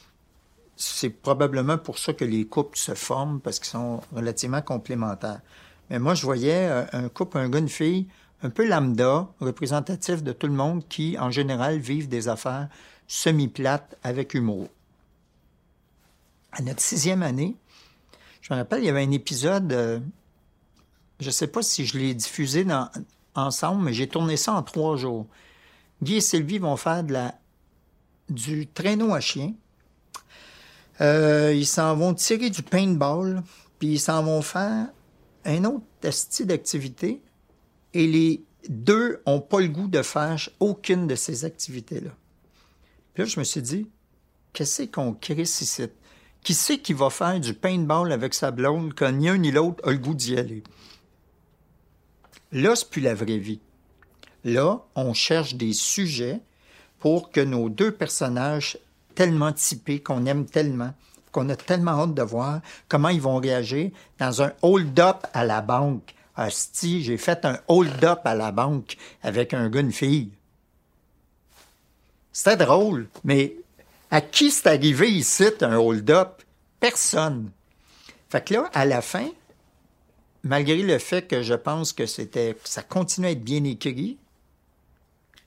C'est 0.76 1.10
probablement 1.10 1.76
pour 1.76 1.98
ça 1.98 2.14
que 2.14 2.24
les 2.24 2.46
couples 2.46 2.78
se 2.78 2.94
forment, 2.94 3.40
parce 3.40 3.58
qu'ils 3.58 3.68
sont 3.68 4.00
relativement 4.12 4.62
complémentaires. 4.62 5.42
Mais 5.90 5.98
moi, 5.98 6.14
je 6.14 6.24
voyais 6.24 6.68
euh, 6.68 6.84
un 6.92 7.08
couple, 7.08 7.38
un 7.38 7.48
gars, 7.48 7.58
une 7.58 7.68
fille, 7.68 8.06
un 8.42 8.50
peu 8.50 8.66
lambda, 8.66 9.28
représentatif 9.40 10.22
de 10.22 10.32
tout 10.32 10.46
le 10.46 10.54
monde 10.54 10.86
qui, 10.88 11.18
en 11.18 11.30
général, 11.30 11.78
vivent 11.78 12.08
des 12.08 12.28
affaires 12.28 12.68
semi-plates 13.06 13.96
avec 14.02 14.34
humour 14.34 14.68
à 16.52 16.62
notre 16.62 16.80
sixième 16.80 17.22
année, 17.22 17.56
je 18.40 18.52
me 18.52 18.58
rappelle, 18.58 18.82
il 18.82 18.86
y 18.86 18.88
avait 18.88 19.04
un 19.04 19.10
épisode, 19.10 19.72
euh, 19.72 20.00
je 21.20 21.26
ne 21.26 21.30
sais 21.30 21.46
pas 21.46 21.62
si 21.62 21.86
je 21.86 21.98
l'ai 21.98 22.14
diffusé 22.14 22.66
ensemble, 23.34 23.84
mais 23.84 23.92
j'ai 23.92 24.08
tourné 24.08 24.36
ça 24.36 24.54
en 24.54 24.62
trois 24.62 24.96
jours. 24.96 25.26
Guy 26.02 26.16
et 26.16 26.20
Sylvie 26.20 26.58
vont 26.58 26.76
faire 26.76 27.04
du 28.28 28.66
traîneau 28.66 29.14
à 29.14 29.20
chien. 29.20 29.52
Euh, 31.00 31.52
ils 31.54 31.66
s'en 31.66 31.94
vont 31.94 32.14
tirer 32.14 32.50
du 32.50 32.62
paintball, 32.62 33.42
puis 33.78 33.92
ils 33.92 34.00
s'en 34.00 34.22
vont 34.22 34.42
faire 34.42 34.88
un 35.44 35.64
autre 35.64 36.10
style 36.10 36.46
d'activité. 36.46 37.20
Et 37.94 38.06
les 38.06 38.44
deux 38.68 39.20
ont 39.26 39.40
pas 39.40 39.60
le 39.60 39.68
goût 39.68 39.88
de 39.88 40.02
faire 40.02 40.48
aucune 40.60 41.06
de 41.06 41.14
ces 41.14 41.44
activités-là. 41.44 42.10
Puis 43.14 43.22
là, 43.22 43.28
je 43.28 43.40
me 43.40 43.44
suis 43.44 43.62
dit, 43.62 43.88
qu'est-ce 44.52 44.82
qu'on 44.84 45.12
crée 45.12 45.42
ici? 45.42 45.88
Qui 46.42 46.54
sait 46.54 46.78
qui 46.78 46.92
va 46.92 47.10
faire 47.10 47.38
du 47.40 47.54
paintball 47.54 48.12
avec 48.12 48.34
sa 48.34 48.50
blonde 48.50 48.94
quand 48.94 49.12
ni 49.12 49.28
un 49.28 49.38
ni 49.38 49.50
l'autre 49.50 49.86
a 49.86 49.90
le 49.90 49.98
goût 49.98 50.14
d'y 50.14 50.36
aller? 50.38 50.62
Là, 52.52 52.74
c'est 52.74 52.88
plus 52.88 53.02
la 53.02 53.14
vraie 53.14 53.38
vie. 53.38 53.60
Là, 54.44 54.84
on 54.94 55.12
cherche 55.12 55.54
des 55.54 55.72
sujets 55.72 56.40
pour 56.98 57.30
que 57.30 57.40
nos 57.40 57.68
deux 57.68 57.92
personnages 57.92 58.78
tellement 59.14 59.52
typés, 59.52 60.00
qu'on 60.00 60.24
aime 60.26 60.46
tellement, 60.46 60.94
qu'on 61.32 61.48
a 61.48 61.56
tellement 61.56 62.02
hâte 62.02 62.14
de 62.14 62.22
voir 62.22 62.60
comment 62.88 63.08
ils 63.08 63.20
vont 63.20 63.36
réagir 63.36 63.90
dans 64.18 64.42
un 64.42 64.52
hold-up 64.62 65.26
à 65.32 65.44
la 65.44 65.60
banque. 65.60 66.14
Asti, 66.36 67.02
j'ai 67.02 67.18
fait 67.18 67.44
un 67.44 67.58
hold-up 67.68 68.20
à 68.24 68.34
la 68.34 68.52
banque 68.52 68.96
avec 69.22 69.52
un 69.52 69.68
gars, 69.68 69.80
une 69.80 69.92
fille. 69.92 70.30
C'était 72.32 72.56
drôle, 72.56 73.08
mais 73.24 73.56
à 74.10 74.20
qui 74.20 74.50
c'est 74.50 74.68
arrivé 74.68 75.10
ici 75.10 75.44
un 75.60 75.76
hold-up? 75.76 76.42
Personne. 76.78 77.50
Fait 78.28 78.44
que 78.44 78.54
là, 78.54 78.70
à 78.72 78.84
la 78.86 79.02
fin, 79.02 79.28
malgré 80.42 80.82
le 80.82 80.98
fait 80.98 81.26
que 81.26 81.42
je 81.42 81.54
pense 81.54 81.92
que 81.92 82.06
c'était, 82.06 82.56
ça 82.64 82.82
continuait 82.82 83.28
à 83.28 83.32
être 83.32 83.44
bien 83.44 83.64
écrit, 83.64 84.18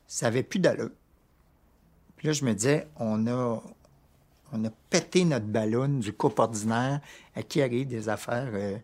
ça 0.07 0.27
avait 0.27 0.43
plus 0.43 0.59
d'allure. 0.59 0.91
Puis 2.17 2.27
là, 2.27 2.33
je 2.33 2.45
me 2.45 2.53
disais, 2.53 2.87
on 2.97 3.25
a, 3.27 3.61
on 4.53 4.63
a 4.65 4.69
pété 4.89 5.25
notre 5.25 5.45
ballon 5.45 5.99
du 5.99 6.13
couple 6.13 6.41
ordinaire 6.41 7.01
à 7.35 7.43
qui 7.43 7.61
arrive 7.61 7.87
des 7.87 8.07
affaires. 8.09 8.51
Euh, 8.53 8.77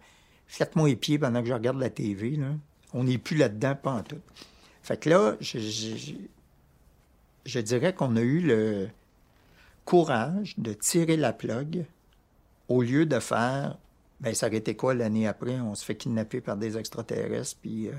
Faites-moi 0.48 0.90
les 0.90 0.96
pieds 0.96 1.20
pendant 1.20 1.42
que 1.42 1.48
je 1.48 1.54
regarde 1.54 1.80
la 1.80 1.92
TV. 1.92 2.40
On 2.94 3.04
n'est 3.04 3.20
plus 3.20 3.38
là-dedans, 3.38 3.76
pas 3.76 3.94
en 3.94 4.02
tout. 4.02 4.20
Fait 4.82 4.98
que 5.00 5.08
là, 5.10 5.36
je, 5.40 5.60
dirais 7.60 7.94
qu'on 7.94 8.16
a 8.16 8.22
eu 8.22 8.40
le, 8.40 8.90
courage 9.90 10.54
de 10.60 10.74
tirer 10.74 11.18
la 11.18 11.34
plug 11.34 11.86
au 12.68 12.84
lieu 12.84 13.08
de 13.08 13.20
faire 13.20 13.76
ben 14.20 14.36
ça 14.36 14.46
aurait 14.46 14.58
été 14.58 14.76
quoi 14.76 14.94
l'année 14.94 15.28
après? 15.28 15.60
On 15.60 15.74
se 15.74 15.84
fait 15.84 15.96
kidnapper 15.96 16.42
par 16.42 16.58
des 16.58 16.78
extraterrestres 16.78 17.58
puis 17.60 17.88
euh, 17.88 17.94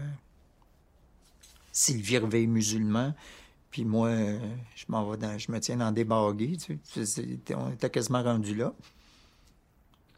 Sylvie 1.73 2.19
réveille 2.19 2.47
musulman 2.47 3.15
puis 3.71 3.85
moi 3.85 4.11
je 4.75 4.85
m'en 4.89 5.09
vais 5.09 5.17
dans, 5.17 5.39
je 5.39 5.51
me 5.53 5.61
tiens 5.61 5.77
dans 5.77 5.93
des 5.93 6.07
tu 6.59 6.79
sais, 7.05 7.39
on 7.55 7.71
était 7.71 7.91
quasiment 7.91 8.23
rendu 8.23 8.55
là 8.55 8.73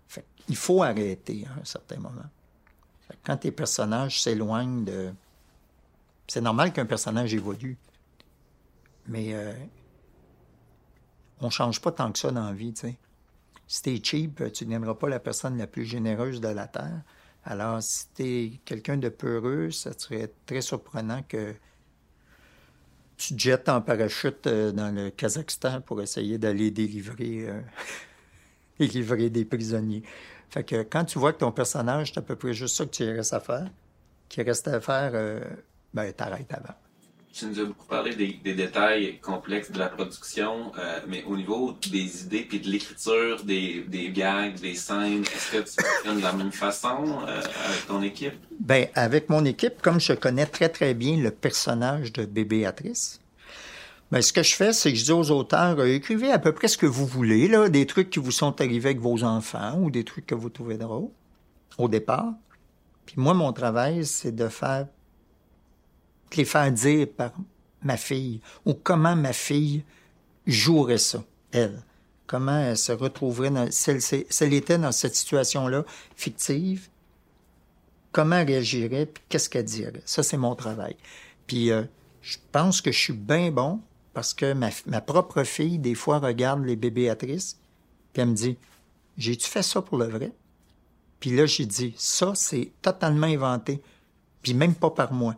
fait, 0.08 0.24
il 0.48 0.56
faut 0.56 0.82
arrêter 0.82 1.46
à 1.46 1.60
un 1.60 1.64
certain 1.64 1.96
moment 1.98 2.28
quand 3.24 3.36
tes 3.36 3.52
personnages 3.52 4.22
s'éloignent 4.22 4.84
de 4.84 5.12
c'est 6.26 6.40
normal 6.40 6.72
qu'un 6.72 6.86
personnage 6.86 7.34
évolue 7.34 7.76
mais 9.06 9.34
euh, 9.34 9.52
on 11.42 11.50
change 11.50 11.80
pas 11.80 11.92
tant 11.92 12.12
que 12.12 12.18
ça 12.18 12.30
dans 12.30 12.46
la 12.46 12.52
vie, 12.52 12.72
tu 12.72 12.82
sais. 12.82 12.96
Si 13.66 13.82
t'es 13.82 14.00
cheap, 14.02 14.52
tu 14.52 14.64
deviendras 14.64 14.94
pas 14.94 15.08
la 15.08 15.18
personne 15.18 15.58
la 15.58 15.66
plus 15.66 15.84
généreuse 15.84 16.40
de 16.40 16.48
la 16.48 16.66
Terre. 16.66 17.02
Alors, 17.44 17.82
si 17.82 18.08
t'es 18.10 18.60
quelqu'un 18.64 18.96
de 18.96 19.08
peureux, 19.08 19.70
ça 19.70 19.92
serait 19.98 20.32
très 20.46 20.60
surprenant 20.60 21.22
que 21.22 21.54
tu 23.22 23.36
te 23.36 23.40
jettes 23.40 23.68
en 23.68 23.80
parachute 23.80 24.48
euh, 24.48 24.72
dans 24.72 24.92
le 24.92 25.10
Kazakhstan 25.10 25.80
pour 25.80 26.02
essayer 26.02 26.38
d'aller 26.38 26.72
délivrer, 26.72 27.46
euh, 27.48 27.60
délivrer 28.80 29.30
des 29.30 29.44
prisonniers. 29.44 30.02
Fait 30.50 30.64
que 30.64 30.82
quand 30.82 31.04
tu 31.04 31.20
vois 31.20 31.32
que 31.32 31.38
ton 31.38 31.52
personnage, 31.52 32.12
c'est 32.12 32.18
à 32.18 32.22
peu 32.22 32.34
près 32.34 32.52
juste 32.52 32.76
ça 32.76 32.84
que 32.84 32.90
tu 32.90 33.08
restes 33.08 33.32
à 33.32 33.40
faire, 33.40 33.70
qui 34.28 34.42
reste 34.42 34.66
à 34.66 34.80
faire, 34.80 35.12
euh, 35.14 35.40
ben 35.94 36.12
t'arrêtes 36.12 36.52
avant. 36.52 36.74
Tu 37.32 37.46
nous 37.46 37.60
as 37.60 37.64
beaucoup 37.64 37.86
parlé 37.86 38.14
des, 38.14 38.52
détails 38.52 39.18
complexes 39.20 39.70
de 39.70 39.78
la 39.78 39.88
production, 39.88 40.70
euh, 40.78 41.00
mais 41.08 41.24
au 41.24 41.34
niveau 41.34 41.74
des 41.90 42.24
idées 42.24 42.42
puis 42.42 42.60
de 42.60 42.68
l'écriture, 42.68 43.42
des, 43.42 44.12
gags, 44.14 44.60
des 44.60 44.74
scènes, 44.74 45.22
est-ce 45.22 45.52
que 45.52 45.62
tu 45.62 45.82
fonctionnes 45.82 46.18
de 46.18 46.22
la 46.22 46.34
même 46.34 46.52
façon 46.52 47.22
euh, 47.26 47.40
avec 47.66 47.86
ton 47.88 48.02
équipe? 48.02 48.34
Ben, 48.60 48.86
avec 48.94 49.30
mon 49.30 49.46
équipe, 49.46 49.80
comme 49.80 49.98
je 49.98 50.12
connais 50.12 50.44
très 50.44 50.68
très 50.68 50.92
bien 50.92 51.16
le 51.16 51.30
personnage 51.30 52.12
de 52.12 52.26
bébé 52.26 52.58
Béatrice, 52.58 53.18
ben, 54.10 54.20
ce 54.20 54.34
que 54.34 54.42
je 54.42 54.54
fais, 54.54 54.74
c'est 54.74 54.92
que 54.92 54.98
je 54.98 55.04
dis 55.04 55.12
aux 55.12 55.30
auteurs, 55.30 55.78
euh, 55.78 55.86
écrivez 55.86 56.30
à 56.30 56.38
peu 56.38 56.52
près 56.52 56.68
ce 56.68 56.76
que 56.76 56.84
vous 56.84 57.06
voulez, 57.06 57.48
là, 57.48 57.70
des 57.70 57.86
trucs 57.86 58.10
qui 58.10 58.18
vous 58.18 58.30
sont 58.30 58.60
arrivés 58.60 58.90
avec 58.90 59.00
vos 59.00 59.24
enfants 59.24 59.78
ou 59.78 59.90
des 59.90 60.04
trucs 60.04 60.26
que 60.26 60.34
vous 60.34 60.50
trouvez 60.50 60.76
drôles 60.76 61.08
au 61.78 61.88
départ. 61.88 62.34
Puis 63.06 63.14
moi, 63.16 63.32
mon 63.32 63.54
travail, 63.54 64.04
c'est 64.04 64.36
de 64.36 64.48
faire 64.48 64.86
les 66.36 66.44
faire 66.44 66.70
dire 66.72 67.08
par 67.08 67.32
ma 67.82 67.96
fille, 67.96 68.40
ou 68.64 68.74
comment 68.74 69.16
ma 69.16 69.32
fille 69.32 69.84
jouerait 70.46 70.98
ça, 70.98 71.24
elle. 71.52 71.82
Comment 72.26 72.58
elle 72.58 72.78
se 72.78 72.92
retrouverait, 72.92 73.50
dans, 73.50 73.70
si, 73.70 73.90
elle, 74.40 74.54
était 74.54 74.78
dans 74.78 74.92
cette 74.92 75.14
situation-là 75.14 75.84
fictive, 76.16 76.88
comment 78.10 78.36
elle 78.36 78.46
réagirait, 78.48 79.06
puis 79.06 79.22
qu'est-ce 79.28 79.50
qu'elle 79.50 79.64
dirait? 79.64 80.02
Ça, 80.06 80.22
c'est 80.22 80.36
mon 80.36 80.54
travail. 80.54 80.96
Puis 81.46 81.70
euh, 81.70 81.82
je 82.22 82.38
pense 82.52 82.80
que 82.80 82.92
je 82.92 82.98
suis 82.98 83.12
bien 83.12 83.50
bon 83.50 83.80
parce 84.14 84.32
que 84.32 84.52
ma, 84.52 84.70
ma, 84.86 85.00
propre 85.00 85.42
fille, 85.42 85.78
des 85.78 85.94
fois, 85.94 86.18
regarde 86.18 86.64
les 86.64 86.76
bébéatrices, 86.76 87.58
puis 88.12 88.22
elle 88.22 88.28
me 88.28 88.34
dit 88.34 88.56
J'ai-tu 89.18 89.48
fait 89.48 89.62
ça 89.62 89.82
pour 89.82 89.98
le 89.98 90.06
vrai 90.06 90.32
Puis 91.20 91.30
là, 91.30 91.46
j'ai 91.46 91.66
dit 91.66 91.94
Ça, 91.96 92.32
c'est 92.34 92.72
totalement 92.80 93.26
inventé, 93.26 93.82
puis 94.42 94.54
même 94.54 94.74
pas 94.74 94.90
par 94.90 95.12
moi. 95.12 95.36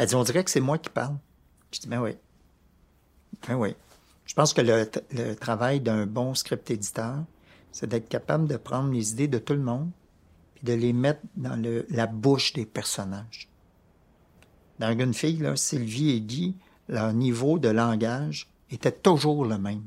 Elle 0.00 0.06
dit, 0.06 0.14
on 0.14 0.24
dirait 0.24 0.42
que 0.42 0.50
c'est 0.50 0.62
moi 0.62 0.78
qui 0.78 0.88
parle. 0.88 1.18
Je 1.70 1.78
dis, 1.78 1.86
ben 1.86 2.00
oui. 2.00 2.12
Ben 3.46 3.54
oui. 3.56 3.74
Je 4.24 4.32
pense 4.32 4.54
que 4.54 4.62
le, 4.62 5.34
travail 5.34 5.80
d'un 5.80 6.06
bon 6.06 6.34
script 6.34 6.70
éditeur, 6.70 7.18
c'est 7.70 7.86
d'être 7.86 8.08
capable 8.08 8.48
de 8.48 8.56
prendre 8.56 8.90
les 8.90 9.12
idées 9.12 9.28
de 9.28 9.36
tout 9.36 9.52
le 9.52 9.60
monde 9.60 9.90
et 10.56 10.64
de 10.64 10.72
les 10.72 10.94
mettre 10.94 11.20
dans 11.36 11.62
la 11.90 12.06
bouche 12.06 12.54
des 12.54 12.64
personnages. 12.64 13.50
Dans 14.78 14.98
une 14.98 15.12
fille, 15.12 15.46
Sylvie 15.56 16.12
et 16.12 16.22
Guy, 16.22 16.56
leur 16.88 17.12
niveau 17.12 17.58
de 17.58 17.68
langage 17.68 18.48
était 18.70 18.92
toujours 18.92 19.44
le 19.44 19.58
même. 19.58 19.82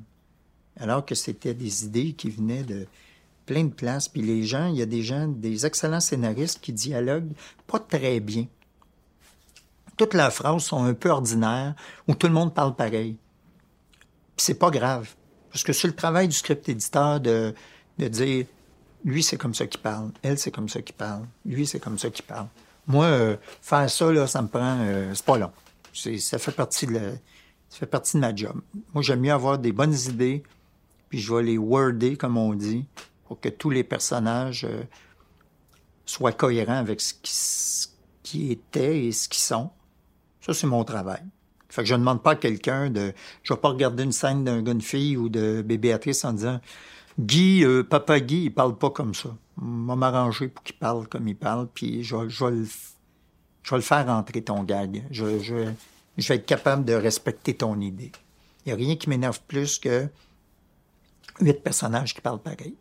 alors 0.77 1.03
que 1.07 1.15
c'était 1.15 1.55
des 1.55 1.85
idées 1.85 2.13
qui 2.13 2.29
venaient 2.29 2.63
de 2.63 2.85
plein 3.47 3.63
de 3.63 3.73
places. 3.73 4.09
Puis 4.09 4.21
les 4.21 4.43
gens, 4.43 4.67
il 4.67 4.75
y 4.75 4.83
a 4.83 4.85
des 4.85 5.01
gens, 5.01 5.27
des 5.27 5.65
excellents 5.65 5.99
scénaristes 5.99 6.59
qui 6.61 6.71
dialoguent 6.71 7.33
pas 7.65 7.79
très 7.79 8.19
bien. 8.19 8.45
Toutes 9.97 10.13
leurs 10.13 10.33
phrases 10.33 10.63
sont 10.63 10.83
un 10.83 10.93
peu 10.93 11.09
ordinaires, 11.09 11.75
où 12.07 12.15
tout 12.15 12.27
le 12.27 12.33
monde 12.33 12.53
parle 12.53 12.75
pareil. 12.75 13.17
Puis 14.35 14.45
c'est 14.45 14.59
pas 14.59 14.71
grave. 14.71 15.13
Parce 15.51 15.63
que 15.63 15.73
c'est 15.73 15.87
le 15.87 15.95
travail 15.95 16.27
du 16.27 16.35
script 16.35 16.67
éditeur 16.67 17.19
de, 17.19 17.53
de 17.99 18.07
dire, 18.07 18.45
lui, 19.05 19.21
c'est 19.21 19.37
comme 19.37 19.53
ça 19.53 19.67
qu'il 19.67 19.81
parle. 19.81 20.11
Elle, 20.23 20.39
c'est 20.39 20.51
comme 20.51 20.69
ça 20.69 20.81
qu'il 20.81 20.95
parle. 20.95 21.27
Lui, 21.45 21.67
c'est 21.67 21.79
comme 21.79 21.99
ça 21.99 22.09
qu'il 22.09 22.25
parle. 22.25 22.47
Moi, 22.87 23.05
euh, 23.05 23.37
faire 23.61 23.89
ça, 23.89 24.11
là, 24.11 24.27
ça 24.27 24.41
me 24.41 24.47
prend... 24.47 24.79
Euh, 24.81 25.13
c'est 25.13 25.25
pas 25.25 25.37
long. 25.37 25.51
Ça 25.93 26.39
fait 26.39 26.51
partie 26.51 26.87
de 26.87 26.93
la, 26.93 27.11
ça 27.69 27.79
fait 27.79 27.85
partie 27.85 28.17
de 28.17 28.21
ma 28.21 28.35
job. 28.35 28.61
Moi, 28.93 29.03
j'aime 29.03 29.21
mieux 29.21 29.31
avoir 29.31 29.59
des 29.59 29.71
bonnes 29.71 29.95
idées, 30.07 30.43
puis 31.09 31.19
je 31.19 31.33
vais 31.33 31.43
les 31.43 31.57
worder, 31.57 32.17
comme 32.17 32.37
on 32.37 32.53
dit, 32.53 32.85
pour 33.25 33.39
que 33.39 33.49
tous 33.49 33.69
les 33.69 33.83
personnages 33.83 34.63
euh, 34.63 34.83
soient 36.05 36.31
cohérents 36.31 36.77
avec 36.77 36.99
ce 36.99 37.13
qui, 37.13 37.33
ce 37.33 37.87
qui 38.23 38.51
étaient 38.51 39.05
et 39.05 39.11
ce 39.11 39.29
qu'ils 39.29 39.41
sont. 39.41 39.69
Ça, 40.45 40.53
c'est 40.53 40.67
mon 40.67 40.83
travail. 40.83 41.21
Fait 41.69 41.83
que 41.83 41.87
je 41.87 41.93
ne 41.93 41.99
demande 41.99 42.21
pas 42.21 42.31
à 42.31 42.35
quelqu'un 42.35 42.89
de... 42.89 43.13
Je 43.43 43.53
vais 43.53 43.59
pas 43.59 43.69
regarder 43.69 44.03
une 44.03 44.11
scène 44.11 44.43
d'un 44.43 44.61
gars, 44.61 44.73
une 44.73 44.81
fille 44.81 45.17
ou 45.17 45.29
de 45.29 45.61
bébé 45.61 45.77
Béatrice 45.77 46.23
en 46.25 46.33
disant 46.33 46.59
Guy, 47.19 47.63
euh, 47.63 47.83
papa 47.83 48.19
Guy, 48.19 48.45
il 48.45 48.53
parle 48.53 48.77
pas 48.77 48.89
comme 48.89 49.13
ça. 49.13 49.29
On 49.61 49.85
va 49.85 49.95
m'arranger 49.95 50.49
pour 50.49 50.63
qu'il 50.63 50.75
parle 50.75 51.07
comme 51.07 51.27
il 51.27 51.35
parle, 51.35 51.67
puis 51.73 52.03
je, 52.03 52.15
vais 52.15 52.51
le, 52.51 53.81
faire 53.81 54.05
rentrer 54.05 54.41
ton 54.41 54.63
gag. 54.63 55.05
Je, 55.11 55.39
je, 55.39 55.71
je 56.17 56.27
vais 56.27 56.35
être 56.35 56.45
capable 56.45 56.83
de 56.83 56.93
respecter 56.93 57.53
ton 57.53 57.79
idée. 57.79 58.11
Il 58.65 58.69
n'y 58.69 58.73
a 58.73 58.75
rien 58.75 58.95
qui 58.95 59.09
m'énerve 59.09 59.39
plus 59.47 59.79
que 59.79 60.07
huit 61.39 61.63
personnages 61.63 62.13
qui 62.13 62.21
parlent 62.21 62.41
pareil. 62.41 62.75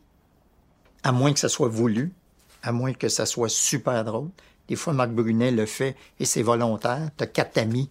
À 1.03 1.13
moins 1.13 1.33
que 1.33 1.39
ça 1.39 1.49
soit 1.49 1.69
voulu, 1.69 2.13
à 2.63 2.73
moins 2.73 2.93
que 2.93 3.09
ça 3.09 3.27
soit 3.27 3.49
super 3.49 4.05
drôle. 4.05 4.31
Des 4.73 4.77
fois, 4.77 4.95
Marc 4.95 5.11
Brunet 5.11 5.51
le 5.51 5.67
fait 5.67 5.95
et 6.19 6.25
c'est 6.25 6.41
volontaire. 6.41 7.11
T'as 7.19 7.27
quatre 7.27 7.59
amis 7.59 7.91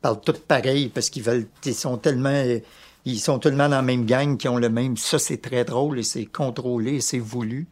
parlent 0.00 0.20
tous 0.20 0.40
pareil 0.40 0.88
parce 0.88 1.10
qu'ils 1.10 1.22
veulent, 1.22 1.46
ils 1.64 1.76
sont 1.76 1.96
tellement, 1.96 2.42
ils 3.04 3.20
sont 3.20 3.38
tellement 3.38 3.68
dans 3.68 3.76
la 3.76 3.82
même 3.82 4.04
gang 4.04 4.36
qui 4.36 4.48
ont 4.48 4.56
le 4.56 4.68
même. 4.68 4.96
Ça, 4.96 5.20
c'est 5.20 5.40
très 5.40 5.64
drôle 5.64 6.00
et 6.00 6.02
c'est 6.02 6.26
contrôlé 6.26 6.94
et 6.94 7.00
c'est 7.00 7.20
voulu. 7.20 7.68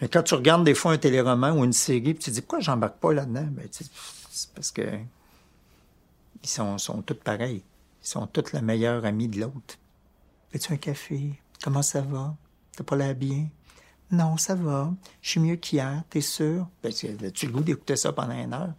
Mais 0.00 0.08
quand 0.08 0.24
tu 0.24 0.34
regardes 0.34 0.64
des 0.64 0.74
fois 0.74 0.90
un 0.90 0.98
téléroman 0.98 1.56
ou 1.56 1.64
une 1.64 1.72
série, 1.72 2.12
puis 2.12 2.24
tu 2.24 2.30
te 2.30 2.34
dis 2.34 2.40
pourquoi 2.40 2.58
j'embarque 2.58 2.96
pas 2.96 3.12
là-dedans, 3.12 3.46
ben, 3.48 3.68
c'est 3.70 4.50
parce 4.52 4.72
que 4.72 4.82
ils 6.42 6.48
sont, 6.48 6.76
sont 6.78 7.02
tous 7.02 7.14
pareils. 7.14 7.62
Ils 8.02 8.08
sont 8.08 8.26
tous 8.26 8.52
le 8.52 8.62
meilleur 8.62 9.04
ami 9.04 9.28
de 9.28 9.42
l'autre. 9.42 9.78
Veux-tu 10.52 10.72
un 10.72 10.76
café? 10.76 11.40
Comment 11.62 11.82
ça 11.82 12.00
va? 12.00 12.34
T'as 12.76 12.82
pas 12.82 12.96
l'air 12.96 13.14
bien? 13.14 13.46
Non, 14.10 14.36
ça 14.36 14.54
va. 14.54 14.92
Je 15.22 15.30
suis 15.30 15.40
mieux 15.40 15.56
qu'hier, 15.56 16.02
t'es 16.10 16.20
sûr? 16.20 16.66
Ben, 16.82 16.92
tu 16.92 17.46
le 17.46 17.52
goût 17.52 17.62
d'écouter 17.62 17.96
ça 17.96 18.12
pendant 18.12 18.34
une 18.34 18.52
heure? 18.52 18.74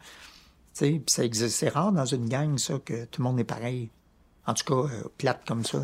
Puis 0.78 1.04
ça 1.08 1.24
existe. 1.24 1.58
C'est 1.58 1.70
rare 1.70 1.92
dans 1.92 2.06
une 2.06 2.28
gang, 2.28 2.58
ça, 2.58 2.80
que 2.80 3.06
tout 3.06 3.22
le 3.22 3.30
monde 3.30 3.40
est 3.40 3.46
pareil. 3.46 3.90
En 4.46 4.54
tout 4.54 4.64
cas, 4.64 4.94
euh, 4.94 5.04
plate 5.18 5.46
comme 5.48 5.64
ça. 5.64 5.84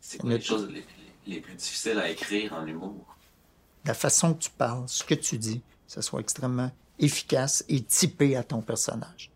C'est 0.00 0.18
quoi 0.18 0.30
les 0.30 0.40
choses 0.40 0.68
les, 1.26 1.40
plus 1.40 1.54
difficiles 1.54 1.98
à 1.98 2.10
écrire 2.10 2.52
en 2.52 2.66
humour? 2.66 3.16
La 3.84 3.94
façon 3.94 4.34
que 4.34 4.44
tu 4.44 4.50
parles, 4.50 4.84
ce 4.86 5.02
que 5.04 5.14
tu 5.14 5.38
dis, 5.38 5.62
ça 5.86 6.02
soit 6.02 6.20
extrêmement 6.20 6.70
efficace 6.98 7.64
et 7.68 7.82
typé 7.82 8.36
à 8.36 8.42
ton 8.42 8.60
personnage. 8.60 9.30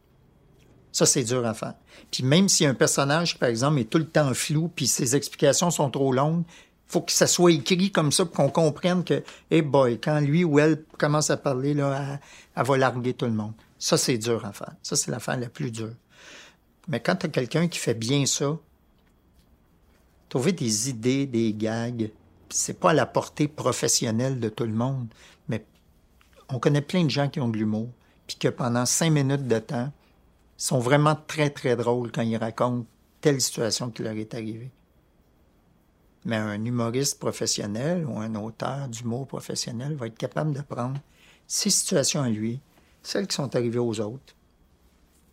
Ça, 0.92 1.06
c'est 1.06 1.24
dur 1.24 1.44
à 1.44 1.54
faire. 1.54 1.74
Puis 2.10 2.22
même 2.22 2.48
si 2.48 2.66
un 2.66 2.74
personnage, 2.74 3.38
par 3.38 3.48
exemple, 3.48 3.80
est 3.80 3.90
tout 3.90 3.98
le 3.98 4.06
temps 4.06 4.32
flou, 4.34 4.68
puis 4.68 4.86
ses 4.86 5.16
explications 5.16 5.70
sont 5.70 5.90
trop 5.90 6.12
longues, 6.12 6.44
faut 6.86 7.00
que 7.00 7.12
ça 7.12 7.26
soit 7.26 7.52
écrit 7.52 7.90
comme 7.90 8.12
ça 8.12 8.24
pour 8.24 8.34
qu'on 8.34 8.50
comprenne 8.50 9.04
que, 9.04 9.22
hey 9.50 9.62
boy, 9.62 9.98
quand 10.00 10.20
lui 10.20 10.44
ou 10.44 10.58
elle 10.58 10.84
commence 10.98 11.30
à 11.30 11.36
parler, 11.36 11.74
là, 11.74 12.20
elle, 12.56 12.64
va 12.64 12.76
larguer 12.76 13.14
tout 13.14 13.26
le 13.26 13.32
monde. 13.32 13.54
Ça, 13.78 13.96
c'est 13.96 14.18
dur 14.18 14.44
à 14.44 14.52
faire. 14.52 14.74
Ça, 14.82 14.96
c'est 14.96 15.10
l'affaire 15.10 15.38
la 15.38 15.48
plus 15.48 15.70
dure. 15.70 15.94
Mais 16.88 17.00
quand 17.00 17.16
tu 17.16 17.26
as 17.26 17.28
quelqu'un 17.30 17.68
qui 17.68 17.78
fait 17.78 17.94
bien 17.94 18.26
ça, 18.26 18.56
trouver 20.28 20.52
des 20.52 20.90
idées, 20.90 21.26
des 21.26 21.54
gags, 21.54 22.10
c'est 22.50 22.78
pas 22.78 22.90
à 22.90 22.94
la 22.94 23.06
portée 23.06 23.48
professionnelle 23.48 24.38
de 24.38 24.48
tout 24.48 24.64
le 24.64 24.72
monde, 24.72 25.08
mais 25.48 25.64
on 26.48 26.58
connaît 26.58 26.82
plein 26.82 27.04
de 27.04 27.10
gens 27.10 27.28
qui 27.28 27.40
ont 27.40 27.48
de 27.48 27.56
l'humour, 27.56 27.88
puis 28.26 28.36
que 28.36 28.48
pendant 28.48 28.86
cinq 28.86 29.10
minutes 29.10 29.48
de 29.48 29.58
temps, 29.58 29.92
sont 30.56 30.78
vraiment 30.78 31.16
très, 31.26 31.50
très 31.50 31.76
drôles 31.76 32.12
quand 32.12 32.22
ils 32.22 32.36
racontent 32.36 32.86
telle 33.20 33.40
situation 33.40 33.90
qui 33.90 34.02
leur 34.02 34.14
est 34.14 34.34
arrivée. 34.34 34.70
Mais 36.24 36.36
un 36.36 36.64
humoriste 36.64 37.18
professionnel 37.18 38.06
ou 38.06 38.18
un 38.18 38.34
auteur 38.34 38.88
d'humour 38.88 39.26
professionnel 39.26 39.94
va 39.94 40.06
être 40.06 40.16
capable 40.16 40.52
de 40.54 40.62
prendre 40.62 40.98
ces 41.46 41.70
situations 41.70 42.22
à 42.22 42.30
lui, 42.30 42.60
celles 43.02 43.26
qui 43.26 43.36
sont 43.36 43.54
arrivées 43.54 43.78
aux 43.78 44.00
autres, 44.00 44.34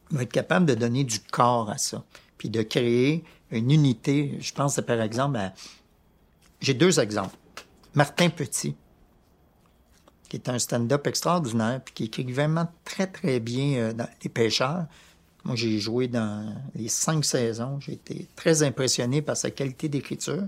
va 0.10 0.24
être 0.24 0.32
capable 0.32 0.66
de 0.66 0.76
donner 0.76 1.04
du 1.04 1.20
corps 1.20 1.70
à 1.70 1.78
ça, 1.78 2.04
puis 2.38 2.50
de 2.50 2.62
créer 2.62 3.24
une 3.52 3.72
unité. 3.72 4.38
Je 4.42 4.54
pense 4.54 4.80
par 4.82 5.02
exemple 5.02 5.38
à... 5.38 5.54
J'ai 6.60 6.74
deux 6.74 7.00
exemples. 7.00 7.36
Martin 7.94 8.30
Petit, 8.30 8.76
qui 10.30 10.38
est 10.38 10.50
un 10.50 10.60
stand-up 10.60 11.08
extraordinaire, 11.08 11.82
puis 11.84 11.94
qui 11.94 12.04
écrit 12.06 12.32
vraiment 12.32 12.72
très, 12.86 13.08
très 13.08 13.40
bien 13.40 13.76
euh, 13.76 13.94
dans 13.94 14.08
Les 14.24 14.30
Pêcheurs. 14.30 14.86
Moi, 15.44 15.56
j'ai 15.56 15.80
joué 15.80 16.08
dans 16.08 16.56
les 16.76 16.88
cinq 16.88 17.26
saisons. 17.26 17.80
J'ai 17.82 17.94
été 17.94 18.28
très 18.36 18.64
impressionné 18.64 19.22
par 19.22 19.36
sa 19.36 19.52
qualité 19.52 19.90
d'écriture. 19.90 20.44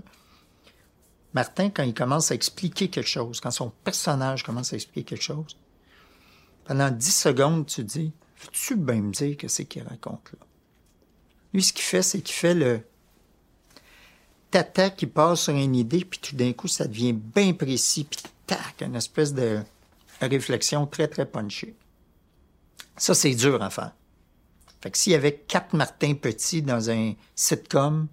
Martin, 1.34 1.70
quand 1.70 1.82
il 1.82 1.94
commence 1.94 2.30
à 2.30 2.34
expliquer 2.34 2.88
quelque 2.88 3.08
chose, 3.08 3.40
quand 3.40 3.50
son 3.50 3.70
personnage 3.70 4.44
commence 4.44 4.72
à 4.72 4.76
expliquer 4.76 5.04
quelque 5.04 5.22
chose, 5.22 5.56
pendant 6.64 6.90
10 6.90 7.10
secondes, 7.10 7.66
tu 7.66 7.82
dis, 7.82 8.12
veux-tu 8.40 8.76
bien 8.76 9.02
me 9.02 9.12
dire 9.12 9.36
que 9.36 9.48
c'est 9.48 9.64
qu'il 9.64 9.82
raconte 9.82 10.32
là? 10.32 10.46
Lui, 11.52 11.62
ce 11.62 11.72
qu'il 11.72 11.84
fait, 11.84 12.02
c'est 12.02 12.20
qu'il 12.20 12.34
fait 12.34 12.54
le 12.54 12.80
tata 14.50 14.90
qui 14.90 15.06
passe 15.06 15.42
sur 15.42 15.54
une 15.54 15.74
idée, 15.74 16.04
puis 16.04 16.18
tout 16.20 16.36
d'un 16.36 16.52
coup, 16.52 16.68
ça 16.68 16.86
devient 16.86 17.12
bien 17.12 17.52
précis, 17.52 18.04
puis 18.04 18.20
tac, 18.46 18.82
une 18.82 18.94
espèce 18.96 19.34
de 19.34 19.60
réflexion 20.20 20.86
très, 20.86 21.08
très 21.08 21.26
punchée. 21.26 21.74
Ça, 22.96 23.14
c'est 23.14 23.34
dur 23.34 23.62
à 23.62 23.70
faire. 23.70 23.92
Fait 24.80 24.90
que 24.90 24.98
s'il 24.98 25.12
y 25.12 25.16
avait 25.16 25.34
quatre 25.34 25.74
Martin 25.74 26.14
Petit 26.14 26.62
dans 26.62 26.90
un 26.90 27.14
sitcom, 27.34 28.06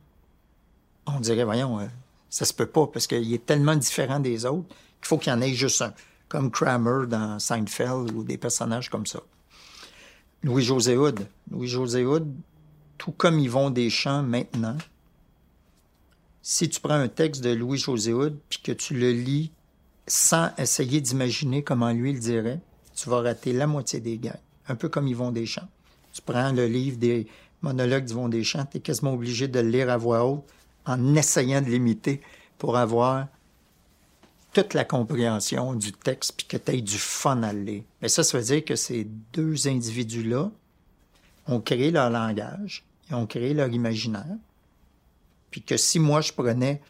on 1.05 1.19
dirait, 1.19 1.43
voyons, 1.43 1.79
euh, 1.79 1.87
ça 2.31 2.45
se 2.45 2.53
peut 2.53 2.65
pas, 2.65 2.87
parce 2.87 3.05
qu'il 3.05 3.31
est 3.33 3.45
tellement 3.45 3.75
différent 3.75 4.19
des 4.19 4.45
autres 4.45 4.67
qu'il 4.69 5.07
faut 5.07 5.17
qu'il 5.19 5.31
y 5.31 5.35
en 5.35 5.41
ait 5.41 5.53
juste 5.53 5.81
un 5.81 5.93
comme 6.29 6.49
Kramer 6.49 7.07
dans 7.07 7.39
Seinfeld 7.39 8.13
ou 8.13 8.23
des 8.23 8.37
personnages 8.37 8.89
comme 8.89 9.05
ça. 9.05 9.19
Louis-José 10.43 10.95
Hood. 10.95 11.27
Louis-José 11.51 12.05
Hood, 12.05 12.33
tout 12.97 13.11
comme 13.11 13.37
Yvon 13.37 13.69
Deschamps 13.69 14.23
maintenant, 14.23 14.77
si 16.41 16.69
tu 16.69 16.79
prends 16.79 16.93
un 16.93 17.09
texte 17.09 17.43
de 17.43 17.49
Louis-José 17.49 18.13
Hood 18.13 18.39
puis 18.47 18.61
que 18.63 18.71
tu 18.71 18.93
le 18.93 19.11
lis 19.11 19.51
sans 20.07 20.51
essayer 20.57 21.01
d'imaginer 21.01 21.63
comment 21.63 21.91
lui 21.91 22.13
le 22.13 22.19
dirait, 22.19 22.61
tu 22.95 23.09
vas 23.09 23.21
rater 23.21 23.51
la 23.51 23.67
moitié 23.67 23.99
des 23.99 24.17
gags. 24.17 24.39
Un 24.69 24.75
peu 24.75 24.87
comme 24.87 25.09
Yvon 25.09 25.31
Deschamps. 25.31 25.67
Tu 26.13 26.21
prends 26.21 26.53
le 26.53 26.65
livre 26.65 26.97
des 26.97 27.27
monologues 27.61 28.05
d'Yvon 28.05 28.29
Deschamps, 28.29 28.65
tu 28.71 28.77
es 28.77 28.79
quasiment 28.79 29.13
obligé 29.13 29.49
de 29.49 29.59
le 29.59 29.69
lire 29.69 29.89
à 29.89 29.97
voix 29.97 30.25
haute 30.25 30.45
en 30.85 31.15
essayant 31.15 31.61
de 31.61 31.67
l'imiter 31.67 32.21
pour 32.57 32.77
avoir 32.77 33.27
toute 34.53 34.73
la 34.73 34.83
compréhension 34.83 35.73
du 35.73 35.91
texte 35.91 36.33
puis 36.37 36.45
que 36.45 36.57
tu 36.57 36.71
aies 36.71 36.81
du 36.81 36.97
fun 36.97 37.41
à 37.43 37.53
lire. 37.53 37.83
Mais 38.01 38.09
ça, 38.09 38.23
ça 38.23 38.37
veut 38.37 38.43
dire 38.43 38.65
que 38.65 38.75
ces 38.75 39.05
deux 39.33 39.67
individus-là 39.67 40.51
ont 41.47 41.61
créé 41.61 41.91
leur 41.91 42.09
langage, 42.09 42.83
ils 43.09 43.15
ont 43.15 43.25
créé 43.25 43.53
leur 43.53 43.69
imaginaire. 43.69 44.37
Puis 45.49 45.61
que 45.61 45.77
si 45.77 45.99
moi, 45.99 46.21
je 46.21 46.33
prenais 46.33 46.81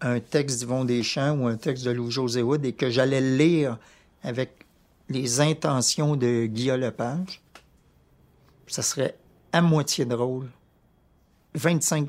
un 0.00 0.20
texte 0.20 0.60
d'Yvon 0.60 0.84
Deschamps 0.84 1.36
ou 1.38 1.46
un 1.46 1.56
texte 1.56 1.84
de 1.84 1.90
Louis-José 1.90 2.42
Wood 2.42 2.64
et 2.64 2.72
que 2.72 2.90
j'allais 2.90 3.20
lire 3.20 3.78
avec 4.22 4.66
les 5.08 5.40
intentions 5.40 6.16
de 6.16 6.46
Guillaume 6.46 6.80
Lepage, 6.80 7.42
ça 8.66 8.82
serait 8.82 9.16
à 9.52 9.60
moitié 9.60 10.04
drôle, 10.04 10.48
25 11.54 12.08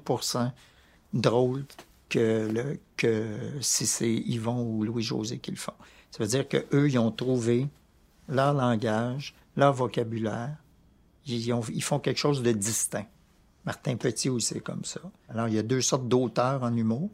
drôle 1.14 1.66
que, 2.10 2.52
le, 2.52 2.80
que 2.98 3.40
si 3.62 3.86
c'est 3.86 4.14
Yvon 4.14 4.62
ou 4.64 4.84
Louis-José 4.84 5.40
qui 5.40 5.52
le 5.52 5.58
font. 5.58 5.74
Ça 6.12 6.24
veut 6.24 6.30
dire 6.30 6.48
qu'eux, 6.48 6.90
ils 6.90 7.00
ont 7.00 7.12
trouvé 7.12 7.68
leur 8.28 8.54
langage, 8.54 9.34
leur 9.56 9.74
vocabulaire. 9.74 10.58
Ils, 11.26 11.54
ont, 11.54 11.62
font 11.62 12.00
quelque 12.00 12.18
chose 12.18 12.44
de 12.44 12.52
distinct. 12.52 13.08
Martin 13.66 13.96
Petit 13.96 14.30
aussi, 14.30 14.56
c'est 14.56 14.60
comme 14.60 14.84
ça. 14.84 15.00
Alors, 15.30 15.48
il 15.48 15.54
y 15.54 15.60
a 15.60 15.64
deux 15.64 15.82
sortes 15.82 16.08
d'auteurs 16.08 16.64
en 16.64 16.76
humour. 16.76 17.10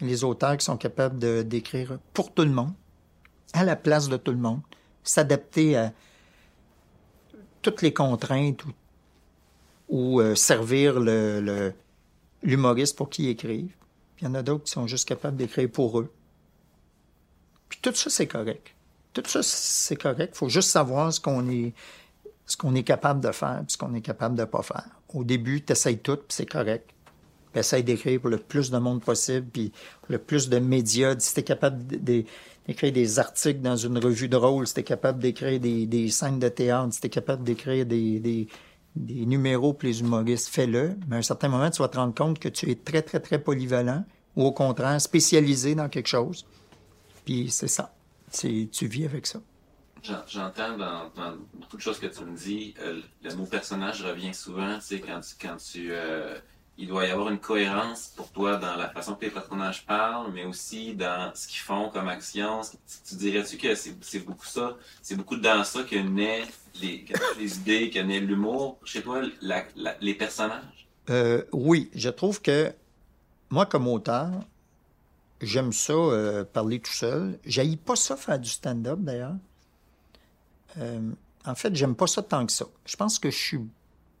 Les 0.00 0.24
auteurs 0.24 0.56
qui 0.56 0.64
sont 0.64 0.76
capables 0.76 1.18
de 1.18 1.42
d'écrire 1.42 1.98
pour 2.12 2.32
tout 2.32 2.42
le 2.44 2.50
monde, 2.50 2.72
à 3.52 3.64
la 3.64 3.76
place 3.76 4.08
de 4.08 4.16
tout 4.16 4.32
le 4.32 4.38
monde, 4.38 4.60
s'adapter 5.02 5.76
à 5.76 5.92
toutes 7.62 7.82
les 7.82 7.92
contraintes 7.92 8.64
ou, 8.64 8.72
ou 9.88 10.20
euh, 10.20 10.34
servir 10.34 11.00
le 11.00 11.72
l'humoriste 12.42 12.96
pour 12.96 13.10
qu'ils 13.10 13.28
écrivent. 13.28 13.74
Puis 14.16 14.24
il 14.24 14.28
y 14.28 14.28
en 14.28 14.34
a 14.34 14.42
d'autres 14.42 14.64
qui 14.64 14.72
sont 14.72 14.86
juste 14.86 15.08
capables 15.08 15.36
d'écrire 15.36 15.70
pour 15.70 16.00
eux. 16.00 16.12
Puis 17.68 17.78
tout 17.82 17.94
ça, 17.94 18.10
c'est 18.10 18.26
correct. 18.26 18.74
Tout 19.12 19.22
ça, 19.26 19.40
c'est 19.42 19.96
correct. 19.96 20.34
Il 20.34 20.38
faut 20.38 20.48
juste 20.48 20.70
savoir 20.70 21.12
ce 21.12 21.20
qu'on 21.20 21.48
est, 21.50 21.72
ce 22.46 22.56
est 22.74 22.82
capable 22.82 23.20
de 23.20 23.30
faire 23.32 23.58
puis 23.66 23.72
ce 23.72 23.78
qu'on 23.78 23.94
est 23.94 24.00
capable 24.00 24.36
de 24.36 24.44
pas 24.44 24.62
faire. 24.62 24.88
Au 25.12 25.24
début, 25.24 25.62
tu 25.62 25.72
essayes 25.72 25.98
tout, 25.98 26.16
puis 26.16 26.26
c'est 26.28 26.46
correct. 26.46 26.90
Puis 27.52 27.60
essaye 27.60 27.82
d'écrire 27.82 28.20
pour 28.20 28.30
le 28.30 28.38
plus 28.38 28.70
de 28.70 28.78
monde 28.78 29.02
possible, 29.02 29.46
puis 29.52 29.72
le 30.08 30.18
plus 30.18 30.48
de 30.48 30.58
médias. 30.58 31.14
Si 31.18 31.34
tu 31.34 31.40
es 31.40 31.42
capable 31.44 31.84
d'écrire 31.86 32.92
des 32.92 33.18
articles 33.18 33.60
dans 33.60 33.76
une 33.76 33.98
revue 33.98 34.28
de 34.28 34.36
rôle, 34.36 34.66
si 34.66 34.74
tu 34.74 34.80
es 34.80 34.84
capable 34.84 35.20
d'écrire 35.20 35.60
des, 35.60 36.10
scènes 36.10 36.38
de 36.38 36.48
théâtre, 36.48 36.92
si 36.92 37.00
tu 37.00 37.06
es 37.06 37.10
capable 37.10 37.44
d'écrire 37.44 37.86
des, 37.86 38.48
numéros 38.98 39.72
pour 39.72 39.86
les 39.86 40.00
humoristes, 40.00 40.48
fais-le. 40.48 40.96
Mais 41.08 41.16
à 41.16 41.18
un 41.18 41.22
certain 41.22 41.48
moment, 41.48 41.70
tu 41.70 41.82
vas 41.82 41.88
te 41.88 41.96
rendre 41.96 42.14
compte 42.14 42.38
que 42.38 42.48
tu 42.48 42.70
es 42.70 42.74
très, 42.74 43.02
très, 43.02 43.20
très 43.20 43.38
polyvalent, 43.38 44.04
ou 44.36 44.44
au 44.44 44.52
contraire, 44.52 45.00
spécialisé 45.00 45.74
dans 45.74 45.88
quelque 45.88 46.08
chose. 46.08 46.46
Puis 47.24 47.50
c'est 47.50 47.68
ça. 47.68 47.94
Tu 48.32 48.68
vis 48.82 49.04
avec 49.04 49.26
ça. 49.26 49.40
J'entends 50.02 50.76
dans, 50.76 51.10
beaucoup 51.54 51.76
de 51.76 51.82
choses 51.82 51.98
que 51.98 52.06
tu 52.06 52.24
me 52.24 52.36
dis, 52.36 52.74
euh, 52.80 53.00
le 53.22 53.34
mot 53.34 53.44
personnage 53.44 54.02
revient 54.02 54.32
souvent, 54.32 54.78
tu 54.78 55.00
quand 55.00 55.20
tu, 55.20 55.34
quand 55.40 55.56
tu 55.56 55.88
euh, 55.90 56.38
il 56.78 56.86
doit 56.86 57.06
y 57.06 57.10
avoir 57.10 57.28
une 57.28 57.40
cohérence 57.40 58.12
pour 58.16 58.30
toi 58.30 58.56
dans 58.56 58.76
la 58.76 58.88
façon 58.88 59.14
que 59.14 59.24
les 59.24 59.30
personnages 59.32 59.84
parlent, 59.84 60.30
mais 60.32 60.44
aussi 60.44 60.94
dans 60.94 61.32
ce 61.34 61.48
qu'ils 61.48 61.58
font 61.58 61.90
comme 61.90 62.08
action. 62.08 62.60
Tu, 63.08 63.16
dirais-tu 63.16 63.56
que 63.58 63.74
c'est 63.74 64.24
beaucoup 64.24 64.46
ça, 64.46 64.76
c'est 65.02 65.16
beaucoup 65.16 65.36
dans 65.36 65.64
ça 65.64 65.82
que 65.82 65.96
naît 65.96 66.44
les, 66.80 67.04
idées, 67.58 67.90
que 67.90 67.98
naît 67.98 68.20
l'humour 68.20 68.78
chez 68.84 69.02
toi, 69.02 69.22
les 70.00 70.14
personnages? 70.14 70.86
Euh, 71.10 71.42
oui, 71.52 71.90
je 71.94 72.10
trouve 72.10 72.40
que 72.40 72.72
moi, 73.50 73.66
comme 73.66 73.88
auteur, 73.88 74.30
j'aime 75.40 75.72
ça 75.72 75.94
parler 76.52 76.78
tout 76.78 76.92
seul. 76.92 77.40
J'haïs 77.44 77.76
pas 77.76 77.96
ça 77.96 78.16
faire 78.16 78.38
du 78.38 78.48
stand-up 78.48 79.00
d'ailleurs. 79.00 79.36
Euh, 80.78 81.10
en 81.44 81.54
fait, 81.54 81.74
j'aime 81.74 81.96
pas 81.96 82.06
ça 82.06 82.22
tant 82.22 82.46
que 82.46 82.52
ça. 82.52 82.66
Je 82.86 82.96
pense 82.96 83.18
que 83.18 83.30
je 83.30 83.36
suis 83.36 83.60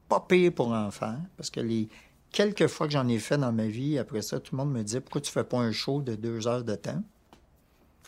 pas 0.08 0.24
pire 0.26 0.52
pour 0.52 0.72
en 0.72 0.90
faire, 0.90 1.18
parce 1.36 1.50
que 1.50 1.60
les 1.60 1.88
quelques 2.32 2.66
fois 2.66 2.86
que 2.86 2.92
j'en 2.92 3.08
ai 3.08 3.18
fait 3.18 3.38
dans 3.38 3.52
ma 3.52 3.66
vie, 3.66 3.98
après 3.98 4.22
ça, 4.22 4.40
tout 4.40 4.56
le 4.56 4.64
monde 4.64 4.72
me 4.72 4.82
dit 4.82 5.00
pourquoi 5.00 5.20
tu 5.20 5.30
fais 5.30 5.44
pas 5.44 5.58
un 5.58 5.72
show 5.72 6.02
de 6.02 6.14
deux 6.14 6.46
heures 6.46 6.64
de 6.64 6.74
temps? 6.74 7.02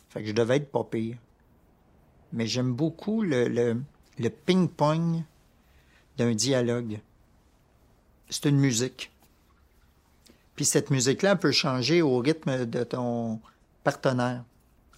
Fait 0.09 0.23
que 0.23 0.29
je 0.29 0.33
devais 0.33 0.57
être 0.57 0.71
pas 0.71 0.85
pire. 0.85 1.17
Mais 2.33 2.47
j'aime 2.47 2.73
beaucoup 2.73 3.23
le, 3.23 3.49
le, 3.49 4.31
ping-pong 4.31 5.23
d'un 6.17 6.35
dialogue. 6.35 7.01
C'est 8.29 8.47
une 8.47 8.59
musique. 8.59 9.11
Puis 10.55 10.65
cette 10.65 10.91
musique-là 10.91 11.37
peut 11.37 11.53
changer 11.53 12.03
au 12.03 12.19
rythme 12.19 12.67
de 12.67 12.85
ton 12.85 13.41
partenaire. 13.83 14.45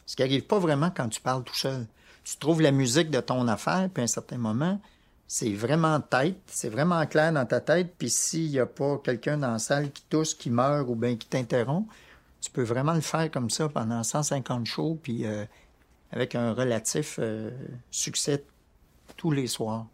Ce 0.06 0.16
qui 0.16 0.22
n'arrive 0.22 0.44
pas 0.44 0.58
vraiment 0.58 0.90
quand 0.90 1.08
tu 1.08 1.20
parles 1.20 1.44
tout 1.44 1.54
seul 1.54 1.86
tu 2.24 2.36
trouves 2.36 2.60
la 2.60 2.70
musique 2.70 3.10
de 3.10 3.20
ton 3.20 3.48
affaire, 3.48 3.88
puis 3.92 4.02
à 4.02 4.04
un 4.04 4.08
certain 4.08 4.38
moment, 4.38 4.80
c'est 5.32 5.54
vraiment 5.54 5.98
tête, 5.98 6.42
c'est 6.44 6.68
vraiment 6.68 7.06
clair 7.06 7.32
dans 7.32 7.46
ta 7.46 7.62
tête, 7.62 7.94
puis 7.96 8.10
s'il 8.10 8.50
n'y 8.50 8.58
a 8.58 8.66
pas 8.66 8.98
quelqu'un 8.98 9.38
dans 9.38 9.52
la 9.52 9.58
salle 9.58 9.90
qui 9.90 10.02
tousse, 10.10 10.34
qui 10.34 10.50
meurt 10.50 10.86
ou 10.90 10.94
bien 10.94 11.16
qui 11.16 11.26
t'interrompt, 11.26 11.88
tu 12.42 12.50
peux 12.50 12.62
vraiment 12.62 12.92
le 12.92 13.00
faire 13.00 13.30
comme 13.30 13.48
ça 13.48 13.70
pendant 13.70 14.02
150 14.02 14.66
shows, 14.66 14.98
puis 15.02 15.24
euh, 15.24 15.46
avec 16.10 16.34
un 16.34 16.52
relatif 16.52 17.18
euh, 17.18 17.50
succès 17.90 18.44
tous 19.16 19.30
les 19.30 19.46
soirs. 19.46 19.86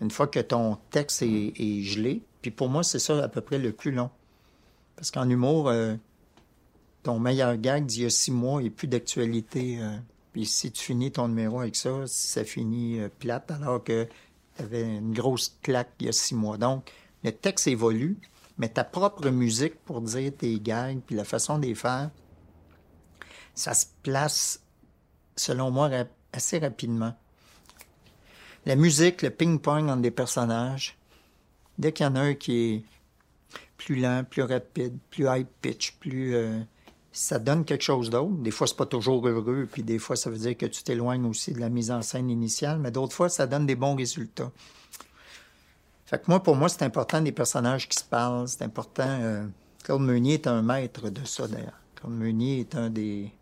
Une 0.00 0.10
fois 0.10 0.28
que 0.28 0.40
ton 0.40 0.78
texte 0.90 1.20
est, 1.20 1.82
gelé, 1.82 2.22
puis 2.40 2.50
pour 2.50 2.70
moi, 2.70 2.82
c'est 2.82 3.00
ça 3.00 3.22
à 3.22 3.28
peu 3.28 3.42
près 3.42 3.58
le 3.58 3.70
plus 3.70 3.90
long. 3.90 4.08
Parce 4.96 5.10
qu'en 5.10 5.28
humour, 5.28 5.68
euh, 5.68 5.94
ton 7.02 7.18
meilleur 7.18 7.54
gag 7.58 7.84
d'il 7.84 8.04
y 8.04 8.06
a 8.06 8.10
six 8.10 8.30
mois 8.30 8.62
n'est 8.62 8.70
plus 8.70 8.88
d'actualité 8.88 9.78
si 10.44 10.72
tu 10.72 10.82
finis 10.82 11.12
ton 11.12 11.28
numéro 11.28 11.60
avec 11.60 11.76
ça, 11.76 12.06
ça 12.06 12.44
finit 12.44 13.00
euh, 13.00 13.08
plate 13.18 13.50
alors 13.50 13.82
que 13.82 14.08
tu 14.56 14.62
avais 14.62 14.82
une 14.82 15.12
grosse 15.12 15.56
claque 15.62 15.90
il 16.00 16.06
y 16.06 16.08
a 16.08 16.12
six 16.12 16.34
mois. 16.34 16.58
Donc, 16.58 16.90
le 17.24 17.32
texte 17.32 17.66
évolue, 17.66 18.16
mais 18.58 18.68
ta 18.68 18.84
propre 18.84 19.28
musique 19.30 19.74
pour 19.84 20.00
dire 20.00 20.32
tes 20.36 20.58
gags, 20.60 21.00
puis 21.06 21.16
la 21.16 21.24
façon 21.24 21.58
de 21.58 21.66
les 21.66 21.74
faire, 21.74 22.10
ça 23.54 23.74
se 23.74 23.86
place, 24.02 24.62
selon 25.36 25.70
moi, 25.70 25.90
assez 26.32 26.58
rapidement. 26.58 27.14
La 28.66 28.76
musique, 28.76 29.22
le 29.22 29.30
ping-pong 29.30 29.88
entre 29.88 30.02
des 30.02 30.10
personnages, 30.10 30.98
dès 31.78 31.92
qu'il 31.92 32.04
y 32.04 32.08
en 32.08 32.16
a 32.16 32.20
un 32.20 32.34
qui 32.34 32.52
est 32.52 32.84
plus 33.76 33.96
lent, 33.96 34.24
plus 34.28 34.42
rapide, 34.42 34.98
plus 35.10 35.24
high 35.26 35.46
pitch, 35.62 35.92
plus... 35.98 36.34
Euh, 36.34 36.60
ça 37.12 37.38
donne 37.38 37.64
quelque 37.64 37.82
chose 37.82 38.10
d'autre. 38.10 38.36
Des 38.36 38.50
fois, 38.50 38.66
c'est 38.66 38.76
pas 38.76 38.86
toujours 38.86 39.26
heureux, 39.26 39.68
puis 39.70 39.82
des 39.82 39.98
fois, 39.98 40.16
ça 40.16 40.30
veut 40.30 40.38
dire 40.38 40.56
que 40.56 40.66
tu 40.66 40.82
t'éloignes 40.82 41.26
aussi 41.26 41.52
de 41.52 41.60
la 41.60 41.68
mise 41.68 41.90
en 41.90 42.02
scène 42.02 42.30
initiale, 42.30 42.78
mais 42.78 42.90
d'autres 42.90 43.14
fois, 43.14 43.28
ça 43.28 43.46
donne 43.46 43.66
des 43.66 43.74
bons 43.74 43.96
résultats. 43.96 44.52
Fait 46.06 46.18
que 46.18 46.24
moi, 46.28 46.42
pour 46.42 46.56
moi, 46.56 46.68
c'est 46.68 46.82
important 46.82 47.20
des 47.20 47.32
personnages 47.32 47.88
qui 47.88 47.98
se 47.98 48.04
parlent, 48.04 48.48
c'est 48.48 48.62
important. 48.62 49.06
Euh, 49.06 49.46
Claude 49.82 50.02
Meunier 50.02 50.34
est 50.34 50.46
un 50.46 50.62
maître 50.62 51.08
de 51.08 51.24
ça, 51.24 51.48
d'ailleurs. 51.48 51.80
Claude 51.96 52.12
Meunier 52.12 52.60
est 52.60 52.74
un 52.74 52.90
des, 52.90 53.32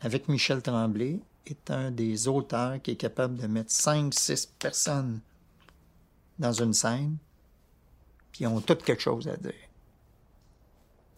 avec 0.00 0.28
Michel 0.28 0.62
Tremblay, 0.62 1.20
est 1.46 1.70
un 1.70 1.90
des 1.90 2.28
auteurs 2.28 2.80
qui 2.82 2.92
est 2.92 2.96
capable 2.96 3.36
de 3.36 3.46
mettre 3.46 3.70
cinq, 3.70 4.12
six 4.14 4.46
personnes 4.58 5.20
dans 6.38 6.52
une 6.52 6.74
scène, 6.74 7.16
puis 8.32 8.46
ont 8.46 8.60
toutes 8.60 8.82
quelque 8.82 9.02
chose 9.02 9.26
à 9.28 9.36
dire. 9.36 9.52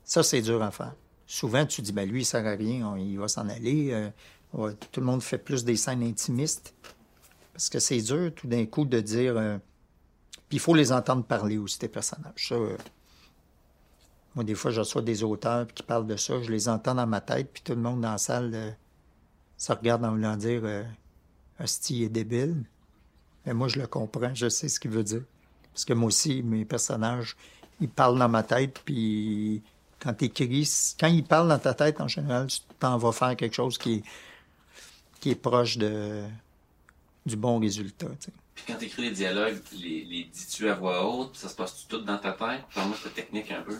Ça, 0.04 0.22
c'est 0.22 0.42
dur 0.42 0.62
à 0.62 0.70
faire 0.70 0.94
souvent, 1.28 1.66
tu 1.66 1.82
dis, 1.82 1.92
ben 1.92 2.08
lui, 2.08 2.22
il 2.22 2.24
sert 2.24 2.44
à 2.44 2.56
rien, 2.56 2.96
il 2.98 3.18
va 3.18 3.28
s'en 3.28 3.48
aller. 3.48 3.90
Euh, 3.92 4.72
tout 4.90 5.00
le 5.00 5.06
monde 5.06 5.22
fait 5.22 5.38
plus 5.38 5.64
des 5.64 5.76
scènes 5.76 6.02
intimistes. 6.02 6.74
Parce 7.52 7.68
que 7.68 7.78
c'est 7.78 8.00
dur, 8.00 8.32
tout 8.34 8.48
d'un 8.48 8.66
coup, 8.66 8.84
de 8.84 9.00
dire. 9.00 9.36
Euh, 9.36 9.58
puis 10.48 10.56
il 10.56 10.60
faut 10.60 10.74
les 10.74 10.90
entendre 10.90 11.24
parler 11.24 11.58
aussi, 11.58 11.78
tes 11.78 11.88
personnages. 11.88 12.48
Ça, 12.48 12.54
euh, 12.54 12.76
moi, 14.34 14.42
des 14.42 14.54
fois, 14.54 14.70
je 14.70 14.80
reçois 14.80 15.02
des 15.02 15.22
auteurs 15.22 15.66
qui 15.68 15.82
parlent 15.82 16.06
de 16.06 16.16
ça, 16.16 16.40
je 16.42 16.50
les 16.50 16.68
entends 16.68 16.94
dans 16.94 17.06
ma 17.06 17.20
tête, 17.20 17.50
puis 17.52 17.62
tout 17.62 17.74
le 17.74 17.80
monde 17.80 18.00
dans 18.00 18.12
la 18.12 18.18
salle 18.18 18.76
se 19.56 19.72
regarde 19.72 20.04
en 20.04 20.12
voulant 20.12 20.36
dire 20.36 20.62
Hostie 21.60 22.04
est 22.04 22.08
débile. 22.08 22.64
Mais 23.44 23.52
moi, 23.52 23.68
je 23.68 23.78
le 23.78 23.86
comprends, 23.86 24.34
je 24.34 24.48
sais 24.48 24.68
ce 24.68 24.78
qu'il 24.80 24.92
veut 24.92 25.02
dire. 25.02 25.24
Parce 25.72 25.84
que 25.84 25.92
moi 25.92 26.06
aussi, 26.06 26.42
mes 26.42 26.64
personnages, 26.64 27.36
ils 27.80 27.88
parlent 27.88 28.18
dans 28.18 28.28
ma 28.28 28.44
tête, 28.44 28.80
puis 28.84 29.62
quand 30.00 30.14
tu 30.14 30.26
écris, 30.26 30.68
quand 30.98 31.08
il 31.08 31.24
parle 31.24 31.48
dans 31.48 31.58
ta 31.58 31.74
tête, 31.74 32.00
en 32.00 32.08
général, 32.08 32.46
tu 32.46 32.60
t'en 32.78 32.98
vas 32.98 33.12
faire 33.12 33.36
quelque 33.36 33.54
chose 33.54 33.78
qui 33.78 33.94
est, 33.94 34.02
qui 35.20 35.30
est 35.30 35.34
proche 35.34 35.78
de, 35.78 36.24
du 37.26 37.36
bon 37.36 37.58
résultat. 37.58 38.06
Puis 38.54 38.64
quand 38.66 38.74
tu 38.78 38.86
écris 38.86 39.02
les 39.02 39.10
dialogues, 39.10 39.58
les, 39.72 40.04
les 40.04 40.24
dis-tu 40.24 40.68
à 40.68 40.74
voix 40.74 41.04
haute, 41.06 41.36
ça 41.36 41.48
se 41.48 41.54
passe 41.54 41.86
tout 41.88 42.00
dans 42.00 42.18
ta 42.18 42.32
tête? 42.32 42.62
Parle-moi 42.74 42.96
de 43.04 43.10
technique 43.10 43.50
un 43.50 43.62
peu. 43.62 43.78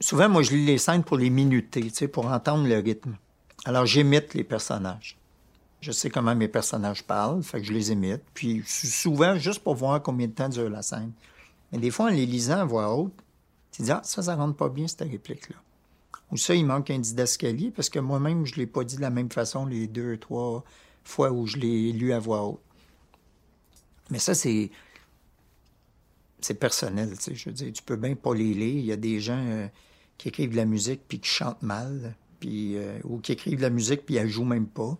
Souvent, 0.00 0.28
moi, 0.28 0.42
je 0.42 0.52
lis 0.52 0.66
les 0.66 0.78
scènes 0.78 1.04
pour 1.04 1.16
les 1.16 1.30
minuter, 1.30 1.90
pour 2.08 2.26
entendre 2.26 2.66
le 2.66 2.78
rythme. 2.78 3.16
Alors, 3.64 3.86
j'imite 3.86 4.34
les 4.34 4.44
personnages. 4.44 5.16
Je 5.80 5.92
sais 5.92 6.10
comment 6.10 6.34
mes 6.34 6.48
personnages 6.48 7.02
parlent, 7.02 7.42
fait 7.42 7.60
que 7.60 7.66
je 7.66 7.72
les 7.72 7.92
imite. 7.92 8.22
Puis 8.34 8.62
souvent, 8.66 9.36
juste 9.36 9.60
pour 9.60 9.74
voir 9.74 10.02
combien 10.02 10.26
de 10.26 10.32
temps 10.32 10.48
dure 10.48 10.68
la 10.68 10.82
scène. 10.82 11.12
Mais 11.70 11.78
des 11.78 11.90
fois, 11.90 12.06
en 12.06 12.08
les 12.08 12.26
lisant 12.26 12.58
à 12.58 12.64
voix 12.64 12.94
haute, 12.94 13.12
tu 13.74 13.82
dis, 13.82 13.90
ah, 13.90 14.00
ça, 14.04 14.22
ça 14.22 14.36
rentre 14.36 14.56
pas 14.56 14.68
bien, 14.68 14.86
cette 14.86 15.00
réplique-là. 15.00 15.56
Ou 16.30 16.36
ça, 16.36 16.54
il 16.54 16.64
manque 16.64 16.90
un 16.90 16.98
didascalie, 17.00 17.72
parce 17.72 17.90
que 17.90 17.98
moi-même, 17.98 18.46
je 18.46 18.54
ne 18.54 18.58
l'ai 18.58 18.66
pas 18.68 18.84
dit 18.84 18.96
de 18.96 19.00
la 19.00 19.10
même 19.10 19.30
façon 19.30 19.66
les 19.66 19.88
deux, 19.88 20.16
trois 20.16 20.62
fois 21.02 21.32
où 21.32 21.46
je 21.48 21.56
l'ai 21.56 21.92
lu 21.92 22.12
à 22.12 22.20
voix 22.20 22.44
haute. 22.44 22.60
Mais 24.10 24.20
ça, 24.20 24.34
c'est. 24.34 24.70
C'est 26.40 26.54
personnel, 26.54 27.16
tu 27.16 27.22
sais. 27.22 27.34
Je 27.34 27.48
veux 27.48 27.54
dire, 27.54 27.72
tu 27.72 27.82
peux 27.82 27.96
bien 27.96 28.14
pas 28.14 28.34
les 28.34 28.54
lire. 28.54 28.78
Il 28.78 28.84
y 28.84 28.92
a 28.92 28.96
des 28.96 29.18
gens 29.18 29.44
euh, 29.44 29.66
qui 30.18 30.28
écrivent 30.28 30.52
de 30.52 30.56
la 30.56 30.66
musique 30.66 31.00
puis 31.08 31.18
qui 31.18 31.28
chantent 31.28 31.62
mal, 31.62 32.14
puis, 32.38 32.76
euh, 32.76 32.98
ou 33.02 33.18
qui 33.18 33.32
écrivent 33.32 33.56
de 33.56 33.62
la 33.62 33.70
musique 33.70 34.04
puis 34.04 34.16
ils 34.16 34.28
jouent 34.28 34.44
même 34.44 34.66
pas. 34.66 34.96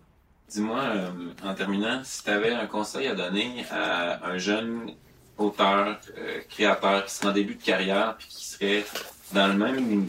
Dis-moi, 0.49 0.79
euh, 0.79 1.11
en 1.43 1.53
terminant, 1.53 2.01
si 2.03 2.23
tu 2.23 2.29
avais 2.29 2.51
un 2.51 2.67
conseil 2.67 3.07
à 3.07 3.15
donner 3.15 3.63
à 3.69 4.27
un 4.27 4.37
jeune 4.37 4.91
auteur, 5.37 5.99
créateur 6.49 7.05
qui 7.05 7.13
serait 7.13 7.27
en 7.27 7.33
début 7.33 7.55
de 7.55 7.63
carrière 7.63 8.15
puis 8.17 8.27
qui 8.27 8.45
serait 8.45 8.85
dans 9.33 9.47
le 9.47 9.53
même 9.53 10.07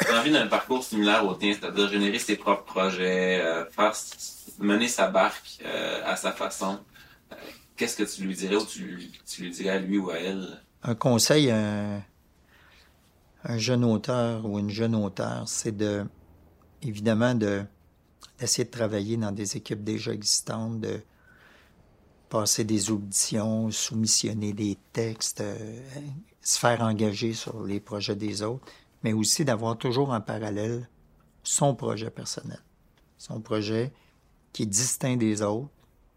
a 0.08 0.20
envie 0.20 0.32
d'un 0.32 0.48
parcours 0.48 0.82
similaire 0.82 1.24
au 1.24 1.34
tien, 1.34 1.54
c'est-à-dire 1.54 1.88
générer 1.88 2.18
ses 2.18 2.36
propres 2.36 2.64
projets, 2.64 3.40
euh, 3.40 3.64
faire 3.66 3.92
mener 4.58 4.88
sa 4.88 5.08
barque 5.08 5.60
euh, 5.64 6.02
à 6.04 6.16
sa 6.16 6.32
façon. 6.32 6.80
Euh, 7.30 7.36
qu'est-ce 7.76 7.96
que 7.96 8.02
tu 8.02 8.24
lui 8.24 8.34
dirais 8.34 8.56
ou 8.56 8.64
tu, 8.64 9.10
tu, 9.24 9.42
lui 9.42 9.50
dirais 9.50 9.70
à 9.70 9.78
lui 9.78 9.98
ou 9.98 10.10
à 10.10 10.18
elle? 10.18 10.60
Un 10.82 10.96
conseil 10.96 11.50
à 11.50 12.02
un 13.44 13.58
jeune 13.58 13.84
auteur 13.84 14.44
ou 14.44 14.58
une 14.58 14.70
jeune 14.70 14.96
auteur, 14.96 15.44
c'est 15.46 15.76
de 15.76 16.04
évidemment 16.82 17.34
de 17.34 17.62
d'essayer 18.40 18.64
de 18.64 18.70
travailler 18.70 19.16
dans 19.16 19.30
des 19.30 19.56
équipes 19.56 19.84
déjà 19.84 20.12
existantes, 20.12 20.80
de 20.80 21.00
passer 22.34 22.64
des 22.64 22.90
auditions, 22.90 23.70
soumissionner 23.70 24.52
des 24.52 24.76
textes, 24.92 25.40
euh, 25.40 25.78
se 26.40 26.58
faire 26.58 26.80
engager 26.80 27.32
sur 27.32 27.62
les 27.62 27.78
projets 27.78 28.16
des 28.16 28.42
autres, 28.42 28.66
mais 29.04 29.12
aussi 29.12 29.44
d'avoir 29.44 29.78
toujours 29.78 30.10
en 30.10 30.20
parallèle 30.20 30.88
son 31.44 31.76
projet 31.76 32.10
personnel, 32.10 32.58
son 33.18 33.40
projet 33.40 33.92
qui 34.52 34.64
est 34.64 34.66
distinct 34.66 35.16
des 35.16 35.42
autres, 35.42 35.68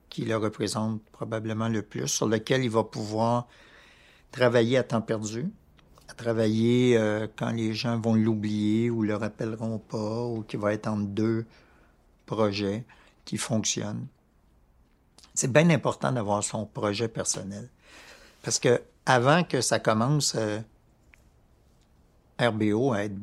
qui 0.09 0.25
le 0.25 0.35
représente 0.37 1.03
probablement 1.11 1.69
le 1.69 1.83
plus, 1.83 2.07
sur 2.07 2.27
lequel 2.27 2.63
il 2.63 2.71
va 2.71 2.83
pouvoir 2.83 3.47
travailler 4.31 4.79
à 4.79 4.83
temps 4.83 5.03
perdu, 5.03 5.45
à 6.07 6.15
travailler 6.15 6.97
euh, 6.97 7.27
quand 7.35 7.51
les 7.51 7.75
gens 7.75 7.99
vont 7.99 8.15
l'oublier 8.15 8.89
ou 8.89 9.03
le 9.03 9.15
rappelleront 9.15 9.77
pas, 9.77 10.25
ou 10.25 10.41
qui 10.41 10.57
va 10.57 10.73
être 10.73 10.87
entre 10.87 11.09
deux 11.09 11.45
projets 12.25 12.85
qui 13.23 13.37
fonctionnent. 13.37 14.07
C'est 15.37 15.53
bien 15.53 15.69
important 15.69 16.11
d'avoir 16.11 16.43
son 16.43 16.65
projet 16.65 17.07
personnel. 17.07 17.69
Parce 18.41 18.57
que 18.57 18.81
avant 19.05 19.43
que 19.43 19.61
ça 19.61 19.77
commence, 19.77 20.33
euh, 20.33 20.59
RBO 22.39 22.91
à 22.91 23.03
être 23.03 23.19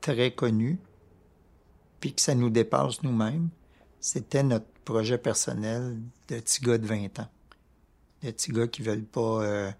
très 0.00 0.32
connu, 0.32 0.80
puis 2.00 2.12
que 2.12 2.20
ça 2.20 2.34
nous 2.34 2.50
dépasse 2.50 3.04
nous-mêmes, 3.04 3.48
c'était 4.00 4.42
notre 4.42 4.66
projet 4.84 5.18
personnel 5.18 6.00
de 6.26 6.40
petits 6.40 6.60
gars 6.62 6.78
de 6.78 6.86
20 6.86 7.20
ans. 7.20 7.28
De 8.24 8.32
petits 8.32 8.50
gars 8.50 8.66
qui 8.66 8.82
veulent 8.82 9.04
pas 9.04 9.44
euh, 9.44 9.70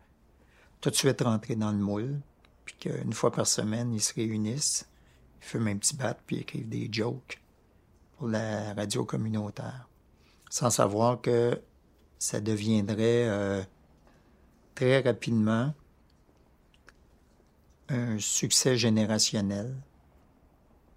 tout 0.81 0.91
de 0.91 0.95
suite 0.95 1.21
rentrer 1.21 1.57
dans 1.57 1.73
le 1.73 1.79
moule, 1.79 2.21
puis 2.65 2.77
qu'une 2.79 3.13
fois 3.13 3.33
par 3.33 3.49
semaine, 3.49 3.93
ils 3.93 4.01
se 4.01 4.15
réunissent, 4.15 4.89
ils 5.41 5.47
fument 5.47 5.67
un 5.67 5.79
petit 5.79 5.97
bat, 5.97 6.17
puis 6.29 6.37
écrivent 6.37 6.69
des 6.69 6.89
jokes 6.93 7.43
pour 8.17 8.29
la 8.29 8.73
radio 8.75 9.05
communautaire, 9.05 9.89
sans 10.51 10.71
savoir 10.71 11.21
que 11.21 11.61
ça 12.19 12.41
deviendrait 12.41 13.29
euh, 13.29 13.63
très 14.75 15.01
rapidement 15.01 15.75
un 17.89 18.19
succès 18.19 18.77
générationnel. 18.77 19.75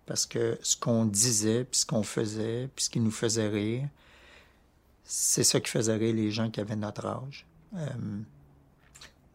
Parce 0.06 0.26
que 0.26 0.58
ce 0.64 0.76
qu'on 0.76 1.06
disait, 1.06 1.66
puis 1.66 1.82
ce 1.82 1.86
qu'on 1.86 2.04
faisait, 2.04 2.70
puis 2.76 2.86
ce 2.86 2.90
qui 2.90 3.00
nous 3.00 3.12
faisait 3.12 3.48
rire, 3.48 3.88
c'est 5.04 5.44
ça 5.44 5.60
qui 5.60 5.70
faisait 5.70 5.96
rire 5.96 6.16
les 6.16 6.32
gens 6.32 6.50
qui 6.50 6.60
avaient 6.60 6.76
notre 6.76 7.06
âge. 7.06 7.46
Euh, 7.76 7.88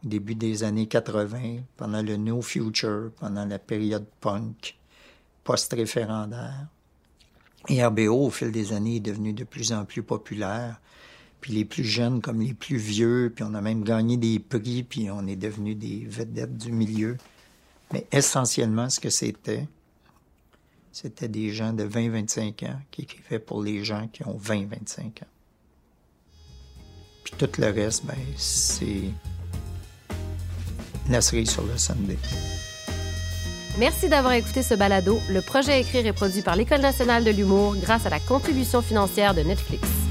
au 0.03 0.07
début 0.07 0.35
des 0.35 0.63
années 0.63 0.87
80, 0.87 1.61
pendant 1.77 2.01
le 2.01 2.17
No 2.17 2.41
Future, 2.41 3.11
pendant 3.19 3.45
la 3.45 3.57
période 3.57 4.05
punk, 4.19 4.77
post-référendaire. 5.43 6.67
Et 7.67 7.83
RBO, 7.85 8.25
au 8.25 8.29
fil 8.29 8.51
des 8.51 8.73
années, 8.73 8.97
est 8.97 9.01
devenu 9.01 9.33
de 9.33 9.43
plus 9.43 9.71
en 9.71 9.85
plus 9.85 10.03
populaire. 10.03 10.79
Puis 11.41 11.53
les 11.53 11.65
plus 11.65 11.83
jeunes 11.83 12.21
comme 12.21 12.41
les 12.41 12.53
plus 12.53 12.77
vieux, 12.77 13.31
puis 13.33 13.43
on 13.43 13.53
a 13.53 13.61
même 13.61 13.83
gagné 13.83 14.17
des 14.17 14.39
prix, 14.39 14.83
puis 14.83 15.09
on 15.11 15.27
est 15.27 15.35
devenu 15.35 15.75
des 15.75 16.05
vedettes 16.07 16.57
du 16.57 16.71
milieu. 16.71 17.17
Mais 17.93 18.07
essentiellement, 18.11 18.89
ce 18.89 18.99
que 18.99 19.09
c'était, 19.09 19.67
c'était 20.91 21.27
des 21.27 21.51
gens 21.51 21.73
de 21.73 21.83
20-25 21.83 22.65
ans 22.67 22.79
qui 22.89 23.03
écrivaient 23.03 23.39
pour 23.39 23.61
les 23.61 23.83
gens 23.83 24.07
qui 24.07 24.25
ont 24.25 24.37
20-25 24.37 25.01
ans. 25.01 25.27
Puis 27.23 27.33
tout 27.37 27.49
le 27.59 27.69
reste, 27.69 28.05
ben, 28.05 28.15
c'est 28.35 29.11
la 31.09 31.21
cerise 31.21 31.51
sur 31.51 31.65
le 31.65 31.77
Sunday. 31.77 32.17
Merci 33.77 34.07
d'avoir 34.07 34.33
écouté 34.33 34.63
ce 34.63 34.73
balado. 34.73 35.19
Le 35.29 35.41
projet 35.41 35.81
Écrire 35.81 36.05
est 36.07 36.13
produit 36.13 36.41
par 36.41 36.55
l'École 36.55 36.79
nationale 36.79 37.25
de 37.25 37.31
l'humour 37.31 37.75
grâce 37.75 38.05
à 38.05 38.09
la 38.09 38.19
contribution 38.19 38.81
financière 38.81 39.33
de 39.33 39.41
Netflix. 39.41 40.04